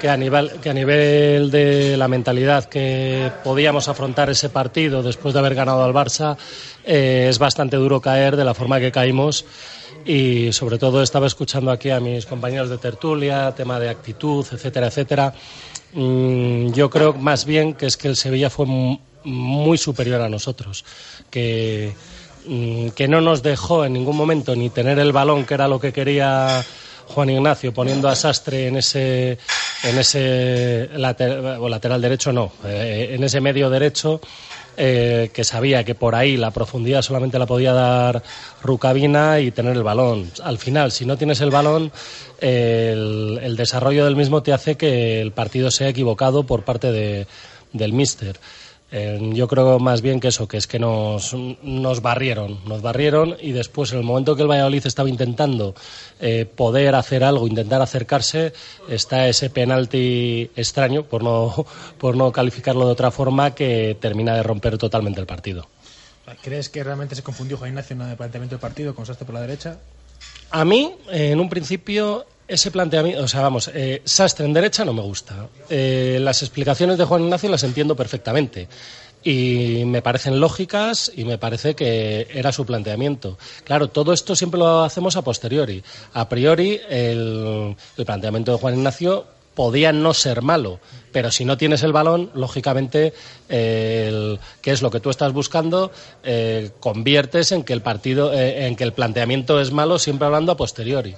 que, 0.00 0.08
a 0.08 0.16
nivel, 0.16 0.52
que 0.62 0.70
a 0.70 0.74
nivel 0.74 1.50
de 1.50 1.96
la 1.96 2.08
mentalidad 2.08 2.66
que 2.66 3.32
podíamos 3.42 3.88
afrontar 3.88 4.30
ese 4.30 4.48
partido 4.48 5.02
después 5.02 5.34
de 5.34 5.40
haber 5.40 5.54
ganado 5.54 5.82
al 5.82 5.92
Barça, 5.92 6.36
eh, 6.84 7.26
es 7.28 7.38
bastante 7.38 7.76
duro 7.76 8.00
caer 8.00 8.36
de 8.36 8.44
la 8.44 8.54
forma 8.54 8.78
que 8.78 8.92
caímos 8.92 9.44
y 10.04 10.52
sobre 10.52 10.78
todo 10.78 11.02
estaba 11.02 11.26
escuchando 11.26 11.70
aquí 11.70 11.90
a 11.90 12.00
mis 12.00 12.26
compañeros 12.26 12.68
de 12.68 12.78
tertulia, 12.78 13.54
tema 13.54 13.80
de 13.80 13.88
actitud, 13.88 14.46
etcétera, 14.50 14.88
etcétera. 14.88 15.34
Mm, 15.94 16.72
yo 16.72 16.90
creo 16.90 17.14
más 17.14 17.44
bien 17.44 17.74
que 17.74 17.86
es 17.86 17.96
que 17.96 18.08
el 18.08 18.16
Sevilla 18.16 18.50
fue 18.50 18.66
muy 19.24 19.78
superior 19.78 20.20
a 20.20 20.28
nosotros, 20.28 20.84
que, 21.30 21.94
mm, 22.46 22.88
que 22.90 23.08
no 23.08 23.20
nos 23.20 23.42
dejó 23.42 23.84
en 23.84 23.92
ningún 23.94 24.16
momento 24.16 24.54
ni 24.54 24.70
tener 24.70 24.98
el 24.98 25.12
balón, 25.12 25.44
que 25.44 25.54
era 25.54 25.68
lo 25.68 25.80
que 25.80 25.92
quería 25.92 26.64
Juan 27.08 27.30
Ignacio, 27.30 27.72
poniendo 27.74 28.08
a 28.08 28.16
Sastre 28.16 28.68
en 28.68 28.76
ese, 28.76 29.38
en 29.82 29.98
ese 29.98 30.88
lateral, 30.96 31.58
o 31.60 31.68
lateral 31.68 32.00
derecho, 32.00 32.32
no, 32.32 32.52
eh, 32.64 33.10
en 33.12 33.24
ese 33.24 33.40
medio 33.40 33.68
derecho. 33.70 34.20
eh, 34.76 35.30
que 35.32 35.44
sabía 35.44 35.84
que 35.84 35.94
por 35.94 36.16
ahí 36.16 36.36
la 36.36 36.50
profundidad 36.50 37.00
solamente 37.02 37.38
la 37.38 37.46
podía 37.46 37.72
dar 37.72 38.24
Rucabina 38.60 39.38
y 39.38 39.52
tener 39.52 39.76
el 39.76 39.84
balón. 39.84 40.28
Al 40.42 40.58
final, 40.58 40.90
si 40.90 41.04
no 41.06 41.16
tienes 41.16 41.40
el 41.40 41.50
balón, 41.50 41.92
el, 42.40 43.38
el 43.40 43.56
desarrollo 43.56 44.04
del 44.04 44.16
mismo 44.16 44.42
te 44.42 44.52
hace 44.52 44.76
que 44.76 45.20
el 45.20 45.30
partido 45.30 45.70
sea 45.70 45.88
equivocado 45.88 46.42
por 46.44 46.64
parte 46.64 46.90
de, 46.90 47.28
del 47.72 47.92
míster. 47.92 48.40
Eh, 48.90 49.18
yo 49.32 49.48
creo 49.48 49.78
más 49.78 50.02
bien 50.02 50.20
que 50.20 50.28
eso, 50.28 50.46
que 50.46 50.56
es 50.56 50.66
que 50.66 50.78
nos, 50.78 51.34
nos 51.62 52.00
barrieron, 52.00 52.60
nos 52.66 52.80
barrieron 52.80 53.36
y 53.40 53.52
después 53.52 53.92
en 53.92 53.98
el 53.98 54.04
momento 54.04 54.36
que 54.36 54.42
el 54.42 54.48
Valladolid 54.48 54.86
estaba 54.86 55.08
intentando 55.08 55.74
eh, 56.20 56.46
poder 56.46 56.94
hacer 56.94 57.24
algo, 57.24 57.48
intentar 57.48 57.82
acercarse, 57.82 58.52
está 58.88 59.26
ese 59.26 59.50
penalti 59.50 60.50
extraño, 60.54 61.04
por 61.04 61.24
no, 61.24 61.66
por 61.98 62.16
no 62.16 62.30
calificarlo 62.30 62.86
de 62.86 62.92
otra 62.92 63.10
forma, 63.10 63.54
que 63.54 63.96
termina 64.00 64.36
de 64.36 64.42
romper 64.42 64.78
totalmente 64.78 65.20
el 65.20 65.26
partido. 65.26 65.66
¿Crees 66.42 66.68
que 66.68 66.82
realmente 66.82 67.14
se 67.14 67.22
confundió 67.22 67.56
Juan 67.56 67.70
Ignacio 67.70 67.94
en 67.94 68.02
el 68.02 68.16
planteamiento 68.16 68.54
del 68.54 68.60
partido 68.60 68.94
con 68.94 69.04
Sastre 69.06 69.26
por 69.26 69.34
la 69.34 69.40
derecha? 69.40 69.78
A 70.50 70.64
mí, 70.64 70.94
en 71.10 71.40
un 71.40 71.48
principio, 71.48 72.26
ese 72.46 72.70
planteamiento, 72.70 73.22
o 73.22 73.28
sea, 73.28 73.42
vamos, 73.42 73.70
eh, 73.72 74.02
Sastre 74.04 74.44
en 74.46 74.52
derecha 74.52 74.84
no 74.84 74.92
me 74.92 75.02
gusta. 75.02 75.48
Eh, 75.70 76.18
las 76.20 76.42
explicaciones 76.42 76.98
de 76.98 77.04
Juan 77.04 77.22
Ignacio 77.24 77.50
las 77.50 77.64
entiendo 77.64 77.96
perfectamente. 77.96 78.68
y 79.26 79.84
me 79.86 80.02
parecen 80.02 80.38
lógicas 80.38 81.10
y 81.16 81.24
me 81.24 81.38
parece 81.38 81.74
que 81.74 82.28
era 82.30 82.52
su 82.52 82.66
planteamiento. 82.66 83.38
Claro, 83.64 83.88
todo 83.88 84.12
esto 84.12 84.36
siempre 84.36 84.60
lo 84.60 84.82
hacemos 84.82 85.16
a 85.16 85.22
posteriori. 85.22 85.82
A 86.12 86.28
priori, 86.28 86.78
el, 86.90 87.74
el 87.96 88.04
planteamiento 88.04 88.52
de 88.52 88.58
Juan 88.58 88.74
Ignacio 88.74 89.24
podía 89.54 89.92
no 89.92 90.14
ser 90.14 90.42
malo, 90.42 90.80
pero 91.12 91.30
si 91.30 91.44
no 91.44 91.56
tienes 91.56 91.82
el 91.82 91.92
balón, 91.92 92.30
lógicamente, 92.34 93.14
eh, 93.48 94.06
el, 94.08 94.40
¿qué 94.60 94.72
es 94.72 94.82
lo 94.82 94.90
que 94.90 95.00
tú 95.00 95.10
estás 95.10 95.32
buscando? 95.32 95.92
Eh, 96.24 96.70
conviertes 96.80 97.52
en 97.52 97.62
que 97.62 97.72
el 97.72 97.80
partido, 97.80 98.32
eh, 98.32 98.66
en 98.66 98.76
que 98.76 98.84
el 98.84 98.92
planteamiento 98.92 99.60
es 99.60 99.70
malo, 99.70 99.98
siempre 99.98 100.26
hablando 100.26 100.52
a 100.52 100.56
posteriori. 100.56 101.14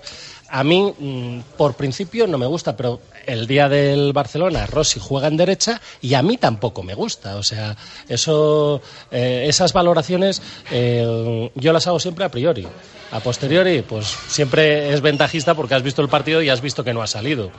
A 0.48 0.62
mí, 0.62 0.94
mm, 0.96 1.56
por 1.56 1.74
principio, 1.74 2.26
no 2.26 2.38
me 2.38 2.46
gusta, 2.46 2.76
pero 2.76 3.00
el 3.26 3.46
día 3.46 3.68
del 3.68 4.12
Barcelona, 4.12 4.66
Rossi 4.66 5.00
juega 5.00 5.28
en 5.28 5.36
derecha 5.36 5.80
y 6.00 6.14
a 6.14 6.22
mí 6.22 6.36
tampoco 6.36 6.82
me 6.82 6.94
gusta. 6.94 7.36
O 7.36 7.42
sea, 7.42 7.76
eso, 8.08 8.80
eh, 9.10 9.46
esas 9.48 9.72
valoraciones 9.72 10.40
eh, 10.70 11.50
yo 11.54 11.72
las 11.72 11.86
hago 11.86 11.98
siempre 11.98 12.24
a 12.24 12.30
priori. 12.30 12.66
A 13.10 13.20
posteriori, 13.20 13.82
pues 13.82 14.06
siempre 14.06 14.92
es 14.92 15.00
ventajista 15.00 15.54
porque 15.54 15.74
has 15.74 15.82
visto 15.82 16.02
el 16.02 16.08
partido 16.08 16.42
y 16.42 16.48
has 16.48 16.60
visto 16.60 16.82
que 16.84 16.92
no 16.92 17.02
ha 17.02 17.06
salido. 17.06 17.50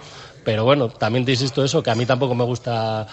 Pero 0.44 0.64
bueno, 0.64 0.90
también 0.90 1.26
te 1.26 1.32
insisto 1.32 1.64
eso, 1.64 1.84
que 1.84 1.92
a 1.92 1.96
mí 1.96 2.06
tampoco 2.06 2.36
me 2.36 2.44
gusta 2.44 3.08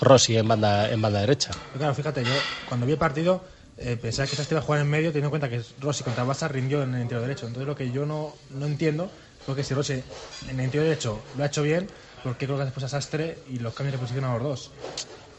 Rossi 0.00 0.36
en 0.36 0.46
banda, 0.46 0.90
en 0.90 1.00
banda 1.00 1.20
derecha. 1.20 1.50
Claro, 1.76 1.94
fíjate, 1.94 2.24
yo 2.24 2.32
cuando 2.68 2.86
vi 2.86 2.92
el 2.92 2.98
partido 2.98 3.42
eh, 3.80 3.96
pensaba 4.00 4.28
que 4.28 4.36
Sastre 4.36 4.54
iba 4.54 4.60
a 4.60 4.64
jugar 4.64 4.80
en 4.80 4.88
medio, 4.88 5.10
teniendo 5.10 5.28
en 5.28 5.40
cuenta 5.40 5.48
que 5.48 5.62
Rossi 5.80 6.04
contra 6.04 6.24
Barça 6.24 6.48
rindió 6.48 6.82
en 6.82 6.94
el 6.94 7.02
interior 7.02 7.22
derecho. 7.26 7.46
Entonces 7.46 7.66
lo 7.66 7.76
que 7.76 7.90
yo 7.90 8.06
no, 8.06 8.34
no 8.50 8.66
entiendo 8.66 9.10
es 9.46 9.54
que 9.54 9.64
si 9.64 9.74
Rossi 9.74 9.92
en 9.92 10.58
el 10.58 10.64
interior 10.64 10.84
derecho 10.84 11.20
lo 11.36 11.44
ha 11.44 11.46
hecho 11.46 11.62
bien, 11.62 11.88
¿por 12.22 12.36
qué 12.36 12.46
coloca 12.46 12.64
después 12.64 12.84
a 12.84 12.88
Sastre 12.88 13.38
y 13.48 13.58
los 13.58 13.72
cambios 13.74 13.92
de 13.92 13.98
posición 13.98 14.24
a 14.24 14.34
los 14.34 14.42
dos? 14.42 14.70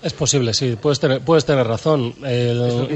Es 0.01 0.13
posible, 0.13 0.53
sí, 0.53 0.77
puedes 0.81 0.97
tener, 0.97 1.19
puedes 1.19 1.43
tener 1.43 1.67
razón. 1.67 2.15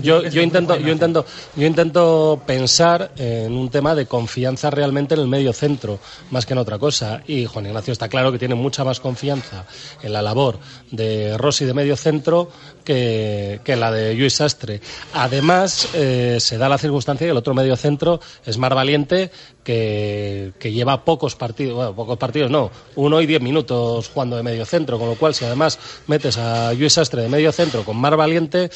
Yo, 0.01 0.23
yo, 0.23 0.41
intento, 0.41 0.77
yo, 0.77 0.89
intento, 0.89 1.25
yo 1.53 1.67
intento 1.67 2.41
pensar 2.47 3.11
en 3.17 3.51
un 3.51 3.69
tema 3.69 3.93
de 3.93 4.05
confianza 4.05 4.69
realmente 4.69 5.13
en 5.13 5.19
el 5.19 5.27
medio 5.27 5.51
centro, 5.51 5.99
más 6.31 6.45
que 6.45 6.53
en 6.53 6.59
otra 6.59 6.79
cosa. 6.79 7.21
Y 7.27 7.45
Juan 7.45 7.65
Ignacio 7.65 7.91
está 7.91 8.07
claro 8.07 8.31
que 8.31 8.39
tiene 8.39 8.55
mucha 8.55 8.85
más 8.85 9.01
confianza 9.01 9.65
en 10.01 10.13
la 10.13 10.21
labor 10.21 10.59
de 10.91 11.37
Rossi 11.37 11.65
de 11.65 11.73
medio 11.73 11.97
centro 11.97 12.49
que, 12.83 13.61
la 13.65 13.91
de 13.91 14.13
Luis 14.13 14.33
Sastre. 14.33 14.81
Además, 15.13 15.89
eh, 15.93 16.37
se 16.39 16.57
da 16.57 16.69
la 16.69 16.77
circunstancia 16.77 17.25
que 17.25 17.31
el 17.31 17.37
otro 17.37 17.53
medio 17.53 17.75
centro 17.75 18.19
es 18.45 18.57
Mar 18.57 18.75
Valiente, 18.75 19.31
que, 19.63 20.53
que, 20.59 20.71
lleva 20.71 21.05
pocos 21.05 21.35
partidos, 21.35 21.75
bueno, 21.75 21.95
pocos 21.95 22.17
partidos 22.17 22.51
no, 22.51 22.69
uno 22.95 23.21
y 23.21 23.25
diez 23.25 23.41
minutos 23.41 24.09
jugando 24.09 24.35
de 24.35 24.43
medio 24.43 24.65
centro, 24.65 24.99
con 24.99 25.09
lo 25.09 25.15
cual 25.15 25.33
si 25.33 25.45
además 25.45 25.79
metes 26.07 26.37
a 26.37 26.73
Luis 26.73 26.93
Sastre 26.93 27.21
de 27.21 27.29
medio 27.29 27.51
centro 27.51 27.83
con 27.83 27.97
Mar 27.97 28.17
Valiente, 28.17 28.69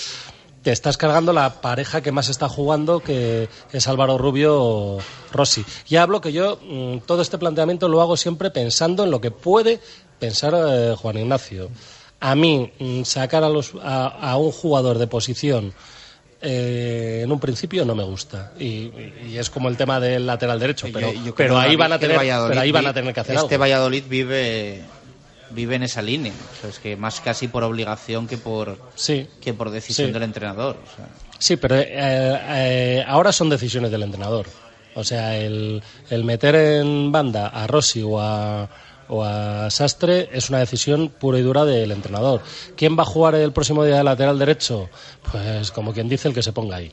te 0.68 0.74
estás 0.74 0.98
cargando 0.98 1.32
la 1.32 1.62
pareja 1.62 2.02
que 2.02 2.12
más 2.12 2.30
está 2.30 2.50
jugando, 2.50 3.00
que 3.00 3.48
es 3.72 3.88
Álvaro 3.88 4.18
Rubio 4.18 4.98
Rossi. 5.32 5.64
Ya 5.88 6.04
hablo 6.04 6.20
que 6.20 6.34
yo 6.34 6.60
mm, 6.62 6.98
todo 7.06 7.22
este 7.22 7.38
planteamiento 7.38 7.88
lo 7.88 8.02
hago 8.02 8.18
siempre 8.18 8.52
pensando 8.52 9.06
en 9.06 9.12
lo 9.12 9.22
que 9.22 9.32
puede 9.32 9.80
pensar 10.20 10.54
eh, 10.56 10.96
Juan 10.98 11.20
Ignacio. 11.20 11.70
A 12.20 12.36
mí, 12.36 12.72
mm, 12.80 13.04
sacar 13.04 13.44
a, 13.44 13.50
los, 13.50 13.74
a, 13.82 14.08
a 14.08 14.38
un 14.38 14.52
jugador 14.52 14.98
de 14.98 15.08
posición 15.08 15.74
eh, 16.40 17.22
en 17.24 17.32
un 17.32 17.40
principio 17.40 17.84
no 17.84 17.96
me 17.96 18.04
gusta 18.04 18.52
y, 18.60 18.92
y, 19.28 19.38
es 19.38 19.50
como 19.50 19.70
el 19.70 19.78
tema 19.78 20.00
del 20.00 20.28
lateral 20.28 20.60
derecho 20.60 20.88
pero, 20.94 21.12
yo, 21.12 21.24
yo 21.26 21.36
pero 21.36 21.58
ahí 21.58 21.76
van 21.76 21.94
a 21.94 21.98
tener 21.98 22.16
pero 22.16 22.60
ahí 22.60 22.72
van 22.72 22.86
a 22.86 22.94
tener 22.94 23.12
que 23.12 23.22
hacer 23.22 23.36
este 23.38 23.56
algo. 23.56 23.64
Valladolid 23.64 24.04
vive 24.08 24.84
vive 25.50 25.76
en 25.78 25.84
esa 25.84 26.04
línea 26.04 26.34
o 26.34 26.62
sea, 26.62 26.70
es 26.70 26.78
que 26.78 26.96
más 26.96 27.22
casi 27.22 27.48
por 27.48 27.64
obligación 27.64 28.28
que 28.28 28.38
por 28.38 28.78
sí, 28.94 29.28
que 29.42 29.56
por 29.56 29.72
decisión 29.72 30.10
sí. 30.10 30.14
del 30.14 30.22
entrenador 30.22 30.78
o 30.78 30.96
sea. 30.96 31.08
sí 31.40 31.58
pero 31.58 31.76
eh, 31.76 31.88
eh, 31.90 33.04
ahora 33.08 33.32
son 33.32 33.50
decisiones 33.50 33.90
del 33.90 34.04
entrenador 34.04 34.46
o 34.94 35.04
sea 35.04 35.36
el, 35.38 35.82
el 36.12 36.24
meter 36.24 36.54
en 36.54 37.12
banda 37.12 37.48
a 37.48 37.66
Rossi 37.66 38.04
o 38.04 38.22
a 38.22 38.70
o 39.10 39.24
a 39.24 39.70
Sastre 39.70 40.30
es 40.32 40.50
una 40.50 40.60
decisión 40.60 41.10
pura 41.10 41.40
y 41.40 41.42
dura 41.42 41.66
del 41.66 41.92
entrenador. 41.92 42.42
¿Quién 42.76 42.98
va 42.98 43.04
a 43.04 43.06
jugar 43.06 43.36
el 43.36 43.52
próximo 43.52 43.84
día 43.84 43.98
de 43.98 44.04
lateral 44.04 44.40
derecho? 44.40 44.90
Pues 45.32 45.72
como 45.72 45.94
quien 45.94 46.10
dice 46.10 46.28
el 46.28 46.34
que 46.34 46.44
se 46.44 46.54
ponga 46.54 46.78
ahí. 46.78 46.92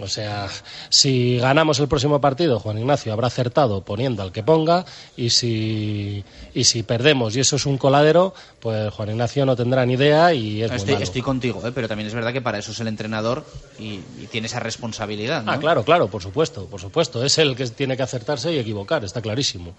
O 0.00 0.08
sea, 0.08 0.48
si 0.88 1.38
ganamos 1.38 1.78
el 1.78 1.86
próximo 1.86 2.20
partido, 2.20 2.58
Juan 2.58 2.78
Ignacio 2.78 3.12
habrá 3.12 3.28
acertado 3.28 3.82
poniendo 3.82 4.22
al 4.22 4.32
que 4.32 4.42
ponga 4.42 4.84
y 5.16 5.30
si, 5.30 6.24
y 6.52 6.64
si 6.64 6.82
perdemos 6.82 7.36
y 7.36 7.40
eso 7.40 7.56
es 7.56 7.66
un 7.66 7.78
coladero, 7.78 8.34
pues 8.58 8.92
Juan 8.92 9.10
Ignacio 9.10 9.46
no 9.46 9.54
tendrá 9.54 9.86
ni 9.86 9.94
idea 9.94 10.34
y 10.34 10.62
es 10.62 10.70
estoy, 10.72 10.86
muy 10.86 10.92
malo. 10.94 11.04
estoy 11.04 11.22
contigo, 11.22 11.62
¿eh? 11.66 11.72
pero 11.72 11.86
también 11.86 12.08
es 12.08 12.14
verdad 12.14 12.32
que 12.32 12.42
para 12.42 12.58
eso 12.58 12.72
es 12.72 12.80
el 12.80 12.88
entrenador 12.88 13.44
y, 13.78 14.00
y 14.20 14.26
tiene 14.30 14.48
esa 14.48 14.58
responsabilidad. 14.58 15.44
¿no? 15.44 15.52
Ah, 15.52 15.58
claro, 15.60 15.84
claro, 15.84 16.08
por 16.08 16.22
supuesto, 16.22 16.66
por 16.66 16.80
supuesto. 16.80 17.24
Es 17.24 17.38
el 17.38 17.54
que 17.54 17.66
tiene 17.68 17.96
que 17.96 18.02
acertarse 18.02 18.52
y 18.52 18.58
equivocar, 18.58 19.04
está 19.04 19.22
clarísimo. 19.22 19.74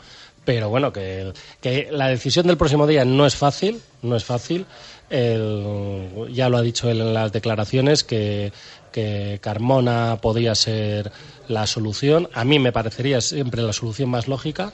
Pero 0.45 0.69
bueno, 0.69 0.93
que, 0.93 1.33
la 1.91 2.07
decisión 2.07 2.47
del 2.47 2.57
próximo 2.57 2.87
día 2.87 3.03
no 3.03 3.25
es 3.25 3.35
fácil, 3.35 3.81
no 4.01 4.15
es 4.15 4.23
fácil. 4.23 4.65
Ya 5.09 6.49
lo 6.49 6.57
ha 6.57 6.61
dicho 6.61 6.89
él 6.89 7.01
en 7.01 7.13
las 7.13 7.31
declaraciones 7.31 8.03
que, 8.03 8.53
que 8.91 9.39
Carmona 9.41 10.19
podía 10.21 10.55
ser 10.55 11.11
la 11.47 11.67
solución. 11.67 12.29
A 12.33 12.45
mí 12.45 12.59
me 12.59 12.71
parecería 12.71 13.21
siempre 13.21 13.61
la 13.61 13.73
solución 13.73 14.09
más 14.09 14.27
lógica. 14.27 14.71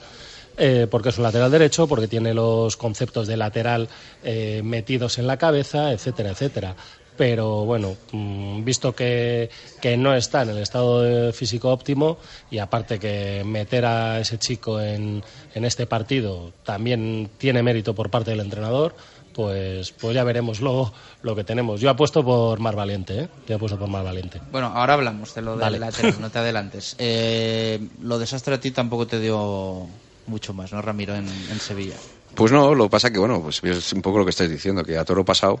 Eh, 0.58 0.86
porque 0.90 1.08
es 1.08 1.16
un 1.16 1.24
lateral 1.24 1.50
derecho, 1.50 1.86
porque 1.86 2.08
tiene 2.08 2.34
los 2.34 2.76
conceptos 2.76 3.26
de 3.26 3.38
lateral 3.38 3.88
eh, 4.22 4.60
metidos 4.62 5.18
en 5.18 5.26
la 5.26 5.38
cabeza, 5.38 5.92
etcétera, 5.92 6.30
etcétera. 6.32 6.76
Pero 7.16 7.64
bueno, 7.64 7.96
mmm, 8.12 8.64
visto 8.64 8.94
que, 8.94 9.50
que, 9.80 9.96
no 9.96 10.14
está 10.14 10.42
en 10.42 10.50
el 10.50 10.58
estado 10.58 11.32
físico 11.32 11.70
óptimo 11.70 12.18
y 12.50 12.58
aparte 12.58 12.98
que 12.98 13.42
meter 13.44 13.84
a 13.84 14.20
ese 14.20 14.38
chico 14.38 14.80
en, 14.80 15.22
en 15.54 15.64
este 15.64 15.86
partido 15.86 16.52
también 16.64 17.30
tiene 17.38 17.62
mérito 17.62 17.94
por 17.94 18.10
parte 18.10 18.30
del 18.30 18.40
entrenador, 18.40 18.94
pues, 19.32 19.92
pues 19.92 20.14
ya 20.14 20.24
veremos 20.24 20.60
luego 20.60 20.92
lo 21.22 21.34
que 21.34 21.44
tenemos. 21.44 21.80
Yo 21.80 21.90
apuesto 21.90 22.24
por 22.24 22.60
Mar 22.60 22.76
Valiente, 22.76 23.20
¿eh? 23.20 23.28
Yo 23.48 23.56
apuesto 23.56 23.78
por 23.78 23.88
Mar 23.88 24.04
Valiente. 24.04 24.40
Bueno, 24.50 24.72
ahora 24.74 24.94
hablamos 24.94 25.34
de 25.34 25.42
lo 25.42 25.56
del 25.56 25.80
lateral, 25.80 26.20
no 26.20 26.30
te 26.30 26.38
adelantes. 26.40 26.96
Eh, 26.98 27.88
lo 28.02 28.18
desastre 28.18 28.54
a 28.54 28.60
ti 28.60 28.70
tampoco 28.70 29.06
te 29.06 29.20
dio 29.20 29.86
mucho 30.26 30.54
más, 30.54 30.72
¿no, 30.72 30.82
Ramiro, 30.82 31.14
en, 31.14 31.26
en 31.26 31.60
Sevilla? 31.60 31.96
Pues 32.34 32.50
no, 32.50 32.74
lo 32.74 32.88
pasa 32.88 33.10
que, 33.10 33.18
bueno, 33.18 33.42
pues 33.42 33.62
es 33.62 33.92
un 33.92 34.00
poco 34.00 34.18
lo 34.18 34.24
que 34.24 34.30
estáis 34.30 34.50
diciendo, 34.50 34.82
que 34.82 34.96
a 34.96 35.04
toro 35.04 35.24
pasado, 35.24 35.60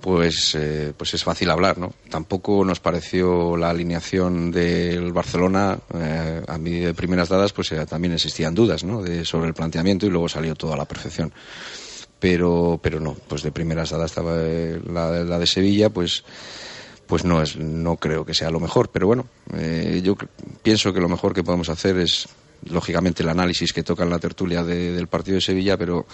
pues, 0.00 0.54
eh, 0.54 0.92
pues 0.96 1.12
es 1.14 1.24
fácil 1.24 1.50
hablar, 1.50 1.78
¿no? 1.78 1.92
Tampoco 2.08 2.64
nos 2.64 2.78
pareció 2.78 3.56
la 3.56 3.70
alineación 3.70 4.52
del 4.52 5.12
Barcelona, 5.12 5.78
eh, 5.94 6.42
a 6.46 6.58
mí 6.58 6.78
de 6.78 6.94
primeras 6.94 7.28
dadas, 7.28 7.52
pues 7.52 7.72
eh, 7.72 7.84
también 7.86 8.14
existían 8.14 8.54
dudas, 8.54 8.84
¿no? 8.84 9.02
De, 9.02 9.24
sobre 9.24 9.48
el 9.48 9.54
planteamiento 9.54 10.06
y 10.06 10.10
luego 10.10 10.28
salió 10.28 10.54
todo 10.54 10.72
a 10.72 10.76
la 10.76 10.84
perfección. 10.84 11.32
Pero, 12.20 12.78
pero 12.80 13.00
no, 13.00 13.14
pues 13.28 13.42
de 13.42 13.50
primeras 13.50 13.90
dadas 13.90 14.12
estaba 14.12 14.36
eh, 14.36 14.80
la, 14.86 15.10
la 15.24 15.38
de 15.38 15.46
Sevilla, 15.46 15.90
pues 15.90 16.24
pues 17.06 17.24
no 17.24 17.42
es 17.42 17.56
no 17.56 17.96
creo 17.96 18.24
que 18.24 18.34
sea 18.34 18.50
lo 18.50 18.60
mejor 18.60 18.88
pero 18.88 19.06
bueno 19.06 19.26
eh, 19.54 20.00
yo 20.02 20.16
pienso 20.62 20.92
que 20.92 21.00
lo 21.00 21.08
mejor 21.08 21.34
que 21.34 21.44
podemos 21.44 21.68
hacer 21.68 21.98
es 21.98 22.28
lógicamente 22.70 23.22
el 23.22 23.28
análisis 23.28 23.72
que 23.72 23.82
toca 23.82 24.04
en 24.04 24.10
la 24.10 24.18
tertulia 24.18 24.62
de, 24.62 24.92
del 24.92 25.06
partido 25.08 25.36
de 25.36 25.40
Sevilla 25.40 25.76
pero 25.76 26.06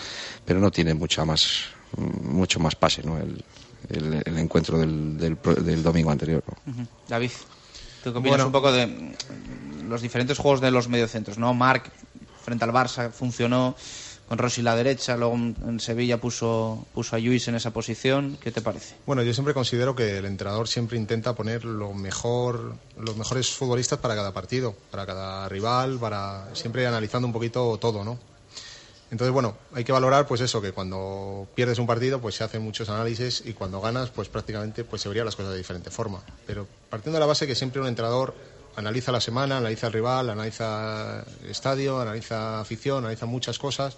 pero 0.44 0.60
no 0.60 0.70
tiene 0.70 0.94
mucha 0.94 1.24
más 1.24 1.64
mucho 1.97 2.60
más 2.60 2.74
pase 2.74 3.02
no 3.02 3.18
el, 3.18 3.44
el, 3.89 4.22
el 4.24 4.39
encuentro 4.39 4.78
del, 4.78 5.18
del, 5.18 5.39
del, 5.64 5.82
domingo 5.82 6.10
anterior 6.10 6.43
¿no? 6.47 6.72
uh 6.72 6.77
-huh. 6.77 6.86
David 7.09 7.31
tú 8.02 8.12
bueno. 8.12 8.47
un 8.47 8.52
poco 8.52 8.72
de 8.72 9.14
los 9.89 10.02
diferentes 10.02 10.39
juegos 10.39 10.60
de 10.60 10.70
los 10.70 10.89
mediocentros 10.89 11.39
no 11.39 11.52
Marc 11.55 11.90
frente 12.43 12.64
al 12.64 12.72
Barça 12.72 13.10
funcionó 13.10 13.74
con 14.31 14.39
Rossi 14.39 14.62
la 14.62 14.77
derecha, 14.77 15.16
luego 15.16 15.35
en 15.35 15.81
Sevilla 15.81 16.20
puso, 16.20 16.86
puso 16.94 17.16
a 17.16 17.19
Lluís 17.19 17.48
en 17.48 17.57
esa 17.57 17.73
posición. 17.73 18.39
¿Qué 18.40 18.52
te 18.52 18.61
parece? 18.61 18.94
Bueno, 19.05 19.24
yo 19.24 19.35
siempre 19.35 19.52
considero 19.52 19.97
que 19.97 20.19
el 20.19 20.24
entrenador 20.24 20.69
siempre 20.69 20.97
intenta 20.97 21.35
poner 21.35 21.65
lo 21.65 21.93
mejor, 21.94 22.77
los 22.97 23.16
mejores 23.16 23.51
futbolistas 23.51 23.98
para 23.98 24.15
cada 24.15 24.32
partido, 24.32 24.77
para 24.93 25.05
cada 25.05 25.48
rival, 25.48 25.98
para 25.98 26.47
siempre 26.55 26.86
analizando 26.86 27.27
un 27.27 27.32
poquito 27.32 27.77
todo, 27.78 28.05
¿no? 28.05 28.20
Entonces, 29.11 29.32
bueno, 29.32 29.57
hay 29.74 29.82
que 29.82 29.90
valorar 29.90 30.28
pues 30.28 30.40
eso, 30.40 30.62
que 30.62 30.70
cuando 30.70 31.48
pierdes 31.57 31.81
un 31.81 31.89
partido 31.89 32.20
pues 32.20 32.36
se 32.36 32.44
hacen 32.44 32.62
muchos 32.62 32.89
análisis 32.89 33.43
y 33.44 33.55
cuando 33.55 33.81
ganas 33.81 34.11
pues 34.11 34.28
prácticamente 34.28 34.85
pues 34.85 35.02
se 35.02 35.09
verían 35.09 35.27
las 35.27 35.35
cosas 35.35 35.51
de 35.51 35.59
diferente 35.59 35.90
forma. 35.90 36.23
Pero 36.47 36.69
partiendo 36.89 37.16
de 37.16 37.20
la 37.20 37.27
base 37.27 37.48
que 37.48 37.57
siempre 37.57 37.81
un 37.81 37.89
entrenador 37.89 38.36
analiza 38.81 39.12
la 39.12 39.20
semana, 39.20 39.59
analiza 39.59 39.86
el 39.86 39.93
rival, 39.93 40.31
analiza 40.31 41.24
el 41.44 41.51
estadio, 41.51 42.01
analiza 42.01 42.61
afición, 42.61 42.98
analiza 43.05 43.27
muchas 43.27 43.59
cosas. 43.59 43.97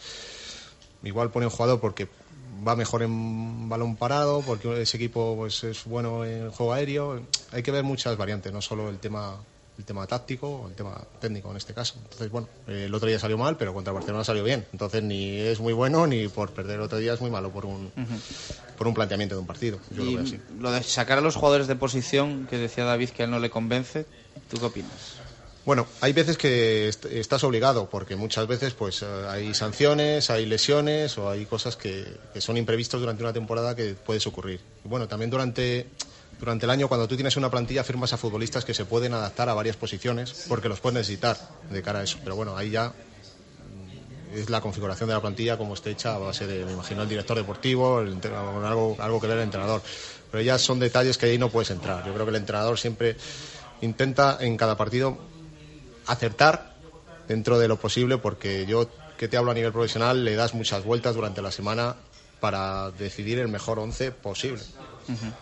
Igual 1.02 1.30
pone 1.30 1.46
un 1.46 1.50
jugador 1.50 1.80
porque 1.80 2.08
va 2.66 2.76
mejor 2.76 3.02
en 3.02 3.68
balón 3.68 3.96
parado, 3.96 4.42
porque 4.42 4.82
ese 4.82 4.96
equipo 4.96 5.34
pues, 5.36 5.64
es 5.64 5.84
bueno 5.84 6.24
en 6.24 6.50
juego 6.50 6.72
aéreo. 6.72 7.22
Hay 7.50 7.62
que 7.62 7.70
ver 7.72 7.82
muchas 7.84 8.16
variantes, 8.16 8.52
no 8.52 8.60
solo 8.62 8.88
el 8.88 8.98
tema 8.98 9.36
el 9.78 9.86
tema 9.86 10.06
táctico, 10.06 10.66
el 10.68 10.74
tema 10.74 11.02
técnico 11.18 11.50
en 11.50 11.56
este 11.56 11.72
caso. 11.72 11.94
Entonces, 12.02 12.30
bueno, 12.30 12.46
el 12.66 12.94
otro 12.94 13.08
día 13.08 13.18
salió 13.18 13.38
mal, 13.38 13.56
pero 13.56 13.72
contra 13.72 13.90
Barcelona 13.92 14.22
salió 14.22 14.44
bien. 14.44 14.66
Entonces, 14.70 15.02
ni 15.02 15.38
es 15.40 15.60
muy 15.60 15.72
bueno 15.72 16.06
ni 16.06 16.28
por 16.28 16.50
perder 16.50 16.76
el 16.76 16.82
otro 16.82 16.98
día 16.98 17.14
es 17.14 17.20
muy 17.22 17.30
malo 17.30 17.50
por 17.50 17.64
un, 17.64 17.90
por 18.76 18.86
un 18.86 18.92
planteamiento 18.92 19.34
de 19.34 19.40
un 19.40 19.46
partido. 19.46 19.78
Yo 19.90 20.04
lo 20.04 20.10
Y 20.10 20.14
veo 20.16 20.24
así. 20.24 20.38
lo 20.60 20.70
de 20.70 20.82
sacar 20.82 21.18
a 21.18 21.20
los 21.22 21.36
jugadores 21.36 21.68
de 21.68 21.74
posición, 21.74 22.46
que 22.50 22.58
decía 22.58 22.84
David 22.84 23.08
que 23.10 23.22
a 23.22 23.24
él 23.24 23.30
no 23.30 23.38
le 23.38 23.48
convence, 23.48 24.04
¿tú 24.48 24.58
qué 24.58 24.66
opinas? 24.66 24.92
Bueno, 25.64 25.86
hay 26.00 26.12
veces 26.12 26.36
que 26.36 26.88
est- 26.88 27.04
estás 27.04 27.44
obligado, 27.44 27.88
porque 27.88 28.16
muchas 28.16 28.48
veces 28.48 28.74
pues 28.74 29.02
eh, 29.02 29.06
hay 29.28 29.54
sanciones, 29.54 30.28
hay 30.28 30.44
lesiones 30.44 31.16
o 31.18 31.30
hay 31.30 31.46
cosas 31.46 31.76
que, 31.76 32.04
son 32.40 32.56
imprevistos 32.56 33.00
durante 33.00 33.22
una 33.22 33.32
temporada 33.32 33.76
que 33.76 33.94
puedes 33.94 34.26
ocurrir. 34.26 34.60
Bueno, 34.82 35.06
también 35.06 35.30
durante, 35.30 35.86
durante 36.40 36.66
el 36.66 36.70
año, 36.70 36.88
cuando 36.88 37.06
tú 37.06 37.14
tienes 37.14 37.36
una 37.36 37.48
plantilla, 37.48 37.84
firmas 37.84 38.12
a 38.12 38.16
futbolistas 38.16 38.64
que 38.64 38.74
se 38.74 38.86
pueden 38.86 39.14
adaptar 39.14 39.48
a 39.48 39.54
varias 39.54 39.76
posiciones, 39.76 40.46
porque 40.48 40.68
los 40.68 40.80
puedes 40.80 40.94
necesitar 40.98 41.36
de 41.70 41.80
cara 41.80 42.00
a 42.00 42.02
eso. 42.02 42.18
Pero 42.24 42.34
bueno, 42.34 42.56
ahí 42.56 42.70
ya 42.70 42.88
mm, 42.88 44.36
es 44.38 44.50
la 44.50 44.60
configuración 44.60 45.08
de 45.08 45.14
la 45.14 45.20
plantilla 45.20 45.56
como 45.56 45.74
esté 45.74 45.92
hecha 45.92 46.16
a 46.16 46.18
base 46.18 46.44
de, 46.48 46.64
me 46.64 46.72
imagino, 46.72 47.02
el 47.02 47.08
director 47.08 47.36
deportivo, 47.36 48.00
el, 48.00 48.18
algo, 48.64 48.96
algo 48.98 49.20
que 49.20 49.28
ver 49.28 49.36
el 49.36 49.44
entrenador. 49.44 49.80
Pero 50.32 50.42
ya 50.42 50.58
son 50.58 50.80
detalles 50.80 51.18
que 51.18 51.26
ahí 51.26 51.38
no 51.38 51.50
puedes 51.50 51.70
entrar. 51.70 52.04
Yo 52.04 52.12
creo 52.12 52.26
que 52.26 52.30
el 52.30 52.36
entrenador 52.36 52.76
siempre 52.80 53.16
intenta 53.82 54.38
en 54.40 54.56
cada 54.56 54.76
partido 54.76 55.18
acertar 56.06 56.74
dentro 57.28 57.58
de 57.58 57.68
lo 57.68 57.76
posible 57.76 58.18
porque 58.18 58.64
yo 58.66 58.88
que 59.18 59.28
te 59.28 59.36
hablo 59.36 59.50
a 59.50 59.54
nivel 59.54 59.72
profesional 59.72 60.24
le 60.24 60.34
das 60.34 60.54
muchas 60.54 60.84
vueltas 60.84 61.14
durante 61.14 61.42
la 61.42 61.52
semana 61.52 61.96
para 62.40 62.90
decidir 62.90 63.38
el 63.38 63.48
mejor 63.48 63.78
once 63.78 64.10
posible. 64.10 64.62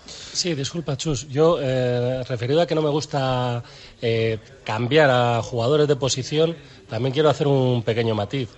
Sí, 0.06 0.54
disculpa, 0.54 0.96
Chus. 0.96 1.28
Yo, 1.28 1.58
eh, 1.60 2.22
referido 2.24 2.60
a 2.60 2.66
que 2.66 2.74
no 2.74 2.82
me 2.82 2.90
gusta 2.90 3.62
eh, 4.00 4.38
cambiar 4.64 5.10
a 5.10 5.42
jugadores 5.42 5.88
de 5.88 5.96
posición, 5.96 6.56
también 6.88 7.12
quiero 7.12 7.30
hacer 7.30 7.46
un 7.46 7.82
pequeño 7.82 8.14
matiz. 8.14 8.48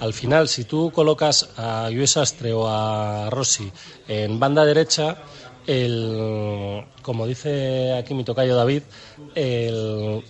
Al 0.00 0.14
final, 0.14 0.48
si 0.48 0.64
tú 0.64 0.90
colocas 0.92 1.50
a 1.56 1.90
Luis 1.90 2.16
Astre 2.16 2.52
o 2.52 2.66
a 2.68 3.28
Rossi 3.28 3.70
en 4.08 4.38
banda 4.38 4.64
derecha, 4.64 5.16
el, 5.66 6.84
como 7.02 7.26
dice 7.26 7.94
aquí 7.94 8.14
mi 8.14 8.24
tocayo 8.24 8.56
David, 8.56 8.82
el, 9.34 10.22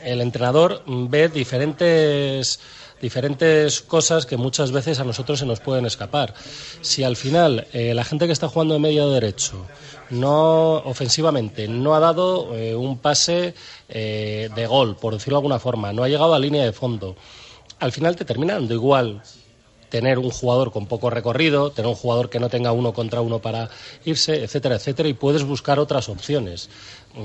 entrenador 0.00 0.82
ve 0.86 1.28
diferentes 1.28 2.60
diferentes 3.00 3.80
cosas 3.80 4.26
que 4.26 4.36
muchas 4.36 4.72
veces 4.72 4.98
a 4.98 5.04
nosotros 5.04 5.38
se 5.38 5.46
nos 5.46 5.60
pueden 5.60 5.86
escapar. 5.86 6.34
Si 6.80 7.04
al 7.04 7.14
final 7.14 7.68
eh, 7.72 7.94
la 7.94 8.02
gente 8.02 8.26
que 8.26 8.32
está 8.32 8.48
jugando 8.48 8.74
de 8.74 8.80
medio 8.80 9.08
derecho 9.10 9.66
no 10.10 10.78
ofensivamente 10.78 11.68
no 11.68 11.94
ha 11.94 12.00
dado 12.00 12.56
eh, 12.56 12.74
un 12.74 12.98
pase 12.98 13.54
eh, 13.88 14.48
de 14.54 14.66
gol, 14.66 14.96
por 14.96 15.14
decirlo 15.14 15.36
de 15.36 15.38
alguna 15.38 15.60
forma, 15.60 15.92
no 15.92 16.02
ha 16.02 16.08
llegado 16.08 16.34
a 16.34 16.38
línea 16.38 16.64
de 16.64 16.72
fondo, 16.72 17.14
al 17.78 17.92
final 17.92 18.16
te 18.16 18.24
termina 18.24 18.54
dando 18.54 18.74
igual 18.74 19.22
tener 19.88 20.18
un 20.18 20.30
jugador 20.30 20.70
con 20.72 20.86
poco 20.86 21.10
recorrido, 21.10 21.70
tener 21.72 21.88
un 21.88 21.94
jugador 21.94 22.30
que 22.30 22.40
no 22.40 22.48
tenga 22.48 22.72
uno 22.72 22.92
contra 22.92 23.20
uno 23.20 23.38
para 23.40 23.70
irse, 24.04 24.42
etcétera, 24.44 24.76
etcétera, 24.76 25.08
y 25.08 25.14
puedes 25.14 25.44
buscar 25.44 25.78
otras 25.78 26.08
opciones. 26.08 26.68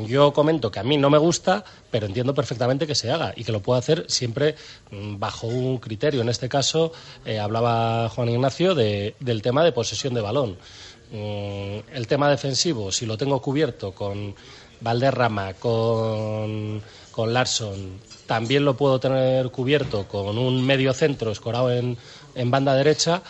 Yo 0.08 0.32
comento 0.34 0.72
que 0.72 0.80
a 0.80 0.84
mí 0.84 0.98
no 0.98 1.10
me 1.10 1.18
gusta, 1.18 1.64
pero 1.92 2.06
entiendo 2.06 2.34
perfectamente 2.34 2.88
que 2.88 2.96
se 2.96 3.12
haga 3.12 3.34
y 3.36 3.44
que 3.44 3.52
lo 3.52 3.62
puedo 3.62 3.78
hacer 3.78 4.06
siempre 4.08 4.56
mm, 4.92 5.20
bajo 5.20 5.48
un 5.48 5.78
criterio. 5.78 6.22
En 6.22 6.30
este 6.30 6.48
caso, 6.50 6.92
eh, 7.26 7.38
hablaba 7.40 8.10
Juan 8.10 8.30
Ignacio 8.30 8.76
de- 8.76 9.16
del 9.20 9.42
tema 9.42 9.64
de 9.64 9.72
posesión 9.72 10.14
de 10.14 10.22
balón. 10.22 10.58
Mm, 11.12 11.80
el 11.94 12.08
tema 12.08 12.30
defensivo, 12.30 12.92
si 12.92 13.06
lo 13.06 13.18
tengo 13.18 13.42
cubierto 13.42 13.92
con 13.92 14.34
Valderrama, 14.82 15.54
con, 15.54 16.82
con 17.12 17.34
Larson, 17.34 18.00
también 18.26 18.66
lo 18.66 18.76
puedo 18.76 19.00
tener 19.00 19.50
cubierto 19.52 20.08
con 20.08 20.38
un 20.38 20.66
medio 20.66 20.94
centro 20.94 21.32
escorado 21.32 21.72
en, 21.72 21.98
en 22.36 22.52
banda 22.52 22.74
derecha, 22.76 23.22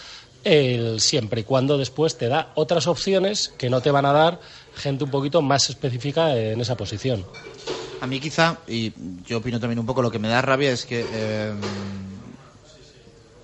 el, 0.44 1.00
siempre 1.00 1.42
y 1.42 1.44
cuando 1.44 1.78
después 1.78 2.18
te 2.18 2.28
da 2.28 2.52
otras 2.56 2.88
opciones 2.88 3.54
que 3.58 3.70
no 3.70 3.82
te 3.82 3.92
van 3.92 4.06
a 4.06 4.14
dar 4.14 4.40
gente 4.76 5.04
un 5.04 5.12
poquito 5.12 5.42
más 5.42 5.70
específica 5.70 6.36
en 6.36 6.60
esa 6.60 6.76
posición. 6.76 7.26
A 8.02 8.08
mí 8.08 8.20
quizá, 8.20 8.58
y 8.68 8.92
yo 9.26 9.38
opino 9.38 9.60
también 9.60 9.80
un 9.80 9.86
poco, 9.86 10.02
lo 10.02 10.12
que 10.12 10.20
me 10.20 10.28
da 10.28 10.42
rabia 10.42 10.72
es 10.72 10.86
que 10.86 11.06
eh, 11.10 11.54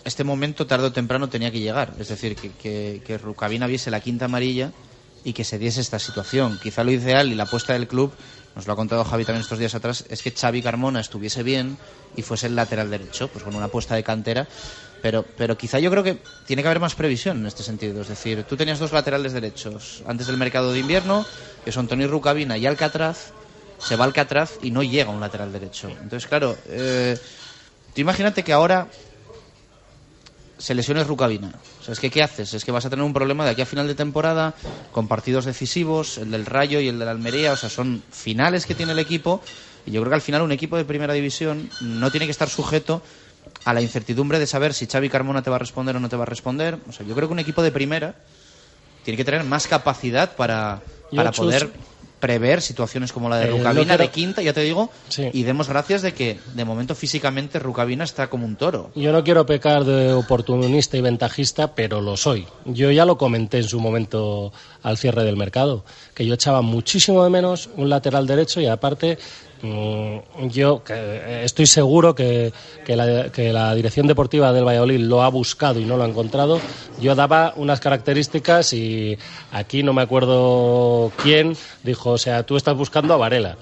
este 0.04 0.24
momento 0.24 0.68
tarde 0.68 0.88
o 0.88 0.92
temprano 0.92 1.30
tenía 1.30 1.52
que 1.52 1.60
llegar. 1.60 1.94
Es 2.00 2.10
decir, 2.10 2.36
que, 2.36 2.52
que, 2.52 3.02
que 3.06 3.68
viese 3.68 3.92
la 3.92 4.02
quinta 4.02 4.26
amarilla 4.26 4.72
y 5.24 5.34
que 5.34 5.44
se 5.44 5.58
diese 5.58 5.82
esta 5.82 6.00
situación. 6.00 6.60
Quizá 6.62 6.84
lo 6.84 6.92
ideal 6.92 7.32
y 7.32 7.36
la 7.36 7.44
apuesta 7.44 7.74
del 7.74 7.88
club, 7.88 8.12
nos 8.56 8.68
lo 8.68 8.74
ha 8.74 8.76
contado 8.76 9.04
Javi 9.04 9.26
también 9.26 9.42
estos 9.42 9.60
días 9.60 9.76
atrás, 9.76 10.06
es 10.10 10.22
que 10.22 10.32
Xavi 10.32 10.62
Carmona 10.62 11.00
estuviese 11.00 11.44
bien 11.44 11.78
y 12.16 12.22
fuese 12.22 12.48
el 12.48 12.56
lateral 12.56 12.90
derecho, 12.90 13.28
pues 13.30 13.44
con 13.44 13.56
una 13.56 13.66
apuesta 13.66 13.96
de 13.96 14.04
cantera. 14.04 14.48
Pero, 15.02 15.26
pero 15.38 15.58
quizá 15.58 15.80
yo 15.80 15.90
creo 15.92 16.04
que 16.04 16.18
tiene 16.46 16.62
que 16.62 16.68
haber 16.68 16.80
más 16.80 16.96
previsión 16.96 17.38
en 17.38 17.46
este 17.46 17.64
sentido. 17.64 18.02
Es 18.02 18.10
decir, 18.10 18.44
tú 18.44 18.58
tenías 18.58 18.80
dos 18.80 18.92
laterales 18.92 19.34
derechos 19.34 20.04
antes 20.06 20.28
del 20.28 20.38
mercado 20.38 20.74
de 20.74 20.80
invierno, 20.80 21.26
que 21.64 21.72
son 21.72 21.88
Tony 21.88 22.06
Rukavina 22.06 22.58
y 22.58 22.66
Alcatraz. 22.66 23.32
Se 23.78 23.96
va 23.96 24.04
Alcatraz 24.06 24.58
y 24.62 24.72
no 24.72 24.84
llega 24.84 25.10
un 25.10 25.22
lateral 25.22 25.54
derecho. 25.54 25.88
Entonces, 25.90 26.28
claro, 26.28 26.58
eh, 26.68 27.18
tú 27.94 28.02
imagínate 28.02 28.44
que 28.44 28.52
ahora 28.52 28.90
se 30.58 30.76
lesione 30.76 31.04
Rukavina. 31.06 31.54
O 31.80 31.84
sea, 31.84 31.94
es 31.94 32.00
que 32.00 32.10
¿qué 32.10 32.22
haces? 32.22 32.54
Es 32.54 32.66
que 32.66 32.72
vas 32.72 32.86
a 32.86 32.90
tener 32.90 33.04
un 33.04 33.14
problema 33.14 33.46
de 33.46 33.52
aquí 33.52 33.62
a 33.62 33.66
final 33.66 33.88
de 33.88 33.96
temporada 33.96 34.54
con 34.92 35.08
partidos 35.08 35.46
decisivos, 35.46 36.18
el 36.18 36.32
del 36.32 36.46
Rayo 36.46 36.82
y 36.82 36.90
el 36.90 37.00
del 37.00 37.08
Almería. 37.08 37.54
O 37.54 37.56
sea, 37.56 37.70
son 37.70 38.04
finales 38.12 38.66
que 38.66 38.76
tiene 38.76 38.92
el 38.92 39.00
equipo. 39.00 39.42
Y 39.86 39.92
yo 39.92 40.02
creo 40.02 40.10
que 40.10 40.16
al 40.16 40.22
final 40.22 40.42
un 40.42 40.52
equipo 40.52 40.76
de 40.76 40.84
primera 40.84 41.14
división 41.14 41.70
no 41.80 42.12
tiene 42.12 42.26
que 42.26 42.32
estar 42.32 42.50
sujeto 42.50 43.02
a 43.66 43.74
la 43.74 43.82
incertidumbre 43.82 44.40
de 44.40 44.48
saber 44.48 44.74
si 44.74 44.86
Xavi 44.88 45.10
Carmona 45.10 45.42
te 45.42 45.50
va 45.50 45.58
a 45.58 45.60
responder 45.60 45.96
o 45.96 46.00
no 46.00 46.10
te 46.10 46.16
va 46.16 46.24
a 46.24 46.26
responder. 46.28 46.78
O 46.88 46.92
sea, 46.92 47.06
yo 47.06 47.16
creo 47.16 47.28
que 47.28 47.34
un 47.34 47.40
equipo 47.40 47.62
de 47.62 47.72
primera 47.72 48.16
tiene 49.04 49.18
que 49.18 49.26
tener 49.26 49.44
más 49.44 49.68
capacidad 49.68 50.36
para, 50.36 50.82
para 51.16 51.32
Chus, 51.32 51.46
poder 51.46 51.70
prever 52.20 52.62
situaciones 52.62 53.14
como 53.14 53.30
la 53.30 53.38
de 53.38 53.46
Eh, 53.46 53.62
quiero- 53.64 53.98
de 53.98 54.10
quinta, 54.10 54.42
ya 54.42 54.52
te 54.52 54.60
digo, 54.62 54.90
y 55.32 55.44
demos 55.44 55.70
gracias 55.70 56.02
de 56.02 56.14
que 56.14 56.38
de 56.54 56.66
momento 56.66 56.94
físicamente 56.94 57.60
Rukavina 57.60 58.04
está 58.04 58.28
como 58.30 58.46
un 58.46 58.58
toro. 58.58 58.92
Yo 58.94 59.14
no 59.14 59.24
quiero 59.24 59.46
pecar 59.46 59.86
de 59.86 60.12
oportunista 60.12 60.98
y 60.98 61.02
ventajista, 61.02 61.76
pero 61.76 62.02
lo 62.02 62.18
soy. 62.18 62.46
Yo 62.66 62.92
ya 62.92 63.06
lo 63.06 63.18
comenté 63.18 63.60
en 63.60 63.64
su 63.70 63.80
momento 63.80 64.52
al 64.84 64.98
cierre 64.98 65.24
del 65.24 65.38
mercado, 65.38 65.86
que 66.14 66.26
yo 66.26 66.34
echaba 66.34 66.62
muchísimo 66.62 67.24
de 67.24 67.30
menos 67.30 67.70
un 67.78 67.88
lateral 67.90 68.28
derecho 68.28 68.60
y 68.60 68.68
aparte 68.68 69.18
yo 69.62 70.84
que, 70.84 70.94
eh, 70.96 71.42
estoy 71.44 71.66
seguro 71.66 72.16
que, 72.16 72.54
que 72.86 72.96
la, 72.96 73.32
que 73.32 73.52
la 73.52 73.76
dirección 73.76 74.08
deportiva 74.08 74.54
del 74.54 74.66
Valladolid 74.66 75.00
lo 75.00 75.22
ha 75.22 75.30
buscado 75.30 75.80
y 75.80 75.86
no 75.86 75.98
lo 75.98 76.04
ha 76.04 76.08
encontrado. 76.08 76.60
Yo 77.02 77.16
daba 77.16 77.54
unas 77.56 77.80
características 77.80 78.74
y 78.74 79.18
aquí 79.52 79.84
no 79.84 79.94
me 79.94 80.02
acuerdo 80.02 81.12
quién 81.22 81.56
dijo, 81.84 82.12
o 82.12 82.18
sea, 82.18 82.44
tú 82.44 82.58
estás 82.58 82.76
buscando 82.76 83.14
a 83.14 83.18
Varela. 83.18 83.58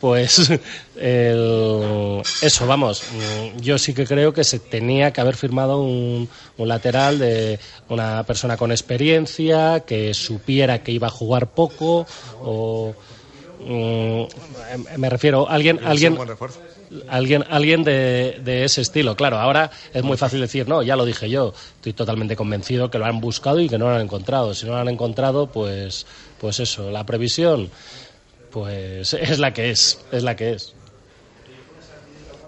Pues 0.00 0.50
eso, 0.96 2.66
vamos, 2.66 3.04
mm, 3.12 3.60
yo 3.60 3.78
sí 3.78 3.94
que 3.94 4.04
creo 4.04 4.32
que 4.32 4.42
se 4.42 4.58
tenía 4.58 5.12
que 5.12 5.20
haber 5.20 5.36
firmado 5.36 5.80
un, 5.80 6.28
un 6.58 6.68
lateral 6.68 7.20
de 7.20 7.60
una 7.88 8.24
persona 8.24 8.56
con 8.56 8.72
experiencia, 8.72 9.84
que 9.86 10.12
supiera 10.12 10.82
que 10.82 10.90
iba 10.90 11.06
a 11.06 11.10
jugar 11.10 11.52
poco, 11.52 12.04
o 12.42 12.96
mm, 13.64 14.98
me 14.98 15.08
refiero, 15.10 15.48
alguien, 15.48 15.80
alguien, 15.84 16.16
alguien, 17.08 17.44
alguien 17.48 17.84
de, 17.84 18.40
de 18.44 18.64
ese 18.64 18.80
estilo. 18.82 19.16
Claro, 19.16 19.38
ahora 19.38 19.70
es 19.92 20.02
muy 20.02 20.16
fácil 20.16 20.40
decir, 20.40 20.68
no, 20.68 20.82
ya 20.82 20.96
lo 20.96 21.04
dije 21.04 21.28
yo, 21.30 21.52
estoy 21.76 21.92
totalmente 21.92 22.36
convencido 22.36 22.90
que 22.90 22.98
lo 22.98 23.06
han 23.06 23.20
buscado 23.20 23.60
y 23.60 23.68
que 23.68 23.78
no 23.78 23.88
lo 23.88 23.94
han 23.96 24.02
encontrado. 24.02 24.54
Si 24.54 24.66
no 24.66 24.72
lo 24.72 24.78
han 24.78 24.88
encontrado, 24.88 25.46
pues, 25.46 26.06
pues 26.40 26.60
eso, 26.60 26.90
la 26.90 27.04
previsión, 27.06 27.70
pues 28.50 29.14
es 29.14 29.38
la 29.38 29.52
que 29.52 29.70
es, 29.70 30.00
es 30.12 30.22
la 30.22 30.36
que 30.36 30.52
es. 30.52 30.74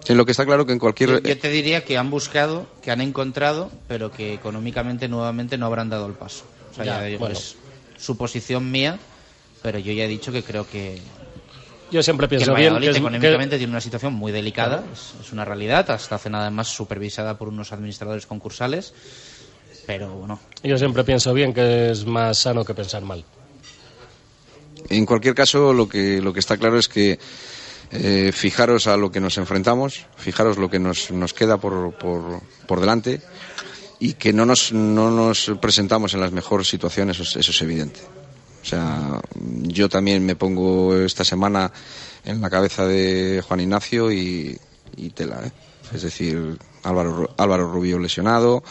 Sí, 0.03 0.13
lo 0.13 0.23
que 0.23 0.31
está 0.33 0.45
claro 0.45 0.67
que 0.67 0.71
en 0.73 0.77
cualquier... 0.77 1.09
Yo, 1.09 1.19
yo 1.19 1.37
te 1.39 1.49
diría 1.49 1.83
que 1.83 1.97
han 1.97 2.11
buscado, 2.11 2.67
que 2.83 2.91
han 2.91 3.01
encontrado, 3.01 3.71
pero 3.87 4.11
que 4.11 4.35
económicamente 4.35 5.07
nuevamente 5.07 5.57
no 5.57 5.65
habrán 5.65 5.89
dado 5.89 6.05
el 6.05 6.13
paso. 6.13 6.43
O 6.71 6.75
sea, 6.75 6.85
Ya, 6.85 6.99
ya 6.99 7.05
digo, 7.05 7.19
bueno. 7.21 7.33
es 7.35 7.55
suposición 7.97 8.69
mía, 8.69 8.99
pero 9.65 9.79
yo 9.79 9.91
ya 9.93 10.03
he 10.03 10.07
dicho 10.07 10.31
que 10.31 10.43
creo 10.43 10.67
que, 10.69 11.01
Yo 11.89 12.03
siempre 12.03 12.27
que 12.27 12.35
el 12.35 12.39
pienso 12.39 12.53
bien 12.53 12.67
Valladolid 12.73 12.85
que 12.85 12.91
es- 12.91 12.97
económicamente 12.97 13.55
que- 13.55 13.57
tiene 13.57 13.71
una 13.71 13.81
situación 13.81 14.13
muy 14.13 14.31
delicada, 14.31 14.83
es, 14.93 15.15
es 15.25 15.33
una 15.33 15.43
realidad, 15.43 15.89
hasta 15.89 16.13
hace 16.15 16.29
nada 16.29 16.51
más 16.51 16.67
supervisada 16.67 17.35
por 17.35 17.47
unos 17.47 17.71
administradores 17.73 18.27
concursales, 18.27 18.93
pero 19.87 20.09
bueno, 20.13 20.39
Yo 20.63 20.77
siempre 20.77 21.03
pienso 21.03 21.33
bien 21.33 21.51
que 21.51 21.89
es 21.89 22.05
más 22.05 22.37
sano 22.37 22.63
que 22.63 22.75
pensar 22.75 23.01
mal. 23.03 23.25
En 24.89 25.03
cualquier 25.07 25.33
caso, 25.33 25.73
lo 25.73 25.89
que, 25.89 26.21
lo 26.21 26.31
que 26.31 26.41
está 26.41 26.57
claro 26.57 26.77
es 26.77 26.87
que 26.87 27.17
eh, 27.89 28.31
fijaros 28.31 28.85
a 28.85 28.97
lo 28.97 29.11
que 29.11 29.19
nos 29.19 29.39
enfrentamos, 29.39 30.05
fijaros 30.15 30.57
lo 30.59 30.69
que 30.69 30.77
nos, 30.77 31.09
nos 31.09 31.33
queda 31.33 31.57
por, 31.57 31.91
por, 31.97 32.39
por 32.67 32.79
delante 32.81 33.19
y 33.99 34.13
que 34.13 34.31
no 34.31 34.45
nos, 34.45 34.71
no 34.73 35.09
nos 35.09 35.51
presentamos 35.59 36.13
en 36.13 36.19
las 36.21 36.31
mejores 36.31 36.67
situaciones, 36.67 37.19
eso, 37.19 37.23
es- 37.23 37.35
eso 37.37 37.49
es 37.51 37.61
evidente. 37.63 38.01
O 38.65 38.67
sea, 38.67 39.21
yo 39.61 39.87
también 39.89 40.25
me 40.25 40.35
pongo 40.35 40.95
esta 40.97 41.23
semana 41.23 41.71
en 42.23 42.41
la 42.41 42.49
cabeza 42.49 42.87
de 42.87 43.43
Juan 43.47 43.59
Ignacio 43.59 44.11
y, 44.11 44.59
tela, 45.13 45.41
¿eh? 45.45 45.51
Es 45.93 46.01
decir, 46.01 46.57
Álvaro, 46.81 47.29
Álvaro 47.37 47.71
Rubio 47.71 47.99
lesionado, 47.99 48.63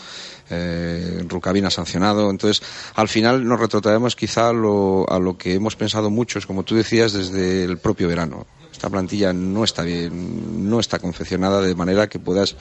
eh, 0.51 1.25
Rucabina 1.29 1.71
sancionado. 1.71 2.29
Entonces, 2.29 2.67
al 2.97 3.09
final 3.09 3.47
nos 3.47 3.61
retrotraemos 3.61 4.17
quizá 4.17 4.49
a 4.49 4.53
lo, 4.53 5.07
a 5.09 5.21
lo 5.21 5.39
que 5.39 5.55
hemos 5.55 5.77
pensado 5.77 6.11
muchos, 6.11 6.45
como 6.45 6.65
tú 6.65 6.75
decías, 6.75 7.13
desde 7.13 7.63
el 7.63 7.79
propio 7.79 8.09
verano. 8.09 8.49
Esta 8.73 8.91
plantilla 8.91 9.33
no 9.33 9.63
está 9.63 9.83
bien, 9.83 10.69
no 10.69 10.81
está 10.81 10.99
confeccionada 10.99 11.61
de 11.61 11.77
manera 11.77 12.09
que 12.09 12.19
puedas 12.19 12.57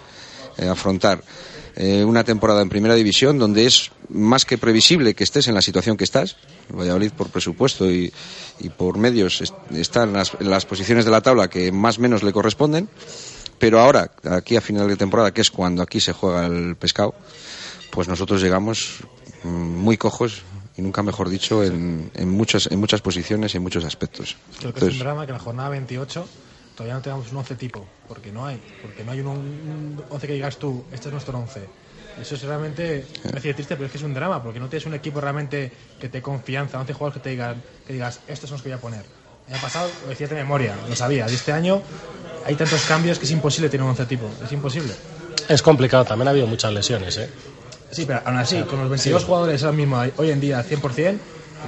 eh, 0.57 0.68
afrontar 0.68 1.23
eh, 1.75 2.03
una 2.03 2.23
temporada 2.23 2.61
en 2.61 2.69
primera 2.69 2.95
división 2.95 3.39
donde 3.39 3.65
es 3.65 3.91
más 4.09 4.45
que 4.45 4.57
previsible 4.57 5.13
que 5.15 5.23
estés 5.23 5.47
en 5.47 5.55
la 5.55 5.61
situación 5.61 5.97
que 5.97 6.03
estás. 6.03 6.35
Valladolid, 6.69 7.11
por 7.13 7.29
presupuesto 7.29 7.89
y, 7.89 8.11
y 8.59 8.69
por 8.69 8.97
medios, 8.97 9.41
es- 9.41 9.53
está 9.71 10.03
en 10.03 10.13
las, 10.13 10.31
en 10.39 10.49
las 10.49 10.65
posiciones 10.65 11.05
de 11.05 11.11
la 11.11 11.21
tabla 11.21 11.49
que 11.49 11.71
más 11.71 11.97
o 11.97 12.01
menos 12.01 12.23
le 12.23 12.31
corresponden. 12.31 12.89
Pero 13.59 13.79
ahora, 13.79 14.11
aquí 14.29 14.55
a 14.55 14.61
final 14.61 14.87
de 14.87 14.97
temporada, 14.97 15.31
que 15.33 15.41
es 15.41 15.49
cuando 15.49 15.81
aquí 15.83 15.99
se 15.99 16.11
juega 16.13 16.45
el 16.47 16.75
pescado, 16.75 17.13
pues 17.91 18.07
nosotros 18.07 18.41
llegamos 18.41 18.99
mm, 19.43 19.47
muy 19.47 19.95
cojos 19.97 20.41
y 20.75 20.81
nunca 20.81 21.01
mejor 21.03 21.29
dicho 21.29 21.63
en, 21.63 22.11
en 22.15 22.29
muchas 22.29 22.67
en 22.71 22.79
muchas 22.79 23.01
posiciones 23.01 23.53
y 23.53 23.57
en 23.57 23.63
muchos 23.63 23.85
aspectos. 23.85 24.35
Creo 24.59 24.73
que 24.73 24.85
es 24.87 24.93
un 24.93 24.99
drama 24.99 25.25
que 25.25 25.31
la 25.31 25.39
jornada 25.39 25.69
28 25.69 26.27
todavía 26.75 26.95
no 26.95 27.01
tengamos 27.01 27.31
un 27.31 27.37
11 27.37 27.55
tipo, 27.55 27.85
porque 28.07 28.31
no 28.31 28.45
hay, 28.45 28.59
porque 28.81 29.03
no 29.03 29.11
hay 29.11 29.19
un, 29.21 29.27
un 29.27 30.03
11 30.09 30.27
que 30.27 30.33
digas 30.33 30.57
tú, 30.57 30.83
este 30.91 31.07
es 31.09 31.11
nuestro 31.13 31.37
11. 31.37 31.67
Eso 32.21 32.35
es 32.35 32.41
realmente, 32.43 33.05
me 33.23 33.29
parece 33.31 33.53
triste, 33.55 33.75
pero 33.75 33.87
es 33.87 33.91
que 33.91 33.97
es 33.97 34.03
un 34.03 34.13
drama, 34.13 34.41
porque 34.43 34.59
no 34.59 34.67
tienes 34.69 34.85
un 34.85 34.93
equipo 34.93 35.19
realmente 35.19 35.71
que 35.99 36.09
te 36.09 36.21
confianza, 36.21 36.79
11 36.79 36.93
jugadores 36.93 37.13
que 37.21 37.23
te 37.23 37.29
digan, 37.31 37.61
que 37.87 37.93
digas, 37.93 38.19
estos 38.27 38.49
son 38.49 38.57
los 38.57 38.61
que 38.63 38.69
voy 38.69 38.77
a 38.77 38.81
poner. 38.81 39.05
El 39.47 39.53
año 39.55 39.61
pasado 39.63 39.89
lo 40.03 40.09
decías 40.09 40.29
de 40.29 40.35
memoria, 40.35 40.75
lo 40.87 40.95
sabías, 40.95 41.31
y 41.31 41.35
este 41.35 41.51
año 41.51 41.81
hay 42.45 42.55
tantos 42.55 42.81
cambios 42.85 43.17
que 43.19 43.25
es 43.25 43.31
imposible 43.31 43.69
tener 43.69 43.83
un 43.83 43.89
11 43.89 44.05
tipo, 44.05 44.29
es 44.43 44.51
imposible. 44.51 44.93
Es 45.49 45.61
complicado, 45.61 46.05
también 46.05 46.27
ha 46.27 46.31
habido 46.31 46.47
muchas 46.47 46.71
lesiones, 46.71 47.17
¿eh? 47.17 47.29
Sí, 47.91 48.05
pero 48.05 48.21
aún 48.25 48.37
así, 48.37 48.61
con 48.63 48.79
los 48.79 48.89
22 48.89 49.21
Sí. 49.21 49.25
jugadores 49.27 49.63
ahora 49.63 49.75
mismo, 49.75 50.01
hoy 50.17 50.31
en 50.31 50.39
día, 50.39 50.59
al 50.59 50.65
100%, 50.65 51.19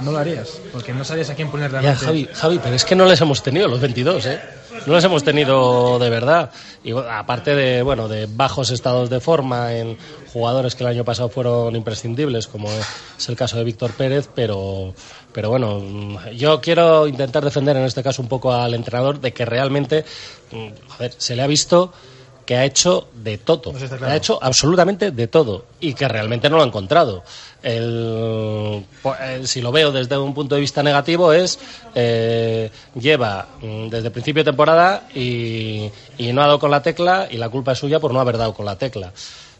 no 0.02 0.12
lo 0.12 0.18
harías, 0.18 0.60
porque 0.72 0.92
no 0.92 1.04
sabías 1.04 1.30
a 1.30 1.34
quién 1.34 1.50
poner 1.50 1.70
Ya, 1.70 1.80
realmente. 1.80 2.04
Javi, 2.04 2.28
Javi, 2.32 2.60
pero 2.62 2.74
es 2.74 2.84
que 2.84 2.94
no 2.94 3.04
les 3.04 3.20
hemos 3.20 3.42
tenido 3.42 3.68
los 3.68 3.80
22, 3.80 4.26
¿eh? 4.26 4.40
No 4.86 4.94
les 4.94 5.04
hemos 5.04 5.24
tenido 5.24 5.98
de 5.98 6.10
verdad. 6.10 6.50
Y 6.84 6.92
aparte 6.92 7.54
de, 7.54 7.82
bueno, 7.82 8.08
de 8.08 8.26
bajos 8.26 8.70
estados 8.70 9.10
de 9.10 9.20
forma 9.20 9.74
en 9.74 9.96
jugadores 10.32 10.74
que 10.74 10.84
el 10.84 10.90
año 10.90 11.04
pasado 11.04 11.28
fueron 11.28 11.74
imprescindibles, 11.74 12.46
como 12.46 12.68
es 12.70 13.28
el 13.28 13.36
caso 13.36 13.56
de 13.56 13.64
Víctor 13.64 13.92
Pérez, 13.92 14.28
pero, 14.34 14.94
pero 15.32 15.48
bueno, 15.48 15.80
mm, 15.80 16.30
yo 16.36 16.60
quiero 16.60 17.06
intentar 17.06 17.42
defender 17.44 17.76
en 17.76 17.84
este 17.84 18.02
caso 18.02 18.22
un 18.22 18.28
poco 18.28 18.52
al 18.52 18.74
entrenador 18.74 19.20
de 19.20 19.32
que 19.32 19.44
realmente, 19.44 20.04
mm, 20.52 20.68
joder, 20.88 21.14
se 21.16 21.36
le 21.36 21.42
ha 21.42 21.46
visto 21.46 21.92
que 22.44 22.56
ha 22.56 22.64
hecho 22.64 23.08
de 23.12 23.38
todo. 23.38 23.72
Pues 23.72 23.84
claro. 23.84 24.06
Ha 24.06 24.16
hecho 24.16 24.38
absolutamente 24.40 25.10
de 25.10 25.26
todo 25.26 25.66
y 25.80 25.94
que 25.94 26.06
realmente 26.06 26.48
no 26.48 26.56
lo 26.56 26.62
ha 26.62 26.66
encontrado. 26.66 27.24
El, 27.66 28.84
po- 29.02 29.16
eh, 29.20 29.46
si 29.46 29.60
lo 29.60 29.72
veo 29.72 29.90
desde 29.90 30.16
un 30.16 30.32
punto 30.34 30.54
de 30.54 30.60
vista 30.60 30.82
negativo 30.84 31.32
es 31.32 31.58
eh, 31.96 32.70
lleva 33.00 33.48
mm, 33.60 33.88
desde 33.88 34.06
el 34.06 34.12
principio 34.12 34.44
de 34.44 34.50
temporada 34.52 35.08
y, 35.14 35.90
y 36.16 36.32
no 36.32 36.42
ha 36.42 36.46
dado 36.46 36.58
con 36.60 36.70
la 36.70 36.82
tecla 36.82 37.26
y 37.30 37.36
la 37.38 37.48
culpa 37.48 37.72
es 37.72 37.78
suya 37.78 37.98
por 37.98 38.12
no 38.12 38.20
haber 38.20 38.38
dado 38.38 38.54
con 38.54 38.66
la 38.66 38.76
tecla. 38.78 39.12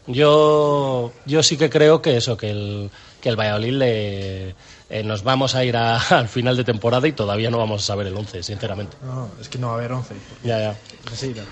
Yo, 0.07 1.11
yo 1.25 1.43
sí 1.43 1.57
que 1.57 1.69
creo 1.69 2.01
que 2.01 2.15
eso, 2.17 2.37
que 2.37 2.49
el, 2.49 2.89
que 3.21 3.27
el 3.29 3.35
Valladolid 3.35 3.73
le, 3.73 4.49
eh, 4.89 5.03
nos 5.03 5.23
vamos 5.23 5.53
a 5.55 5.65
ir 5.65 5.75
a- 5.75 5.97
al 6.17 6.29
final 6.29 6.55
de 6.55 6.63
temporada 6.63 7.07
y 7.07 7.11
todavía 7.11 7.49
no 7.51 7.57
vamos 7.57 7.83
a 7.83 7.85
saber 7.87 8.07
el 8.07 8.15
11, 8.15 8.41
sinceramente. 8.41 8.95
No, 9.03 9.29
es 9.41 9.49
que 9.49 9.57
no 9.57 9.67
va 9.67 9.73
a 9.73 9.77
haber 9.77 9.91
11. 9.91 10.15
Ya, 10.43 10.59
ya. 10.59 10.75
Sí, 11.13 11.33
claro. 11.33 11.49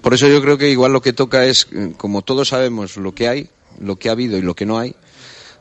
por 0.00 0.14
eso 0.14 0.26
yo 0.26 0.40
creo 0.40 0.56
que 0.56 0.70
igual 0.70 0.92
lo 0.92 1.02
que 1.02 1.12
toca 1.12 1.44
es, 1.44 1.66
eh, 1.72 1.92
como 1.98 2.22
todos 2.22 2.48
sabemos 2.48 2.96
lo 2.96 3.12
que 3.12 3.28
hay, 3.28 3.50
lo 3.78 3.96
que 3.96 4.08
ha 4.08 4.12
habido 4.12 4.38
y 4.38 4.42
lo 4.42 4.54
que 4.54 4.64
no 4.64 4.78
hay, 4.78 4.94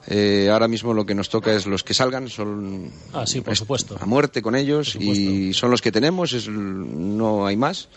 eh, 0.07 0.49
ahora 0.51 0.67
mismo 0.67 0.93
lo 0.93 1.05
que 1.05 1.15
nos 1.15 1.29
toca 1.29 1.53
es 1.53 1.65
los 1.65 1.83
que 1.83 1.93
salgan, 1.93 2.29
son 2.29 2.91
Ah, 3.13 3.25
sí, 3.25 3.41
por 3.41 3.53
es 3.53 3.59
supuesto. 3.59 3.97
a 3.99 4.05
muerte 4.05 4.41
con 4.41 4.55
ellos 4.55 4.95
y 4.95 5.53
son 5.53 5.71
los 5.71 5.81
que 5.81 5.91
tenemos, 5.91 6.33
es, 6.33 6.47
no 6.47 7.45
hay 7.45 7.57
más. 7.57 7.89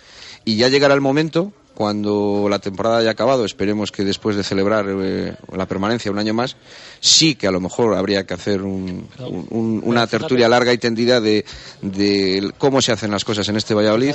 Y 0.45 0.57
ya 0.57 0.69
llegará 0.69 0.95
el 0.95 1.01
momento 1.01 1.53
cuando 1.75 2.49
la 2.51 2.59
temporada 2.59 2.99
haya 2.99 3.11
acabado, 3.11 3.45
esperemos 3.45 3.93
que 3.93 4.05
después 4.05 4.35
de 4.35 4.43
celebrar 4.43 4.87
eh, 4.89 5.37
la 5.57 5.67
permanencia 5.67 6.11
un 6.11 6.19
año 6.19 6.35
más, 6.35 6.57
sí 6.99 7.37
que 7.37 7.47
a 7.47 7.53
lo 7.53 7.61
mejor 7.61 7.95
habría 7.95 8.27
que 8.27 8.35
hacer 8.35 8.63
un- 8.63 9.07
un- 9.21 9.47
un- 9.51 9.81
una 9.85 10.07
tertulia 10.09 10.49
larga 10.49 10.73
y 10.73 10.79
tendida 10.79 11.21
de, 11.21 11.45
de 11.83 12.53
cómo 12.59 12.83
se 12.83 12.91
hacen 12.91 13.13
las 13.13 13.25
cosas 13.25 13.49
en 13.49 13.57
este 13.57 13.75
Valladolid, 13.75 14.15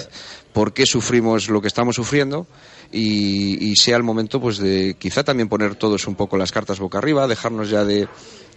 por 0.51 0.73
qué 0.73 0.85
sufrimos 0.85 1.47
lo 1.49 1.61
que 1.61 1.67
estamos 1.69 1.95
sufriendo 1.95 2.47
y, 2.93 3.71
y 3.71 3.75
sea 3.75 3.97
el 3.97 4.03
momento 4.03 4.39
pues 4.39 4.59
de 4.59 4.95
quizá 4.99 5.23
también 5.23 5.49
poner 5.49 5.75
todos 5.75 6.07
un 6.07 6.15
poco 6.15 6.37
las 6.37 6.51
cartas 6.51 6.79
boca 6.79 6.99
arriba, 6.99 7.27
dejarnos 7.27 7.69
ya 7.69 7.83
de, 7.83 8.07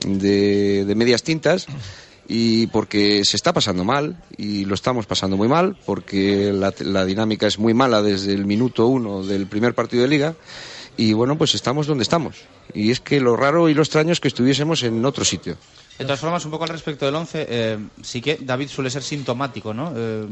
de, 0.05 0.95
medias 0.95 1.23
tintas 1.23 1.67
y 2.29 2.67
porque 2.67 3.25
se 3.25 3.37
está 3.37 3.55
pasando 3.55 3.83
mal 3.83 4.23
y 4.37 4.67
lo 4.67 4.75
estamos 4.75 5.07
pasando 5.07 5.39
muy 5.39 5.49
mal 5.49 5.79
porque 5.87 6.53
la, 6.53 6.75
la 6.81 7.07
dinámica 7.07 7.47
es 7.47 7.59
muy 7.59 7.73
mala 7.73 8.03
desde 8.03 8.35
el 8.35 8.45
minuto 8.45 8.87
uno 8.89 9.23
del 9.23 9.47
primer 9.47 9.75
partido 9.75 10.03
de 10.03 10.09
liga 10.09 10.35
y 10.99 11.15
bueno 11.15 11.39
pues 11.39 11.55
estamos 11.55 11.87
donde 11.87 12.03
estamos 12.03 12.37
y 12.75 12.91
es 12.91 13.01
que 13.01 13.21
lo 13.21 13.37
raro 13.37 13.71
y 13.71 13.75
lo 13.75 13.83
extraño 13.83 14.13
es 14.13 14.21
que 14.21 14.29
estuviésemos 14.29 14.83
en 14.83 15.03
otro 15.07 15.25
sitio 15.25 15.57
De 15.99 16.05
todas 16.05 16.21
formas, 16.21 16.45
un 16.45 16.51
poco 16.51 16.65
al 16.65 16.71
respecto 16.71 17.07
del 17.07 17.15
11, 17.15 17.47
eh, 17.49 17.79
sí 18.03 18.21
que 18.21 18.37
David 18.39 18.69
suele 18.69 18.91
ser 18.91 19.03
sintomático, 19.03 19.73
¿no? 19.73 19.95
Eh, 19.97 20.27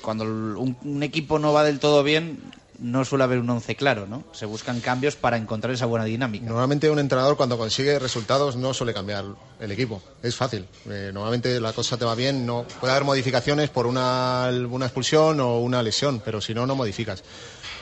cuando 0.00 0.24
un, 0.24 0.78
un 0.82 1.02
equipo 1.02 1.38
no 1.38 1.52
va 1.52 1.62
del 1.62 1.78
todo 1.78 2.02
bien, 2.02 2.38
no 2.78 3.04
suele 3.04 3.24
haber 3.24 3.38
un 3.38 3.50
11 3.50 3.76
claro, 3.76 4.06
¿no? 4.06 4.24
Se 4.32 4.46
buscan 4.46 4.80
cambios 4.80 5.16
para 5.16 5.36
encontrar 5.36 5.74
esa 5.74 5.86
buena 5.86 6.04
dinámica. 6.04 6.46
Normalmente 6.46 6.88
un 6.90 6.98
entrenador 6.98 7.36
cuando 7.36 7.58
consigue 7.58 7.98
resultados 7.98 8.56
no 8.56 8.72
suele 8.72 8.94
cambiar 8.94 9.24
el 9.60 9.72
equipo, 9.72 10.02
es 10.22 10.36
fácil. 10.36 10.66
Eh, 10.88 11.10
normalmente 11.12 11.60
la 11.60 11.72
cosa 11.72 11.96
te 11.96 12.04
va 12.04 12.14
bien, 12.14 12.46
no 12.46 12.64
puede 12.80 12.92
haber 12.92 13.04
modificaciones 13.04 13.70
por 13.70 13.86
una, 13.86 14.50
una 14.70 14.86
expulsión 14.86 15.40
o 15.40 15.58
una 15.58 15.82
lesión, 15.82 16.22
pero 16.24 16.40
si 16.40 16.54
no, 16.54 16.66
no 16.66 16.74
modificas. 16.76 17.22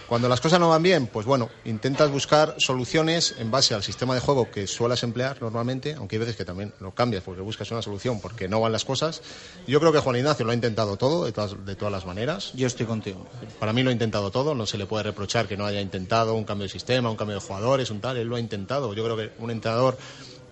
Cuando 0.08 0.28
las 0.28 0.40
cosas 0.40 0.60
no 0.60 0.68
van 0.68 0.84
bien, 0.84 1.08
pues 1.08 1.26
bueno, 1.26 1.50
intentas 1.64 2.12
buscar 2.12 2.54
soluciones 2.58 3.34
en 3.38 3.50
base 3.50 3.74
al 3.74 3.82
sistema 3.82 4.14
de 4.14 4.20
juego 4.20 4.50
que 4.52 4.68
suelas 4.68 5.02
emplear 5.02 5.42
normalmente, 5.42 5.94
aunque 5.94 6.14
hay 6.14 6.20
veces 6.20 6.36
que 6.36 6.44
también 6.44 6.72
lo 6.78 6.94
cambias 6.94 7.24
porque 7.24 7.42
buscas 7.42 7.72
una 7.72 7.82
solución 7.82 8.20
porque 8.20 8.46
no 8.46 8.60
van 8.60 8.70
las 8.70 8.84
cosas. 8.84 9.20
Yo 9.66 9.80
creo 9.80 9.92
que 9.92 9.98
Juan 9.98 10.16
Ignacio 10.16 10.44
lo 10.44 10.52
ha 10.52 10.54
intentado 10.54 10.96
todo, 10.96 11.24
de 11.24 11.32
todas, 11.32 11.66
de 11.66 11.74
todas 11.74 11.90
las 11.90 12.06
maneras. 12.06 12.52
Yo 12.54 12.68
estoy 12.68 12.86
contigo. 12.86 13.26
Para 13.58 13.72
mí 13.72 13.82
lo 13.82 13.90
ha 13.90 13.92
intentado 13.92 14.30
todo, 14.30 14.54
no 14.54 14.64
se 14.64 14.78
le 14.78 14.86
puede 14.86 15.02
reprochar 15.02 15.48
que 15.48 15.56
no 15.56 15.66
haya 15.66 15.80
intentado 15.80 16.34
un 16.34 16.44
cambio 16.44 16.66
de 16.66 16.72
sistema, 16.72 17.10
un 17.10 17.16
cambio 17.16 17.34
de 17.34 17.44
jugadores, 17.44 17.90
un 17.90 18.00
tal, 18.00 18.16
él 18.16 18.28
lo 18.28 18.36
ha 18.36 18.40
intentado. 18.40 18.94
Yo 18.94 19.02
creo 19.02 19.16
que 19.16 19.32
un 19.40 19.50
entrenador 19.50 19.98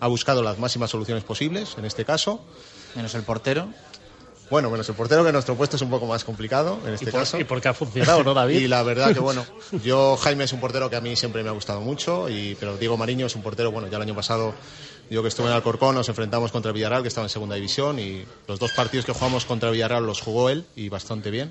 ha 0.00 0.08
buscado 0.08 0.42
las 0.42 0.58
máximas 0.58 0.90
soluciones 0.90 1.22
posibles, 1.22 1.76
en 1.78 1.84
este 1.84 2.04
caso. 2.04 2.44
Menos 2.96 3.14
el 3.14 3.22
portero. 3.22 3.68
Bueno, 4.50 4.70
menos 4.70 4.88
el 4.88 4.94
portero, 4.94 5.24
que 5.24 5.32
nuestro 5.32 5.54
puesto 5.56 5.76
es 5.76 5.82
un 5.82 5.90
poco 5.90 6.06
más 6.06 6.22
complicado 6.22 6.78
en 6.86 6.94
este 6.94 7.10
por- 7.10 7.20
caso. 7.20 7.40
y 7.40 7.44
porque 7.44 7.68
ha 7.68 7.74
funcionado, 7.74 8.22
¿no, 8.22 8.34
David? 8.34 8.60
Y 8.60 8.68
la 8.68 8.82
verdad 8.82 9.12
que, 9.12 9.18
bueno, 9.20 9.44
yo, 9.84 10.16
Jaime 10.18 10.44
es 10.44 10.52
un 10.52 10.60
portero 10.60 10.90
que 10.90 10.96
a 10.96 11.00
mí 11.00 11.16
siempre 11.16 11.42
me 11.42 11.48
ha 11.48 11.52
gustado 11.52 11.80
mucho, 11.80 12.28
y, 12.28 12.54
pero 12.60 12.76
Diego 12.76 12.96
Mariño 12.96 13.26
es 13.26 13.34
un 13.36 13.42
portero, 13.42 13.72
bueno, 13.72 13.88
ya 13.88 13.96
el 13.96 14.02
año 14.02 14.14
pasado, 14.14 14.54
yo 15.10 15.22
que 15.22 15.28
estuve 15.28 15.46
en 15.46 15.52
Alcorcón, 15.54 15.94
nos 15.94 16.08
enfrentamos 16.08 16.52
contra 16.52 16.68
el 16.70 16.74
Villarreal, 16.74 17.02
que 17.02 17.08
estaba 17.08 17.24
en 17.24 17.30
segunda 17.30 17.54
división, 17.56 17.98
y 17.98 18.24
los 18.46 18.58
dos 18.58 18.72
partidos 18.72 19.06
que 19.06 19.12
jugamos 19.12 19.44
contra 19.46 19.70
el 19.70 19.74
Villarreal 19.74 20.04
los 20.06 20.20
jugó 20.20 20.50
él, 20.50 20.66
y 20.76 20.88
bastante 20.90 21.30
bien, 21.30 21.50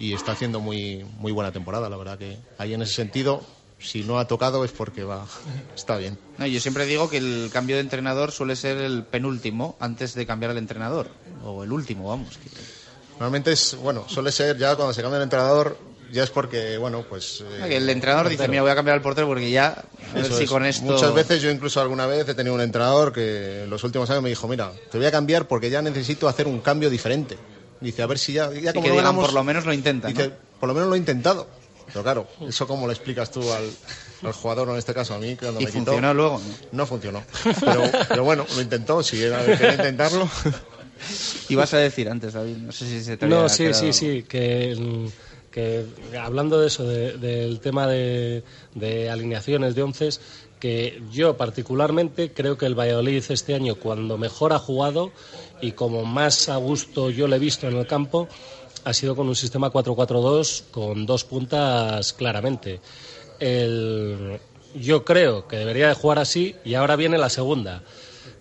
y 0.00 0.12
está 0.12 0.32
haciendo 0.32 0.58
muy, 0.58 1.04
muy 1.18 1.30
buena 1.30 1.52
temporada, 1.52 1.88
la 1.88 1.96
verdad 1.96 2.18
que 2.18 2.36
ahí 2.58 2.74
en 2.74 2.82
ese 2.82 2.94
sentido, 2.94 3.42
si 3.84 4.02
no 4.02 4.18
ha 4.18 4.26
tocado 4.26 4.64
es 4.64 4.72
porque 4.72 5.04
va, 5.04 5.26
está 5.74 5.96
bien. 5.98 6.16
No, 6.38 6.46
yo 6.46 6.58
siempre 6.60 6.86
digo 6.86 7.08
que 7.10 7.18
el 7.18 7.50
cambio 7.52 7.76
de 7.76 7.82
entrenador 7.82 8.32
suele 8.32 8.56
ser 8.56 8.78
el 8.78 9.04
penúltimo 9.04 9.76
antes 9.78 10.14
de 10.14 10.26
cambiar 10.26 10.50
el 10.52 10.58
entrenador. 10.58 11.08
O 11.44 11.62
el 11.64 11.70
último, 11.72 12.08
vamos. 12.08 12.38
Normalmente 13.12 13.52
es, 13.52 13.76
bueno, 13.80 14.04
suele 14.08 14.32
ser 14.32 14.56
ya 14.58 14.74
cuando 14.74 14.92
se 14.92 15.02
cambia 15.02 15.18
el 15.18 15.22
entrenador, 15.24 15.78
ya 16.12 16.24
es 16.24 16.30
porque, 16.30 16.76
bueno, 16.78 17.04
pues... 17.08 17.42
eh, 17.42 17.68
Que 17.68 17.76
el 17.76 17.88
entrenador 17.88 18.28
dice, 18.28 18.48
mira, 18.48 18.62
voy 18.62 18.70
a 18.70 18.74
cambiar 18.74 18.96
al 18.96 19.02
portero 19.02 19.26
porque 19.26 19.50
ya, 19.50 19.84
a 20.12 20.14
ver 20.14 20.32
si 20.32 20.44
es. 20.44 20.50
con 20.50 20.64
esto... 20.64 20.84
Muchas 20.84 21.14
veces 21.14 21.40
yo 21.42 21.50
incluso 21.50 21.80
alguna 21.80 22.06
vez 22.06 22.28
he 22.28 22.34
tenido 22.34 22.54
un 22.54 22.60
entrenador 22.60 23.12
que 23.12 23.64
en 23.64 23.70
los 23.70 23.84
últimos 23.84 24.08
años 24.10 24.22
me 24.22 24.28
dijo, 24.30 24.48
mira, 24.48 24.72
te 24.90 24.98
voy 24.98 25.06
a 25.06 25.12
cambiar 25.12 25.46
porque 25.46 25.70
ya 25.70 25.82
necesito 25.82 26.28
hacer 26.28 26.46
un 26.48 26.60
cambio 26.60 26.90
diferente. 26.90 27.38
Dice, 27.80 28.02
a 28.02 28.06
ver 28.06 28.18
si 28.18 28.32
ya, 28.32 28.50
ya 28.52 28.70
Y 28.70 28.72
que 28.72 28.72
no 28.74 28.80
digan, 28.82 28.96
ganamos- 28.96 29.26
por 29.26 29.34
lo 29.34 29.44
menos 29.44 29.64
lo 29.66 29.72
intenta, 29.72 30.08
Dice, 30.08 30.28
¿no? 30.28 30.34
por 30.58 30.68
lo 30.68 30.74
menos 30.74 30.88
lo 30.88 30.94
he 30.94 30.98
intentado. 30.98 31.46
Pero 31.86 32.02
claro, 32.02 32.26
eso 32.48 32.66
cómo 32.66 32.86
lo 32.86 32.92
explicas 32.92 33.30
tú 33.30 33.52
al, 33.52 33.70
al 34.22 34.32
jugador, 34.32 34.68
o 34.68 34.72
en 34.72 34.78
este 34.78 34.94
caso 34.94 35.14
a 35.14 35.18
mí, 35.18 35.36
cuando 35.36 35.60
Y 35.60 35.64
me 35.64 35.70
quitó. 35.70 35.84
funcionó 35.84 36.14
luego, 36.14 36.40
No 36.72 36.86
funcionó. 36.86 37.22
Pero, 37.60 37.82
pero 38.08 38.24
bueno, 38.24 38.46
lo 38.54 38.60
intentó, 38.62 39.02
si 39.02 39.22
era 39.22 39.44
quería 39.56 39.74
intentarlo. 39.74 40.28
Y 41.48 41.54
vas 41.54 41.74
a 41.74 41.78
decir 41.78 42.08
antes, 42.08 42.32
David, 42.32 42.56
no 42.56 42.72
sé 42.72 42.86
si 42.86 43.02
se 43.04 43.16
te 43.18 43.26
No, 43.26 43.40
había 43.40 43.48
sí, 43.50 43.74
sí, 43.74 43.80
algo. 43.80 43.92
sí, 43.92 44.22
que, 44.26 45.10
que 45.50 45.84
hablando 46.18 46.58
de 46.60 46.68
eso, 46.68 46.84
de- 46.84 47.18
del 47.18 47.60
tema 47.60 47.86
de, 47.86 48.42
de 48.74 49.10
alineaciones 49.10 49.74
de 49.74 49.82
onces, 49.82 50.20
que 50.60 51.02
yo 51.10 51.36
particularmente 51.36 52.32
creo 52.32 52.56
que 52.56 52.64
el 52.64 52.78
Valladolid 52.78 53.22
este 53.28 53.54
año, 53.54 53.74
cuando 53.74 54.16
mejor 54.16 54.54
ha 54.54 54.58
jugado 54.58 55.12
y 55.60 55.72
como 55.72 56.04
más 56.06 56.48
a 56.48 56.56
gusto 56.56 57.10
yo 57.10 57.28
le 57.28 57.36
he 57.36 57.40
visto 57.40 57.68
en 57.68 57.76
el 57.76 57.86
campo, 57.86 58.28
ha 58.84 58.92
sido 58.92 59.16
con 59.16 59.28
un 59.28 59.36
sistema 59.36 59.70
4-4-2 59.70 60.64
con 60.70 61.06
dos 61.06 61.24
puntas 61.24 62.12
claramente. 62.12 62.80
El, 63.40 64.38
yo 64.74 65.04
creo 65.04 65.48
que 65.48 65.56
debería 65.56 65.88
de 65.88 65.94
jugar 65.94 66.18
así 66.18 66.54
y 66.64 66.74
ahora 66.74 66.96
viene 66.96 67.18
la 67.18 67.30
segunda. 67.30 67.82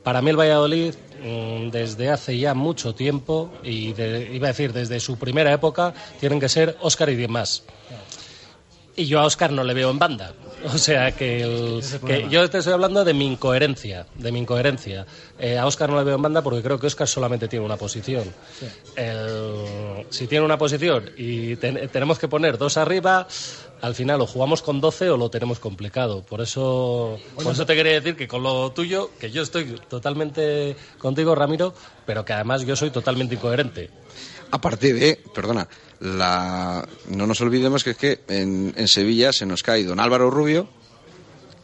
Para 0.04 0.22
mí 0.22 0.30
el 0.30 0.40
Valladolid, 0.40 0.94
mm, 1.24 1.70
desde 1.70 2.10
hace 2.10 2.38
ya 2.38 2.54
mucho 2.54 2.94
tiempo, 2.94 3.52
y 3.64 3.94
iba 4.36 4.48
a 4.48 4.52
decir 4.52 4.74
desde 4.74 5.00
su 5.00 5.18
primera 5.18 5.54
época, 5.54 5.94
tienen 6.20 6.40
que 6.40 6.50
ser 6.50 6.78
Óscar 6.82 7.10
y 7.10 7.16
demás. 7.16 7.64
Y 8.96 9.06
yo 9.06 9.20
a 9.20 9.26
Óscar 9.26 9.52
no 9.52 9.64
le 9.64 9.74
veo 9.74 9.90
en 9.90 10.00
banda. 10.00 10.34
O 10.66 10.78
sea 10.78 11.12
que, 11.12 11.82
yo 12.30 12.50
te 12.50 12.58
estoy 12.60 12.74
hablando 12.74 13.04
de 13.04 13.14
mi 13.14 13.26
incoherencia, 13.26 14.06
de 14.16 14.32
mi 14.32 14.40
incoherencia. 14.40 15.06
Eh, 15.38 15.58
a 15.58 15.66
Óscar 15.66 15.90
no 15.90 15.98
le 15.98 16.04
veo 16.04 16.16
en 16.16 16.22
banda 16.22 16.42
porque 16.42 16.62
creo 16.62 16.80
que 16.80 16.88
Óscar 16.88 17.08
solamente 17.08 17.48
tiene 17.48 17.66
una 17.66 17.76
posición. 17.76 18.24
si 20.10 20.28
tiene 20.28 20.46
una 20.46 20.58
posición 20.58 21.12
y 21.18 21.56
tenemos 21.58 22.18
que 22.18 22.28
poner 22.28 22.58
dos 22.58 22.78
arriba, 22.78 23.28
al 23.84 23.96
final 23.96 24.22
o 24.22 24.26
jugamos 24.26 24.62
con 24.62 24.80
12 24.80 25.10
o 25.10 25.18
lo 25.18 25.30
tenemos 25.30 25.60
complicado. 25.60 26.24
Por 26.24 26.40
eso, 26.40 27.20
por 27.36 27.52
eso 27.52 27.66
te 27.66 27.76
quería 27.76 27.94
decir 27.94 28.16
que 28.16 28.30
con 28.30 28.42
lo 28.42 28.72
tuyo, 28.72 29.10
que 29.20 29.30
yo 29.30 29.42
estoy 29.42 29.66
totalmente 29.90 30.78
contigo, 30.98 31.36
Ramiro, 31.36 31.74
pero 32.06 32.24
que 32.24 32.32
además 32.32 32.66
yo 32.66 32.78
soy 32.78 32.92
totalmente 32.92 33.36
incoherente. 33.36 33.90
Aparte 34.54 34.94
de, 34.94 35.20
perdona, 35.34 35.68
la, 36.00 36.88
no 37.10 37.26
nos 37.26 37.42
olvidemos 37.42 37.84
que 37.84 37.90
es 37.90 37.98
que 37.98 38.20
en, 38.28 38.88
Sevilla 38.88 39.34
se 39.34 39.48
nos 39.48 39.64
cae 39.64 39.84
don 39.84 40.00
Álvaro 40.00 40.30
Rubio, 40.30 40.70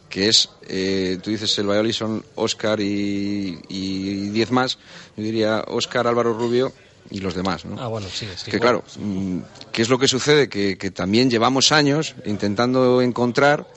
que 0.08 0.26
es, 0.26 0.48
eh, 0.66 1.16
tú 1.22 1.30
dices 1.30 1.56
el 1.60 1.68
Valladolid 1.68 1.92
son 1.92 2.24
Óscar 2.34 2.80
y, 2.80 3.60
y 3.68 4.30
diez 4.30 4.50
más, 4.50 4.78
yo 5.16 5.22
diría 5.22 5.62
Óscar, 5.68 6.08
Álvaro 6.08 6.32
Rubio 6.34 6.72
y 7.10 7.20
los 7.20 7.36
demás. 7.36 7.64
¿no? 7.64 7.80
Ah, 7.80 7.86
bueno, 7.86 8.08
sí, 8.08 8.26
Que 8.50 8.58
claro, 8.58 8.82
mm, 8.98 9.38
¿qué 9.70 9.82
es 9.82 9.88
lo 9.88 9.96
que 9.96 10.08
sucede? 10.08 10.48
Que, 10.48 10.74
también 10.90 11.30
llevamos 11.30 11.70
años 11.70 12.16
intentando 12.24 13.02
encontrar 13.02 13.68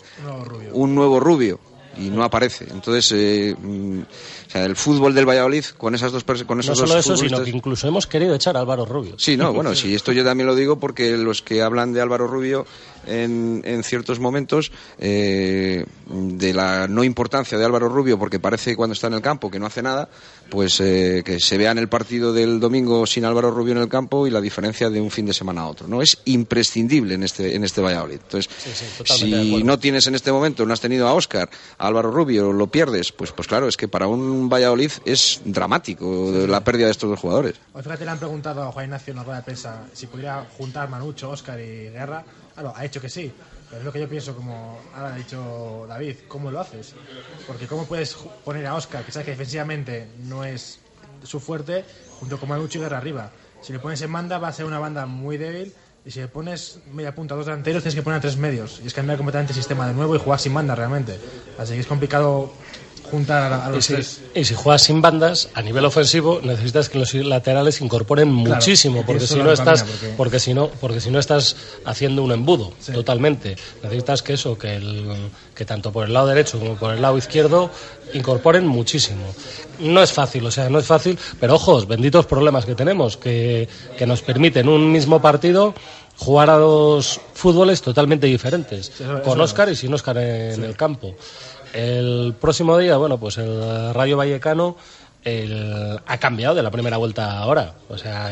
un 0.72 0.96
nuevo 0.96 1.20
rubio 1.20 1.60
y 1.98 2.10
no 2.10 2.24
aparece. 2.24 2.68
Entonces, 2.72 3.12
eh, 3.14 3.56
mm, 3.60 4.00
o 4.02 4.50
sea, 4.50 4.66
el 4.66 4.76
fútbol 4.76 5.14
del 5.14 5.28
Valladolid 5.28 5.66
con 5.78 5.96
esas 5.96 6.12
dos 6.12 6.24
con 6.24 6.60
esos 6.60 6.80
no 6.80 6.88
solo 6.88 7.00
eso, 7.00 7.18
sino 7.18 7.44
que 7.44 7.50
incluso 7.50 7.88
hemos 7.88 8.08
querido 8.08 8.34
echar 8.36 8.58
a 8.58 8.62
Álvaro 8.62 8.86
Rubio. 8.86 9.16
Sí, 9.18 9.38
no, 9.38 9.54
bueno, 9.54 9.76
sí, 9.76 9.94
esto 9.94 10.12
yo 10.12 10.24
también 10.24 10.48
lo 10.48 10.56
digo 10.56 10.78
porque 10.78 11.18
los 11.18 11.42
que 11.42 11.62
hablan 11.62 11.94
de 11.94 12.02
Álvaro 12.02 12.28
Rubio 12.28 12.66
en, 13.08 13.62
en 13.66 13.84
ciertos 13.84 14.20
momentos 14.20 14.72
eh, 15.00 15.86
de 16.08 16.54
la 16.54 16.88
no 16.88 17.04
importancia 17.04 17.58
de 17.58 17.66
Álvaro 17.66 17.90
Rubio 17.90 18.18
porque 18.18 18.40
parece 18.40 18.76
cuando 18.76 18.94
está 18.94 19.08
en 19.08 19.14
el 19.14 19.22
campo 19.22 19.50
que 19.50 19.60
no 19.60 19.66
hace 19.66 19.82
nada, 19.82 20.10
pues 20.50 20.80
eh, 20.80 21.24
que 21.26 21.40
se 21.40 21.58
vea 21.58 21.72
en 21.72 21.78
el 21.78 21.90
partido 21.90 22.34
del 22.34 22.60
domingo 22.60 23.06
sin 23.06 23.26
Álvaro 23.26 23.52
Rubio 23.52 23.74
en 23.74 23.80
el 23.80 23.90
campo 23.90 24.28
y 24.28 24.30
la 24.30 24.42
diferencia 24.42 24.90
de 24.90 25.02
un 25.02 25.12
fin 25.12 25.26
de 25.26 25.34
semana 25.34 25.62
a 25.62 25.68
otro. 25.68 25.88
No 25.88 26.02
es 26.02 26.20
imprescindible 26.26 27.16
en 27.16 27.24
este 27.24 27.56
en 27.56 27.64
este 27.64 27.82
Valladolid. 27.82 28.20
Entonces, 28.24 28.50
si 29.06 29.64
no 29.64 29.80
tienes 29.80 30.08
en 30.08 30.16
este 30.16 30.32
momento, 30.32 30.66
no 30.66 30.74
has 30.74 30.82
tenido 30.82 31.08
a 31.08 31.14
Óscar, 31.14 31.50
a 31.78 31.88
Álvaro 31.88 32.12
Rubio, 32.12 32.52
lo 32.54 32.68
pierdes, 32.68 33.12
pues 33.12 33.32
pues 33.32 33.48
claro, 33.48 33.68
es 33.68 33.78
que 33.78 33.88
para 33.88 34.08
un 34.08 34.50
Valladolid 34.50 34.92
es 35.06 35.42
dramático 35.46 36.32
la 36.48 36.64
pérdida 36.64 36.86
de 36.86 36.92
estos 36.92 37.10
dos 37.10 37.20
jugadores. 37.20 37.56
fíjate, 37.76 38.06
le 38.06 38.12
han 38.12 38.20
preguntado 38.20 38.64
a 38.64 38.72
Juan 38.72 38.86
Ignacio 38.86 39.12
en 39.12 39.18
la 39.18 39.24
rueda 39.24 39.38
de 39.40 39.44
prensa 39.44 39.84
si 39.94 40.08
pudiera 40.08 40.46
juntar 40.58 40.90
Manucho, 40.90 41.30
Óscar 41.30 41.60
y 41.60 41.90
Guerra. 41.90 42.24
Claro, 42.54 42.74
ha 42.76 42.84
dicho 42.84 43.02
que 43.02 43.10
sí, 43.10 43.32
pero 43.70 43.80
es 43.80 43.86
lo 43.86 43.92
que 43.92 44.00
yo 44.00 44.08
pienso, 44.08 44.36
como 44.36 44.80
ha 44.94 45.16
dicho 45.16 45.86
David, 45.88 46.16
¿cómo 46.28 46.52
lo 46.52 46.60
haces? 46.60 46.94
Porque 47.48 47.68
¿cómo 47.68 47.86
puedes 47.86 48.16
poner 48.46 48.68
a 48.68 48.76
Oscar, 48.76 49.04
que 49.04 49.12
sabes 49.12 49.26
que 49.26 49.32
defensivamente 49.32 50.08
no 50.24 50.44
es 50.44 50.80
su 51.24 51.40
fuerte, 51.40 51.84
junto 52.20 52.40
con 52.40 52.50
Manucci 52.50 52.78
Guerra 52.78 52.98
arriba? 52.98 53.32
Si 53.62 53.74
le 53.74 53.80
pones 53.80 54.02
en 54.02 54.12
banda 54.12 54.38
va 54.38 54.50
a 54.50 54.54
ser 54.54 54.66
una 54.66 54.78
banda 54.78 55.06
muy 55.06 55.38
débil 55.38 55.74
y 56.06 56.12
si 56.12 56.20
le 56.20 56.28
pones 56.28 56.80
media 56.94 57.16
punta 57.16 57.34
a 57.34 57.38
dos 57.38 57.46
delanteros 57.46 57.82
tienes 57.82 57.96
que 57.96 58.04
poner 58.04 58.18
a 58.18 58.22
tres 58.22 58.38
medios 58.38 58.80
y 58.84 58.88
es 58.88 58.94
cambiar 58.94 59.18
completamente 59.18 59.54
el 59.54 59.58
sistema 59.58 59.88
de 59.88 59.94
nuevo 59.94 60.16
y 60.16 60.20
jugar 60.20 60.40
sin 60.40 60.54
banda 60.54 60.76
realmente. 60.76 61.18
Así 61.58 61.74
que 61.74 61.80
es 61.80 61.88
complicado 61.88 62.52
juntar 63.14 63.54
a, 63.54 63.70
los 63.70 63.88
y 63.92 64.04
si, 64.04 64.22
Y 64.34 64.44
si 64.44 64.56
juegas 64.56 64.82
sin 64.82 65.00
bandas, 65.00 65.50
a 65.54 65.62
nivel 65.62 65.86
ofensivo, 65.86 66.42
necesitas 66.44 66.90
que 66.90 66.98
los 66.98 67.14
laterales 67.14 67.80
incorporen 67.80 68.32
muchísimo, 68.32 69.06
porque 69.06 69.28
si 69.28 69.36
no 69.36 69.52
estás, 69.52 69.86
porque... 70.18 70.40
si 70.40 70.56
no, 70.56 70.70
porque 70.82 71.00
si 71.00 71.12
no 71.12 71.20
estás 71.20 71.56
haciendo 71.86 72.24
un 72.24 72.32
embudo 72.32 72.74
totalmente. 72.92 73.56
Necesitas 73.84 74.24
que 74.24 74.34
eso, 74.34 74.58
que, 74.58 74.78
el, 74.78 75.30
que 75.54 75.64
tanto 75.64 75.92
por 75.92 76.08
el 76.08 76.14
lado 76.14 76.26
derecho 76.26 76.58
como 76.58 76.76
por 76.76 76.92
el 76.96 77.04
lado 77.04 77.16
izquierdo 77.16 77.70
incorporen 78.16 78.66
muchísimo. 78.66 79.24
No 79.78 80.02
es 80.02 80.12
fácil, 80.12 80.46
o 80.48 80.52
sea, 80.52 80.70
no 80.70 80.80
es 80.80 80.86
fácil, 80.88 81.18
pero 81.40 81.54
ojos, 81.54 81.88
benditos 81.88 82.26
problemas 82.26 82.66
que 82.66 82.74
tenemos, 82.74 83.18
que, 83.18 83.68
que 83.96 84.08
nos 84.08 84.24
permiten 84.24 84.68
un 84.68 84.92
mismo 84.92 85.22
partido 85.22 85.76
jugar 86.18 86.50
a 86.50 86.58
dos 86.58 87.20
fútboles 87.34 87.82
totalmente 87.82 88.28
diferentes, 88.28 88.92
con 89.24 89.40
Óscar 89.40 89.70
y 89.70 89.76
sin 89.76 89.94
Óscar 89.94 90.18
en 90.18 90.64
el 90.64 90.76
campo. 90.76 91.16
El 91.74 92.36
próximo 92.40 92.78
día, 92.78 92.98
bueno, 92.98 93.20
pues 93.20 93.38
el 93.38 93.94
Rayo 93.94 94.16
Vallecano 94.18 94.78
ha 96.06 96.18
cambiado 96.18 96.54
de 96.54 96.64
la 96.64 96.72
primera 96.72 96.98
vuelta 96.98 97.38
ahora. 97.40 97.74
O 97.90 97.98
sea, 97.98 98.32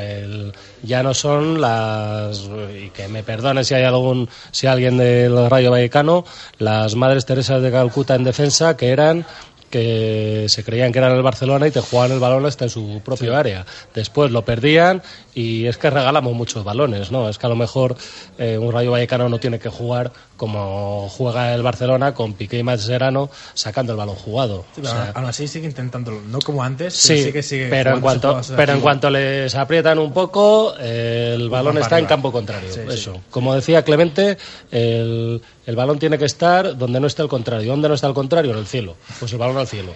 ya 0.84 1.04
no 1.04 1.14
son 1.14 1.62
las 1.62 2.50
y 2.78 2.90
que 2.90 3.08
me 3.08 3.24
perdone 3.24 3.64
si 3.64 3.74
hay 3.74 3.84
algún 3.84 4.30
si 4.52 4.68
alguien 4.68 4.98
del 4.98 5.50
Rayo 5.50 5.72
Vallecano, 5.72 6.26
las 6.60 6.96
Madres 6.96 7.26
Teresas 7.26 7.62
de 7.62 7.72
Calcuta 7.72 8.16
en 8.16 8.24
defensa 8.24 8.76
que 8.76 8.90
eran 8.90 9.26
que 9.72 10.48
se 10.50 10.64
creían 10.64 10.92
que 10.92 11.00
eran 11.00 11.16
el 11.16 11.24
Barcelona 11.24 11.66
y 11.66 11.72
te 11.72 11.80
jugaban 11.80 12.12
el 12.12 12.20
balón 12.20 12.46
hasta 12.46 12.66
en 12.66 12.70
su 12.70 13.02
propio 13.04 13.36
área. 13.36 13.66
Después 13.96 14.30
lo 14.30 14.44
perdían 14.44 15.02
y 15.34 15.66
es 15.66 15.78
que 15.78 15.90
regalamos 15.90 16.34
muchos 16.34 16.64
balones, 16.64 17.12
¿no? 17.12 17.30
Es 17.30 17.38
que 17.38 17.46
a 17.46 17.50
lo 17.50 17.56
mejor 17.56 17.96
eh, 18.38 18.58
un 18.58 18.72
Rayo 18.72 18.92
Vallecano 18.92 19.30
no 19.30 19.40
tiene 19.40 19.60
que 19.60 19.70
jugar 19.70 20.12
como 20.42 21.08
juega 21.08 21.54
el 21.54 21.62
Barcelona 21.62 22.16
con 22.16 22.34
Piqué 22.34 22.58
y 22.58 22.64
Mascherano 22.64 23.30
sacando 23.54 23.92
el 23.92 23.98
balón 24.00 24.16
jugado. 24.16 24.66
aún 25.14 25.26
así 25.28 25.48
sigue 25.48 25.68
intentándolo, 25.68 26.20
no 26.20 26.40
como 26.40 26.64
antes, 26.64 26.96
sí, 26.96 27.32
pero, 27.70 27.94
en 27.94 28.02
cuanto, 28.02 28.42
pero 28.56 28.74
en 28.74 28.82
cuanto 28.82 29.12
les 29.12 29.54
aprietan 29.54 30.00
un 30.00 30.12
poco, 30.12 30.74
el 30.80 31.48
balón 31.48 31.78
está 31.78 32.00
en 32.00 32.08
campo 32.08 32.32
contrario. 32.32 32.72
eso. 32.90 33.22
Como 33.30 33.54
decía 33.54 33.84
Clemente, 33.84 34.40
el, 34.72 35.44
el 35.68 35.76
balón 35.76 36.00
tiene 36.00 36.18
que 36.18 36.26
estar 36.26 36.76
donde 36.76 37.00
no 37.00 37.06
está 37.06 37.22
el 37.22 37.30
contrario. 37.30 37.70
¿Dónde 37.70 37.88
no 37.88 37.94
está 37.94 38.08
el 38.08 38.16
contrario? 38.16 38.54
En 38.54 38.58
el 38.58 38.66
cielo. 38.66 38.96
Pues 39.20 39.32
el 39.34 39.38
balón 39.38 39.60
al 39.60 39.68
cielo. 39.68 39.94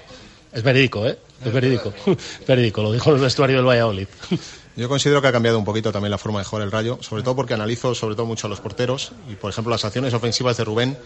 Es 0.53 0.61
verídico, 0.61 1.07
¿eh? 1.07 1.17
Es 1.43 1.51
verídico. 1.51 1.91
verídico, 2.47 2.83
lo 2.83 2.91
dijo 2.91 3.15
el 3.15 3.19
vestuario 3.19 3.55
del 3.57 3.65
Valladolid. 3.65 4.07
Yo 4.75 4.89
considero 4.89 5.21
que 5.21 5.27
ha 5.27 5.31
cambiado 5.31 5.57
un 5.57 5.65
poquito 5.65 5.91
también 5.91 6.11
la 6.11 6.17
forma 6.17 6.39
de 6.39 6.45
jugar 6.45 6.63
el 6.63 6.71
Rayo, 6.71 6.97
sobre 7.01 7.23
todo 7.23 7.35
porque 7.35 7.53
analizo 7.53 7.95
sobre 7.95 8.15
todo 8.15 8.25
mucho 8.25 8.47
a 8.47 8.49
los 8.49 8.59
porteros 8.59 9.13
y, 9.29 9.35
por 9.35 9.49
ejemplo, 9.49 9.71
las 9.71 9.85
acciones 9.85 10.13
ofensivas 10.13 10.57
de 10.57 10.65
Rubén 10.65 10.97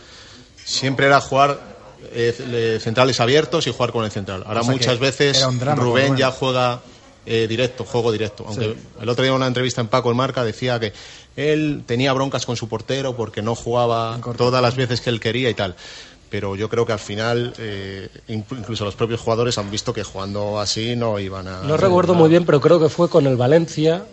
siempre 0.66 1.06
era 1.06 1.22
jugar 1.22 1.60
eh, 2.12 2.80
centrales 2.82 3.20
abiertos 3.20 3.68
y 3.68 3.72
jugar 3.72 3.92
con 3.92 4.06
el 4.06 4.12
central. 4.12 4.44
Ahora 4.46 4.64
muchas 4.64 5.00
veces 5.00 5.46
Rubén 5.76 6.18
ya 6.18 6.32
juega 6.32 6.82
eh, 7.26 7.46
directo, 7.48 7.84
juego 7.84 8.12
directo. 8.12 8.46
Aunque 8.48 8.76
el 9.00 9.10
otro 9.10 9.24
día 9.24 9.30
en 9.30 9.36
una 9.36 9.48
entrevista 9.48 9.82
en 9.82 9.88
Paco 9.88 10.10
el 10.10 10.16
Marca 10.16 10.44
decía 10.44 10.80
que 10.80 10.94
él 11.36 11.84
tenía 11.86 12.12
broncas 12.14 12.46
con 12.46 12.56
su 12.56 12.68
portero 12.68 13.16
porque 13.16 13.42
no 13.42 13.54
jugaba 13.54 14.20
todas 14.36 14.62
las 14.62 14.76
veces 14.76 15.02
que 15.02 15.10
él 15.10 15.20
quería 15.20 15.50
y 15.50 15.54
tal. 15.54 15.76
Pero 16.30 16.56
yo 16.56 16.70
creo 16.70 16.86
que 16.86 16.94
al 16.94 17.00
final, 17.00 17.54
eh, 17.58 18.08
incluso 18.28 18.86
los 18.86 18.96
propios 18.96 19.20
jugadores 19.20 19.58
han 19.58 19.72
visto 19.72 19.94
que 19.94 20.04
jugando 20.04 20.60
así 20.60 20.96
no 20.96 21.20
iban 21.20 21.48
a. 21.48 21.64
No 21.64 21.78
recuerdo 21.78 22.14
muy 22.14 22.30
bien, 22.30 22.46
pero 22.46 22.62
creo 22.62 22.80
que 22.80 22.90
fue 22.90 23.10
con 23.10 23.26
el 23.26 23.36
Valencia 23.36 24.06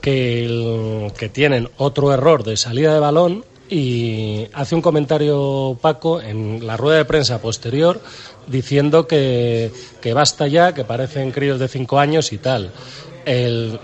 que, 0.00 1.12
que 1.16 1.28
tienen 1.28 1.68
otro 1.76 2.12
error 2.12 2.42
de 2.42 2.56
salida 2.56 2.94
de 2.94 3.00
balón 3.00 3.44
y 3.68 4.46
hace 4.52 4.74
un 4.74 4.82
comentario 4.82 5.76
Paco 5.80 6.20
en 6.20 6.66
la 6.66 6.76
rueda 6.76 6.98
de 6.98 7.04
prensa 7.04 7.40
posterior 7.40 8.00
diciendo 8.46 9.08
que, 9.08 9.72
que 10.00 10.14
basta 10.14 10.46
ya, 10.46 10.72
que 10.72 10.84
parecen 10.84 11.32
críos 11.32 11.58
de 11.58 11.66
cinco 11.66 11.98
años 11.98 12.32
y 12.32 12.38
tal 12.38 12.70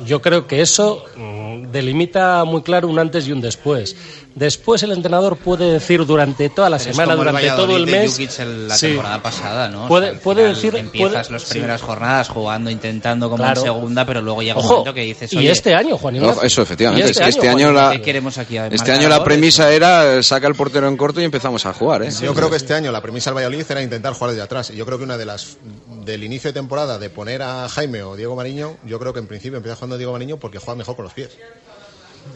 yo 0.05 0.23
creo 0.23 0.47
que 0.47 0.61
eso 0.61 1.05
mm, 1.17 1.73
delimita 1.73 2.45
muy 2.45 2.63
claro 2.63 2.89
un 2.89 2.99
antes 2.99 3.27
y 3.27 3.33
un 3.33 3.41
después. 3.41 3.97
Después 4.35 4.83
el 4.83 4.93
entrenador 4.93 5.37
puede 5.37 5.71
decir 5.71 6.07
durante 6.07 6.49
toda 6.49 6.71
la 6.71 6.79
semana, 6.79 7.15
durante 7.15 7.49
todo 7.51 7.77
el 7.77 7.87
mes. 7.87 8.19
la 8.39 8.79
temporada 8.79 9.23
pasada, 9.23 9.69
¿no? 9.69 9.89
Puede, 9.89 10.15
puede 10.15 10.49
decir. 10.49 10.75
Empiezas 10.75 11.31
las 11.31 11.45
primeras 11.45 11.83
jornadas 11.83 12.29
jugando, 12.29 12.71
intentando 12.71 13.29
como 13.29 13.45
en 13.45 13.57
segunda, 13.57 14.07
pero 14.07 14.23
luego 14.23 14.43
llega 14.43 14.59
un 14.59 14.67
momento 14.67 14.95
que 14.95 15.03
dices. 15.03 15.33
y 15.33 15.49
este 15.49 15.75
año, 15.75 15.99
Juan 15.99 16.17
Eso, 16.17 16.63
efectivamente. 16.63 17.11
Este, 17.11 17.29
este, 17.29 17.49
año, 17.49 17.73
la, 17.73 17.95
este 17.95 18.93
año 18.93 19.09
la 19.09 19.23
premisa 19.23 19.73
era 19.73 20.23
saca 20.23 20.47
el 20.47 20.55
portero 20.55 20.89
en 20.89 20.97
corto 20.97 21.21
y 21.21 21.25
empezamos 21.25 21.67
a 21.67 21.73
jugar. 21.73 22.03
¿eh? 22.03 22.11
yo 22.23 22.35
creo 22.35 22.49
que 22.49 22.57
este 22.57 22.75
año 22.75 22.91
la 22.91 23.03
premisa 23.03 23.31
del 23.31 23.37
Valladolid 23.37 23.65
era 23.69 23.83
intentar 23.83 24.15
jugar 24.15 24.31
desde 24.31 24.45
atrás. 24.45 24.71
Y 24.71 24.77
yo 24.77 24.87
creo 24.87 24.99
que 24.99 25.05
una 25.05 25.19
de 25.19 25.27
las. 25.27 25.59
del 26.05 26.25
inicio 26.25 26.49
de 26.49 26.55
temporada 26.55 26.99
de 26.99 27.11
poner 27.11 27.43
a 27.43 27.69
Jaime 27.69 28.03
o 28.03 28.17
Diego 28.17 28.35
Mariño, 28.35 28.77
yo 28.87 28.99
creo 28.99 29.13
que 29.13 29.21
en 29.21 29.27
principio 29.33 29.57
empieza 29.57 29.77
jugando 29.77 29.97
Diego 29.97 30.13
Mariño 30.13 30.37
porque 30.37 30.59
juega 30.59 30.77
mejor 30.77 30.97
con 30.97 31.05
los 31.05 31.15
pies. 31.15 31.31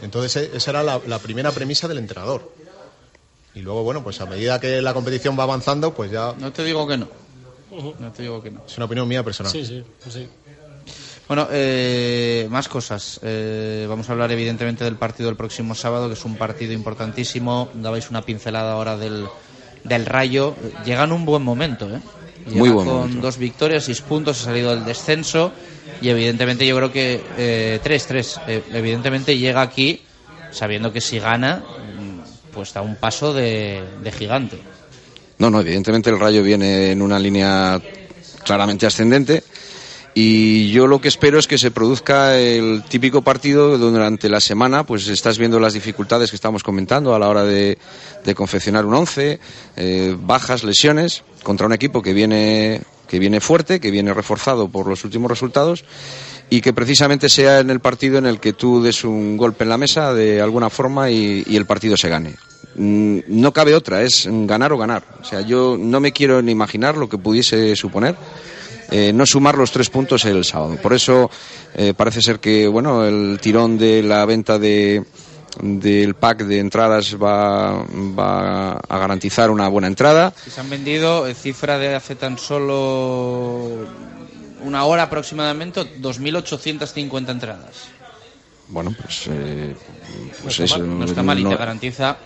Entonces 0.03 0.37
e, 0.37 0.57
esa 0.57 0.71
era 0.71 0.83
la, 0.83 1.19
primera 1.19 1.53
premisa 1.53 1.87
del 1.89 1.99
entrenador. 1.99 2.53
Y 3.55 3.61
luego, 3.61 3.83
bueno, 3.83 4.03
pues 4.03 4.21
a 4.21 4.27
medida 4.27 4.61
que 4.61 4.83
la 4.83 4.93
competición 4.93 5.39
va 5.39 5.45
avanzando, 5.45 5.95
pues 5.95 6.11
ya... 6.11 6.35
No 6.39 6.53
te 6.53 6.65
digo 6.65 6.87
que 6.87 6.97
no. 6.97 7.09
No 7.99 8.13
te 8.13 8.23
digo 8.23 8.43
que 8.43 8.51
no. 8.51 8.63
Es 8.67 8.77
una 8.77 8.87
opinión 8.87 9.09
mía 9.09 9.23
personal. 9.23 9.53
Sí, 9.53 9.65
sí, 9.65 9.85
sí. 10.09 10.29
Bueno, 11.29 11.49
eh, 11.51 12.47
más 12.51 12.69
cosas. 12.69 13.19
Eh, 13.23 13.87
vamos 13.89 14.09
a 14.09 14.13
hablar 14.13 14.31
evidentemente 14.31 14.85
del 14.85 14.97
partido 14.97 15.29
del 15.29 15.37
próximo 15.37 15.75
sábado, 15.75 16.09
que 16.09 16.15
es 16.15 16.25
un 16.25 16.37
partido 16.37 16.73
importantísimo. 16.73 17.69
Dabais 17.75 18.11
una 18.11 18.23
pincelada 18.23 18.73
ahora 18.73 18.97
del, 18.97 19.27
del 19.85 20.07
Rayo. 20.07 20.55
Llega 20.85 21.05
en 21.05 21.13
un 21.13 21.25
buen 21.25 21.43
momento, 21.43 21.89
¿eh? 21.95 22.01
Llega 22.47 22.59
Muy 22.59 22.71
buen 22.71 22.87
con 22.87 22.97
momento. 22.99 23.21
dos 23.21 23.39
victorias, 23.39 23.85
seis 23.85 24.01
puntos, 24.01 24.41
ha 24.41 24.45
salido 24.45 24.71
del 24.71 24.85
descenso 24.85 25.53
y 26.01 26.09
evidentemente 26.09 26.67
yo 26.67 26.77
creo 26.77 26.93
que 26.93 27.21
eh, 27.37 27.81
tres, 27.83 28.07
tres. 28.07 28.41
Eh, 28.47 28.63
evidentemente 28.73 29.37
llega 29.37 29.63
aquí 29.63 30.01
sabiendo 30.53 30.93
que 30.93 31.01
si 31.01 31.19
gana, 31.19 31.63
mm, 31.67 32.53
pues 32.55 32.73
da 32.73 32.83
un 32.83 32.97
paso 32.97 33.33
de, 33.35 33.83
de 34.03 34.13
gigante. 34.13 34.59
No, 35.39 35.51
no, 35.51 35.61
evidentemente 35.61 36.09
el 36.11 36.19
Rayo 36.21 36.43
viene 36.43 36.93
en 36.93 37.03
una 37.03 37.19
línea 37.19 37.81
claramente 38.45 38.87
ascendente 38.87 39.43
y 40.19 40.71
yo 40.71 40.87
lo 40.87 40.99
que 40.99 41.09
espero 41.09 41.39
es 41.39 41.47
que 41.47 41.59
se 41.59 41.71
produzca 41.71 42.39
el 42.39 42.83
típico 42.89 43.21
partido 43.21 43.77
durante 43.77 44.31
la 44.31 44.41
semana 44.41 44.87
pues 44.87 45.09
estás 45.09 45.37
viendo 45.37 45.61
las 45.61 45.75
dificultades 45.75 46.31
que 46.31 46.37
estamos 46.37 46.63
comentando 46.63 47.15
a 47.15 47.19
la 47.19 47.29
hora 47.29 47.45
de, 47.45 47.77
de 48.25 48.35
confeccionar 48.35 48.87
un 48.87 48.95
once, 48.95 49.39
eh, 49.77 50.17
bajas, 50.19 50.65
lesiones 50.65 51.23
contra 51.43 51.67
un 51.67 51.75
equipo 51.75 52.01
que 52.01 52.15
viene 52.15 52.81
que 53.07 53.19
viene 53.19 53.43
fuerte, 53.43 53.79
que 53.79 53.91
viene 53.91 54.15
reforzado 54.15 54.69
por 54.69 54.87
los 54.87 55.05
últimos 55.05 55.31
resultados 55.31 55.85
y 56.49 56.63
que 56.63 56.73
precisamente 56.73 57.29
sea 57.29 57.59
en 57.59 57.69
el 57.69 57.81
partido 57.81 58.17
en 58.17 58.25
el 58.25 58.41
que 58.41 58.55
tú 58.55 58.83
des 58.83 59.05
un 59.05 59.37
golpe 59.37 59.65
en 59.65 59.69
la 59.69 59.77
mesa 59.77 60.15
de 60.15 60.41
alguna 60.41 60.71
forma 60.71 61.11
y, 61.11 61.45
y 61.47 61.57
el 61.57 61.67
partido 61.67 61.95
se 61.99 62.09
gane. 62.09 62.37
Mm, 62.75 63.19
No 63.29 63.53
cabe 63.53 63.75
otra, 63.75 64.01
es 64.01 64.27
ganar 64.31 64.73
o 64.73 64.79
ganar. 64.79 65.05
O 65.21 65.25
sea, 65.25 65.43
yo 65.43 65.77
no 65.79 66.01
me 66.01 66.13
quiero 66.13 66.41
ni 66.41 66.53
imaginar 66.53 66.97
lo 66.97 67.07
que 67.11 67.19
pudiese 67.19 67.77
suponer 67.77 68.17
eh, 68.91 69.13
no 69.13 69.25
sumar 69.27 69.57
los 69.57 69.71
tres 69.73 69.91
puntos 69.91 70.25
el 70.25 70.45
sábado. 70.45 70.77
Por 70.83 70.93
eso 70.93 71.31
eh, 71.75 71.95
parece 71.97 72.23
ser 72.23 72.39
que 72.41 72.67
bueno 72.69 73.05
el 73.05 73.39
tirón 73.41 73.79
de 73.79 74.03
la 74.03 74.25
venta 74.27 74.59
de 74.59 75.05
del 75.63 76.15
pack 76.15 76.43
de 76.45 76.59
entradas 76.59 77.17
va, 77.17 77.83
va 77.83 78.73
a 78.73 78.99
garantizar 78.99 79.51
una 79.51 79.69
buena 79.69 79.87
entrada. 79.89 80.35
Se 80.47 80.61
han 80.61 80.69
vendido, 80.69 81.27
eh, 81.27 81.35
cifra 81.35 81.79
de 81.79 81.95
hace 81.95 82.15
tan 82.15 82.37
solo 82.37 83.87
una 84.63 84.85
hora 84.85 85.05
aproximadamente, 85.05 85.81
2.850 85.99 87.31
entradas. 87.31 87.89
Bueno, 88.69 88.95
pues, 89.01 89.29
eh, 89.31 89.75
pues 90.43 90.59
no, 90.59 90.65
es, 90.65 90.71
está 90.73 90.79
mal, 90.79 90.99
no 90.99 91.05
está 91.07 91.23
mal 91.23 91.39
y 91.39 91.45
no- 91.45 91.51
te 91.51 91.57
garantiza 91.57 92.17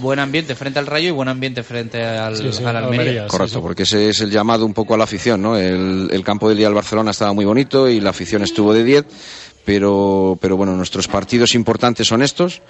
buen 0.00 0.18
ambiente 0.18 0.54
frente 0.54 0.78
al 0.78 0.86
Rayo 0.86 1.08
y 1.08 1.10
buen 1.10 1.28
ambiente 1.28 1.62
frente 1.62 2.02
al, 2.04 2.36
Sí, 2.36 2.48
sí, 2.52 2.64
al 2.64 2.76
Almería. 2.76 3.26
Correcto, 3.26 3.60
porque 3.60 3.82
ese 3.82 4.08
es 4.08 4.20
el 4.20 4.30
llamado 4.30 4.64
un 4.64 4.74
poco 4.74 4.94
a 4.94 4.98
la 4.98 5.04
afición, 5.04 5.42
¿no? 5.42 5.56
El, 5.56 6.08
el 6.12 6.24
campo 6.24 6.48
del 6.48 6.58
día 6.58 6.66
del 6.68 6.74
Barcelona 6.74 7.10
estaba 7.10 7.32
muy 7.32 7.44
bonito 7.44 7.88
y 7.88 8.00
la 8.00 8.10
afición 8.10 8.42
estuvo 8.42 8.72
de 8.72 8.84
10, 8.84 9.04
pero, 9.64 10.38
pero 10.40 10.56
bueno, 10.56 10.74
nuestros 10.76 11.06
partidos 11.08 11.54
importantes 11.54 12.06
son 12.06 12.22
estos 12.22 12.62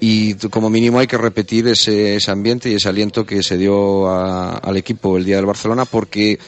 y 0.00 0.34
como 0.50 0.70
mínimo 0.70 0.98
hay 0.98 1.06
que 1.06 1.18
repetir 1.18 1.66
ese, 1.68 2.16
ese 2.16 2.30
ambiente 2.30 2.70
y 2.70 2.74
ese 2.74 2.88
aliento 2.88 3.24
que 3.26 3.42
se 3.42 3.56
dio 3.58 4.08
a- 4.08 4.58
al 4.58 4.76
equipo 4.76 5.16
el 5.16 5.24
día 5.24 5.36
del 5.36 5.46
Barcelona 5.46 5.84
porque 5.86 6.38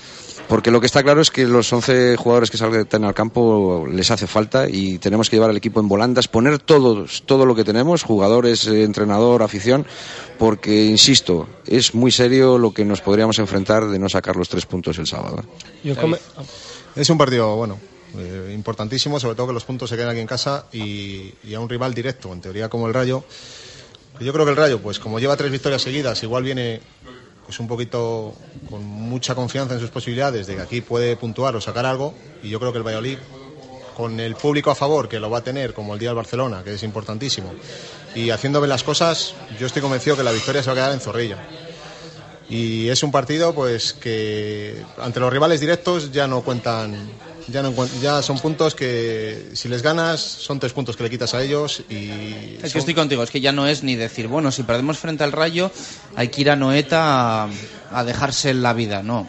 porque 0.48 0.70
lo 0.70 0.80
que 0.80 0.86
está 0.86 1.02
claro 1.02 1.20
es 1.20 1.30
que 1.30 1.44
los 1.44 1.70
11 1.72 2.16
jugadores 2.16 2.50
que 2.50 2.56
salgan 2.56 3.04
al 3.04 3.14
campo 3.14 3.86
les 3.86 4.10
hace 4.10 4.26
falta 4.26 4.66
y 4.68 4.98
tenemos 4.98 5.28
que 5.28 5.36
llevar 5.36 5.50
al 5.50 5.56
equipo 5.56 5.78
en 5.80 5.88
volandas, 5.88 6.26
poner 6.26 6.58
todos, 6.58 7.22
todo 7.26 7.44
lo 7.44 7.54
que 7.54 7.64
tenemos, 7.64 8.02
jugadores, 8.02 8.66
eh, 8.66 8.82
entrenador, 8.82 9.42
afición, 9.42 9.86
porque, 10.38 10.86
insisto, 10.86 11.48
es 11.66 11.94
muy 11.94 12.10
serio 12.10 12.56
lo 12.56 12.72
que 12.72 12.84
nos 12.84 13.02
podríamos 13.02 13.38
enfrentar 13.38 13.86
de 13.88 13.98
no 13.98 14.08
sacar 14.08 14.36
los 14.36 14.48
tres 14.48 14.64
puntos 14.64 14.98
el 14.98 15.06
sábado. 15.06 15.44
Es 16.96 17.10
un 17.10 17.18
partido, 17.18 17.54
bueno, 17.54 17.78
eh, 18.16 18.52
importantísimo, 18.54 19.20
sobre 19.20 19.36
todo 19.36 19.48
que 19.48 19.52
los 19.52 19.64
puntos 19.64 19.90
se 19.90 19.96
queden 19.96 20.08
aquí 20.08 20.20
en 20.20 20.26
casa 20.26 20.64
y, 20.72 21.34
y 21.44 21.54
a 21.54 21.60
un 21.60 21.68
rival 21.68 21.92
directo, 21.92 22.32
en 22.32 22.40
teoría 22.40 22.68
como 22.70 22.88
el 22.88 22.94
Rayo. 22.94 23.22
Yo 24.20 24.32
creo 24.32 24.44
que 24.44 24.50
el 24.50 24.56
Rayo, 24.56 24.80
pues 24.80 24.98
como 24.98 25.20
lleva 25.20 25.36
tres 25.36 25.52
victorias 25.52 25.82
seguidas, 25.82 26.22
igual 26.22 26.42
viene 26.42 26.80
pues 27.48 27.60
un 27.60 27.66
poquito 27.66 28.34
con 28.68 28.84
mucha 28.84 29.34
confianza 29.34 29.72
en 29.72 29.80
sus 29.80 29.88
posibilidades 29.88 30.46
de 30.46 30.56
que 30.56 30.60
aquí 30.60 30.82
puede 30.82 31.16
puntuar 31.16 31.56
o 31.56 31.62
sacar 31.62 31.86
algo 31.86 32.12
y 32.42 32.50
yo 32.50 32.60
creo 32.60 32.72
que 32.72 32.76
el 32.76 32.84
Valladolid 32.86 33.16
con 33.96 34.20
el 34.20 34.34
público 34.34 34.70
a 34.70 34.74
favor 34.74 35.08
que 35.08 35.18
lo 35.18 35.30
va 35.30 35.38
a 35.38 35.42
tener 35.42 35.72
como 35.72 35.94
el 35.94 35.98
día 35.98 36.10
del 36.10 36.16
Barcelona 36.16 36.62
que 36.62 36.74
es 36.74 36.82
importantísimo 36.82 37.54
y 38.14 38.28
haciendo 38.28 38.60
bien 38.60 38.68
las 38.68 38.84
cosas 38.84 39.34
yo 39.58 39.66
estoy 39.66 39.80
convencido 39.80 40.14
que 40.14 40.24
la 40.24 40.32
victoria 40.32 40.62
se 40.62 40.68
va 40.68 40.72
a 40.72 40.76
quedar 40.76 40.92
en 40.92 41.00
Zorrilla. 41.00 41.38
Y 42.50 42.90
es 42.90 43.02
un 43.02 43.12
partido 43.12 43.54
pues 43.54 43.94
que 43.94 44.84
ante 44.98 45.18
los 45.18 45.32
rivales 45.32 45.60
directos 45.60 46.12
ya 46.12 46.26
no 46.26 46.42
cuentan 46.42 47.10
ya 47.48 47.62
no 47.62 47.72
ya 48.00 48.22
son 48.22 48.38
puntos 48.38 48.74
que 48.74 49.50
si 49.54 49.68
les 49.68 49.82
ganas 49.82 50.20
son 50.20 50.60
tres 50.60 50.72
puntos 50.72 50.96
que 50.96 51.02
le 51.02 51.10
quitas 51.10 51.34
a 51.34 51.42
ellos 51.42 51.82
y 51.88 52.58
Es 52.62 52.72
que 52.72 52.78
estoy 52.78 52.94
contigo, 52.94 53.22
es 53.22 53.30
que 53.30 53.40
ya 53.40 53.52
no 53.52 53.66
es 53.66 53.82
ni 53.82 53.96
decir, 53.96 54.28
bueno, 54.28 54.50
si 54.52 54.62
perdemos 54.62 54.98
frente 54.98 55.24
al 55.24 55.32
Rayo, 55.32 55.70
hay 56.16 56.28
que 56.28 56.42
ir 56.42 56.50
a 56.50 56.56
Noeta 56.56 57.44
a, 57.44 57.48
a 57.92 58.04
dejarse 58.04 58.54
la 58.54 58.72
vida, 58.72 59.02
no. 59.02 59.28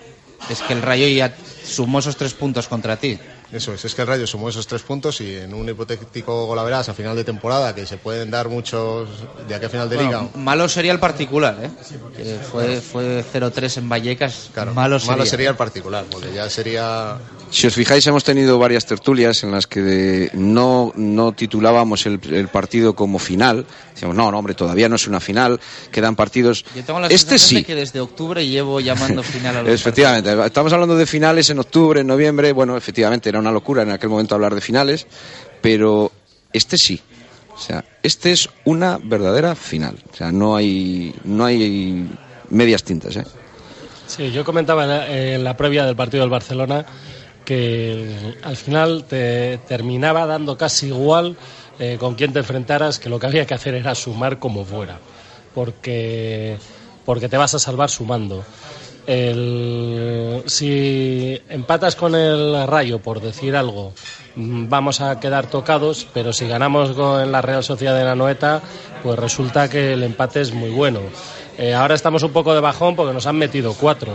Es 0.49 0.61
que 0.61 0.73
el 0.73 0.81
Rayo 0.81 1.07
ya 1.07 1.35
sumó 1.63 1.99
esos 1.99 2.17
tres 2.17 2.33
puntos 2.33 2.67
contra 2.67 2.97
ti. 2.97 3.19
Eso 3.51 3.73
es, 3.73 3.83
es 3.83 3.95
que 3.95 4.01
el 4.03 4.07
Rayo 4.07 4.27
sumó 4.27 4.49
esos 4.49 4.67
tres 4.67 4.83
puntos 4.83 5.19
y 5.21 5.35
en 5.35 5.53
un 5.55 5.67
hipotético 5.67 6.45
golaveras 6.45 6.87
a 6.89 6.93
final 6.93 7.15
de 7.15 7.23
temporada, 7.23 7.73
que 7.73 7.85
se 7.87 7.97
pueden 7.97 8.29
dar 8.29 8.47
muchos 8.47 9.09
de 9.47 9.55
aquí 9.55 9.65
a 9.65 9.69
final 9.69 9.89
de 9.89 9.95
Bueno, 9.95 10.11
liga. 10.11 10.29
malo 10.35 10.69
sería 10.69 10.91
el 10.91 10.99
particular, 10.99 11.57
¿eh? 11.63 11.69
Que 12.15 12.37
fue, 12.51 12.79
fue 12.79 13.23
0-3 13.33 13.77
en 13.77 13.89
Vallecas, 13.89 14.51
malo 14.75 14.99
sería. 14.99 15.11
Malo 15.15 15.25
sería 15.25 15.49
el 15.49 15.55
particular, 15.55 16.05
porque 16.11 16.31
ya 16.31 16.47
sería. 16.49 17.17
Si 17.49 17.65
os 17.65 17.73
fijáis, 17.73 18.05
hemos 18.05 18.23
tenido 18.23 18.59
varias 18.59 18.85
tertulias 18.85 19.43
en 19.43 19.49
las 19.51 19.65
que 19.65 19.81
de- 19.81 20.29
no, 20.35 20.91
no 20.95 21.31
titulábamos 21.31 22.05
el, 22.05 22.19
el 22.31 22.47
partido 22.49 22.93
como 22.93 23.17
final. 23.17 23.65
Decíamos, 23.93 24.15
no, 24.15 24.29
no, 24.31 24.37
hombre, 24.37 24.53
todavía 24.53 24.87
no 24.87 24.95
es 24.95 25.07
una 25.07 25.19
final, 25.19 25.59
quedan 25.91 26.15
partidos. 26.15 26.63
Yo 26.75 26.83
tengo 26.83 26.99
la 26.99 27.07
Este 27.07 27.31
sensación 27.39 27.49
sí. 27.49 27.55
de 27.55 27.63
que 27.65 27.75
desde 27.75 27.99
octubre 27.99 28.47
llevo 28.47 28.79
llamando 28.79 29.23
final 29.23 29.57
a 29.57 29.63
los 29.63 29.71
Efectivamente, 29.73 30.31
estamos 30.45 30.71
hablando 30.71 30.95
de 30.95 31.07
finales 31.07 31.49
en 31.49 31.57
octubre, 31.59 32.01
en 32.01 32.07
noviembre. 32.07 32.51
Bueno, 32.53 32.77
efectivamente, 32.77 33.27
era 33.29 33.38
una 33.39 33.51
locura 33.51 33.83
en 33.83 33.91
aquel 33.91 34.09
momento 34.09 34.35
hablar 34.35 34.55
de 34.55 34.61
finales, 34.61 35.07
pero 35.61 36.11
este 36.53 36.77
sí. 36.77 37.01
O 37.55 37.61
sea, 37.61 37.83
este 38.03 38.31
es 38.31 38.49
una 38.63 38.99
verdadera 39.03 39.55
final. 39.55 39.97
O 40.11 40.15
sea, 40.15 40.31
no 40.31 40.55
hay, 40.55 41.13
no 41.25 41.45
hay 41.45 42.07
medias 42.49 42.83
tintas, 42.83 43.17
¿eh? 43.17 43.25
Sí, 44.07 44.31
yo 44.31 44.43
comentaba 44.43 45.07
en 45.07 45.43
la, 45.43 45.55
previa 45.55 45.85
del 45.85 45.95
partido 45.95 46.23
del 46.23 46.31
Barcelona 46.31 46.83
que 47.45 48.35
al 48.41 48.57
final 48.57 49.05
te 49.05 49.59
terminaba 49.67 50.25
dando 50.25 50.57
casi 50.57 50.87
igual 50.87 51.37
eh, 51.77 51.97
con 51.99 52.15
quién 52.15 52.33
te 52.33 52.39
enfrentaras, 52.39 52.97
que 52.97 53.09
lo 53.09 53.19
que 53.19 53.27
había 53.27 53.45
que 53.45 53.53
hacer 53.53 53.75
era 53.75 53.93
sumar 53.93 54.39
como 54.39 54.65
fuera, 54.65 54.99
porque, 55.53 56.57
porque 57.05 57.29
te 57.29 57.37
vas 57.37 57.53
a 57.53 57.59
salvar 57.59 57.89
sumando. 57.89 58.43
Si 60.45 61.41
empatas 61.49 61.95
con 61.95 62.13
el 62.13 62.67
Rayo, 62.67 62.99
por 62.99 63.19
decir 63.21 63.55
algo, 63.55 63.93
mm, 64.35 64.69
vamos 64.69 65.01
a 65.01 65.19
quedar 65.19 65.47
tocados, 65.47 66.05
pero 66.13 66.31
si 66.31 66.47
ganamos 66.47 66.91
con 66.91 67.31
la 67.31 67.41
Real 67.41 67.63
Sociedad 67.63 67.97
de 67.97 68.05
la 68.05 68.15
Noeta, 68.15 68.61
pues 69.01 69.17
resulta 69.17 69.67
que 69.67 69.93
el 69.93 70.03
empate 70.03 70.41
es 70.41 70.53
muy 70.53 70.69
bueno. 70.69 70.99
Eh, 71.57 71.73
ahora 71.73 71.95
estamos 71.95 72.21
un 72.21 72.31
poco 72.31 72.53
de 72.53 72.59
bajón 72.59 72.95
porque 72.95 73.13
nos 73.13 73.25
han 73.25 73.37
metido 73.37 73.73
cuatro, 73.73 74.13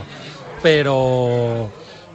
pero 0.62 1.70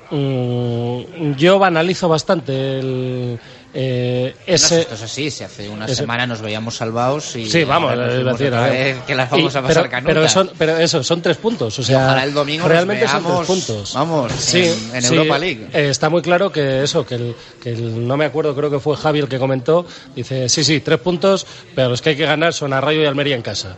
mm, 0.09 1.33
yo 1.33 1.59
banalizo 1.59 2.07
bastante 2.07 2.79
el, 2.79 3.39
eh, 3.73 4.35
ese... 4.47 4.81
Esto 4.81 4.95
es 4.95 5.01
así, 5.03 5.29
si 5.29 5.43
hace 5.43 5.69
una 5.69 5.85
ese- 5.85 5.95
semana 5.95 6.25
nos 6.25 6.41
veíamos 6.41 6.75
salvados 6.75 7.35
y 7.35 7.49
Sí, 7.49 7.63
vamos, 7.63 7.95
nos 7.95 8.37
decir, 8.39 8.97
que 9.05 9.15
las 9.15 9.29
vamos 9.29 9.53
Y- 9.53 9.57
a 9.57 9.61
pasar 9.61 9.83
pero, 9.83 9.89
canutas. 9.89 10.13
pero, 10.15 10.27
son, 10.29 10.51
pero 10.57 10.77
eso, 10.77 11.03
son 11.03 11.21
tres 11.21 11.37
puntos. 11.37 11.77
O 11.77 11.83
sea, 11.83 12.05
ojalá 12.05 12.23
el 12.23 12.33
domingo 12.33 12.63
nos 12.63 12.71
realmente 12.71 13.07
son 13.07 13.23
veamos, 13.23 13.45
tres 13.47 13.47
puntos. 13.47 13.93
vamos, 13.93 14.31
sí, 14.33 14.63
en- 14.65 14.95
en 14.95 15.01
sí, 15.03 15.13
Europa 15.15 15.37
League. 15.37 15.67
eh, 15.73 15.89
está 15.89 16.09
muy 16.09 16.21
claro 16.21 16.51
que 16.51 16.83
eso, 16.83 17.05
que, 17.05 17.15
el, 17.15 17.35
que 17.61 17.69
el- 17.73 18.07
no 18.07 18.17
me 18.17 18.25
acuerdo, 18.25 18.55
creo 18.55 18.71
que 18.71 18.79
fue 18.79 18.97
Javi 18.97 19.19
el 19.19 19.27
que 19.29 19.37
comentó, 19.37 19.85
dice, 20.15 20.49
sí, 20.49 20.63
sí, 20.63 20.79
tres 20.79 20.99
puntos, 20.99 21.45
pero 21.75 21.89
los 21.89 22.01
que 22.01 22.09
hay 22.09 22.15
que 22.17 22.25
ganar 22.25 22.53
son 22.53 22.73
a 22.73 22.81
Rayo 22.81 23.01
y 23.03 23.05
Almería 23.05 23.35
en 23.35 23.41
casa. 23.43 23.75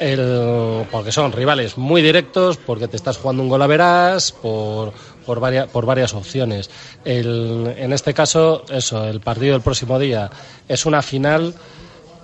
El- 0.00 0.86
porque 0.90 1.12
son 1.12 1.30
rivales 1.32 1.78
muy 1.78 2.02
directos, 2.02 2.56
porque 2.56 2.88
te 2.88 2.96
estás 2.96 3.16
jugando 3.16 3.42
un 3.44 3.48
gol 3.48 3.62
a 3.62 3.66
verás, 3.68 4.32
por, 4.32 4.92
por, 5.24 5.40
varias, 5.40 5.68
por 5.68 5.86
varias 5.86 6.14
opciones. 6.14 6.70
El- 7.04 7.74
en 7.76 7.92
este 7.92 8.14
caso, 8.14 8.64
eso, 8.70 9.04
el 9.06 9.20
partido 9.20 9.52
del 9.52 9.62
próximo 9.62 9.98
día 9.98 10.30
es 10.68 10.86
una 10.86 11.02
final 11.02 11.54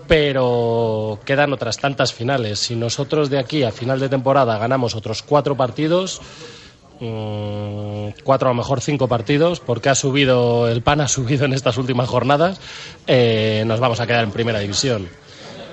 pero 0.06 1.20
quedan 1.24 1.52
otras 1.52 1.78
tantas 1.78 2.12
finales. 2.12 2.58
Si 2.58 2.74
nosotros 2.74 3.30
de 3.30 3.38
aquí 3.38 3.62
a 3.62 3.70
final 3.70 4.00
de 4.00 4.08
temporada 4.08 4.58
ganamos 4.58 4.96
otros 4.96 5.22
cuatro 5.22 5.56
partidos, 5.56 6.20
mm, 6.98 8.08
cuatro 8.24 8.48
a 8.48 8.50
lo 8.50 8.56
mejor 8.56 8.80
cinco 8.80 9.06
partidos, 9.06 9.60
porque 9.60 9.88
ha 9.88 9.94
subido, 9.94 10.68
el 10.68 10.82
PAN 10.82 11.00
ha 11.02 11.06
subido 11.06 11.44
en 11.44 11.52
estas 11.52 11.76
últimas 11.78 12.08
jornadas, 12.08 12.58
eh, 13.06 13.62
nos 13.66 13.78
vamos 13.78 14.00
a 14.00 14.06
quedar 14.08 14.24
en 14.24 14.32
primera 14.32 14.58
división. 14.58 15.08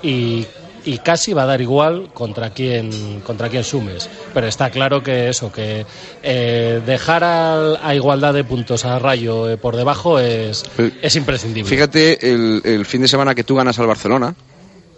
Y, 0.03 0.45
y 0.87 0.99
casi 0.99 1.33
va 1.33 1.43
a 1.43 1.45
dar 1.45 1.61
igual 1.61 2.09
contra 2.13 2.51
quién 2.51 3.21
contra 3.25 3.49
quién 3.49 3.63
sumes 3.63 4.09
pero 4.33 4.47
está 4.47 4.69
claro 4.69 5.03
que 5.03 5.29
eso 5.29 5.51
que 5.51 5.85
eh, 6.23 6.81
dejar 6.85 7.23
a, 7.23 7.93
igualdad 7.93 8.33
de 8.33 8.43
puntos 8.43 8.85
a 8.85 8.97
Rayo 8.97 9.49
eh, 9.49 9.57
por 9.57 9.75
debajo 9.75 10.19
es, 10.19 10.63
es 11.01 11.15
imprescindible 11.15 11.69
fíjate 11.69 12.33
el, 12.33 12.61
el, 12.63 12.85
fin 12.85 13.01
de 13.01 13.07
semana 13.07 13.35
que 13.35 13.43
tú 13.43 13.55
ganas 13.55 13.77
al 13.79 13.87
Barcelona 13.87 14.33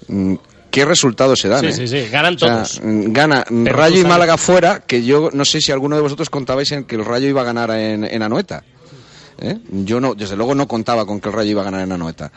mm, 0.08 0.36
qué 0.70 0.86
resultados 0.86 1.40
se 1.40 1.48
dan. 1.48 1.62
Sí, 1.62 1.68
¿eh? 1.68 1.74
sí, 1.74 1.88
sí, 1.88 2.10
ganan 2.10 2.38
todos. 2.38 2.80
Mm, 2.84 3.12
gana 3.12 3.44
Rayo 3.50 4.02
y 4.02 4.04
Málaga 4.04 4.38
fuera, 4.38 4.82
que 4.82 5.04
yo 5.04 5.30
no 5.34 5.44
sé 5.44 5.62
si 5.62 5.72
alguno 5.72 5.96
de 5.96 6.04
vosotros 6.04 6.30
contabais 6.30 6.72
en 6.72 6.84
que 6.84 6.96
el 6.96 7.06
Rayo 7.06 7.28
iba 7.28 7.42
a 7.42 7.44
ganar 7.44 7.72
en, 7.72 8.04
en 8.04 8.22
Anoeta. 8.22 8.64
¿eh? 9.40 9.58
Yo 9.72 10.00
no, 10.00 10.16
desde 10.16 10.36
luego 10.36 10.56
no 10.56 10.68
contaba 10.68 11.06
con 11.06 11.20
que 11.20 11.30
el 11.30 11.36
Rayo 11.36 11.52
iba 11.52 11.62
a 11.62 11.66
ganar 11.66 11.82
en 11.82 11.92
Anoeta. 11.92 12.32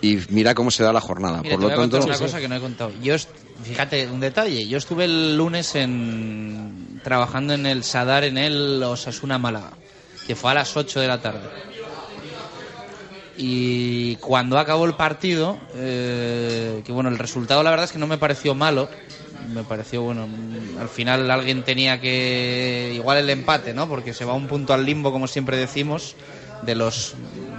Y 0.00 0.18
mira 0.28 0.54
cómo 0.54 0.70
se 0.70 0.82
da 0.82 0.92
la 0.92 1.00
jornada. 1.00 1.42
Mira, 1.42 1.56
Por 1.56 1.60
te 1.60 1.62
lo 1.62 1.68
voy 1.68 1.72
a 1.72 1.90
tanto, 1.90 2.06
una 2.06 2.18
cosa 2.18 2.38
que 2.38 2.48
no 2.48 2.56
he 2.56 2.60
contado. 2.60 2.92
Yo, 3.02 3.14
fíjate, 3.64 4.06
un 4.08 4.20
detalle. 4.20 4.66
Yo 4.68 4.78
estuve 4.78 5.06
el 5.06 5.36
lunes 5.36 5.74
en, 5.74 7.00
trabajando 7.02 7.54
en 7.54 7.66
el 7.66 7.82
Sadar 7.82 8.24
en 8.24 8.38
el 8.38 8.82
Osasuna 8.82 9.38
Málaga, 9.38 9.72
que 10.26 10.36
fue 10.36 10.50
a 10.50 10.54
las 10.54 10.76
8 10.76 11.00
de 11.00 11.08
la 11.08 11.20
tarde. 11.20 11.48
Y 13.38 14.16
cuando 14.16 14.58
acabó 14.58 14.86
el 14.86 14.94
partido, 14.94 15.58
eh, 15.74 16.82
que 16.84 16.92
bueno, 16.92 17.10
el 17.10 17.18
resultado 17.18 17.62
la 17.62 17.70
verdad 17.70 17.84
es 17.84 17.92
que 17.92 17.98
no 17.98 18.06
me 18.06 18.18
pareció 18.18 18.54
malo. 18.54 18.88
Me 19.52 19.62
pareció, 19.62 20.02
bueno, 20.02 20.26
al 20.80 20.88
final 20.88 21.30
alguien 21.30 21.62
tenía 21.62 22.00
que. 22.00 22.92
Igual 22.94 23.18
el 23.18 23.30
empate, 23.30 23.74
¿no? 23.74 23.88
Porque 23.88 24.12
se 24.12 24.24
va 24.24 24.32
un 24.32 24.46
punto 24.46 24.74
al 24.74 24.84
limbo, 24.84 25.12
como 25.12 25.26
siempre 25.28 25.56
decimos. 25.56 26.16
De 26.62 26.74
los. 26.74 27.14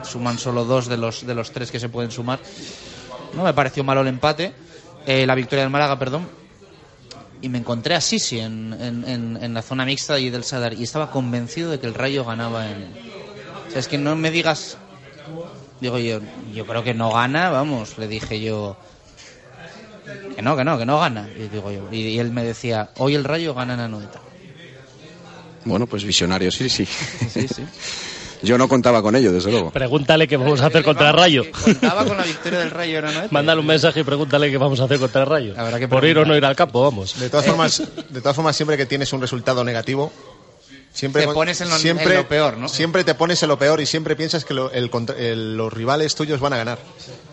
Suman 0.08 0.40
solo 0.40 0.66
dos 0.66 0.88
de 0.88 0.98
los, 0.98 1.26
de 1.26 1.36
los 1.36 1.52
tres 1.52 1.70
que 1.72 1.80
se 1.80 1.90
pueden 1.90 2.12
sumar. 2.12 2.40
No 3.34 3.44
me 3.44 3.54
pareció 3.54 3.84
malo 3.84 4.02
el 4.02 4.08
empate. 4.08 4.54
Eh, 5.06 5.26
la 5.26 5.36
victoria 5.36 5.64
del 5.64 5.72
Málaga, 5.72 5.98
perdón. 6.00 6.28
Y 7.42 7.50
me 7.50 7.60
encontré 7.60 7.94
a 7.96 8.02
Sisi 8.02 8.40
en, 8.40 8.74
en, 8.80 9.08
en- 9.08 9.38
en 9.42 9.54
la 9.54 9.62
zona 9.62 9.86
mixta 9.86 10.18
y 10.20 10.30
del 10.30 10.44
Sadar. 10.44 10.74
Y 10.74 10.84
estaba 10.84 11.12
convencido 11.12 11.70
de 11.70 11.80
que 11.80 11.86
el 11.88 11.94
Rayo 11.94 12.26
ganaba 12.26 12.70
en. 12.70 12.84
O 13.68 13.72
sea, 13.72 13.80
es 13.80 13.88
que 13.88 13.98
no 13.98 14.16
me 14.16 14.32
digas. 14.32 14.78
Digo 15.80 16.00
yo, 16.00 16.20
yo 16.54 16.66
creo 16.66 16.84
que 16.84 16.96
no 16.96 17.12
gana, 17.12 17.50
vamos, 17.52 17.98
le 18.00 18.08
dije 18.08 18.42
yo. 18.42 18.76
Que 20.36 20.42
no, 20.42 20.56
que 20.58 20.64
no, 20.64 20.78
que 20.80 20.86
no 20.86 21.00
gana. 21.00 21.30
Y 21.38 21.48
digo 21.48 21.72
yo. 21.72 21.88
Y, 21.92 21.98
y 22.08 22.20
él 22.20 22.32
me 22.32 22.44
decía, 22.44 22.90
hoy 22.98 23.14
el 23.16 23.24
Rayo 23.24 23.54
gana 23.54 23.76
en 23.76 23.82
Anoeta. 23.82 24.20
bueno, 25.66 25.86
pues 25.86 26.04
visionario, 26.04 26.52
sí, 26.52 26.70
sí. 26.70 26.86
Sí, 26.86 27.48
sí. 27.48 27.64
Yo 28.42 28.58
no 28.58 28.68
contaba 28.68 29.02
con 29.02 29.16
ello, 29.16 29.32
desde 29.32 29.52
luego. 29.52 29.72
Pregúntale 29.72 30.28
qué 30.28 30.38
vamos 30.38 30.62
a 30.62 30.68
hacer 30.68 30.84
contra 30.84 31.10
el 31.10 31.16
Rayo. 31.16 31.44
Contaba 31.64 32.06
con 32.06 32.18
la 32.18 32.24
victoria 32.24 32.60
del 32.60 32.72
Rayo. 32.72 33.02
Mándale 33.32 33.62
un 33.62 33.68
mensaje 33.68 34.02
y 34.02 34.04
pregúntale 34.04 34.50
qué 34.52 34.58
vamos 34.58 34.80
a 34.80 34.86
hacer 34.86 35.00
contra 35.00 35.22
el 35.22 35.28
Rayo. 35.28 35.54
que 35.80 35.88
Por 35.88 36.06
ir 36.06 36.18
o 36.18 36.26
no 36.26 36.36
ir 36.36 36.46
al 36.46 36.56
campo, 36.56 36.82
vamos. 36.82 37.20
De 37.20 37.30
todas 37.30 37.46
formas, 37.46 37.84
de 38.10 38.22
todas 38.22 38.36
formas 38.36 38.56
siempre 38.56 38.78
que 38.78 38.86
tienes 38.86 39.12
un 39.14 39.22
resultado 39.22 39.64
negativo, 39.64 40.12
siempre 40.98 41.28
Te 41.28 41.32
pones 41.34 41.62
en 41.62 41.70
lo- 41.70 41.78
siempre, 41.78 42.10
en 42.16 42.22
lo 42.24 42.28
peor, 42.28 42.58
¿no? 42.58 42.68
Siempre 42.68 43.04
te 43.04 43.14
pones 43.14 43.42
en 43.44 43.50
lo 43.50 43.60
peor 43.60 43.80
y 43.80 43.86
siempre 43.86 44.16
piensas 44.16 44.44
que 44.46 44.56
lo- 44.56 44.72
el 44.72 44.90
contra- 44.90 45.16
el- 45.16 45.56
los 45.56 45.72
rivales 45.72 46.16
tuyos 46.16 46.40
van 46.40 46.54
a 46.54 46.58
ganar. 46.58 46.80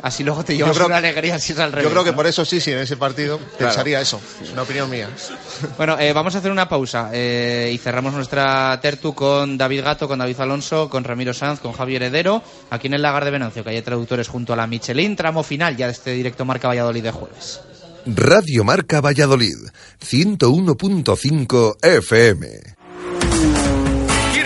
Así 0.03 0.23
luego 0.23 0.45
te 0.45 0.55
llevas 0.55 0.77
una 0.79 0.99
alegría 0.99 1.39
si 1.39 1.53
es 1.55 1.59
al 1.59 1.73
revés. 1.73 1.85
Yo 1.85 1.91
creo 1.91 2.05
que 2.05 2.11
¿no? 2.11 2.17
por 2.17 2.27
eso 2.27 2.45
sí, 2.45 2.61
sí, 2.61 2.73
en 2.73 2.79
ese 2.81 2.99
partido 2.99 3.41
pensaría 3.59 4.03
eso. 4.03 4.21
Es 4.43 4.51
una 4.51 4.63
opinión 4.63 4.91
mía. 4.91 5.09
Bueno, 5.79 5.99
eh, 5.99 6.13
vamos 6.13 6.35
a 6.35 6.39
hacer 6.39 6.51
una 6.51 6.69
pausa 6.69 7.09
eh, 7.15 7.71
y 7.73 7.79
cerramos 7.79 8.13
nuestra 8.13 8.79
tertu 8.83 9.15
con 9.15 9.57
David 9.57 9.83
Gato, 9.83 10.07
con 10.09 10.19
David 10.19 10.41
Alonso, 10.41 10.91
con 10.91 11.03
Ramiro 11.05 11.33
Sanz, 11.33 11.61
con 11.61 11.73
Javier 11.73 12.03
Heredero, 12.03 12.43
aquí 12.71 12.89
en 12.89 12.95
el 12.95 13.01
Lagar 13.03 13.25
de 13.25 13.31
Venancio, 13.31 13.65
que 13.65 13.71
hay 13.71 13.81
traductores 13.81 14.29
junto 14.29 14.53
a 14.53 14.57
la 14.57 14.67
Michelin, 14.67 15.17
tramo 15.17 15.43
final 15.43 15.75
ya 15.77 15.87
de 15.87 15.93
este 15.93 16.11
directo 16.11 16.45
Marca 16.45 16.69
Valladolid 16.69 17.03
de 17.03 17.11
jueves. 17.13 17.61
Radio 18.07 18.63
Marca 18.65 19.01
Valladolid, 19.01 19.57
101.5 20.07 21.77
FM. 21.83 22.75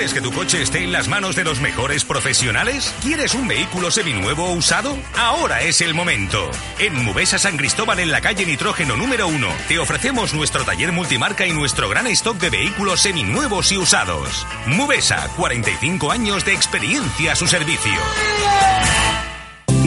¿Quieres 0.08 0.22
que 0.22 0.30
tu 0.30 0.34
coche 0.34 0.62
esté 0.62 0.84
en 0.84 0.92
las 0.92 1.06
manos 1.06 1.36
de 1.36 1.44
los 1.44 1.60
mejores 1.60 2.02
profesionales? 2.02 2.94
¿Quieres 3.02 3.34
un 3.34 3.46
vehículo 3.46 3.90
seminuevo 3.90 4.46
o 4.46 4.52
usado? 4.54 4.96
Ahora 5.14 5.60
es 5.60 5.82
el 5.82 5.92
momento. 5.92 6.50
En 6.78 6.94
Mubesa 7.04 7.38
San 7.38 7.58
Cristóbal, 7.58 7.98
en 7.98 8.10
la 8.10 8.22
calle 8.22 8.46
Nitrógeno 8.46 8.96
número 8.96 9.28
1, 9.28 9.46
te 9.68 9.78
ofrecemos 9.78 10.32
nuestro 10.32 10.64
taller 10.64 10.92
multimarca 10.92 11.46
y 11.46 11.52
nuestro 11.52 11.90
gran 11.90 12.06
stock 12.06 12.38
de 12.38 12.48
vehículos 12.48 13.02
seminuevos 13.02 13.70
y 13.70 13.76
usados. 13.76 14.46
Mubesa, 14.64 15.28
45 15.36 16.10
años 16.10 16.42
de 16.46 16.54
experiencia 16.54 17.32
a 17.32 17.36
su 17.36 17.46
servicio. 17.46 17.92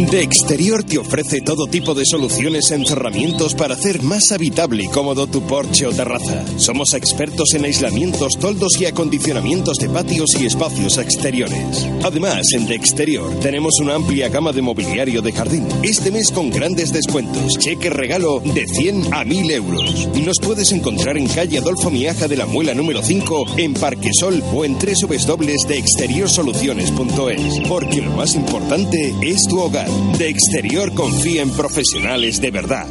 De 0.06 0.24
Exterior 0.24 0.84
te 0.84 0.98
ofrece 0.98 1.42
todo 1.42 1.68
tipo 1.68 1.94
de 1.94 2.06
soluciones 2.06 2.72
en 2.72 2.86
cerramientos 2.86 3.54
para 3.54 3.76
hacer 3.76 4.02
más 4.02 4.32
habitable 4.32 4.84
y 4.84 4.88
cómodo 4.88 5.28
tu 5.28 5.42
porche 5.42 5.86
o 5.86 5.92
terraza. 5.92 6.44
Somos 6.58 6.94
expertos 6.94 7.54
en 7.54 7.66
aislamientos, 7.66 8.40
toldos 8.40 8.80
y 8.80 8.86
acondicionamientos 8.86 9.78
de 9.78 9.90
patios 9.90 10.30
y 10.40 10.46
espacios 10.46 10.98
exteriores. 10.98 11.88
Además, 12.04 12.42
en 12.54 12.68
De 12.68 12.76
Exterior 12.76 13.40
tenemos 13.42 13.80
una 13.80 13.96
amplia 13.96 14.30
gama 14.30 14.52
de 14.52 14.62
mobiliario 14.62 15.22
de 15.22 15.34
jardín. 15.34 15.68
Este 15.84 16.10
mes 16.10 16.32
con 16.32 16.50
grandes 16.50 16.92
descuentos. 16.92 17.58
Cheque 17.60 17.90
regalo 17.90 18.40
de 18.40 18.66
100 18.68 19.14
a 19.14 19.24
1000 19.24 19.52
euros. 19.52 20.08
Nos 20.26 20.40
puedes 20.40 20.72
encontrar 20.72 21.18
en 21.18 21.28
calle 21.28 21.58
Adolfo 21.58 21.92
Miaja 21.92 22.28
de 22.28 22.38
la 22.38 22.46
Muela 22.46 22.74
número 22.74 23.04
5, 23.04 23.58
en 23.58 23.74
Parquesol 23.74 24.42
o 24.54 24.66
en 24.66 24.76
www.deexteriorsoluciones.es. 24.76 27.68
Porque 27.68 28.02
lo 28.02 28.12
más 28.12 28.36
importante 28.36 29.14
es 29.22 29.46
tu 29.48 29.60
hogar. 29.60 29.91
De 30.18 30.30
Exterior 30.30 30.94
confía 30.94 31.42
en 31.42 31.52
profesionales 31.52 32.40
de 32.42 32.52
verdad. 32.52 32.88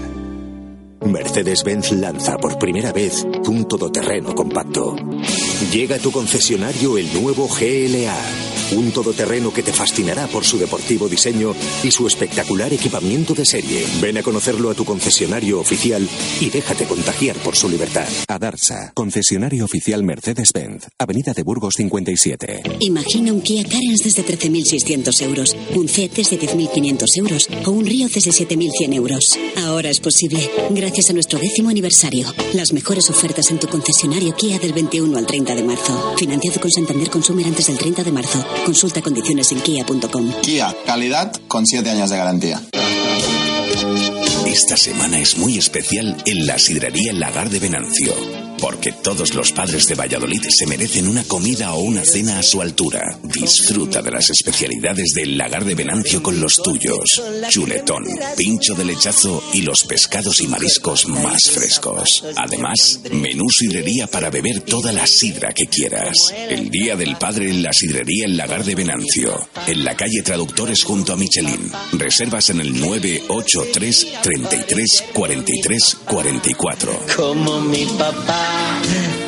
Mercedes-Benz 1.05 1.93
lanza 1.93 2.37
por 2.37 2.59
primera 2.59 2.93
vez 2.93 3.25
un 3.47 3.67
todoterreno 3.67 4.35
compacto. 4.35 4.97
Llega 5.73 5.97
a 5.97 5.99
tu 5.99 6.13
concesionario 6.13 6.99
el 6.99 7.13
nuevo 7.13 7.49
GLA, 7.49 8.17
un 8.77 8.93
todoterreno 8.93 9.53
que 9.53 9.63
te 9.63 9.73
fascinará 9.73 10.27
por 10.27 10.45
su 10.45 10.59
deportivo 10.59 11.09
diseño 11.09 11.55
y 11.83 11.91
su 11.91 12.07
espectacular 12.07 12.73
equipamiento 12.73 13.35
de 13.35 13.47
serie. 13.47 13.85
Ven 14.01 14.19
a 14.19 14.23
conocerlo 14.23 14.71
a 14.71 14.75
tu 14.75 14.85
concesionario 14.85 15.59
oficial 15.61 16.07
y 16.41 16.51
déjate 16.51 16.85
contagiar 16.85 17.37
por 17.37 17.57
su 17.57 17.69
libertad. 17.69 18.07
Adarsa, 18.29 18.93
concesionario 18.95 19.65
oficial 19.65 20.05
Mercedes-Benz, 20.05 20.89
Avenida 20.99 21.33
de 21.33 21.43
Burgos 21.43 21.75
57. 21.77 22.63
Imagina 22.81 23.33
un 23.33 23.41
Kia 23.41 23.65
Carens 23.65 24.03
desde 24.05 24.25
13.600 24.25 25.23
euros, 25.23 25.57
un 25.75 25.89
C 25.89 26.11
desde 26.15 26.39
10.500 26.39 27.17
euros 27.17 27.49
o 27.65 27.71
un 27.71 27.87
Río 27.87 28.09
desde 28.09 28.31
7.100 28.31 28.95
euros. 28.95 29.39
Ahora 29.57 29.89
es 29.91 30.01
posible, 30.01 30.51
gracias 30.71 30.90
a 30.91 31.13
nuestro 31.13 31.39
décimo 31.39 31.71
aniversario. 31.71 32.27
Las 32.53 32.73
mejores 32.73 33.09
ofertas 33.11 33.51
en 33.51 33.61
tu 33.61 33.69
concesionario 33.69 34.35
Kia 34.35 34.59
del 34.59 34.73
21 34.73 35.17
al 35.17 35.25
30 35.25 35.55
de 35.55 35.63
marzo. 35.63 36.15
Financiado 36.19 36.61
con 36.61 36.71
Santander 36.71 37.09
Consumer 37.09 37.47
antes 37.47 37.69
del 37.69 37.79
30 37.79 38.03
de 38.03 38.11
marzo. 38.11 38.45
Consulta 38.67 39.01
condiciones 39.01 39.53
en 39.53 39.61
kia.com. 39.61 40.33
Kia, 40.43 40.77
calidad 40.85 41.33
con 41.47 41.65
7 41.65 41.89
años 41.89 42.11
de 42.11 42.17
garantía. 42.17 42.61
Esta 44.47 44.77
semana 44.77 45.21
es 45.21 45.39
muy 45.39 45.59
especial 45.59 46.17
en 46.27 46.47
la 46.47 46.59
sidrería 46.59 47.13
El 47.13 47.21
Lagar 47.21 47.49
de 47.51 47.61
Venancio, 47.61 48.13
porque 48.61 48.93
todos 48.93 49.35
los 49.35 49.53
padres 49.53 49.87
de 49.87 49.95
Valladolid 49.95 50.43
se 50.49 50.67
merecen 50.67 51.09
una 51.09 51.25
comida 51.25 51.73
o 51.75 51.81
una 51.81 52.05
cena 52.05 52.39
a 52.39 52.43
su 52.43 52.61
altura. 52.61 53.19
Disfruta 53.23 54.03
de 54.03 54.11
las 54.11 54.31
especialidades 54.31 55.13
del 55.15 55.39
Lagar 55.39 55.65
de 55.65 55.75
Venancio 55.75 56.23
con 56.23 56.41
los 56.41 56.57
tuyos. 56.63 57.21
Chuletón, 57.49 58.05
pincho 58.37 58.75
de 58.75 58.85
lechazo 58.85 59.43
y 59.53 59.63
los 59.63 59.85
pescados 59.85 60.41
y 60.41 60.49
mariscos 60.49 61.09
más 61.09 61.51
frescos. 61.51 62.25
Además, 62.37 63.01
menú 63.11 63.49
sidrería 63.51 64.07
para 64.07 64.31
beber 64.31 64.61
toda 64.61 64.93
la 64.93 65.07
sidra 65.07 65.53
que 65.53 65.67
quieras. 65.67 66.17
El 66.49 66.71
Día 66.71 66.97
del 66.97 67.17
Padre 67.17 67.51
en 67.51 67.63
la 67.63 67.73
sidrería 67.73 68.27
El 68.27 68.37
Lagar 68.37 68.65
de 68.65 68.75
Venancio, 68.75 69.49
en 69.67 69.85
la 69.85 69.97
calle 69.97 70.23
Traductores 70.23 70.85
junto 70.85 71.13
a 71.13 71.17
Michelin. 71.17 71.71
Reservas 71.93 72.51
en 72.51 72.61
el 72.61 72.79
983 72.79 74.07
33 74.23 75.05
43 75.13 75.97
44. 76.05 77.07
Como 77.17 77.61
mi 77.61 77.85
papá, 77.87 78.50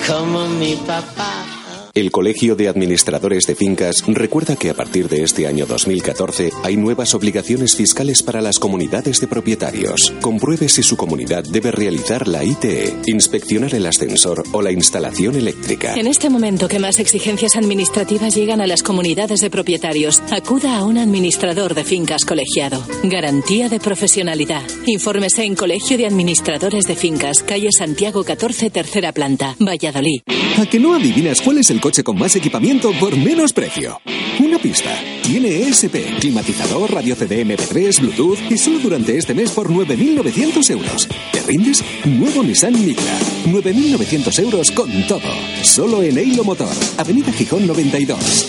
como 0.07 0.47
mi 0.49 0.77
papá. 0.87 1.52
El 1.95 2.11
Colegio 2.11 2.57
de 2.57 2.69
Administradores 2.69 3.47
de 3.47 3.55
Fincas 3.55 4.03
recuerda 4.07 4.57
que 4.57 4.71
a 4.71 4.75
partir 4.75 5.11
de 5.11 5.25
este 5.25 5.47
año 5.47 5.67
2014 5.67 6.51
hay 6.63 6.79
nuevas 6.79 7.13
obligaciones 7.13 7.77
fiscales 7.77 8.23
para 8.23 8.41
las 8.41 8.59
comunidades 8.59 9.21
de 9.21 9.27
propietarios. 9.27 10.11
Compruebe 10.23 10.71
si 10.71 10.83
su 10.83 10.97
comunidad 10.97 11.45
debe 11.45 11.71
realizar 11.71 12.29
la 12.29 12.45
ITE, 12.45 12.97
inspeccionar 13.05 13.75
el 13.75 13.85
ascensor 13.85 14.43
o 14.53 14.63
la 14.63 14.73
instalación 14.73 15.37
eléctrica. 15.37 15.95
En 15.95 16.07
este 16.07 16.31
momento 16.31 16.67
que 16.67 16.79
más 16.79 16.99
exigencias 16.99 17.57
administrativas 17.57 18.35
llegan 18.35 18.63
a 18.63 18.67
las 18.67 18.83
comunidades 18.83 19.41
de 19.41 19.51
propietarios, 19.51 20.23
acuda 20.31 20.79
a 20.79 20.85
un 20.85 20.97
administrador 20.97 21.75
de 21.75 21.85
fincas 21.85 22.25
colegiado. 22.25 22.83
Garantía 23.03 23.69
de 23.69 23.81
profesionalidad. 23.81 24.63
Infórmese 24.87 25.45
en 25.45 25.57
Colegio 25.57 25.99
de 25.99 26.07
Administradores 26.07 26.85
de 26.85 26.97
Fincas, 26.97 27.43
calle 27.43 27.69
Santiago 27.71 28.25
14, 28.25 28.71
tercera 28.71 29.13
planta, 29.13 29.57
Valladolid. 29.59 30.23
¿A 30.59 30.65
que 30.65 30.79
no 30.79 30.95
adivinas 30.95 31.43
cuál 31.43 31.59
es 31.59 31.69
el 31.69 31.82
coche 31.83 32.05
con 32.05 32.17
más 32.17 32.37
equipamiento 32.37 32.93
por 33.01 33.17
menos 33.17 33.53
precio? 33.53 34.01
Una 34.39 34.57
pista. 34.59 34.97
Tiene 35.25 35.63
ESP, 35.63 36.21
climatizador, 36.21 36.93
radio 36.93 37.17
CD 37.17 37.45
MP3, 37.45 38.01
Bluetooth 38.01 38.39
y 38.49 38.57
solo 38.57 38.79
durante 38.79 39.19
este 39.19 39.35
mes 39.35 39.51
por 39.51 39.69
9.900 39.69 40.71
euros. 40.71 41.09
¿Te 41.33 41.43
rindes? 41.43 41.83
Nuevo 42.05 42.45
Nissan 42.45 42.73
Micra. 42.73 43.19
9.900 43.47 44.39
euros 44.39 44.71
con 44.71 44.91
todo. 45.09 45.29
Solo 45.63 46.03
en 46.05 46.19
Eilo 46.19 46.45
Motor. 46.45 46.73
Avenida 46.99 47.33
Gijón 47.33 47.67
92. 47.67 48.49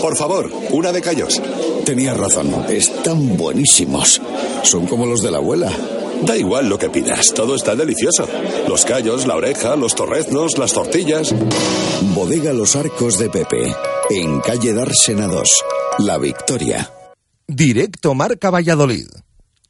Por 0.00 0.16
favor, 0.16 0.52
una 0.70 0.90
de 0.90 1.00
callos. 1.00 1.40
Tenía 1.84 2.12
razón, 2.14 2.52
están 2.68 3.36
buenísimos. 3.36 4.20
Son 4.64 4.86
como 4.86 5.06
los 5.06 5.22
de 5.22 5.30
la 5.30 5.38
abuela. 5.38 5.70
Da 6.22 6.36
igual 6.36 6.68
lo 6.68 6.78
que 6.78 6.88
pidas, 6.88 7.34
todo 7.34 7.54
está 7.54 7.74
delicioso. 7.74 8.26
Los 8.68 8.84
callos, 8.84 9.26
la 9.26 9.36
oreja, 9.36 9.76
los 9.76 9.94
torreznos, 9.94 10.58
las 10.58 10.72
tortillas. 10.72 11.34
Bodega 12.14 12.52
Los 12.52 12.76
Arcos 12.76 13.18
de 13.18 13.28
Pepe, 13.28 13.74
en 14.10 14.40
calle 14.40 14.72
Dársena 14.72 15.26
2, 15.26 15.48
La 15.98 16.18
Victoria. 16.18 16.90
Directo 17.46 18.14
Marca 18.14 18.50
Valladolid. 18.50 19.06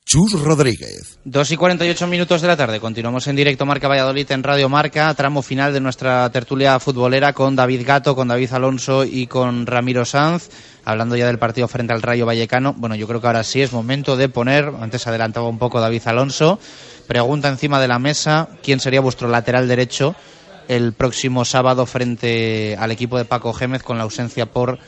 Chus 0.07 0.41
Rodríguez. 0.41 1.19
2 1.25 1.51
y 1.51 1.57
48 1.57 2.07
minutos 2.07 2.41
de 2.41 2.47
la 2.47 2.57
tarde. 2.57 2.79
Continuamos 2.79 3.27
en 3.27 3.35
directo 3.35 3.67
Marca 3.67 3.89
Valladolid 3.89 4.31
en 4.31 4.45
Radio 4.45 4.69
Marca, 4.69 5.13
tramo 5.15 5.43
final 5.43 5.73
de 5.73 5.81
nuestra 5.81 6.31
tertulia 6.31 6.79
futbolera 6.79 7.33
con 7.33 7.57
David 7.57 7.83
Gato, 7.85 8.15
con 8.15 8.29
David 8.29 8.53
Alonso 8.53 9.05
y 9.05 9.27
con 9.27 9.67
Ramiro 9.67 10.05
Sanz. 10.05 10.49
Hablando 10.85 11.17
ya 11.17 11.27
del 11.27 11.41
partido 11.41 11.67
frente 11.67 11.93
al 11.93 12.03
Rayo 12.03 12.25
Vallecano. 12.25 12.73
Bueno, 12.75 12.95
yo 12.95 13.09
creo 13.09 13.21
que 13.21 13.27
ahora 13.27 13.43
sí 13.43 13.63
es 13.63 13.73
momento 13.73 14.17
de 14.17 14.29
poner, 14.29 14.71
antes 14.81 15.09
adelantaba 15.09 15.49
un 15.49 15.59
poco 15.59 15.81
David 15.81 16.03
Alonso, 16.05 16.61
pregunta 17.09 17.49
encima 17.49 17.81
de 17.81 17.89
la 17.89 17.99
mesa, 17.99 18.49
¿quién 18.63 18.79
sería 18.79 19.01
vuestro 19.01 19.27
lateral 19.27 19.67
derecho 19.67 20.15
el 20.69 20.93
próximo 20.93 21.45
sábado 21.45 21.85
frente 21.85 22.77
al 22.79 22.93
equipo 22.93 23.19
de 23.19 23.25
Paco 23.25 23.53
Gémez 23.53 23.83
con 23.83 23.99
la 23.99 24.05
ausencia 24.05 24.47
por 24.47 24.79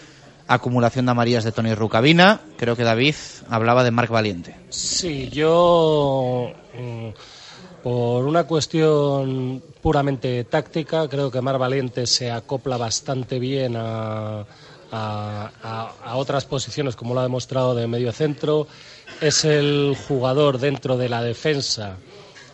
acumulación 0.49 1.05
de 1.07 1.13
amarillas 1.13 1.45
de 1.45 1.53
Tony 1.53 1.75
Rucabina. 1.75 2.41
Creo 2.57 2.75
que 2.75 2.83
David 2.85 3.15
hablaba 3.49 3.85
de 3.85 3.91
Marc 3.91 4.11
Valiente. 4.11 4.57
Sí, 4.71 5.29
yo 5.31 6.51
mm, 6.77 7.09
por 7.83 8.27
una 8.27 8.45
cuestión 8.45 9.63
puramente 9.81 10.43
táctica, 10.45 11.09
creo 11.09 11.31
que 11.31 11.41
Mar 11.41 11.59
Valiente 11.59 12.07
se 12.07 12.31
acopla 12.31 12.77
bastante 12.77 13.39
bien 13.39 13.75
a- 13.77 14.45
a 14.91 16.17
otras 16.17 16.47
posiciones, 16.47 16.97
como 16.97 17.13
lo 17.15 17.21
ha 17.21 17.25
demostrado 17.25 17.75
de 17.75 17.87
medio 17.87 18.11
centro. 18.13 18.67
Es 19.21 19.45
el 19.45 19.95
jugador 20.09 20.59
dentro 20.59 20.97
de 20.97 21.09
la 21.11 21.23
defensa, 21.23 21.97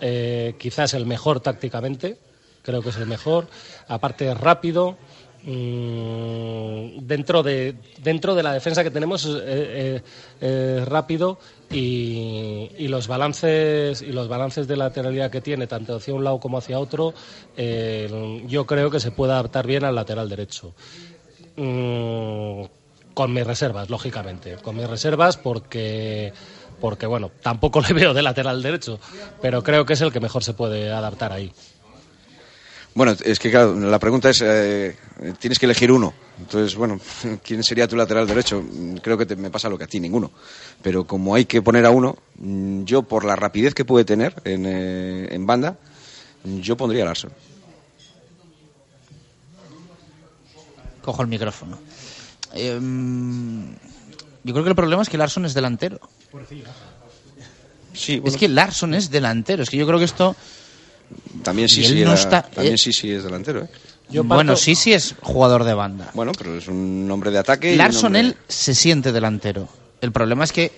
eh, 0.01 0.55
quizás 0.59 0.95
el 0.95 1.07
mejor 1.07 1.39
tácticamente, 1.41 2.17
creo 2.63 2.83
que 2.83 2.89
es 2.89 2.97
el 2.97 3.07
mejor. 3.07 3.47
Aparte 3.87 4.29
es 4.31 4.37
rápido. 4.39 4.97
Mm, 5.45 7.07
dentro 7.07 7.43
de 7.43 7.75
dentro 8.03 8.35
de 8.35 8.43
la 8.43 8.53
defensa 8.53 8.83
que 8.83 8.91
tenemos 8.91 9.27
eh, 9.27 10.03
eh, 10.41 10.81
es 10.81 10.89
rápido 10.89 11.39
y, 11.71 12.71
y 12.79 12.89
los 12.89 13.09
balances 13.09 14.03
y 14.03 14.13
los 14.13 14.29
balances 14.29 14.69
de 14.69 14.77
lateralidad 14.77 15.31
que 15.31 15.41
tiene 15.41 15.67
tanto 15.67 15.97
hacia 15.97 16.15
un 16.15 16.25
lado 16.25 16.41
como 16.41 16.59
hacia 16.59 16.79
otro 16.79 17.15
eh, 17.57 18.43
yo 18.47 18.67
creo 18.67 18.91
que 18.91 19.01
se 19.01 19.11
puede 19.11 19.33
adaptar 19.33 19.67
bien 19.67 19.85
al 19.85 19.95
lateral 19.95 20.29
derecho. 20.29 20.75
Mm, 21.57 22.65
con 23.15 23.33
mis 23.33 23.47
reservas 23.47 23.89
lógicamente. 23.91 24.57
Con 24.57 24.77
mis 24.77 24.89
reservas 24.89 25.37
porque 25.37 26.33
porque 26.81 27.07
bueno 27.07 27.31
tampoco 27.43 27.81
le 27.89 27.95
veo 27.95 28.13
de 28.13 28.23
lateral 28.23 28.63
derecho 28.63 28.99
pero 29.41 29.63
creo 29.63 29.87
que 29.87 29.93
es 29.93 30.01
el 30.01 30.13
que 30.13 30.21
mejor 30.21 30.43
se 30.43 30.55
puede 30.55 30.91
adaptar 30.91 31.33
ahí 31.33 31.53
Bueno, 32.95 33.17
es 33.25 33.39
que 33.41 33.51
claro, 33.51 33.75
la 33.79 33.99
pregunta 33.99 34.31
es, 34.31 34.41
eh, 34.45 34.97
tienes 35.41 35.59
que 35.59 35.67
elegir 35.67 35.91
uno. 35.91 36.15
Entonces, 36.39 36.77
bueno, 36.77 37.01
¿quién 37.43 37.63
sería 37.65 37.89
tu 37.89 37.97
lateral 37.97 38.27
derecho? 38.27 38.63
Mm, 38.63 38.97
Creo 38.99 39.19
que 39.19 39.27
te- 39.27 39.35
me 39.37 39.51
pasa 39.51 39.69
lo 39.69 39.77
que 39.77 39.85
a 39.85 39.89
ti, 39.89 39.99
ninguno. 39.99 40.31
Pero 40.81 41.05
como 41.05 41.35
hay 41.35 41.45
que 41.45 41.61
poner 41.61 41.85
a 41.87 41.91
uno, 41.91 42.17
mm, 42.39 42.85
yo 42.85 43.03
por 43.03 43.25
la 43.25 43.35
rapidez 43.35 43.75
que 43.75 43.85
puede 43.85 44.05
tener 44.05 44.35
en, 44.45 44.65
eh, 44.67 45.29
en 45.35 45.45
banda, 45.47 45.77
yo 46.45 46.77
pondría 46.77 47.03
a 47.03 47.07
Larson. 47.07 47.33
Cojo 51.03 51.23
el 51.23 51.29
micrófono. 51.29 51.79
Em, 52.53 53.73
yo 54.45 54.53
creo 54.53 54.63
que 54.63 54.71
el 54.71 54.77
problema 54.77 55.03
es 55.03 55.09
que 55.09 55.19
Larson 55.19 55.45
es 55.45 55.55
delantero. 55.55 55.99
Sí, 57.93 58.23
Es 58.25 58.37
que 58.37 58.49
Larson 58.49 58.95
es 58.95 59.11
delantero. 59.11 59.63
Es 59.65 59.71
que 59.71 59.77
yo 59.77 59.87
creo 59.87 59.99
que 59.99 60.05
esto. 60.05 60.37
También 61.43 61.69
sí, 61.69 61.85
sí, 61.85 61.95
no 62.05 62.13
era- 62.13 62.15
está- 62.15 62.43
también 62.43 62.75
eh, 62.75 62.79
sí, 62.79 62.93
sí 62.93 63.11
es 63.11 63.25
delantero. 63.25 63.65
¿eh? 63.65 63.69
bueno, 64.23 64.57
sí, 64.57 64.75
sí 64.75 64.93
es 64.93 65.15
jugador 65.21 65.65
de 65.65 65.75
banda. 65.75 66.11
Bueno, 66.15 66.33
pero 66.37 66.57
es 66.57 66.69
un 66.69 67.09
hombre 67.11 67.31
de 67.31 67.39
ataque. 67.39 67.77
Larson, 67.77 68.17
él 68.17 68.37
se 68.49 68.75
siente 68.75 69.13
delantero. 69.13 69.69
El 70.01 70.13
problema 70.13 70.45
es 70.45 70.53
que 70.53 70.71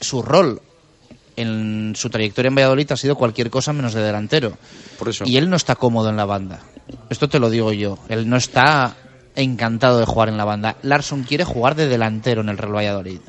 su 0.00 0.22
rol 0.22 0.60
en 1.36 1.94
su 1.96 2.10
trayectoria 2.10 2.48
en 2.48 2.54
Valladolid 2.54 2.90
ha 2.92 2.96
sido 2.96 3.16
cualquier 3.16 3.50
cosa 3.50 3.72
menos 3.72 3.94
de 3.94 4.02
delantero. 4.02 4.56
Por 4.98 5.08
eso. 5.08 5.24
Y 5.26 5.36
él 5.36 5.48
no 5.50 5.56
está 5.56 5.74
cómodo 5.76 6.10
en 6.10 6.16
la 6.16 6.24
banda. 6.24 6.60
Esto 7.10 7.28
te 7.28 7.38
lo 7.38 7.50
digo 7.50 7.72
yo. 7.72 7.98
Él 8.08 8.28
no 8.28 8.36
está 8.36 8.96
encantado 9.34 9.98
de 9.98 10.06
jugar 10.06 10.28
en 10.28 10.36
la 10.36 10.44
banda. 10.44 10.76
Larson 10.82 11.22
quiere 11.24 11.44
jugar 11.44 11.74
de 11.74 11.88
delantero 11.88 12.42
en 12.42 12.50
el 12.50 12.58
Real 12.58 12.74
Valladolid. 12.76 13.20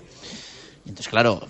Entonces, 0.85 1.07
claro, 1.07 1.41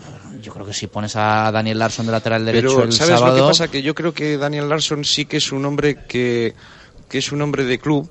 yo 0.41 0.53
creo 0.53 0.65
que 0.65 0.73
si 0.73 0.87
pones 0.87 1.15
a 1.15 1.51
Daniel 1.51 1.79
Larson 1.79 2.05
de 2.05 2.11
lateral 2.11 2.45
derecho 2.45 2.67
Pero, 2.75 2.83
el 2.83 2.91
¿sabes 2.93 3.17
sábado... 3.19 3.37
lo 3.37 3.43
que 3.43 3.49
pasa? 3.49 3.67
Que 3.67 3.81
yo 3.81 3.95
creo 3.95 4.13
que 4.13 4.37
Daniel 4.37 4.69
Larson 4.69 5.03
sí 5.03 5.25
que 5.25 5.37
es 5.37 5.51
un 5.51 5.65
hombre 5.65 6.05
que, 6.07 6.53
que 7.09 7.17
es 7.17 7.31
un 7.31 7.41
hombre 7.41 7.63
de 7.63 7.79
club. 7.79 8.09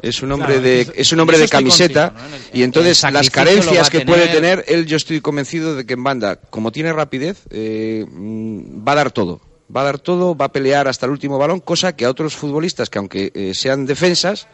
Es 0.00 0.22
un 0.22 0.30
hombre 0.30 0.54
Claro, 0.54 0.62
de 0.62 0.80
eso- 0.82 0.92
es 0.94 1.12
un 1.12 1.20
hombre 1.20 1.38
de 1.38 1.48
camiseta 1.48 2.10
contigo, 2.10 2.28
¿no? 2.28 2.36
En 2.36 2.42
el- 2.52 2.58
y 2.60 2.62
entonces 2.62 3.02
las 3.12 3.30
carencias 3.30 3.90
que 3.90 4.00
puede 4.02 4.28
tener. 4.28 4.62
tener 4.62 4.64
él 4.80 4.86
yo 4.86 4.96
estoy 4.96 5.20
convencido 5.20 5.74
de 5.74 5.86
que 5.86 5.94
en 5.94 6.04
banda 6.04 6.36
como 6.36 6.70
tiene 6.70 6.92
rapidez 6.92 7.38
eh, 7.50 8.04
mm, 8.08 8.86
va 8.86 8.92
a 8.92 8.94
dar 8.94 9.10
todo 9.10 9.40
va 9.74 9.80
a 9.80 9.84
dar 9.84 9.98
todo 9.98 10.36
va 10.36 10.44
a 10.46 10.52
pelear 10.52 10.86
hasta 10.86 11.06
el 11.06 11.10
último 11.12 11.36
balón 11.36 11.58
cosa 11.58 11.96
que 11.96 12.04
a 12.04 12.10
otros 12.10 12.36
futbolistas 12.36 12.90
que 12.90 12.98
aunque 12.98 13.32
eh, 13.34 13.52
sean 13.56 13.86
defensas 13.86 14.46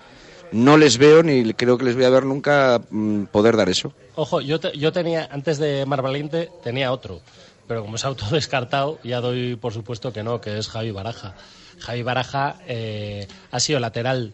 no 0.54 0.76
les 0.76 0.96
veo 0.98 1.22
ni 1.22 1.52
creo 1.54 1.76
que 1.76 1.84
les 1.84 1.94
voy 1.96 2.04
a 2.04 2.10
ver 2.10 2.24
nunca 2.24 2.80
mm, 2.90 3.24
poder 3.24 3.56
dar 3.56 3.68
eso 3.68 3.92
Ojo, 4.16 4.40
yo, 4.40 4.60
te- 4.60 4.78
yo 4.78 4.92
tenía, 4.92 5.28
antes 5.32 5.58
de 5.58 5.84
Mar 5.86 6.00
Valiente, 6.00 6.48
tenía 6.62 6.92
otro. 6.92 7.20
Pero 7.66 7.82
como 7.82 7.98
se 7.98 8.06
ha 8.06 8.10
autodescartado, 8.10 9.00
ya 9.02 9.20
doy 9.20 9.56
por 9.56 9.72
supuesto 9.72 10.12
que 10.12 10.22
no, 10.22 10.40
que 10.40 10.56
es 10.56 10.68
Javi 10.68 10.92
Baraja. 10.92 11.34
Javi 11.80 12.02
Baraja 12.04 12.56
eh, 12.68 13.26
ha 13.50 13.58
sido 13.58 13.80
lateral 13.80 14.32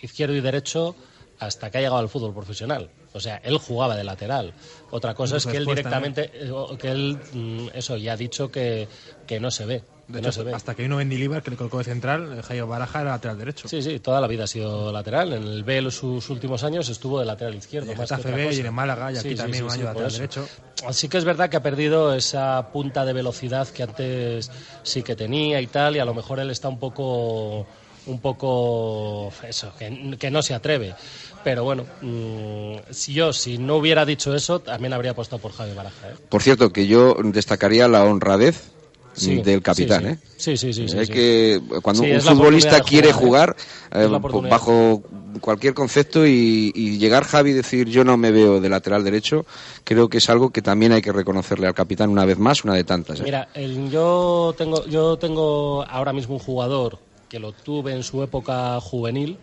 izquierdo 0.00 0.34
y 0.34 0.40
derecho 0.40 0.96
hasta 1.38 1.70
que 1.70 1.78
ha 1.78 1.80
llegado 1.82 1.98
al 1.98 2.08
fútbol 2.08 2.34
profesional. 2.34 2.90
O 3.12 3.20
sea, 3.20 3.40
él 3.44 3.58
jugaba 3.58 3.94
de 3.96 4.02
lateral. 4.02 4.52
Otra 4.90 5.14
cosa 5.14 5.36
es 5.36 5.44
que 5.46 5.58
él 5.58 5.64
Después 5.64 5.76
directamente, 5.76 6.30
eh, 6.34 6.50
que 6.80 6.88
él, 6.90 7.18
mm, 7.32 7.68
eso, 7.74 7.96
ya 7.96 8.14
ha 8.14 8.16
dicho 8.16 8.50
que, 8.50 8.88
que 9.28 9.38
no 9.38 9.52
se 9.52 9.64
ve. 9.66 9.82
De 10.06 10.12
que 10.14 10.18
hecho, 10.18 10.28
no 10.28 10.32
se 10.32 10.42
ve. 10.44 10.54
hasta 10.54 10.74
que 10.74 10.82
vino 10.82 10.96
Mendilibar, 10.96 11.42
que 11.42 11.50
le 11.50 11.56
colocó 11.56 11.78
de 11.78 11.84
central, 11.84 12.42
Jairo 12.42 12.66
Baraja 12.66 13.00
era 13.00 13.10
lateral 13.12 13.38
derecho. 13.38 13.68
Sí, 13.68 13.82
sí, 13.82 13.98
toda 14.00 14.20
la 14.20 14.26
vida 14.26 14.44
ha 14.44 14.46
sido 14.46 14.92
lateral. 14.92 15.32
En 15.32 15.42
el 15.44 15.64
B, 15.64 15.80
los- 15.80 15.94
sus 15.94 16.28
últimos 16.30 16.62
años, 16.64 16.88
estuvo 16.88 17.18
de 17.20 17.26
lateral 17.26 17.54
izquierdo. 17.54 17.88
Y 17.88 17.92
en 17.92 17.98
más 17.98 18.08
que 18.08 18.14
otra 18.16 18.30
cosa. 18.32 18.52
y 18.52 18.60
en 18.60 18.74
Málaga, 18.74 19.12
y 19.12 19.16
aquí 19.16 19.34
también 19.34 19.64
un 19.64 19.70
año 19.70 19.84
lateral 19.84 20.08
eso. 20.08 20.16
derecho. 20.18 20.48
Así 20.86 21.08
que 21.08 21.16
es 21.18 21.24
verdad 21.24 21.48
que 21.48 21.56
ha 21.56 21.62
perdido 21.62 22.14
esa 22.14 22.70
punta 22.72 23.04
de 23.04 23.12
velocidad 23.14 23.66
que 23.68 23.82
antes 23.84 24.50
sí 24.82 25.02
que 25.02 25.16
tenía 25.16 25.60
y 25.60 25.66
tal, 25.68 25.96
y 25.96 25.98
a 26.00 26.04
lo 26.04 26.12
mejor 26.14 26.38
él 26.40 26.50
está 26.50 26.68
un 26.68 26.78
poco 26.78 27.66
un 28.06 28.20
poco 28.20 29.32
eso, 29.48 29.72
que, 29.78 30.16
que 30.18 30.30
no 30.30 30.42
se 30.42 30.52
atreve. 30.52 30.94
Pero 31.42 31.64
bueno, 31.64 31.86
mm, 32.02 32.76
si 32.90 33.14
yo 33.14 33.32
si 33.32 33.56
no 33.56 33.76
hubiera 33.76 34.04
dicho 34.04 34.34
eso, 34.34 34.60
también 34.60 34.92
habría 34.92 35.12
apostado 35.12 35.40
por 35.40 35.52
Javi 35.52 35.72
Baraja. 35.74 36.10
¿eh? 36.10 36.14
por 36.28 36.42
cierto 36.42 36.70
que 36.70 36.86
yo 36.86 37.16
destacaría 37.22 37.88
la 37.88 38.04
honradez 38.04 38.73
Sí, 39.14 39.36
del 39.42 39.62
capitán 39.62 40.02
sí, 40.02 40.06
sí. 40.08 40.50
¿eh? 40.50 40.56
Sí, 40.58 40.72
sí. 41.06 41.12
que 41.12 41.60
cuando 41.82 42.02
un 42.02 42.08
es 42.08 42.24
futbolista 42.24 42.80
quiere 42.80 43.12
jugar, 43.12 43.54
¿eh? 43.92 44.04
Es 44.04 44.06
oportunidad. 44.10 44.50
bajo 44.50 45.02
cualquier 45.40 45.74
concepto 45.74 46.26
y, 46.26 46.72
y 46.74 46.98
llegar 46.98 47.24
Javi 47.24 47.50
y 47.50 47.52
decir 47.54 47.88
yo 47.88 48.04
no 48.04 48.16
me 48.16 48.30
veo 48.32 48.60
de 48.60 48.68
lateral 48.68 49.04
derecho, 49.04 49.46
creo 49.84 50.08
que 50.08 50.18
es 50.18 50.28
algo 50.30 50.50
que 50.50 50.62
también 50.62 50.92
hay 50.92 51.02
que 51.02 51.12
reconocerle 51.12 51.66
al 51.66 51.74
capitán 51.74 52.10
una 52.10 52.24
vez 52.24 52.38
más, 52.38 52.64
una 52.64 52.74
de 52.74 52.84
tantas. 52.84 53.20
¿eh? 53.20 53.24
Mira, 53.24 53.48
el- 53.54 53.90
yo 53.90 54.54
tengo 54.58 54.84
yo 54.86 55.16
tengo 55.16 55.84
ahora 55.88 56.12
mismo 56.12 56.34
un 56.34 56.40
jugador 56.40 56.98
que 57.28 57.38
lo 57.38 57.52
tuve 57.52 57.92
en 57.92 58.02
su 58.02 58.22
época 58.22 58.80
juvenil, 58.80 59.38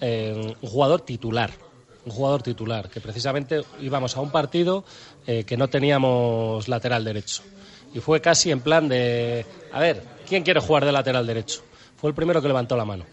eh, 0.00 0.54
un 0.60 0.68
jugador 0.68 1.00
titular, 1.02 1.50
un 2.04 2.12
jugador 2.12 2.42
titular 2.42 2.88
que 2.88 3.00
precisamente 3.00 3.62
íbamos 3.80 4.16
a 4.16 4.20
un 4.20 4.30
partido 4.30 4.84
eh, 5.26 5.44
que 5.44 5.56
no 5.56 5.68
teníamos 5.68 6.66
lateral 6.68 7.04
derecho 7.04 7.42
y 7.94 8.00
fue 8.00 8.20
casi 8.20 8.50
en 8.50 8.60
plan 8.60 8.88
de 8.88 9.44
a 9.72 9.80
ver 9.80 10.02
quién 10.28 10.42
quiere 10.42 10.60
jugar 10.60 10.84
de 10.84 10.92
lateral 10.92 11.26
derecho. 11.26 11.62
Fue 11.96 12.10
el 12.10 12.14
primero 12.14 12.42
que 12.42 12.48
levantó 12.48 12.76
la 12.76 12.84
mano. 12.84 13.04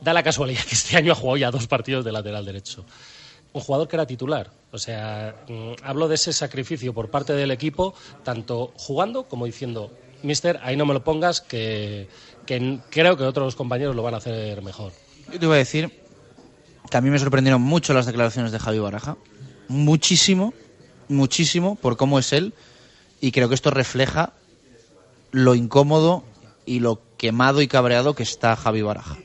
Da 0.00 0.12
la 0.12 0.22
casualidad 0.22 0.62
que 0.62 0.74
este 0.74 0.96
año 0.96 1.12
ha 1.12 1.16
jugado 1.16 1.36
ya 1.36 1.50
dos 1.50 1.66
partidos 1.66 2.04
de 2.04 2.12
lateral 2.12 2.44
derecho 2.44 2.84
un 3.52 3.60
jugador 3.60 3.88
que 3.88 3.96
era 3.96 4.06
titular. 4.06 4.50
O 4.72 4.78
sea, 4.78 5.34
mm, 5.48 5.72
hablo 5.82 6.08
de 6.08 6.16
ese 6.16 6.32
sacrificio 6.32 6.92
por 6.92 7.10
parte 7.10 7.32
del 7.32 7.50
equipo, 7.50 7.94
tanto 8.22 8.72
jugando 8.76 9.24
como 9.24 9.46
diciendo, 9.46 9.90
Mister, 10.22 10.60
ahí 10.62 10.76
no 10.76 10.86
me 10.86 10.94
lo 10.94 11.04
pongas, 11.04 11.40
que, 11.40 12.08
creo 12.44 13.16
que 13.16 13.24
otros 13.24 13.56
compañeros 13.56 13.94
lo 13.96 14.02
van 14.02 14.14
a 14.14 14.18
hacer 14.18 14.62
mejor. 14.62 14.92
Yo 15.32 15.38
te 15.38 15.44
iba 15.44 15.54
a 15.54 15.58
decir 15.58 16.02
que 16.90 16.96
a 16.96 17.00
mí 17.00 17.10
me 17.10 17.18
sorprendieron 17.18 17.60
mucho 17.60 17.92
las 17.92 18.06
declaraciones 18.06 18.52
de 18.52 18.58
Javi 18.58 18.78
Baraja. 18.78 19.16
Muchísimo, 19.68 20.54
muchísimo 21.08 21.76
por 21.76 21.96
cómo 21.96 22.18
es 22.18 22.32
él. 22.32 22.54
Y 23.20 23.32
creo 23.32 23.48
que 23.48 23.54
esto 23.54 23.70
refleja 23.70 24.32
lo 25.32 25.54
incómodo 25.54 26.24
y 26.66 26.80
lo 26.80 27.00
quemado 27.16 27.60
y 27.60 27.68
cabreado 27.68 28.14
que 28.14 28.22
está 28.22 28.54
Javi 28.56 28.82
Baraja. 28.82 29.16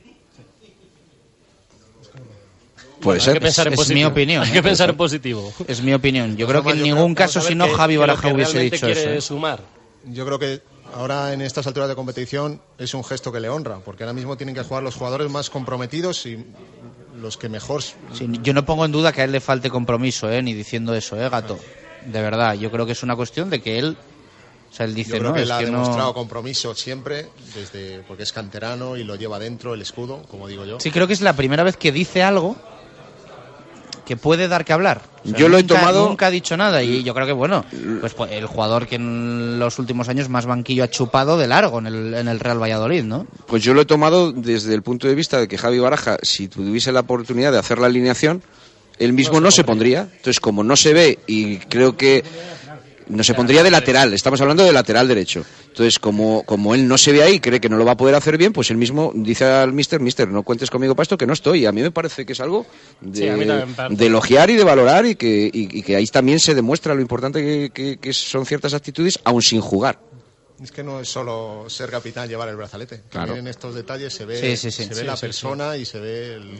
Puede 3.01 3.19
Hay 3.19 3.25
ser. 3.25 3.33
que 3.35 3.41
pensar 3.41 3.67
en 3.67 3.73
Es 3.73 3.77
positivo. 3.77 3.99
mi 3.99 4.05
opinión. 4.05 4.43
Hay 4.43 4.49
¿eh? 4.49 4.53
que 4.53 4.63
pensar 4.63 4.89
en 4.89 4.95
positivo. 4.97 5.53
Es 5.67 5.81
mi 5.81 5.93
opinión. 5.93 6.37
Yo 6.37 6.47
creo 6.47 6.63
que 6.63 6.71
en 6.71 6.83
ningún 6.83 7.13
caso, 7.15 7.41
si 7.41 7.53
no, 7.53 7.67
Javi 7.69 7.97
Baraja 7.97 8.33
hubiese 8.33 8.59
dicho 8.59 8.87
eso. 8.87 9.09
¿eh? 9.09 9.21
sumar. 9.21 9.61
Yo 10.05 10.25
creo 10.25 10.39
que 10.39 10.61
ahora 10.93 11.33
en 11.33 11.41
estas 11.41 11.67
alturas 11.67 11.89
de 11.89 11.95
competición 11.95 12.61
es 12.77 12.93
un 12.93 13.03
gesto 13.03 13.31
que 13.31 13.39
le 13.41 13.49
honra, 13.49 13.79
porque 13.79 14.03
ahora 14.03 14.13
mismo 14.13 14.37
tienen 14.37 14.55
que 14.55 14.63
jugar 14.63 14.83
los 14.83 14.95
jugadores 14.95 15.29
más 15.29 15.49
comprometidos 15.49 16.25
y 16.25 16.45
los 17.19 17.35
que 17.37 17.49
mejor. 17.49 17.81
Sí, 17.81 17.95
yo 18.41 18.53
no 18.53 18.65
pongo 18.65 18.85
en 18.85 18.91
duda 18.91 19.11
que 19.11 19.21
a 19.21 19.23
él 19.25 19.31
le 19.33 19.41
falte 19.41 19.69
compromiso, 19.69 20.29
¿eh? 20.31 20.41
ni 20.41 20.53
diciendo 20.53 20.93
eso, 20.95 21.21
¿eh, 21.21 21.29
gato? 21.29 21.59
De 22.07 22.21
verdad, 22.21 22.53
yo 22.55 22.69
creo 22.71 22.85
que 22.85 22.91
es 22.93 23.03
una 23.03 23.15
cuestión 23.15 23.49
de 23.49 23.61
que 23.61 23.79
él. 23.79 23.97
O 24.71 24.75
sea, 24.75 24.85
él 24.87 24.95
dice, 24.95 25.11
Yo 25.11 25.17
creo 25.19 25.29
no, 25.29 25.35
que 25.35 25.41
es 25.41 25.45
él 25.45 25.51
ha 25.51 25.59
que 25.59 25.65
demostrado 25.65 26.07
no. 26.09 26.13
compromiso 26.15 26.73
siempre, 26.73 27.27
desde 27.53 27.99
porque 28.07 28.23
es 28.23 28.31
canterano 28.33 28.97
y 28.97 29.03
lo 29.03 29.15
lleva 29.15 29.37
dentro 29.37 29.73
el 29.75 29.81
escudo, 29.83 30.23
como 30.31 30.47
digo 30.47 30.65
yo. 30.65 30.79
Sí, 30.79 30.89
creo 30.89 31.05
que 31.05 31.13
es 31.13 31.21
la 31.21 31.33
primera 31.35 31.61
vez 31.63 31.77
que 31.77 31.91
dice 31.91 32.23
algo 32.23 32.55
que 34.05 34.17
puede 34.17 34.47
dar 34.49 34.65
que 34.65 34.73
hablar. 34.73 35.01
O 35.23 35.29
sea, 35.29 35.37
Yo 35.37 35.47
lo 35.47 35.57
he 35.57 35.61
nunca- 35.61 35.75
tomado- 35.79 36.09
Nunca 36.09 36.25
ha 36.27 36.31
dicho 36.31 36.57
nada 36.57 36.83
y 36.83 37.03
yo 37.03 37.13
creo 37.13 37.25
que, 37.25 37.31
bueno, 37.31 37.63
pues 38.01 38.13
pues, 38.13 38.31
el 38.31 38.47
jugador 38.47 38.85
que 38.87 38.95
en 38.95 39.59
los 39.59 39.79
últimos 39.79 40.09
años 40.09 40.27
más 40.27 40.45
banquillo 40.45 40.83
ha 40.83 40.89
chupado 40.89 41.37
de 41.37 41.47
largo 41.47 41.79
en 41.79 41.87
el, 41.87 42.13
en 42.15 42.27
el 42.27 42.39
Real 42.41 42.61
Valladolid, 42.61 43.03
¿no? 43.03 43.25
Pues 43.47 43.63
yo 43.63 43.73
lo 43.73 43.81
he 43.81 43.85
tomado 43.85 44.33
desde 44.33 44.73
el 44.73 44.81
punto 44.81 45.07
de 45.07 45.15
vista 45.15 45.39
de 45.39 45.47
que 45.47 45.57
Javi 45.57 45.79
Baraja, 45.79 46.17
si 46.21 46.49
tuviese 46.49 46.91
la 46.91 46.99
oportunidad 47.01 47.53
de 47.53 47.59
hacer 47.59 47.77
la 47.77 47.85
alineación, 47.87 48.43
él 49.03 49.13
mismo 49.13 49.39
no, 49.39 49.51
se 49.51 49.63
pondría. 49.63 50.01
Entonces, 50.01 50.39
como 50.39 50.63
no 50.63 50.75
se 50.75 50.93
ve 50.93 51.19
y 51.27 51.57
creo 51.57 51.95
que 51.97 52.23
no 53.07 53.23
se 53.23 53.33
pondría 53.33 53.63
de 53.63 53.69
lateral, 53.71 54.13
estamos 54.13 54.39
hablando 54.41 54.63
de 54.63 54.71
lateral 54.71 55.07
derecho. 55.07 55.45
Entonces, 55.67 55.99
como, 55.99 56.43
como 56.43 56.73
él 56.75 56.87
no 56.87 56.97
se 56.97 57.11
ve 57.11 57.21
ahí, 57.23 57.39
cree 57.39 57.59
que 57.59 57.67
no 57.67 57.77
lo 57.77 57.83
va 57.85 57.93
a 57.93 57.97
poder 57.97 58.15
hacer 58.15 58.37
bien, 58.37 58.53
pues 58.53 58.69
él 58.71 58.77
mismo 58.77 59.11
dice 59.15 59.43
al 59.45 59.73
mister, 59.73 59.99
mister, 59.99 60.27
no 60.27 60.43
cuentes 60.43 60.69
conmigo 60.69 60.95
para 60.95 61.03
esto, 61.03 61.17
que 61.17 61.25
no 61.25 61.33
estoy. 61.33 61.61
Y 61.61 61.65
a 61.65 61.71
mí 61.71 61.81
me 61.81 61.91
parece 61.91 62.25
que 62.25 62.33
es 62.33 62.39
algo 62.39 62.65
de, 63.01 63.19
Sí, 63.19 63.25
elogiar 64.05 64.49
y 64.51 64.55
de 64.55 64.63
valorar 64.63 65.05
y 65.05 65.15
que, 65.15 65.49
y, 65.51 65.79
y 65.79 65.81
que 65.81 65.95
ahí 65.95 66.05
también 66.07 66.39
se 66.39 66.53
demuestra 66.55 66.93
lo 66.95 67.01
importante 67.01 67.41
que, 67.41 67.71
que- 67.73 67.97
que 67.97 68.13
son 68.13 68.45
ciertas 68.45 68.73
actitudes, 68.73 69.19
aún 69.23 69.41
sin 69.41 69.59
jugar. 69.61 69.99
Es 70.61 70.71
que 70.71 70.83
no 70.83 70.99
es 70.99 71.09
solo 71.09 71.65
ser 71.67 71.89
capitán, 71.89 72.29
llevar 72.29 72.47
el 72.49 72.55
brazalete. 72.55 73.01
Claro. 73.09 73.27
También 73.27 73.47
en 73.47 73.49
estos 73.51 73.73
detalles 73.75 74.13
se 74.13 74.25
ve, 74.25 74.39
Sí, 74.39 74.57
sí, 74.57 74.71
sí. 74.71 74.83
se 74.83 74.89
ve 74.89 75.01
Sí, 75.01 75.05
la 75.05 75.15
sí, 75.15 75.21
persona 75.21 75.77
y 75.77 75.85
se 75.85 75.99
ve 75.99 76.35
el... 76.35 76.59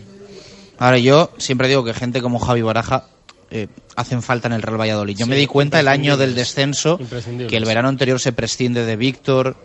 Ahora, 0.79 0.97
yo 0.97 1.31
siempre 1.37 1.67
digo 1.67 1.83
que 1.83 1.93
gente 1.93 2.21
como 2.21 2.39
Javi 2.39 2.61
Baraja 2.63 3.07
eh, 3.51 3.67
hacen 3.95 4.23
falta 4.23 4.47
en 4.47 4.53
el 4.53 4.61
Real 4.63 4.79
Valladolid. 4.81 5.15
Yo 5.15 5.25
Sí, 5.25 5.29
me 5.29 5.35
di 5.37 5.45
cuenta 5.45 5.79
el 5.79 5.87
año 5.87 6.17
del 6.17 6.33
descenso 6.33 6.99
que 7.47 7.55
el 7.57 7.65
verano 7.65 7.87
anterior 7.87 8.19
se 8.19 8.33
prescinde 8.33 8.83
de 8.85 8.95
Víctor, 8.95 9.55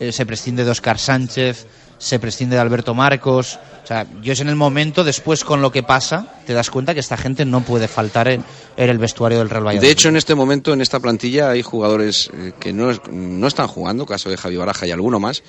eh, 0.00 0.12
se 0.12 0.24
prescinde 0.24 0.64
de 0.64 0.70
Oscar 0.70 0.98
Sánchez, 0.98 1.66
se 2.04 2.18
prescinde 2.18 2.56
de 2.56 2.60
Alberto 2.60 2.92
Marcos. 2.94 3.58
O 3.82 3.86
sea, 3.86 4.06
yo 4.22 4.34
es 4.34 4.40
en 4.40 4.48
el 4.50 4.56
momento, 4.56 5.04
después 5.04 5.42
con 5.42 5.62
lo 5.62 5.72
que 5.72 5.82
pasa, 5.82 6.26
te 6.46 6.52
das 6.52 6.68
cuenta 6.70 6.92
que 6.92 7.00
esta 7.00 7.16
gente 7.16 7.46
no 7.46 7.62
puede 7.62 7.88
faltar 7.88 8.28
en, 8.28 8.44
en 8.76 8.90
el 8.90 8.98
vestuario 8.98 9.38
del 9.38 9.48
Real 9.48 9.64
Valladolid. 9.66 9.86
De 9.86 9.92
hecho, 9.92 10.10
en 10.10 10.16
este 10.16 10.34
momento, 10.34 10.74
en 10.74 10.82
esta 10.82 11.00
plantilla, 11.00 11.48
hay 11.50 11.62
jugadores 11.62 12.30
eh, 12.34 12.52
que 12.60 12.74
no, 12.74 12.92
no 13.10 13.46
están 13.46 13.68
jugando, 13.68 14.04
caso 14.04 14.28
de 14.28 14.36
Javi 14.36 14.56
Baraja 14.56 14.86
y 14.86 14.90
alguno 14.90 15.18
más, 15.18 15.42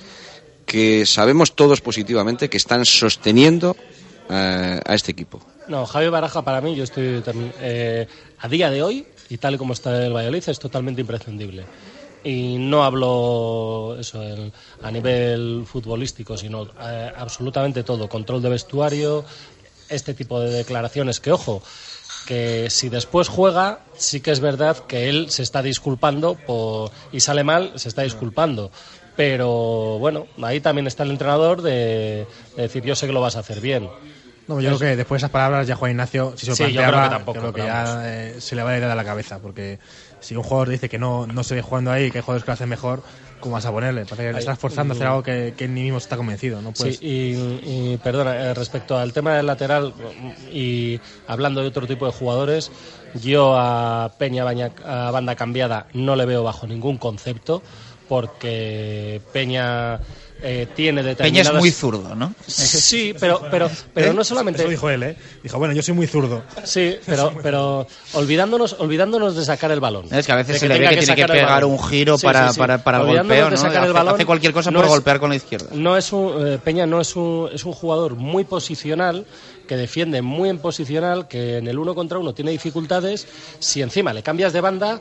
que 0.64 1.04
sabemos 1.04 1.54
todos 1.54 1.82
positivamente 1.82 2.48
que 2.48 2.56
están 2.56 2.84
sosteniendo 2.86 3.76
eh, 4.30 4.80
a 4.84 4.94
este 4.94 5.12
equipo. 5.12 5.40
No, 5.68 5.84
Javi 5.84 6.08
Baraja 6.08 6.42
para 6.42 6.60
mí, 6.62 6.74
yo 6.74 6.84
estoy 6.84 7.20
termi- 7.20 7.52
eh, 7.60 8.06
a 8.40 8.48
día 8.48 8.70
de 8.70 8.82
hoy 8.82 9.06
y 9.28 9.36
tal 9.38 9.54
y 9.56 9.58
como 9.58 9.72
está 9.74 10.06
el 10.06 10.12
Valladolid 10.14 10.42
es 10.48 10.58
totalmente 10.58 11.00
imprescindible. 11.02 11.64
Y 12.26 12.58
no 12.58 12.82
hablo 12.84 13.96
eso 14.00 14.20
el- 14.22 14.52
a 14.82 14.90
nivel 14.90 15.64
futbolístico, 15.64 16.36
sino 16.36 16.66
eh, 16.82 17.12
absolutamente 17.16 17.84
todo, 17.84 18.08
control 18.08 18.42
de 18.42 18.48
vestuario, 18.48 19.24
este 19.88 20.12
tipo 20.12 20.40
de 20.40 20.50
declaraciones 20.50 21.20
que 21.20 21.30
ojo, 21.30 21.62
que 22.26 22.68
si 22.68 22.88
después 22.88 23.28
juega, 23.28 23.78
sí 23.96 24.20
que 24.20 24.32
es 24.32 24.40
verdad 24.40 24.76
que 24.88 25.08
él 25.08 25.30
se 25.30 25.42
está 25.44 25.62
disculpando 25.62 26.34
por, 26.34 26.90
y 27.12 27.20
sale 27.20 27.44
mal, 27.44 27.70
se 27.76 27.88
está 27.88 28.02
disculpando. 28.02 28.72
Pero 29.14 29.98
bueno, 30.00 30.26
ahí 30.42 30.60
también 30.60 30.86
está 30.88 31.04
el 31.04 31.12
entrenador 31.12 31.62
de, 31.62 32.26
de 32.56 32.62
decir 32.62 32.82
yo 32.82 32.96
sé 32.96 33.06
que 33.06 33.12
lo 33.12 33.20
vas 33.20 33.36
a 33.36 33.40
hacer 33.40 33.60
bien. 33.60 33.88
No, 34.48 34.60
yo 34.60 34.70
Es- 34.70 34.76
creo 34.78 34.90
que 34.90 34.96
después 34.96 35.20
de 35.20 35.26
esas 35.26 35.30
palabras 35.32 35.66
ya 35.66 35.74
Juan 35.76 35.92
Ignacio, 35.92 36.34
si 36.36 36.44
se 36.46 36.50
lo 36.50 36.56
Sí, 36.56 36.72
yo 36.72 36.82
creo 36.82 37.02
que 37.02 37.08
tampoco, 37.08 37.38
creo 37.40 37.52
que 37.52 37.60
ya 37.62 38.02
eh, 38.04 38.40
se 38.40 38.54
le 38.56 38.62
va 38.62 38.70
a 38.72 38.76
ir 38.78 38.84
a 38.84 38.94
la 38.94 39.04
cabeza, 39.04 39.38
porque 39.40 39.78
si 40.26 40.34
un 40.34 40.42
jugador 40.42 40.70
dice 40.70 40.88
que 40.88 40.98
no, 40.98 41.24
no 41.28 41.44
se 41.44 41.54
ve 41.54 41.62
jugando 41.62 41.92
ahí, 41.92 42.10
que 42.10 42.18
hay 42.18 42.22
jugadores 42.22 42.42
que 42.42 42.50
lo 42.50 42.54
hacen 42.54 42.68
mejor, 42.68 43.00
¿cómo 43.38 43.54
vas 43.54 43.64
a 43.64 43.70
ponerle? 43.70 44.04
Parece 44.06 44.32
que 44.32 44.38
estás 44.40 44.58
forzando 44.58 44.92
a 44.92 44.96
hacer 44.96 45.06
mm. 45.06 45.10
algo 45.10 45.22
que, 45.22 45.54
que 45.56 45.68
ni 45.68 45.82
mismo 45.82 45.98
está 45.98 46.16
convencido, 46.16 46.60
¿no? 46.62 46.72
Pues, 46.72 46.98
Sí, 46.98 47.06
y, 47.06 47.92
y, 47.92 47.96
perdona, 47.98 48.34
eh, 48.34 48.54
respecto 48.54 48.98
al 48.98 49.12
tema 49.12 49.36
del 49.36 49.46
lateral 49.46 49.94
y 50.52 51.00
hablando 51.28 51.60
de 51.62 51.68
otro 51.68 51.86
tipo 51.86 52.06
de 52.06 52.12
jugadores, 52.12 52.72
yo 53.22 53.54
a 53.56 54.10
Peña 54.18 54.42
Baña- 54.42 54.72
a 54.84 55.12
banda 55.12 55.36
cambiada 55.36 55.86
no 55.92 56.16
le 56.16 56.26
veo 56.26 56.42
bajo 56.42 56.66
ningún 56.66 56.98
concepto 56.98 57.62
porque 58.08 59.20
Peña 59.32 60.00
eh, 60.42 60.66
tiene 60.76 61.00
Peña 61.02 61.08
determinadas... 61.14 61.52
es 61.54 61.58
muy 61.58 61.70
zurdo, 61.70 62.14
¿no? 62.14 62.34
Sí, 62.46 63.14
pero, 63.18 63.42
pero, 63.50 63.70
pero 63.94 64.10
¿Eh? 64.10 64.14
no 64.14 64.22
solamente... 64.22 64.60
Eso 64.62 64.70
dijo 64.70 64.90
él, 64.90 65.02
¿eh? 65.02 65.16
Dijo, 65.42 65.58
bueno, 65.58 65.72
yo 65.74 65.82
soy 65.82 65.94
muy 65.94 66.06
zurdo. 66.06 66.42
Sí, 66.64 66.96
pero, 67.06 67.32
pero 67.42 67.86
olvidándonos, 68.12 68.76
olvidándonos 68.78 69.34
de 69.36 69.44
sacar 69.44 69.70
el 69.72 69.80
balón. 69.80 70.06
Es 70.12 70.26
que 70.26 70.32
a 70.32 70.36
veces 70.36 70.58
se 70.60 70.68
le 70.68 70.78
ve 70.78 70.88
que 70.90 70.96
tiene 70.98 71.14
que 71.16 71.26
pegar 71.26 71.64
un 71.64 71.82
giro 71.82 72.18
Sí, 72.18 72.26
para, 72.26 72.48
sí, 72.48 72.54
sí. 72.54 72.60
para, 72.60 72.84
para 72.84 72.98
el 73.00 73.06
golpeo, 73.06 73.44
de 73.46 73.50
¿no? 73.52 73.56
sacar 73.56 73.76
el 73.78 73.82
Hace- 73.84 73.92
balón, 73.92 74.14
hace 74.14 74.26
cualquier 74.26 74.52
cosa 74.52 74.70
no 74.70 74.78
por 74.80 74.84
es- 74.86 74.90
golpear 74.90 75.18
con 75.20 75.30
la 75.30 75.36
izquierda. 75.36 75.68
No 75.72 75.96
es 75.96 76.12
un, 76.12 76.46
eh, 76.46 76.58
Peña 76.62 76.86
no 76.86 77.00
es 77.00 77.16
un, 77.16 77.48
es 77.52 77.64
un 77.64 77.72
jugador 77.72 78.14
muy 78.16 78.44
posicional, 78.44 79.26
que 79.66 79.76
defiende 79.76 80.22
muy 80.22 80.48
en 80.48 80.58
posicional, 80.58 81.26
que 81.28 81.56
en 81.56 81.66
el 81.66 81.78
uno 81.78 81.94
contra 81.94 82.18
uno 82.18 82.32
tiene 82.34 82.50
dificultades. 82.52 83.26
Si 83.58 83.82
encima 83.82 84.12
le 84.12 84.22
cambias 84.22 84.52
de 84.52 84.60
banda, 84.60 85.00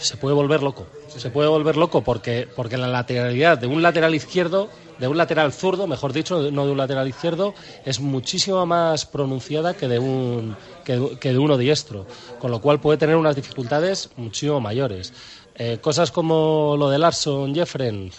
se 0.00 0.16
puede 0.16 0.34
volver 0.34 0.62
loco. 0.62 0.86
Se 1.16 1.30
puede 1.30 1.48
volver 1.48 1.76
loco 1.76 2.02
porque, 2.02 2.48
porque 2.54 2.76
la 2.76 2.88
lateralidad 2.88 3.58
de 3.58 3.66
un 3.66 3.82
lateral 3.82 4.14
izquierdo, 4.14 4.68
de 4.98 5.08
un 5.08 5.16
lateral 5.16 5.52
zurdo, 5.52 5.86
mejor 5.86 6.12
dicho, 6.12 6.50
no 6.50 6.66
de 6.66 6.72
un 6.72 6.78
lateral 6.78 7.06
izquierdo, 7.08 7.54
es 7.84 8.00
muchísimo 8.00 8.64
más 8.66 9.06
pronunciada 9.06 9.74
que 9.74 9.88
de 9.88 9.98
un 9.98 10.56
que 10.84 10.98
de, 11.32 11.38
uno 11.38 11.56
diestro, 11.56 12.06
con 12.38 12.50
lo 12.50 12.60
cual 12.60 12.80
puede 12.80 12.98
tener 12.98 13.16
unas 13.16 13.36
dificultades 13.36 14.10
muchísimo 14.16 14.60
mayores. 14.60 15.12
Eh, 15.54 15.78
cosas 15.80 16.10
como 16.10 16.76
lo 16.78 16.88
de 16.90 16.98
Larson, 16.98 17.54
Jeffren, 17.54 18.10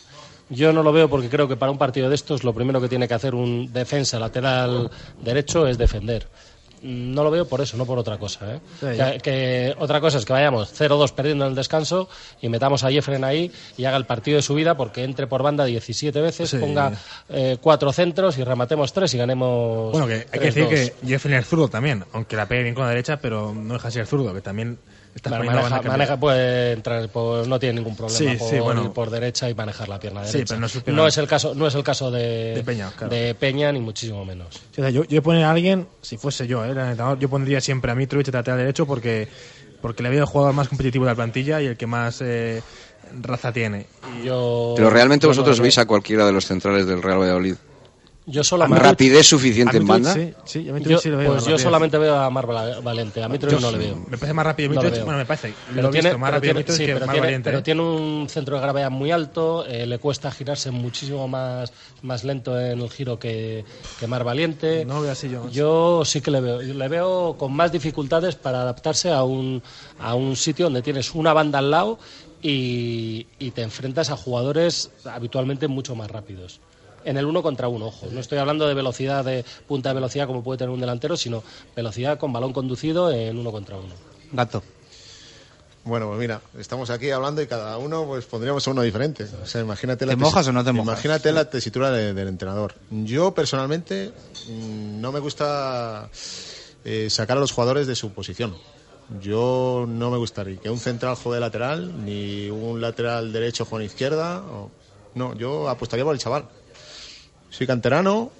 yo 0.49 0.71
no 0.71 0.83
lo 0.83 0.91
veo 0.91 1.09
porque 1.09 1.29
creo 1.29 1.47
que 1.47 1.55
para 1.55 1.71
un 1.71 1.77
partido 1.77 2.09
de 2.09 2.15
estos 2.15 2.43
lo 2.43 2.53
primero 2.53 2.79
que 2.79 2.89
tiene 2.89 3.07
que 3.07 3.13
hacer 3.15 3.33
un 3.33 3.71
defensa 3.73 4.19
lateral 4.19 4.89
derecho 5.21 5.67
es 5.67 5.77
defender. 5.77 6.27
No 6.83 7.23
lo 7.23 7.31
veo 7.31 7.47
por 7.47 7.61
eso, 7.61 7.77
no 7.77 7.85
por 7.85 7.97
otra 7.97 8.17
cosa. 8.17 8.55
¿eh? 8.55 8.59
Sí, 8.79 9.19
que, 9.21 9.73
otra 9.79 10.01
cosa 10.01 10.17
es 10.17 10.25
que 10.25 10.33
vayamos 10.33 10.73
0-2 10.77 11.11
perdiendo 11.13 11.45
en 11.45 11.51
el 11.51 11.55
descanso 11.55 12.09
y 12.41 12.49
metamos 12.49 12.83
a 12.83 12.91
Jeffren 12.91 13.23
ahí 13.23 13.51
y 13.77 13.85
haga 13.85 13.95
el 13.95 14.05
partido 14.05 14.35
de 14.35 14.41
su 14.41 14.53
vida 14.53 14.75
porque 14.75 15.03
entre 15.05 15.25
por 15.27 15.41
banda 15.43 15.63
17 15.63 16.19
veces, 16.19 16.49
Sí. 16.49 16.57
ponga 16.57 16.91
eh, 17.29 17.57
cuatro 17.61 17.93
centros 17.93 18.37
y 18.37 18.43
rematemos 18.43 18.91
tres 18.91 19.13
y 19.13 19.17
ganemos. 19.17 19.91
Bueno, 19.93 20.07
que 20.07 20.27
hay 20.31 20.39
que 20.39 20.45
decir 20.51 20.65
3-2. 20.65 20.69
que 20.69 20.93
Jeffrey 21.07 21.35
es 21.35 21.47
zurdo 21.47 21.69
también, 21.69 22.03
aunque 22.11 22.35
la 22.35 22.47
pegue 22.47 22.63
bien 22.63 22.75
con 22.75 22.83
la 22.83 22.89
derecha, 22.89 23.17
pero 23.17 23.53
no 23.53 23.73
deja 23.75 23.87
de 23.87 23.91
ser 23.93 24.05
zurdo, 24.05 24.33
que 24.33 24.41
también 24.41 24.77
Vale, 25.29 25.45
maneja, 25.45 25.81
maneja- 25.83 26.19
puede 26.19 26.71
entrar 26.73 27.07
por- 27.09 27.47
no 27.47 27.59
tiene 27.59 27.75
ningún 27.79 27.95
problema 27.95 28.17
Sí, 28.17 28.37
por 28.37 28.49
sí, 28.49 28.59
bueno. 28.59 28.83
ir 28.85 28.89
por 28.91 29.09
derecha 29.11 29.49
y 29.49 29.53
manejar 29.53 29.87
la 29.87 29.99
pierna 29.99 30.25
Sí, 30.25 30.33
derecha. 30.33 30.55
pero 30.55 30.59
no 30.61 31.07
es 31.07 31.17
no 31.17 31.21
el 31.23 31.27
caso 31.29 31.53
no 31.55 31.67
es 31.67 31.75
el 31.75 31.83
caso 31.83 32.09
de, 32.11 32.55
De 32.55 32.63
Peña, 32.63 32.91
claro. 32.97 33.13
de 33.13 33.35
Peña, 33.35 33.71
ni 33.71 33.79
muchísimo 33.79 34.25
menos 34.25 34.55
Sí, 34.71 34.81
o 34.81 34.83
sea, 34.83 34.89
yo, 34.89 35.03
yo 35.05 35.21
poner 35.21 35.43
a 35.45 35.51
alguien, 35.51 35.87
si 36.01 36.17
fuese 36.17 36.47
yo, 36.47 36.65
¿eh? 36.65 36.73
yo 37.19 37.29
pondría 37.29 37.61
siempre 37.61 37.91
a 37.91 37.95
Mitrovic 37.95 38.25
de 38.25 38.31
lateral 38.31 38.57
derecho 38.59 38.85
porque, 38.87 39.27
porque 39.81 40.01
le 40.03 40.09
veo 40.09 40.21
el 40.21 40.25
jugador 40.25 40.53
más 40.55 40.67
competitivo 40.67 41.05
de 41.05 41.11
la 41.11 41.15
plantilla 41.15 41.61
y 41.61 41.67
el 41.67 41.77
que 41.77 41.85
más 41.85 42.19
eh, 42.21 42.61
raza 43.21 43.53
tiene. 43.53 43.85
yo 44.25 44.73
Pero 44.75 44.89
realmente 44.89 45.25
yo 45.25 45.29
vosotros 45.29 45.57
no- 45.57 45.63
veis 45.63 45.77
a 45.77 45.85
cualquiera 45.85 46.25
de 46.25 46.31
los 46.31 46.45
centrales 46.45 46.87
del 46.87 47.01
Real 47.03 47.19
Valladolid. 47.19 47.55
Yo 48.25 48.41
solamente 48.43 48.81
Rapidez 48.83 49.27
suficiente 49.27 49.75
A 49.75 49.79
en 49.79 49.83
Mitrovic, 49.83 50.05
banda. 50.05 50.13
sí, 50.13 50.33
sí, 50.45 50.59
a 50.59 50.61
yo, 50.63 50.73
Mitrovic 50.73 50.99
sí 50.99 51.09
veo 51.09 51.31
pues 51.33 51.45
yo 51.45 51.57
solamente 51.59 51.97
veo 51.97 52.15
a 52.15 52.29
Mar 52.29 52.47
Val- 52.47 52.81
Valente 52.81 53.21
a 53.21 53.27
Mitrovic 53.27 53.59
Yo 53.59 53.65
no 53.65 53.71
le 53.77 53.77
veo 53.85 53.95
Me 54.07 54.17
parece 54.17 54.33
más 54.33 54.45
rápido 54.45 54.69
Mitrovic, 54.69 55.03
bueno, 55.03 55.17
me 55.17 55.25
parece, 55.25 55.57
pero 55.65 55.81
lo 55.81 55.89
he 55.89 55.91
tiene, 55.91 56.09
visto, 56.09 56.19
más 56.19 56.27
pero 56.29 56.35
rápido 56.37 56.53
tiene- 56.53 56.59
Mitrovic 56.59 56.77
sí, 56.79 56.85
que 56.85 56.93
pero 56.93 57.05
más 57.05 57.13
tiene- 57.13 57.25
valiente. 57.27 57.49
pero 57.49 57.63
tiene 57.63 57.81
un 57.81 58.29
centro 58.29 58.55
de 58.55 58.61
gravedad 58.61 58.89
muy 58.91 59.11
alto, 59.11 59.65
eh, 59.65 59.85
le 59.85 59.97
cuesta 59.99 60.31
girarse 60.31 60.71
muchísimo 60.71 61.27
más, 61.27 61.73
más 62.01 62.23
lento 62.23 62.57
en 62.59 62.79
el 62.79 62.89
giro 62.89 63.19
que, 63.19 63.65
que 63.97 64.07
Mar 64.07 64.23
Valiente. 64.23 64.85
No 64.85 64.95
lo 64.95 65.01
veo 65.01 65.11
así 65.11 65.29
yo. 65.29 65.49
Yo 65.49 66.03
sí 66.05 66.21
que 66.21 66.31
le 66.31 66.39
veo, 66.39 66.61
le 66.61 66.87
veo 66.87 67.35
con 67.37 67.51
más 67.53 67.71
dificultades 67.73 68.35
para 68.35 68.61
adaptarse 68.61 69.11
a 69.11 69.23
un, 69.23 69.61
a 69.99 70.15
un 70.15 70.35
sitio 70.37 70.65
donde 70.67 70.81
tienes 70.81 71.13
una 71.13 71.33
banda 71.33 71.59
al 71.59 71.69
lado 71.71 71.99
y, 72.41 73.27
y 73.39 73.51
te 73.51 73.61
enfrentas 73.61 74.09
a 74.09 74.17
jugadores 74.17 74.91
habitualmente 75.05 75.67
mucho 75.67 75.95
más 75.95 76.09
rápidos. 76.09 76.61
En 77.05 77.17
el 77.17 77.25
uno 77.25 77.41
contra 77.43 77.67
uno, 77.67 77.87
ojo. 77.87 78.07
No 78.11 78.19
estoy 78.19 78.37
hablando 78.37 78.67
de 78.67 78.73
velocidad, 78.73 79.23
de 79.25 79.43
punta 79.67 79.89
de 79.89 79.95
velocidad 79.95 80.27
como 80.27 80.43
puede 80.43 80.57
tener 80.59 80.73
un 80.73 80.79
delantero, 80.79 81.17
sino 81.17 81.43
velocidad 81.75 82.17
con 82.17 82.31
balón 82.33 82.53
conducido 82.53 83.11
en 83.11 83.37
uno 83.37 83.51
contra 83.51 83.77
uno. 83.77 83.93
Gato. 84.31 84.63
Bueno, 85.85 86.07
pues 86.07 86.19
mira, 86.19 86.39
estamos 86.57 86.89
aquí 86.89 87.11
hablando 87.11 87.41
y 87.41 87.47
cada 87.47 87.77
uno 87.77 88.05
pues 88.05 88.23
pondríamos 88.25 88.65
a 88.65 88.71
uno 88.71 88.81
diferente. 88.83 89.25
O 89.43 89.45
sea, 89.45 89.59
imagínate 89.59 90.05
la 90.05 90.13
¿Te 90.13 90.15
mojas 90.15 90.47
o 90.47 90.53
no 90.53 90.63
te 90.63 90.71
mojas? 90.71 90.93
Imagínate 90.93 91.31
la 91.33 91.49
tesitura 91.49 91.91
de- 91.91 92.13
del 92.13 92.29
entrenador. 92.29 92.73
Yo 92.89 93.33
personalmente 93.33 94.13
mm, 94.49 95.01
no 95.01 95.11
me 95.11 95.19
gusta 95.19 96.09
eh, 96.85 97.09
sacar 97.09 97.35
a 97.35 97.41
los 97.41 97.51
jugadores 97.51 97.85
de 97.87 97.95
su 97.95 98.11
posición. 98.13 98.55
Yo 99.21 99.83
no 99.85 100.09
me 100.09 100.17
gustaría 100.17 100.57
que 100.57 100.69
un 100.69 100.79
central 100.79 101.15
juegue 101.17 101.41
lateral, 101.41 102.05
ni 102.05 102.49
un 102.49 102.79
lateral 102.79 103.33
derecho 103.33 103.65
con 103.65 103.81
izquierda. 103.83 104.41
o- 104.41 104.71
No, 105.15 105.35
yo 105.35 105.67
apostaría 105.67 106.05
por 106.05 106.13
el 106.15 106.19
chaval. 106.21 106.45
Soy 107.55 107.67
canterano 107.67 108.31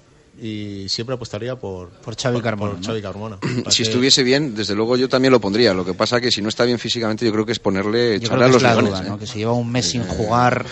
y 0.42 0.88
siempre 0.88 1.14
apostaría 1.14 1.54
por, 1.54 1.90
por 1.90 2.16
Xavi 2.16 2.40
Carmona. 2.40 2.72
por 2.72 2.84
Xavi 2.84 3.00
Carmona. 3.00 3.38
Si 3.70 3.82
estuviese 3.84 4.22
bien, 4.24 4.54
desde 4.54 4.74
luego 4.74 4.96
yo 4.96 5.08
también 5.08 5.30
lo 5.30 5.40
pondría. 5.40 5.72
Lo 5.72 5.84
que 5.84 5.94
pasa 5.94 6.20
que 6.20 6.30
si 6.32 6.42
no 6.42 6.48
está 6.48 6.64
bien 6.64 6.78
físicamente, 6.80 7.24
yo 7.24 7.30
creo 7.32 7.46
que 7.46 7.52
es 7.52 7.60
ponerle, 7.60 8.18
Yo 8.18 8.26
echarle 8.26 8.28
creo 8.28 8.42
a 8.42 8.46
que 8.46 8.52
los 8.52 8.56
es 8.56 8.62
la 8.62 8.72
leones. 8.74 8.90
duda, 8.90 9.02
¿eh? 9.06 9.08
¿no? 9.10 9.18
Que 9.18 9.26
si 9.26 9.38
lleva 9.38 9.52
un 9.52 9.70
mes 9.70 9.86
sin 9.90 10.02
jugar 10.04 10.66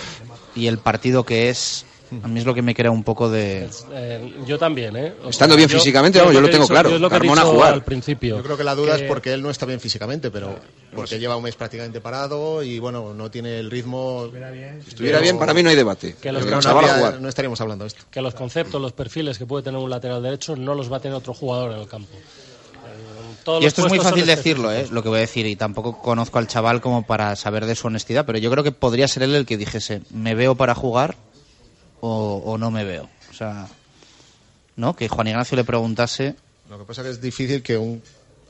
y 0.57 0.67
el 0.67 0.79
partido 0.79 1.25
que 1.25 1.49
es, 1.49 1.85
a 2.23 2.29
mí 2.29 2.41
es 2.41 2.45
lo 2.47 2.55
que 2.55 2.63
me 2.63 2.75
crea 2.75 2.91
un 2.91 3.03
poco 3.05 3.31
de... 3.31 3.69
Eh, 3.93 4.35
yo 4.47 4.59
también, 4.59 4.97
¿eh? 4.97 5.15
O 5.25 5.31
Estando 5.31 5.57
bien 5.57 5.69
físicamente, 5.69 6.19
vamos, 6.19 6.33
es 6.33 6.35
yo 6.37 6.41
lo 6.43 6.51
tengo 6.51 6.67
claro. 6.69 6.91
yo 6.91 6.97
es 6.97 7.01
lo 7.01 7.09
Carmona 7.11 7.43
jugar. 7.43 7.73
al 7.75 7.85
principio. 7.85 8.37
Yo 8.37 8.43
creo 8.43 8.57
que 8.57 8.65
la 8.65 8.75
duda 8.75 8.97
Que- 8.97 9.05
es 9.05 9.09
porque 9.09 9.33
él 9.33 9.43
no 9.43 9.51
está 9.51 9.67
bien 9.67 9.81
físicamente, 9.81 10.31
pero 10.31 10.59
porque 10.95 11.19
lleva 11.19 11.37
un 11.37 11.43
mes 11.45 11.55
prácticamente 11.57 12.01
parado 12.01 12.63
y 12.63 12.79
bueno, 12.79 13.15
no 13.15 13.31
tiene 13.31 13.59
el 13.59 13.71
ritmo. 13.71 14.29
Si 14.83 14.89
estuviera 14.91 15.21
bien, 15.21 15.39
para 15.39 15.55
mí 15.55 15.63
no 15.63 15.71
hay 15.71 15.77
debate. 15.77 16.17
Que 16.21 16.33
los 16.33 16.45
no, 16.45 16.61
chaval 16.61 16.85
a 16.85 16.89
habría- 16.89 16.99
jugar. 17.07 17.21
no 17.21 17.29
estaríamos 17.29 17.61
hablando 17.61 17.85
de 17.85 17.89
esto. 17.89 18.05
que 18.11 18.21
los 18.21 18.35
conceptos, 18.35 18.81
los 18.81 18.93
perfiles 18.93 19.39
que 19.39 19.47
puede 19.47 19.63
tener 19.63 19.81
un 19.81 19.89
lateral 19.91 20.23
derecho 20.23 20.55
no 20.57 20.75
los 20.75 20.93
va 20.93 20.99
a 20.99 21.01
tener 21.01 21.17
otro 21.17 21.33
jugador 21.35 21.73
en 21.73 21.79
el 21.81 21.89
campo. 21.89 22.15
Eh, 22.15 23.37
todos 23.45 23.63
Y 23.63 23.67
esto 23.67 23.83
es 23.87 23.89
muy 23.89 23.99
fácil 24.01 24.27
decirlo, 24.27 24.73
¿eh? 24.73 24.87
lo 24.91 25.03
que 25.03 25.09
voy 25.09 25.19
a 25.19 25.21
decir, 25.23 25.47
y 25.47 25.57
tampoco 25.57 25.99
conozco 26.01 26.39
al 26.39 26.47
chaval 26.47 26.81
como 26.81 27.07
para 27.07 27.35
saber 27.37 27.67
de 27.67 27.75
su 27.75 27.87
honestidad, 27.87 28.27
pero 28.27 28.39
yo 28.39 28.51
creo 28.51 28.63
que 28.65 28.73
podría 28.73 29.09
ser 29.09 29.23
él 29.25 29.35
el 29.35 29.47
que 29.47 29.57
dijese, 29.57 30.03
¿me 30.11 30.35
veo 30.35 30.55
para 30.55 30.75
jugar 30.75 31.17
o, 32.03 32.43
o 32.45 32.59
no 32.59 32.71
me 32.71 32.85
veo? 32.85 33.09
O 33.31 33.35
sea, 33.35 33.67
¿no? 34.77 34.95
Que 34.95 35.09
Juan 35.09 35.29
Ignacio 35.29 35.57
le 35.57 35.65
preguntase... 35.65 36.35
Lo 36.69 36.79
que 36.79 36.85
pasa 36.85 37.01
es 37.03 37.07
que 37.07 37.11
es 37.13 37.21
difícil 37.21 37.63
que 37.63 37.77
un. 37.79 38.03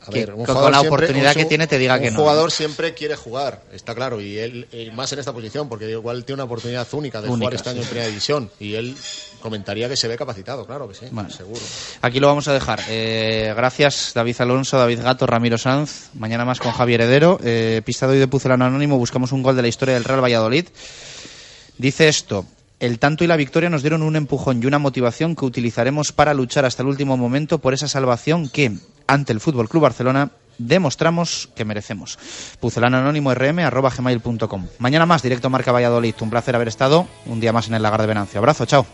A 0.05 0.11
Que 0.11 0.21
ver, 0.27 0.31
un 0.35 0.45
con 0.45 0.55
jugador 0.57 0.71
la 0.73 0.81
siempre- 0.81 0.97
oportunidad 1.07 1.33
un 1.37 1.43
que 1.43 1.45
tiene 1.49 1.67
te 1.69 1.79
diga 1.79 1.95
un 1.95 2.01
que 2.01 2.11
no. 2.11 2.19
jugador 2.19 2.51
siempre 2.51 2.93
quiere 2.95 3.15
jugar, 3.15 3.63
está 3.73 3.95
claro, 3.95 4.21
y 4.21 4.37
él 4.37 4.67
y 4.73 4.91
más 4.91 5.13
en 5.13 5.21
esta 5.21 5.33
posición, 5.33 5.69
porque 5.69 5.89
igual 5.89 6.25
tiene 6.25 6.39
una 6.43 6.45
oportunidad 6.45 6.87
única 6.93 7.21
de 7.21 7.29
Única, 7.29 7.39
jugar 7.39 7.55
este 7.55 7.71
sí. 7.71 7.71
año 7.77 7.83
en 7.83 7.89
primera 7.89 8.09
división, 8.09 8.51
y 8.59 8.75
él 8.75 8.97
comentaría 9.41 9.89
que 9.89 9.97
se 9.97 10.09
ve 10.09 10.17
capacitado, 10.17 10.67
claro 10.67 10.89
que 10.89 10.95
sí, 10.95 11.07
Bueno. 11.13 11.31
seguro. 11.31 11.61
Aquí 12.01 12.19
lo 12.19 12.27
vamos 12.27 12.49
a 12.49 12.53
dejar. 12.53 12.81
Eh, 12.89 13.53
gracias 13.57 14.11
David 14.15 14.37
Alonso, 14.41 14.77
David 14.77 15.03
Gato, 15.03 15.25
Ramiro 15.27 15.57
Sanz. 15.59 16.11
Mañana 16.15 16.45
más 16.45 16.59
con 16.59 16.73
Javier 16.73 17.03
Heredero. 17.03 17.39
Eh, 17.45 17.81
pista 17.85 18.07
de 18.09 18.15
hoy 18.15 18.19
de 18.19 18.27
Pucelano 18.29 18.65
Anónimo. 18.65 18.99
Buscamos 18.99 19.31
un 19.31 19.43
gol 19.45 19.55
de 19.55 19.63
la 19.63 19.69
historia 19.69 19.95
del 19.95 20.03
Real 20.05 20.21
Valladolid. 20.23 20.67
Dice 21.79 22.09
esto. 22.09 22.45
El 22.83 22.99
tanto 22.99 23.23
y 23.23 23.29
la 23.29 23.37
victoria 23.37 23.71
nos 23.71 23.83
dieron 23.83 24.03
un 24.03 24.17
empujón 24.17 24.61
y 24.61 24.67
una 24.67 24.81
motivación 24.81 25.37
que 25.37 25.45
utilizaremos 25.45 26.11
para 26.11 26.35
luchar 26.35 26.65
hasta 26.65 26.83
el 26.83 26.89
último 26.89 27.17
momento 27.17 27.59
por 27.61 27.75
esa 27.75 27.87
salvación 27.87 28.49
que, 28.49 28.73
ante 29.07 29.33
el 29.33 29.39
Fútbol 29.39 29.69
Club 29.69 29.85
Barcelona, 29.85 30.33
demostramos 30.59 31.49
que 31.55 31.65
merecemos. 31.65 32.19
Pucelano 32.59 32.97
Anónimo 32.97 33.33
rm. 33.33 33.61
Mañana 34.81 35.07
más, 35.07 35.23
directo 35.23 35.49
Marca 35.49 35.71
Valladolid. 35.71 36.17
Un 36.23 36.31
placer 36.31 36.57
haber 36.57 36.67
estado 36.67 37.07
un 37.27 37.39
día 37.39 37.53
más 37.53 37.69
en 37.69 37.75
el 37.75 37.83
Lagar 37.83 38.01
de 38.01 38.09
Venancio. 38.09 38.41
Abrazo, 38.41 38.67
chao. 38.67 38.85